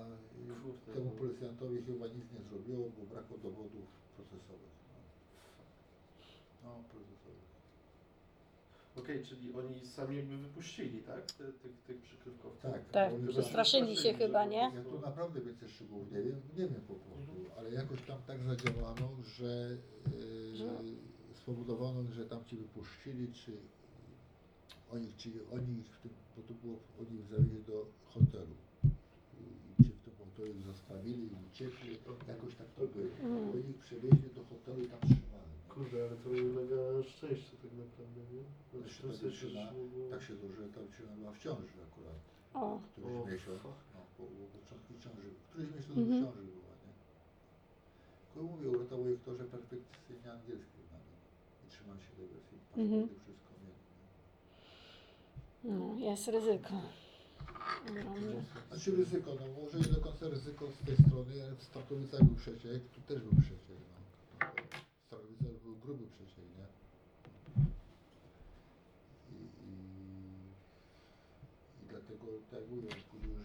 yy, 0.49 0.55
Kurde, 0.63 0.93
temu 0.95 1.11
no. 1.15 1.19
policjantowi 1.21 1.83
chyba 1.83 2.07
nic 2.07 2.25
nie 2.33 2.43
zrobiło, 2.51 2.91
bo 2.99 3.15
brakło 3.15 3.39
dowodów 3.39 3.87
procesowych. 4.17 4.77
No, 6.65 6.69
no 6.71 6.83
procesowych. 6.83 7.47
Okej, 8.97 9.25
czyli 9.25 9.53
oni 9.55 9.87
sami 9.87 10.17
jakby 10.17 10.37
wypuścili, 10.37 11.03
tak? 11.03 11.33
Te, 11.33 11.45
tych, 11.45 11.73
tych 11.87 12.03
przykrywkowców. 12.03 12.63
Tak, 12.73 12.85
Tak, 12.91 13.13
oni 13.15 13.29
przestraszyli 13.29 13.97
się 13.97 14.15
chyba, 14.15 14.45
nie? 14.45 14.73
Ja 14.75 14.85
tu 14.85 15.01
naprawdę 15.01 15.41
więcej 15.41 15.69
szczegółów 15.69 16.13
nie 16.13 16.23
wiem, 16.23 16.41
nie 16.57 16.69
wiem 16.69 16.81
po 16.89 16.95
prostu, 16.95 17.51
ale 17.59 17.71
jakoś 17.71 18.03
tam 18.03 18.19
tak 18.27 18.43
zadziałano, 18.43 19.09
że 19.23 19.77
yy, 20.17 20.57
Że- 20.57 20.81
spowodowano, 21.35 22.03
że 22.13 22.27
tam 22.27 22.45
ci 22.45 22.57
wypuścili, 22.57 23.33
czy 23.33 23.53
oni, 24.95 25.09
czy 25.17 25.29
oni 25.57 25.73
ich 25.81 25.87
w 25.97 25.99
tym, 26.03 26.13
bo 26.37 26.43
to 26.49 26.55
było, 26.63 26.77
oni 27.01 27.21
ich 27.21 27.27
zawieźli 27.27 27.63
do 27.73 27.87
hotelu. 28.15 28.55
I 29.79 29.85
Ci 29.85 29.91
w 29.93 30.01
tym 30.05 30.15
hotelu 30.19 30.55
zostawili 30.73 31.23
i 31.33 31.37
uciekli, 31.51 31.91
jakoś 32.29 32.55
tak 32.55 32.67
to 32.77 32.87
było. 32.95 33.13
Mhm. 33.23 33.51
Oni 33.55 33.71
ich 33.71 33.79
przewieźli 33.87 34.29
do 34.37 34.43
hotelu 34.51 34.79
i 34.85 34.89
tam 34.93 35.01
trzymali. 35.01 35.53
Kurde, 35.75 35.97
ale 36.07 36.17
to 36.23 36.29
mega 36.59 36.83
szczęście 37.13 37.55
tak 37.63 37.73
naprawdę, 37.85 38.21
nie? 38.35 38.45
No, 38.73 38.83
Też 38.83 38.93
w 38.99 39.01
tym 39.01 39.11
ta 39.11 39.17
sensie, 39.17 39.31
że 39.37 39.47
dziewczyna 39.47 39.73
nie 39.73 39.85
było- 39.93 40.11
Tak 40.11 40.23
się 40.27 40.35
złożyło, 40.41 40.67
ta 40.75 40.81
dziewczyna 40.87 41.13
była 41.19 41.33
w 41.33 41.39
ciąży 41.45 41.77
akurat. 41.89 42.21
O, 42.55 42.81
któryś 42.93 43.09
O, 43.23 43.27
miesiąc, 43.31 43.61
no, 43.95 44.01
po, 44.17 44.23
po 44.41 44.47
początku 44.59 44.91
ciąży, 45.05 45.29
któryś 45.51 45.69
miesiąc 45.77 45.99
Mhm. 45.99 46.09
w 46.09 46.23
ciąży 46.25 46.43
była, 46.57 46.73
nie? 46.85 46.93
Tylko 48.29 48.43
mówię, 48.53 48.67
uratował 48.75 49.09
ich 49.15 49.23
to, 49.27 49.31
że 49.39 49.45
perfekcyjnie 49.57 50.29
angielski 50.37 50.79
znamy 50.89 51.13
i 51.63 51.65
trzymam 51.73 51.99
się 52.05 52.11
tej 52.19 52.27
wersji, 52.33 52.57
Mhm. 52.85 53.03
wszystko. 53.09 53.46
No, 55.67 55.95
jest 55.99 56.29
ryzyko. 56.29 56.75
Znaczy 58.69 58.91
ryzyko, 58.97 59.31
no 59.41 59.63
może 59.63 59.79
nie 59.79 59.95
do 59.95 60.01
końca 60.01 60.29
ryzyko 60.29 60.65
z 60.71 60.87
tej 60.87 60.97
strony, 60.97 61.33
ale 61.45 61.55
w 61.57 61.63
Starkowicach 61.63 62.25
był 62.25 62.37
przeciek, 62.37 62.83
tu 62.95 63.01
też 63.01 63.23
był 63.23 63.41
przeciek, 63.41 63.79
no. 64.41 64.47
w 65.11 65.63
był 65.63 65.77
gruby 65.77 66.07
przeciek, 66.07 66.45
nie? 66.59 66.67
I, 69.33 69.39
i, 69.69 69.73
i 71.83 71.87
dlatego, 71.89 72.27
tak 72.51 72.61
jak 72.61 72.71
mówię, 72.71 72.89
już 72.89 73.05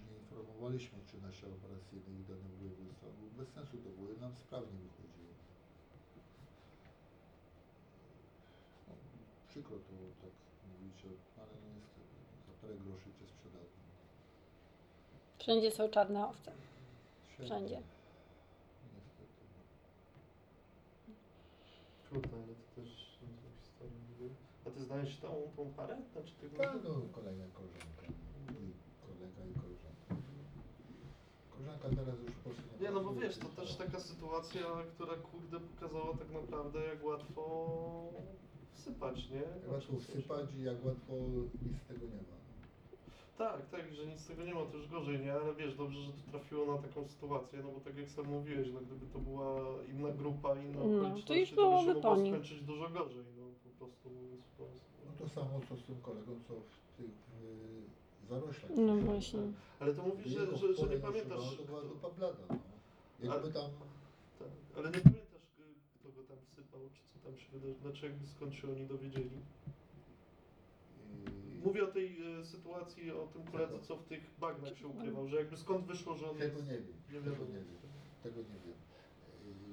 nie 0.10 0.18
informowaliśmy, 0.24 0.98
czy 1.08 1.22
nasze 1.22 1.48
operacyjne 1.48 2.20
ich 2.20 2.26
dane 2.28 2.50
wysłane, 2.60 3.16
bo 3.22 3.44
bez 3.44 3.50
sensu 3.54 3.78
to 3.78 3.90
było, 3.90 4.08
nam 4.22 4.36
sprawnie 4.36 4.80
wychodziło. 4.86 5.34
No, 8.88 8.94
przykro 9.50 9.78
to 9.78 9.94
tak 10.22 10.34
mówić, 10.70 11.06
ale 11.38 11.54
no 11.62 11.68
niestety, 11.78 12.16
za 12.48 12.54
parę 12.62 12.76
groszy 12.86 13.10
cię 13.18 13.26
sprzedadzą. 13.28 13.82
Wszędzie 15.42 15.72
są 15.72 15.90
czarne 15.90 16.28
owce. 16.28 16.52
Wszędzie. 17.40 17.82
Niestety. 18.96 19.44
Kurde, 22.10 22.36
ale 22.44 22.54
to 22.56 22.82
też 22.82 22.90
niezła 23.22 23.50
historia. 23.62 24.00
nie 24.10 24.16
wiem. 24.20 24.36
A 24.68 24.70
ty 24.70 24.84
znałeś 24.84 25.18
tą, 25.18 25.52
tą 25.56 25.74
parę? 25.74 25.98
Znaczy 26.14 26.34
tego... 26.42 26.58
Tak, 26.58 26.74
no 26.84 26.90
kolega, 26.90 27.44
koleżanka. 27.54 28.04
I 28.08 28.74
kolega 29.08 29.42
i 29.52 29.54
koleżanka. 29.62 30.16
Koleżanka 31.52 31.90
teraz 31.90 32.20
już 32.20 32.36
Polsce 32.44 32.62
Nie, 32.82 32.92
no 32.92 33.00
bo 33.04 33.14
wiesz, 33.14 33.38
to 33.38 33.48
też 33.62 33.76
taka 33.76 34.00
sytuacja, 34.00 34.66
która 34.96 35.16
kurde 35.16 35.60
pokazała 35.60 36.18
tak 36.18 36.32
naprawdę 36.42 36.80
jak 36.80 37.04
łatwo 37.04 37.44
wsypać, 38.74 39.30
nie? 39.30 39.38
Jak 39.38 39.72
łatwo 39.72 39.94
Znaczy, 39.94 40.06
wsypać 40.06 40.54
i 40.54 40.64
jak 40.64 40.86
łatwo 40.86 41.14
nic 41.66 41.78
z 41.84 41.88
tego 41.88 42.06
nie 42.06 42.22
ma. 42.30 42.41
Tak, 43.38 43.70
tak, 43.70 43.94
że 43.94 44.06
nic 44.06 44.20
z 44.20 44.28
tego 44.28 44.44
nie 44.44 44.54
ma, 44.54 44.62
to 44.66 44.78
już 44.78 44.88
gorzej, 44.88 45.20
nie? 45.20 45.34
Ale 45.34 45.54
wiesz, 45.56 45.76
dobrze, 45.76 46.02
że 46.02 46.12
to 46.12 46.32
trafiło 46.32 46.76
na 46.76 46.82
taką 46.82 47.08
sytuację, 47.08 47.60
no 47.64 47.72
bo 47.72 47.80
tak 47.80 47.98
jak 47.98 48.10
sam 48.10 48.26
mówiłeś, 48.26 48.68
no 48.74 48.80
gdyby 48.80 49.06
to 49.14 49.20
była 49.20 49.56
inna 49.92 50.12
grupa, 50.12 50.56
inne 50.56 50.80
No, 50.80 50.84
to 50.84 51.08
okoliczności, 51.08 51.40
już 51.40 51.50
to, 51.50 51.56
byłoby 51.56 51.88
by 51.88 51.94
się 51.94 52.02
po 52.02 52.10
mogło 52.10 52.24
nim. 52.24 52.34
skończyć 52.34 52.62
dużo 52.62 52.90
gorzej, 52.90 53.24
no 53.38 53.44
po 53.64 53.86
prostu 53.86 54.10
mówiąc 54.10 54.46
wprost. 54.46 54.86
No 55.06 55.12
to 55.20 55.30
samo 55.30 55.60
co 55.70 55.76
z 55.76 55.84
tym 55.84 55.96
kolegą, 56.02 56.32
co 56.48 56.54
w 56.54 56.98
tych 56.98 57.06
y, 58.26 58.28
zaroślach. 58.30 58.72
No 58.78 58.96
właśnie. 58.98 59.40
Ale 59.80 59.94
to 59.94 60.02
mówisz, 60.04 60.28
że, 60.28 60.40
Jego 60.40 60.58
że, 60.58 60.74
że 60.76 60.88
nie 60.88 60.98
pamiętasz, 60.98 61.58
To 61.58 61.64
była 61.64 61.80
kto, 61.80 61.90
dupa 61.90 62.10
blada, 62.10 62.44
no. 62.50 62.56
Jakby 63.34 63.52
tam... 63.54 63.70
tak, 64.40 64.48
ale 64.78 64.88
nie 64.92 65.00
pamiętasz, 65.00 65.48
y, 65.60 65.64
kto 66.00 66.10
go 66.12 66.22
tam 66.30 66.38
wsypał, 66.52 66.82
czy 66.94 67.02
co 67.14 67.20
tam 67.30 67.38
się 67.38 67.48
wydarzyło, 67.52 67.80
znaczy 67.82 68.06
jakby 68.06 68.28
skąd 68.28 68.54
się 68.56 68.68
oni 68.72 68.86
dowiedzieli. 68.86 69.38
y, 71.28 71.41
Mówię 71.66 71.84
o 71.84 71.88
tej 71.88 72.40
y, 72.40 72.46
sytuacji, 72.46 73.12
o 73.12 73.28
tym 73.28 73.44
koledze, 73.44 73.80
co 73.80 73.96
w 73.98 74.04
tych 74.06 74.32
bagnach 74.40 74.78
się 74.78 74.88
ukrywał, 74.88 75.28
że 75.28 75.36
jakby 75.38 75.58
skąd 75.58 75.86
wyszło, 75.86 76.16
że 76.16 76.30
on 76.30 76.38
Tego 76.38 76.58
jest... 76.58 76.70
nie 76.70 76.78
wiem, 76.78 76.88
nie 77.14 77.20
tego 77.32 77.46
nie 77.46 77.54
wiem, 77.54 77.66
tego 78.24 78.42
nie 78.42 78.60
wiem. 78.66 78.76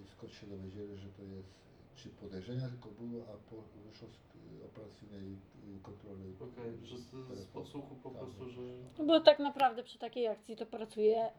Y, 0.04 0.06
Skąd 0.06 0.32
się 0.32 0.46
dowiedzieli, 0.46 0.96
że 0.96 1.08
to 1.08 1.22
jest, 1.22 1.48
czy 1.96 2.08
podejrzenia 2.08 2.68
tylko 2.68 2.88
było, 2.88 3.22
a 3.24 3.50
po, 3.50 3.56
wyszło 3.90 4.08
z 4.08 4.14
y, 4.60 4.64
operacyjnej 4.64 5.32
y, 5.32 5.80
kontroli. 5.82 6.34
Okej, 6.40 6.86
że 6.86 6.98
z, 6.98 7.10
z 7.42 7.46
podsłuchu 7.46 7.96
po 8.02 8.10
Tak. 8.10 8.18
prostu, 8.18 8.50
że... 8.50 8.60
No 8.98 9.04
bo 9.04 9.20
tak 9.20 9.38
naprawdę 9.38 9.82
przy 9.82 9.98
takiej 9.98 10.26
akcji 10.28 10.56
to 10.56 10.66
pracuje 10.66 11.30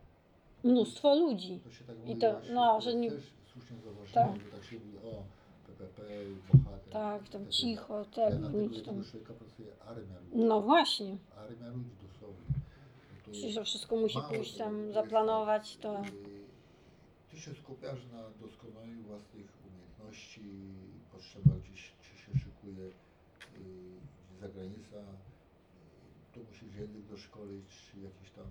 mnóstwo 0.63 1.15
ludzi. 1.15 1.59
To 1.63 1.71
się 1.71 1.83
tak 1.85 1.95
I 1.97 1.99
mówi 1.99 2.17
to, 2.17 2.31
właśnie, 2.31 2.53
no, 2.53 2.75
to 2.75 2.81
że 2.81 2.89
jest 2.89 3.01
nie- 3.01 3.11
też 3.11 3.33
słusznie 3.53 3.77
zauważyłem, 3.77 4.27
Tak. 4.33 4.41
że 4.45 4.51
tak 4.51 4.63
się 4.63 4.79
mówi, 4.79 4.97
o, 4.97 5.23
PPP, 5.69 6.01
bohater. 6.53 6.93
Tak, 6.93 7.29
tam 7.29 7.47
cicho, 7.47 7.95
Ale 7.95 8.05
tego, 8.05 8.39
na 8.39 8.47
tego 8.47 8.61
nic 8.61 8.85
tam. 8.85 8.95
pracuje 9.37 9.71
armia 9.85 10.19
ludzi. 10.19 10.35
No 10.47 10.61
właśnie. 10.61 11.17
Armia 11.37 11.69
ludzi 11.69 11.89
dosłownie. 12.07 12.45
No 12.49 13.25
to 13.25 13.31
Przecież 13.31 13.55
to 13.55 13.63
wszystko 13.63 13.95
musi 13.95 14.17
mało 14.17 14.29
pójść 14.29 14.51
tego, 14.51 14.63
tam, 14.65 14.79
jest 14.81 14.93
zaplanować 14.93 15.75
tak, 15.77 15.81
to. 15.81 16.01
y, 16.01 16.39
Ty 17.31 17.37
się 17.39 17.53
skupiasz 17.53 17.99
na 18.13 18.21
doskonaleniu 18.47 19.03
własnych 19.03 19.47
umiejętności, 19.67 20.41
potrzeba 21.11 21.51
gdzieś, 21.63 21.91
czy 22.01 22.11
się 22.21 22.39
szykuje 22.39 22.85
y, 22.85 22.91
zagranica, 24.41 24.97
y, 24.97 26.33
tu 26.33 26.39
musisz 26.49 26.75
język 26.75 27.05
doszkolić, 27.05 27.65
czy 27.91 27.99
jakiś 27.99 28.29
tam, 28.31 28.45
y, 28.45 28.49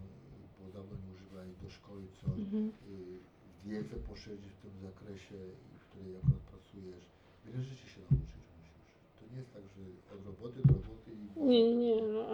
bo 0.59 0.73
dawno 0.79 0.97
nie 1.03 1.15
używali, 1.15 1.53
doszkolić 1.63 2.11
coś, 2.21 2.39
Mhm. 2.39 2.69
y, 2.69 3.19
wiedzę 3.65 3.97
poszerzyć 3.97 4.51
w 4.57 4.63
tym 4.63 4.75
zakresie, 4.89 5.35
w 5.81 5.85
której 5.91 6.17
akurat 6.17 6.45
pracujesz. 6.79 7.05
Wiele 7.47 7.65
rzeczy 7.65 7.87
się 7.93 8.01
nauczyć 8.01 8.35
musisz. 8.59 8.73
To 9.21 9.23
nie 9.33 9.39
jest 9.39 9.53
tak, 9.55 9.63
że 9.63 9.83
od 10.15 10.27
roboty 10.27 10.59
do 10.69 10.73
roboty 10.75 11.11
i 11.13 11.41
Nie, 11.45 11.75
nie, 11.75 12.03
no. 12.03 12.25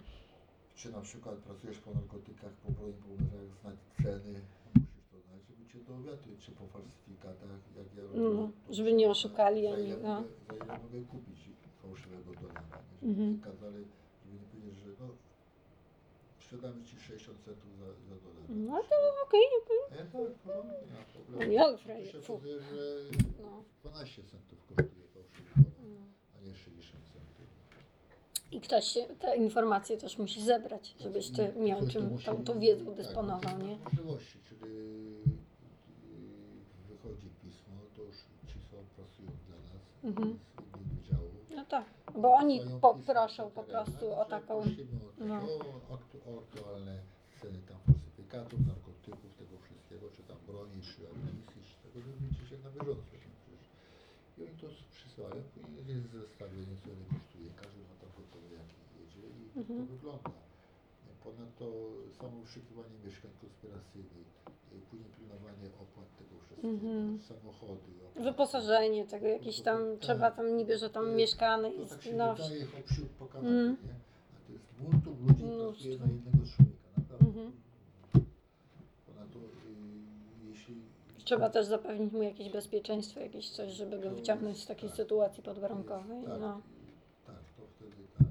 czy 0.78 0.92
na 0.92 1.00
przykład 1.00 1.36
pracujesz 1.36 1.78
po 1.78 1.90
narkotykach, 1.94 2.52
po 2.52 2.72
broni, 2.72 2.94
po 3.02 3.08
umarzeniach, 3.08 3.60
znać 3.62 3.78
ceny, 4.02 4.40
musisz 4.74 5.04
to 5.12 5.16
znać, 5.20 5.40
żeby 5.48 5.62
cię 5.72 5.78
dowiadywać, 5.88 6.38
czy 6.44 6.50
po 6.52 6.66
falsyfikatach, 6.66 7.50
jak 7.76 7.86
ja 7.96 8.02
robię. 8.02 8.18
No, 8.36 8.50
to 8.66 8.74
żeby 8.74 8.92
nie 8.92 9.10
oszukali 9.10 9.62
za 9.62 9.72
ani- 9.74 9.86
ile 9.86 9.96
no. 9.96 10.14
mogę- 10.20 10.28
Za 10.48 10.54
ile 10.64 10.78
mogę 10.84 11.00
kupić 11.12 11.40
fałszywego 11.82 12.30
dolara, 12.40 12.60
nie? 12.62 13.08
żeby 13.08 13.12
Mhm. 13.12 13.32
nie 13.32 13.38
kazali, 13.38 13.84
żeby 14.24 14.34
nie 14.40 14.46
powiedzieć, 14.52 14.78
że 14.84 14.90
no, 15.00 15.08
sprzedamy 16.50 16.84
ci 16.84 16.98
60 17.00 17.38
centów 17.44 17.70
za, 17.78 17.84
za 17.86 18.14
dolar. 18.20 18.42
No 18.48 18.82
to 18.82 18.96
okej, 19.26 19.40
okej. 19.62 19.76
Ja 19.90 19.96
tak, 19.96 20.06
w 20.06 20.10
porządku, 20.10 20.86
nie 20.86 20.92
ma 20.92 21.04
problemu. 21.04 21.52
No, 21.86 21.92
ja 21.94 22.06
się 22.06 22.20
fu. 22.20 22.34
okazuje, 22.34 22.60
że 22.60 23.00
No. 23.42 23.64
12 23.84 24.22
centów 24.22 24.58
kosztuje 24.68 25.06
fałszywy 25.14 25.50
dolar, 25.54 26.08
a 26.36 26.46
nie 26.46 26.54
60 26.54 27.04
centów. 27.04 27.46
I 28.52 28.60
ktoś 28.60 28.84
się, 28.84 29.00
te 29.20 29.36
informacje 29.36 29.96
też 29.96 30.18
musi 30.18 30.42
zebrać, 30.42 30.94
żebyś 31.00 31.30
ty 31.30 31.52
miał 31.56 31.78
Ktoś 31.78 31.94
to 31.94 32.00
czym 32.00 32.08
musi- 32.10 32.24
tą, 32.26 32.44
tą 32.44 32.60
wiedzą 32.60 32.84
tak, 32.86 32.94
dysponował, 32.94 33.58
no, 33.58 33.66
nie? 33.66 33.76
Możliwości, 33.84 34.38
czyli 34.48 34.60
wychodzi 36.88 37.28
pismo, 37.42 37.74
to 37.96 38.02
już 38.02 38.16
ci, 38.46 38.54
co 38.70 38.76
pracują 38.96 39.28
dla 39.48 39.56
nas 39.56 39.82
Mhm. 40.04 40.38
z 40.38 40.76
innych 40.76 40.94
wydziałów. 41.02 41.32
No 41.56 41.64
tak, 41.64 41.84
bo 42.22 42.28
oni 42.34 42.60
pisma 42.60 42.78
poproszą 42.80 43.50
po 43.50 43.62
prostu 43.62 44.12
o 44.14 44.24
taką... 44.24 44.62
Prosimy 44.62 44.98
o, 45.20 45.24
no. 45.24 45.36
o, 45.90 45.94
aktu- 45.96 46.22
o 46.28 46.38
aktualne 46.42 46.94
ceny 47.42 47.58
tam 47.68 47.78
falsyfikatów, 47.86 48.60
narkotyków, 48.66 49.30
tego 49.38 49.56
wszystkiego, 49.64 50.06
czy 50.16 50.22
tam 50.22 50.36
broni, 50.46 50.78
czy 50.82 50.98
amunicji, 51.10 51.60
czy 51.68 51.74
tego, 51.84 51.96
żeby 52.04 52.16
mieć 52.24 52.36
się 52.48 52.58
na 52.64 52.70
bieżąco. 52.70 53.02
Przecież. 53.10 53.64
I 54.38 54.42
oni 54.44 54.56
to 54.60 54.66
przysyłają, 54.96 55.42
później 55.54 55.96
jest 55.96 56.10
zestawienie, 56.10 56.74
co 56.82 56.86
ile 56.94 57.04
kosztuje, 57.14 57.48
każdy 57.62 57.80
ma 57.88 57.94
tam 58.00 58.10
gotowy 58.18 58.48
jaki 58.60 58.76
jedzie 59.00 59.24
i 59.40 59.42
Mhm. 59.60 59.78
to 59.86 59.92
wygląda. 59.94 60.30
Ponadto 61.24 61.64
samo 62.18 62.36
wyszukiwanie 62.44 62.96
mieszkań 63.04 63.30
konspiracyjnych, 63.40 64.28
później 64.90 65.10
pilnowanie 65.18 65.68
opłat 65.82 66.06
tego 66.18 66.40
wszystkiego, 66.40 66.68
Mhm. 66.68 67.20
samochody. 67.20 67.72
opłaty. 67.72 68.20
Wyposażenie 68.30 69.06
tego, 69.06 69.26
jakieś 69.26 69.60
tam, 69.60 69.78
Tak, 69.90 69.98
trzeba 70.00 70.30
tam 70.30 70.56
niby, 70.56 70.78
że 70.78 70.90
tam 70.90 71.04
to- 71.04 71.12
mieszkany 71.12 71.70
To 71.70 71.80
jest, 71.80 71.90
tak 71.92 72.02
się 72.02 72.12
no, 72.14 72.34
wydaje 72.34 72.64
hop 72.64 72.88
siup 72.96 73.08
po 73.08 73.26
kanapie, 73.26 73.48
Mm. 73.48 73.76
nie? 73.86 73.94
A 74.36 74.46
to 74.46 74.52
jest 74.52 74.64
multum 74.92 75.26
ludzi 75.28 75.44
Mnóstwo. 75.44 75.72
pracuje 75.72 75.98
na 75.98 76.06
jednego 76.06 76.38
człowieka, 76.46 76.88
naprawdę. 76.96 77.26
Mhm. 77.26 77.52
Ponadto 79.06 79.38
y, 79.38 79.42
jeśli... 80.50 80.74
trzeba 81.24 81.50
też 81.50 81.66
zapewnić 81.66 82.12
mu 82.12 82.22
jakieś 82.22 82.50
bezpieczeństwo, 82.50 83.20
jakieś 83.20 83.50
coś, 83.50 83.72
żeby 83.72 83.98
go 83.98 84.10
wyciągnąć 84.10 84.58
z 84.62 84.66
takiej 84.66 84.88
Tak. 84.88 84.96
sytuacji 84.96 85.42
podwarunkowej, 85.42 86.24
Tak, 86.24 86.40
no. 86.40 86.60
tak, 87.26 87.36
to 87.56 87.62
wtedy 87.76 88.02
tak. 88.18 88.26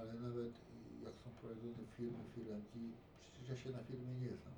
Ale 0.00 0.12
nawet 0.14 0.46
y, 0.46 1.04
jak 1.04 1.14
są 1.24 1.30
prowadzone 1.40 1.72
firmy, 1.96 2.18
firmki, 2.34 2.80
przecież 3.32 3.48
ja 3.48 3.56
się 3.56 3.70
na 3.70 3.82
firmie 3.84 4.12
nie 4.20 4.28
znam 4.36 4.54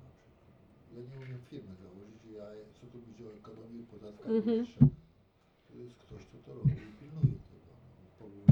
Ja 0.95 1.01
nie 1.09 1.17
umiem 1.25 1.41
firmy 1.49 1.73
założyć, 1.75 2.21
ja 2.37 2.45
co 2.81 2.87
tu 2.91 2.97
będzie 3.05 3.23
o 3.29 3.33
ekonomii, 3.41 3.83
podatkach, 3.93 4.31
Mhm. 4.37 4.59
mhm. 4.59 4.89
to 5.67 5.73
jest 5.83 5.95
ktoś, 6.03 6.21
kto 6.25 6.37
to 6.45 6.53
robi 6.53 6.71
i 6.71 6.93
pilnuje 6.99 7.37
tego. 7.51 7.71
No, 8.19 8.25
tego, 8.27 8.45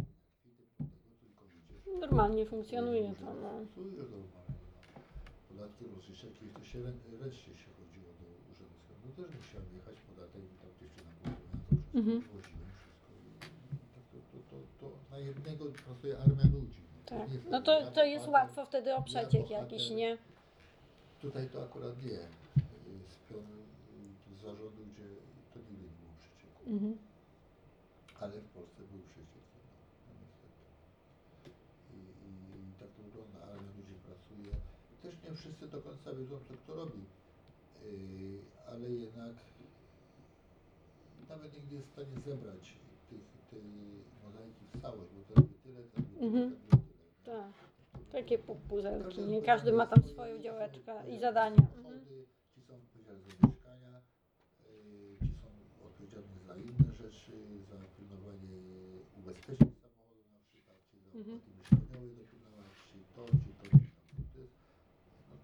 tylko. 1.21 1.99
Normalnie 2.05 2.45
funkcjonuje 2.45 3.13
to, 3.19 3.25
no. 3.43 3.51
To 3.75 3.81
jest 3.81 4.11
normalnie. 4.11 4.55
No. 4.95 5.01
Podatki 5.49 5.83
rozliczać, 5.95 6.31
kiedyś 6.39 6.53
to 6.53 6.63
się 6.71 6.79
rę- 6.85 7.03
ręcznie 7.21 7.53
się 7.63 7.69
chodziło 7.79 8.09
do 8.19 8.25
urzędu. 8.51 8.79
No 9.05 9.09
też 9.23 9.35
musiałem 9.41 9.69
jechać 9.79 9.95
podatek, 10.09 10.41
bo 10.49 10.55
tam 10.61 10.69
gdzieś 10.77 10.91
się 10.95 11.01
na 11.07 11.13
górę, 11.19 11.35
ja 11.51 11.57
to 11.57 11.75
wszystko 11.75 11.97
Mhm. 11.99 12.17
woziłem, 12.21 12.69
wszystko. 12.79 13.09
I 13.23 13.87
tak 13.95 14.03
to, 14.11 14.17
to, 14.31 14.37
to, 14.51 14.57
to 14.79 14.85
na 15.11 15.17
jednego 15.29 15.63
pracuje 15.87 16.13
armia 16.25 16.45
ludzi. 16.57 16.81
no. 16.93 16.99
Tak. 17.11 17.27
No 17.53 17.61
to, 17.61 17.91
to 17.91 18.03
jest 18.05 18.27
łatwo 18.27 18.65
wtedy 18.65 18.95
o 18.95 19.01
przeciek 19.03 19.49
jakiś, 19.49 19.89
nie? 19.89 20.17
Tutaj 21.21 21.49
to 21.49 21.63
akurat 21.63 22.03
nie. 22.03 22.19
Z 23.09 23.15
pionu 23.29 23.55
y, 24.31 24.35
z 24.35 24.41
zarządu, 24.41 24.81
gdzie 24.93 25.03
to 25.53 25.59
nigdy 25.59 25.83
nie 25.83 25.93
było 25.99 26.13
przecieku. 26.19 26.59
Mhm. 26.67 26.97
Ale 28.19 28.41
w 28.41 28.49
Polsce 28.49 28.81
był 28.91 29.01
przeciek. 29.11 29.43
No, 29.55 29.61
no 30.07 30.13
niestety. 30.21 30.59
I, 31.95 32.79
tak 32.79 32.89
to 32.95 33.03
wygląda, 33.03 33.39
armia 33.51 33.71
ludzi 33.77 33.95
pracuje. 34.07 34.51
Też 35.01 35.13
nie 35.23 35.35
wszyscy 35.35 35.67
do 35.67 35.81
końca 35.81 36.13
wiedzą, 36.13 36.39
co 36.47 36.53
kto 36.53 36.75
robi. 36.75 37.03
Yy, 37.83 38.39
ale 38.71 38.89
jednak 38.91 39.35
nawet 41.29 41.71
nie 41.71 41.77
jest 41.77 41.87
w 41.87 41.91
stanie 41.91 42.19
zebrać 42.25 42.73
tych, 43.09 43.25
tej 43.51 43.63
mozaiki 44.23 44.65
w 44.73 44.81
całość, 44.81 45.11
bo 45.15 45.23
to 45.35 45.41
robi 45.41 45.53
tyle, 45.63 45.81
to 45.83 45.97
robi 45.97 46.07
tyle, 46.15 46.27
Mhm. 46.27 46.49
to 46.51 46.77
robi 46.77 46.87
tyle. 47.23 47.37
Tak. 47.37 47.68
Takie 48.11 48.37
pu- 48.39 48.55
puzelki, 48.69 49.15
Każdy 49.15 49.27
nie? 49.31 49.39
ma 49.39 49.45
Każdy 49.45 49.71
ma 49.73 49.87
tam 49.87 50.03
swoją 50.03 50.41
działeczkę 50.41 51.09
i 51.09 51.19
zadania. 51.19 51.57
Mhm. 51.77 52.05
Ci 52.55 52.61
są 52.61 52.73
odpowiedzialni 52.75 53.23
za 53.41 53.47
mieszkania, 53.47 54.01
yy, 54.63 55.27
ci 55.27 55.33
są 55.41 55.47
odpowiedzialni 55.87 56.39
za 56.47 56.55
inne 56.55 56.93
rzeczy, 56.95 57.31
za 57.69 57.75
pilnowanie 57.97 58.57
ubezpieczeń 59.19 59.71
samochodu 59.81 60.23
na 60.33 60.39
przykład, 60.49 60.77
ci 60.91 60.97
za 60.99 61.17
Mhm. 61.19 61.37
opłaty 61.37 61.51
mieszkaniowe 61.57 62.15
dopilnować, 62.15 62.65
ci 62.91 62.97
to, 63.15 63.25
ci 63.25 63.51
to, 63.59 63.63
ci 63.63 63.69
tam. 63.69 64.23
To 64.33 64.39
jest, 64.39 64.53
no, 65.29 65.35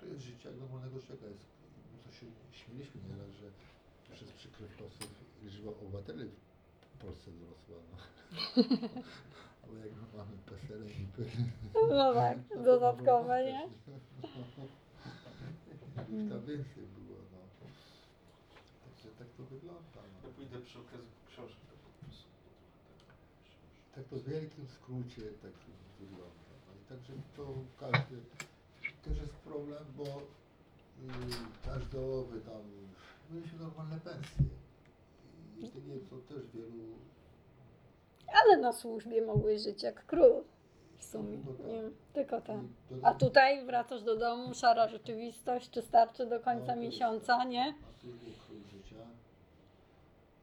to 0.00 0.06
jest 0.06 0.20
życie 0.22 0.48
jak 0.48 0.58
normalnego 0.58 1.00
człowieka. 1.02 1.26
Jest, 1.26 1.46
my 1.92 1.98
to 2.04 2.10
się 2.18 2.26
śmieliśmy 2.58 3.00
nieraz, 3.08 3.30
że 3.40 3.46
przez 4.14 4.32
przykrywkowców 4.32 5.10
liczba 5.42 5.70
obywateli 5.70 6.28
w 6.94 6.98
Polsce 7.04 7.30
wzrosła. 7.30 7.76
No. 7.90 7.96
Ale 9.72 9.80
jak 9.86 9.96
my 9.96 10.18
mamy 10.18 10.36
PESEL 10.46 10.86
i 10.86 11.06
No 11.90 12.14
tak, 12.14 12.38
dodatkowe, 12.64 13.44
nie? 13.44 13.68
Już 16.08 16.28
tam 16.32 16.40
więcej 16.46 16.84
było, 16.96 17.18
no. 17.32 17.38
Także 18.84 19.08
tak 19.18 19.28
to 19.36 19.42
wygląda. 19.42 19.96
Ja 19.96 20.28
No. 20.28 20.28
pójdę 20.36 20.58
przy 20.60 20.78
okazji 20.78 21.08
po 21.24 21.30
książkę 21.30 21.72
po 21.84 22.04
prostu. 22.06 22.28
Tak 23.94 24.04
to 24.04 24.16
w 24.16 24.24
wielkim 24.28 24.66
skrócie 24.68 25.22
tak 25.42 25.52
wygląda. 26.00 26.52
No 26.66 26.72
i 26.80 26.84
także 26.88 27.12
to 27.36 27.54
każdy 27.80 28.16
też 29.04 29.18
jest 29.18 29.34
problem, 29.34 29.84
bo 29.96 30.04
yy, 30.04 31.10
każdowy 31.64 32.40
tam 32.40 32.62
mieliśmy 33.30 33.58
normalne 33.58 34.00
pensje. 34.00 34.44
I 35.58 35.62
jedynie 35.62 35.96
to 36.10 36.16
też 36.34 36.42
wielu 36.54 36.84
Ale 38.26 38.56
na 38.56 38.72
służbie 38.72 39.26
mogłeś 39.26 39.62
żyć 39.62 39.82
jak 39.82 40.06
król. 40.06 40.44
W 40.98 41.04
sumie, 41.04 41.38
No 41.46 41.52
tak. 41.52 41.66
nie? 41.66 41.82
Tylko 42.12 42.40
tak. 42.40 42.56
i 42.90 42.94
A 43.02 43.14
tutaj 43.14 43.66
wracasz 43.66 44.02
do 44.02 44.16
domu, 44.16 44.54
szara 44.54 44.88
rzeczywistość, 44.88 45.70
czy 45.70 45.82
starczy 45.82 46.26
do 46.26 46.36
No, 46.38 46.42
końca 46.44 46.66
jest 46.76 46.80
miesiąca, 46.82 47.38
tak. 47.38 47.48
nie? 47.48 47.62
A 47.64 48.00
tu 48.00 48.06
nie 48.06 48.12
król 48.46 48.58
życia. 48.72 48.96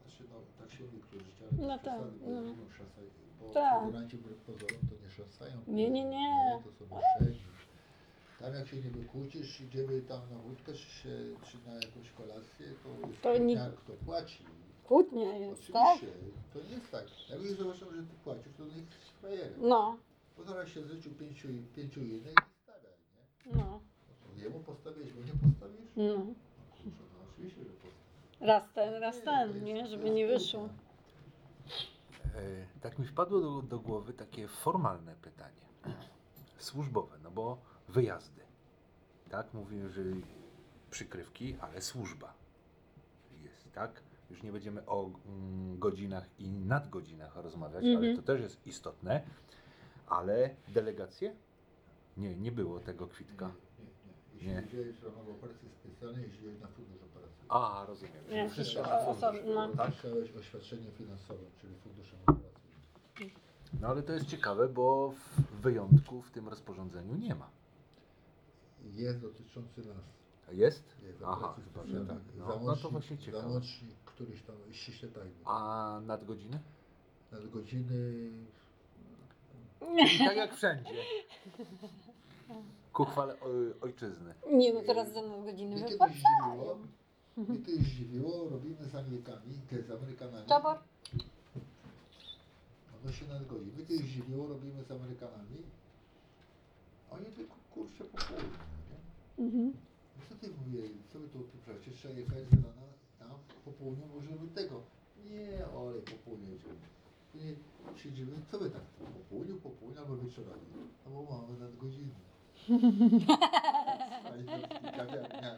Znaczy 0.02 0.24
no, 0.34 0.36
tak 0.60 0.72
się 0.72 0.84
mówi 0.84 1.00
król 1.10 1.20
życia, 1.22 1.46
ale 1.52 1.68
No 1.68 1.78
tak, 1.80 2.02
bo 2.02 2.30
no. 2.30 2.42
nie 2.42 2.72
szasać, 2.72 3.06
bo 3.42 3.50
Tak. 3.54 3.80
figuranci 3.84 4.18
wbrew 4.18 4.38
pozorom 4.38 4.80
to 4.90 4.96
nie 5.06 5.10
szasają. 5.12 5.58
Nie, 5.68 5.90
nie, 5.90 6.04
nie. 6.06 6.60
To 6.64 6.72
są 6.72 6.96
maszeni. 6.96 7.40
Tam 8.40 8.54
jak 8.54 8.68
się 8.68 8.76
nie 8.78 8.92
wykłócisz, 8.92 9.62
idziemy 9.62 10.02
tam 10.02 10.22
na 10.32 10.38
wódkę, 10.38 10.74
czy, 10.74 10.80
się, 10.90 11.10
czy 11.52 11.58
na 11.70 11.74
jakąś 11.76 12.12
kolację, 12.18 12.66
to, 12.84 13.08
To 13.22 13.38
nie- 13.38 13.54
jak 13.54 13.76
kto 13.76 13.94
płaci. 14.06 14.44
Kłótnia 14.94 15.38
jest, 15.38 15.68
tak? 15.74 15.96
Oczywiście, 15.98 16.18
to 16.54 16.60
nie 16.60 16.70
jest 16.70 16.92
tak. 16.92 17.06
Jak 17.30 17.42
już 17.42 17.52
zobaczą, 17.58 17.86
że 17.92 18.04
ty 18.04 18.14
płacisz, 18.24 18.54
to 18.58 18.64
niech 18.66 18.76
jesteś 18.78 18.98
frajerem. 19.22 19.54
No, 19.62 19.98
Bo 20.38 20.44
zaraz 20.44 20.70
się 20.70 20.84
zliczył 20.84 21.12
pięciu, 21.14 21.48
pięciu 21.76 22.02
innych 22.02 22.34
i 22.34 22.62
stawiaj, 22.64 22.94
nie? 23.46 23.52
no, 23.56 23.80
No 24.10 24.28
to 24.36 24.42
Jemu 24.42 24.60
postawić, 24.60 25.14
bo 25.14 25.22
nie 25.22 25.32
postawisz? 25.52 25.88
no. 25.96 26.14
Kurczę, 26.84 27.04
no 27.14 27.20
oczywiście, 27.32 27.64
że 27.64 27.70
postawisz. 27.70 27.96
Raz 28.42 28.74
ten, 28.74 28.94
raz 28.94 29.22
ten, 29.22 29.50
jest- 29.50 29.62
nie? 29.62 29.88
Żeby 29.88 30.04
jest 30.04 30.16
nie 30.16 30.28
wyszło. 30.28 30.70
E, 32.36 32.80
Tak 32.82 33.00
mi 33.00 33.06
wpadło 33.06 33.40
do, 33.42 33.62
do 33.62 33.80
głowy 33.80 34.14
takie 34.14 34.48
formalne 34.48 35.16
pytanie. 35.16 35.62
Służbowe, 36.58 37.18
no 37.24 37.32
bo 37.32 37.58
wyjazdy. 37.88 38.42
Tak, 39.30 39.54
mówiłem, 39.54 39.90
że 39.90 40.02
przykrywki, 40.92 41.56
ale 41.62 41.82
służba 41.82 42.34
jest, 43.44 43.72
tak? 43.74 44.02
Już 44.30 44.44
nie 44.44 44.52
będziemy 44.52 44.86
o 44.86 45.12
mm, 45.26 45.80
godzinach 45.80 46.30
i 46.40 46.52
nadgodzinach 46.52 47.36
rozmawiać, 47.36 47.84
ale 47.84 47.94
Mhm. 47.98 48.16
to 48.16 48.22
też 48.22 48.42
jest 48.42 48.68
istotne. 48.68 49.22
Ale 50.08 50.56
delegacje? 50.68 51.36
Nie, 52.18 52.36
nie 52.36 52.52
było 52.52 52.80
tego 52.80 53.08
kwitka. 53.08 53.52
Nie, 53.80 53.86
nie. 54.42 54.48
Nie. 54.48 54.54
Jeśli 54.62 54.70
wziąłeś 54.80 55.02
ramach 55.04 55.30
operacji 55.30 55.70
specjalnej, 55.70 56.24
jeździłeś 56.24 56.60
na 56.62 56.68
fundusz 56.68 57.02
operacyjny. 57.04 57.46
A, 57.50 57.86
rozumiem. 57.88 58.24
Nie, 58.30 58.50
wszystko 58.50 58.82
na 58.82 59.00
o- 59.00 59.14
fundusz 59.14 59.42
było, 59.44 59.68
tak? 59.68 59.92
Oświadczenie 60.40 60.92
finansowe, 60.92 61.44
czyli 61.62 61.76
funduszem 61.76 62.20
operacyjnym. 62.22 63.40
No 63.82 63.88
ale 63.88 64.04
to 64.04 64.14
jest 64.14 64.26
ciekawe, 64.26 64.68
bo 64.70 65.10
w 65.12 65.62
wyjątku 65.62 66.22
w 66.22 66.32
tym 66.32 66.48
rozporządzeniu 66.50 67.16
nie 67.16 67.36
ma. 67.36 67.50
Jest 68.84 69.20
dotyczący 69.22 69.86
nas. 69.86 70.19
Jest? 70.52 70.84
Jest 71.04 71.20
Aha, 71.26 71.36
operacji 71.36 71.64
specjalnej. 71.64 72.08
tak. 72.08 72.18
No, 72.38 72.46
no 72.46 72.52
Załącznik, 72.54 72.82
to 72.84 72.90
właśnie 72.90 73.18
ciekawe. 73.18 73.44
Załącznik 73.44 73.96
któryś 74.06 74.42
tam 74.44 74.56
ściśle 74.72 75.10
tajny. 75.10 75.32
A 75.46 76.00
nadgodziny? 76.06 76.60
nadgodziny. 77.32 78.30
I 80.16 80.20
tak 80.28 80.38
jak 80.38 80.56
wszędzie. 80.56 80.92
Ku 82.94 83.06
chwale 83.06 83.34
o- 83.40 83.82
ojczyzny. 83.86 84.34
Nie, 84.54 84.74
no 84.74 84.82
teraz 84.82 85.14
za 85.14 85.22
nadgodziny 85.22 85.70
Mnie 85.76 85.84
kiedyś 85.84 85.92
wypłacają. 85.92 86.18
zdziwiło, 86.18 86.78
mnie 87.38 87.58
kiedyś 87.66 87.84
zdziwiło, 87.88 88.50
robimy 88.50 88.86
z 88.86 88.96
Amerykanami, 88.96 89.54
te 89.70 89.84
z 89.84 89.92
Amerykanami. 89.92 90.48
Tabor? 90.48 90.78
No 93.06 93.12
się 93.12 93.26
nadgodzi. 93.28 93.66
Mnie 93.66 93.86
kiedyś 93.86 94.06
zdziwiło, 94.06 94.48
robimy 94.48 94.84
z 94.84 94.92
Amerykanami. 94.92 95.58
Oni 97.12 97.26
tylko 97.26 97.56
kurczę 97.74 98.04
po 98.04 98.18
południu, 98.18 98.50
nie? 99.38 99.46
Mhm. 99.46 99.74
Co 100.30 100.36
ty 100.36 100.50
mówię, 100.50 100.82
co 101.14 101.20
wy 101.20 101.28
tu 101.28 101.40
przecież 101.62 101.96
trzeba 102.00 102.14
jechać 102.14 102.50
z 102.50 102.54
rana 102.54 102.88
tam 103.20 103.30
po 103.66 103.72
południu 103.72 104.06
możemy 104.16 104.48
tego. 104.48 104.84
Nie, 105.30 105.68
olej 105.68 106.02
po 106.02 106.12
południu 106.12 106.52
jedziemy. 106.52 106.80
Nie, 107.36 107.56
siedzimy, 107.96 108.32
co 108.52 108.60
wy 108.60 108.70
tak 108.70 108.82
po 108.82 109.06
południu, 109.30 109.58
po 109.58 109.70
południu 109.70 110.02
albo 110.02 110.18
wieczorami. 110.18 110.62
No 111.06 111.12
bo 111.12 111.24
mamy 111.24 111.60
nadgodziny. 111.60 112.14
Pani 114.24 114.46
kawiarnia. 114.98 115.58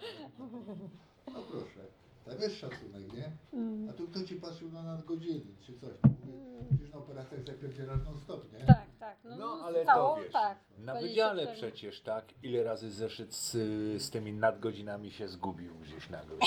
No 1.33 1.41
proszę, 1.51 1.81
tam 2.25 2.41
jest 2.41 2.55
szacunek, 2.55 3.13
nie? 3.13 3.31
Mm. 3.53 3.89
A 3.89 3.93
tu 3.93 4.07
kto 4.07 4.23
ci 4.23 4.35
patrzył 4.35 4.71
na 4.71 4.83
nadgodziny, 4.83 5.45
czy 5.61 5.73
coś? 5.73 5.93
Mówię, 6.03 6.41
Przecież 6.69 6.91
na 6.91 6.97
operacjach 6.97 7.43
zapierdzielasz 7.43 8.05
non 8.05 8.17
stop, 8.17 8.53
nie? 8.53 8.65
Tak, 8.65 8.85
tak. 9.01 9.17
No, 9.23 9.35
No, 9.35 9.55
no 9.55 9.65
ale 9.65 9.83
stało, 9.83 10.15
to 10.15 10.21
wiesz, 10.21 10.31
tak. 10.31 10.57
na 10.77 10.91
20 10.93 11.01
wydziale 11.07 11.53
przecież, 11.53 12.01
tak? 12.01 12.25
Ile 12.43 12.63
razy 12.63 12.91
zeszyt 12.91 13.33
z, 13.33 13.51
z 14.01 14.09
tymi 14.09 14.33
nadgodzinami 14.33 15.11
się 15.11 15.27
zgubił 15.27 15.73
gdzieś 15.75 16.09
nagle. 16.09 16.37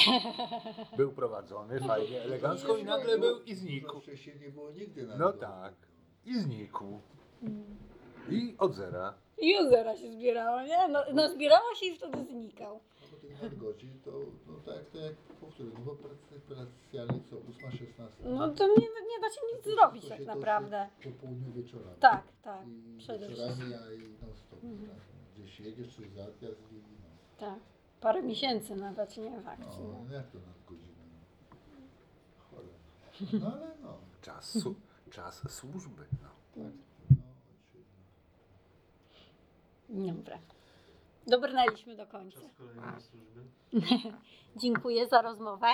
Był 0.97 1.13
prowadzony 1.13 1.81
fajnie, 1.81 2.23
elegancko 2.23 2.77
i 2.77 2.85
nagle 2.85 3.19
był 3.19 3.43
i 3.43 3.55
znikł. 3.55 4.01
Wcześniej 4.01 4.41
nie 4.41 4.49
było 4.49 4.71
nigdy 4.71 5.07
No 5.19 5.33
tak. 5.33 5.75
I 6.25 6.39
znikł. 6.39 7.01
Mm. 7.43 7.65
I 8.31 8.55
od 8.59 8.75
zera. 8.75 9.15
I 9.39 9.57
od 9.57 9.69
zera 9.71 9.97
się 9.97 10.13
zbierało, 10.13 10.63
nie? 10.63 10.89
No, 10.89 11.05
no 11.13 11.29
zbierało 11.29 11.75
się 11.75 11.87
i 11.87 11.97
wtedy 11.97 12.25
znikał. 12.25 12.81
Tych 13.29 13.43
nadgodzin 13.43 14.01
to, 14.05 14.11
no 14.47 14.55
tak, 14.55 14.91
tak 14.91 15.03
jak 15.03 15.15
powtórzę, 15.15 15.71
no 15.75 15.81
bo 15.85 15.95
pracy 15.95 16.41
co, 17.31 17.37
8, 17.37 17.71
16. 17.79 18.25
No 18.25 18.49
to 18.49 18.67
nie, 18.69 18.75
nie 18.75 19.21
da 19.21 19.31
się 19.31 19.41
nic 19.57 19.65
zrobić 19.75 20.09
tak 20.09 20.21
naprawdę. 20.27 20.89
Po 21.05 21.11
południu 21.11 21.53
wieczorami. 21.53 21.97
Tak, 22.01 22.23
tak. 22.43 22.67
I 22.69 22.99
przede 22.99 23.29
wieczorami, 23.29 23.75
a 23.75 23.93
i 23.93 23.99
non 23.99 24.35
stop. 24.37 24.65
Mhm. 24.65 24.89
tak. 24.91 24.99
Gdzieś 25.35 25.61
jedziesz, 25.61 25.97
czy 25.97 26.09
zjazd 26.09 26.43
i 26.43 26.47
no. 26.77 27.09
Tak. 27.39 27.59
Parę 28.01 28.23
miesięcy 28.23 28.77
nawet 28.77 29.17
nie 29.17 29.41
w 29.41 29.49
akcji. 29.49 29.83
No, 29.83 29.89
No. 29.93 30.05
no 30.09 30.15
jak 30.15 30.31
to 30.31 30.39
nadgodziny? 30.39 30.93
No. 31.13 31.77
Chore. 32.51 32.69
No 33.41 33.53
ale 33.53 33.71
no, 33.83 33.99
Czas, 34.23 34.59
su- 34.59 34.75
czas 35.11 35.53
służby. 35.53 36.03
No. 36.23 36.29
tak. 36.65 36.73
No. 39.89 40.07
Dobra. 40.13 40.39
Dobrnęliśmy 41.27 41.97
do 41.97 42.07
końca. 42.07 42.41
Czas 42.41 42.55
kolejnej 42.55 43.01
służby. 43.01 43.45
Dziękuję 44.63 45.09
za 45.09 45.23
rozmowę. 45.23 45.67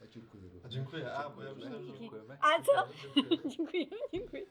Ja 0.00 0.06
dziękuję. 0.08 0.42
A 0.64 0.68
dziękuję, 0.68 1.12
a 1.12 1.30
bo 1.30 1.42
ja 1.42 1.54
myślałem, 1.54 1.86
że... 1.86 1.98
Dziękujemy. 1.98 2.38
A 2.40 2.62
co? 2.62 2.72
Dziękuję. 3.56 3.86
Dziękuję, 3.86 3.86
dziękuję. 4.12 4.46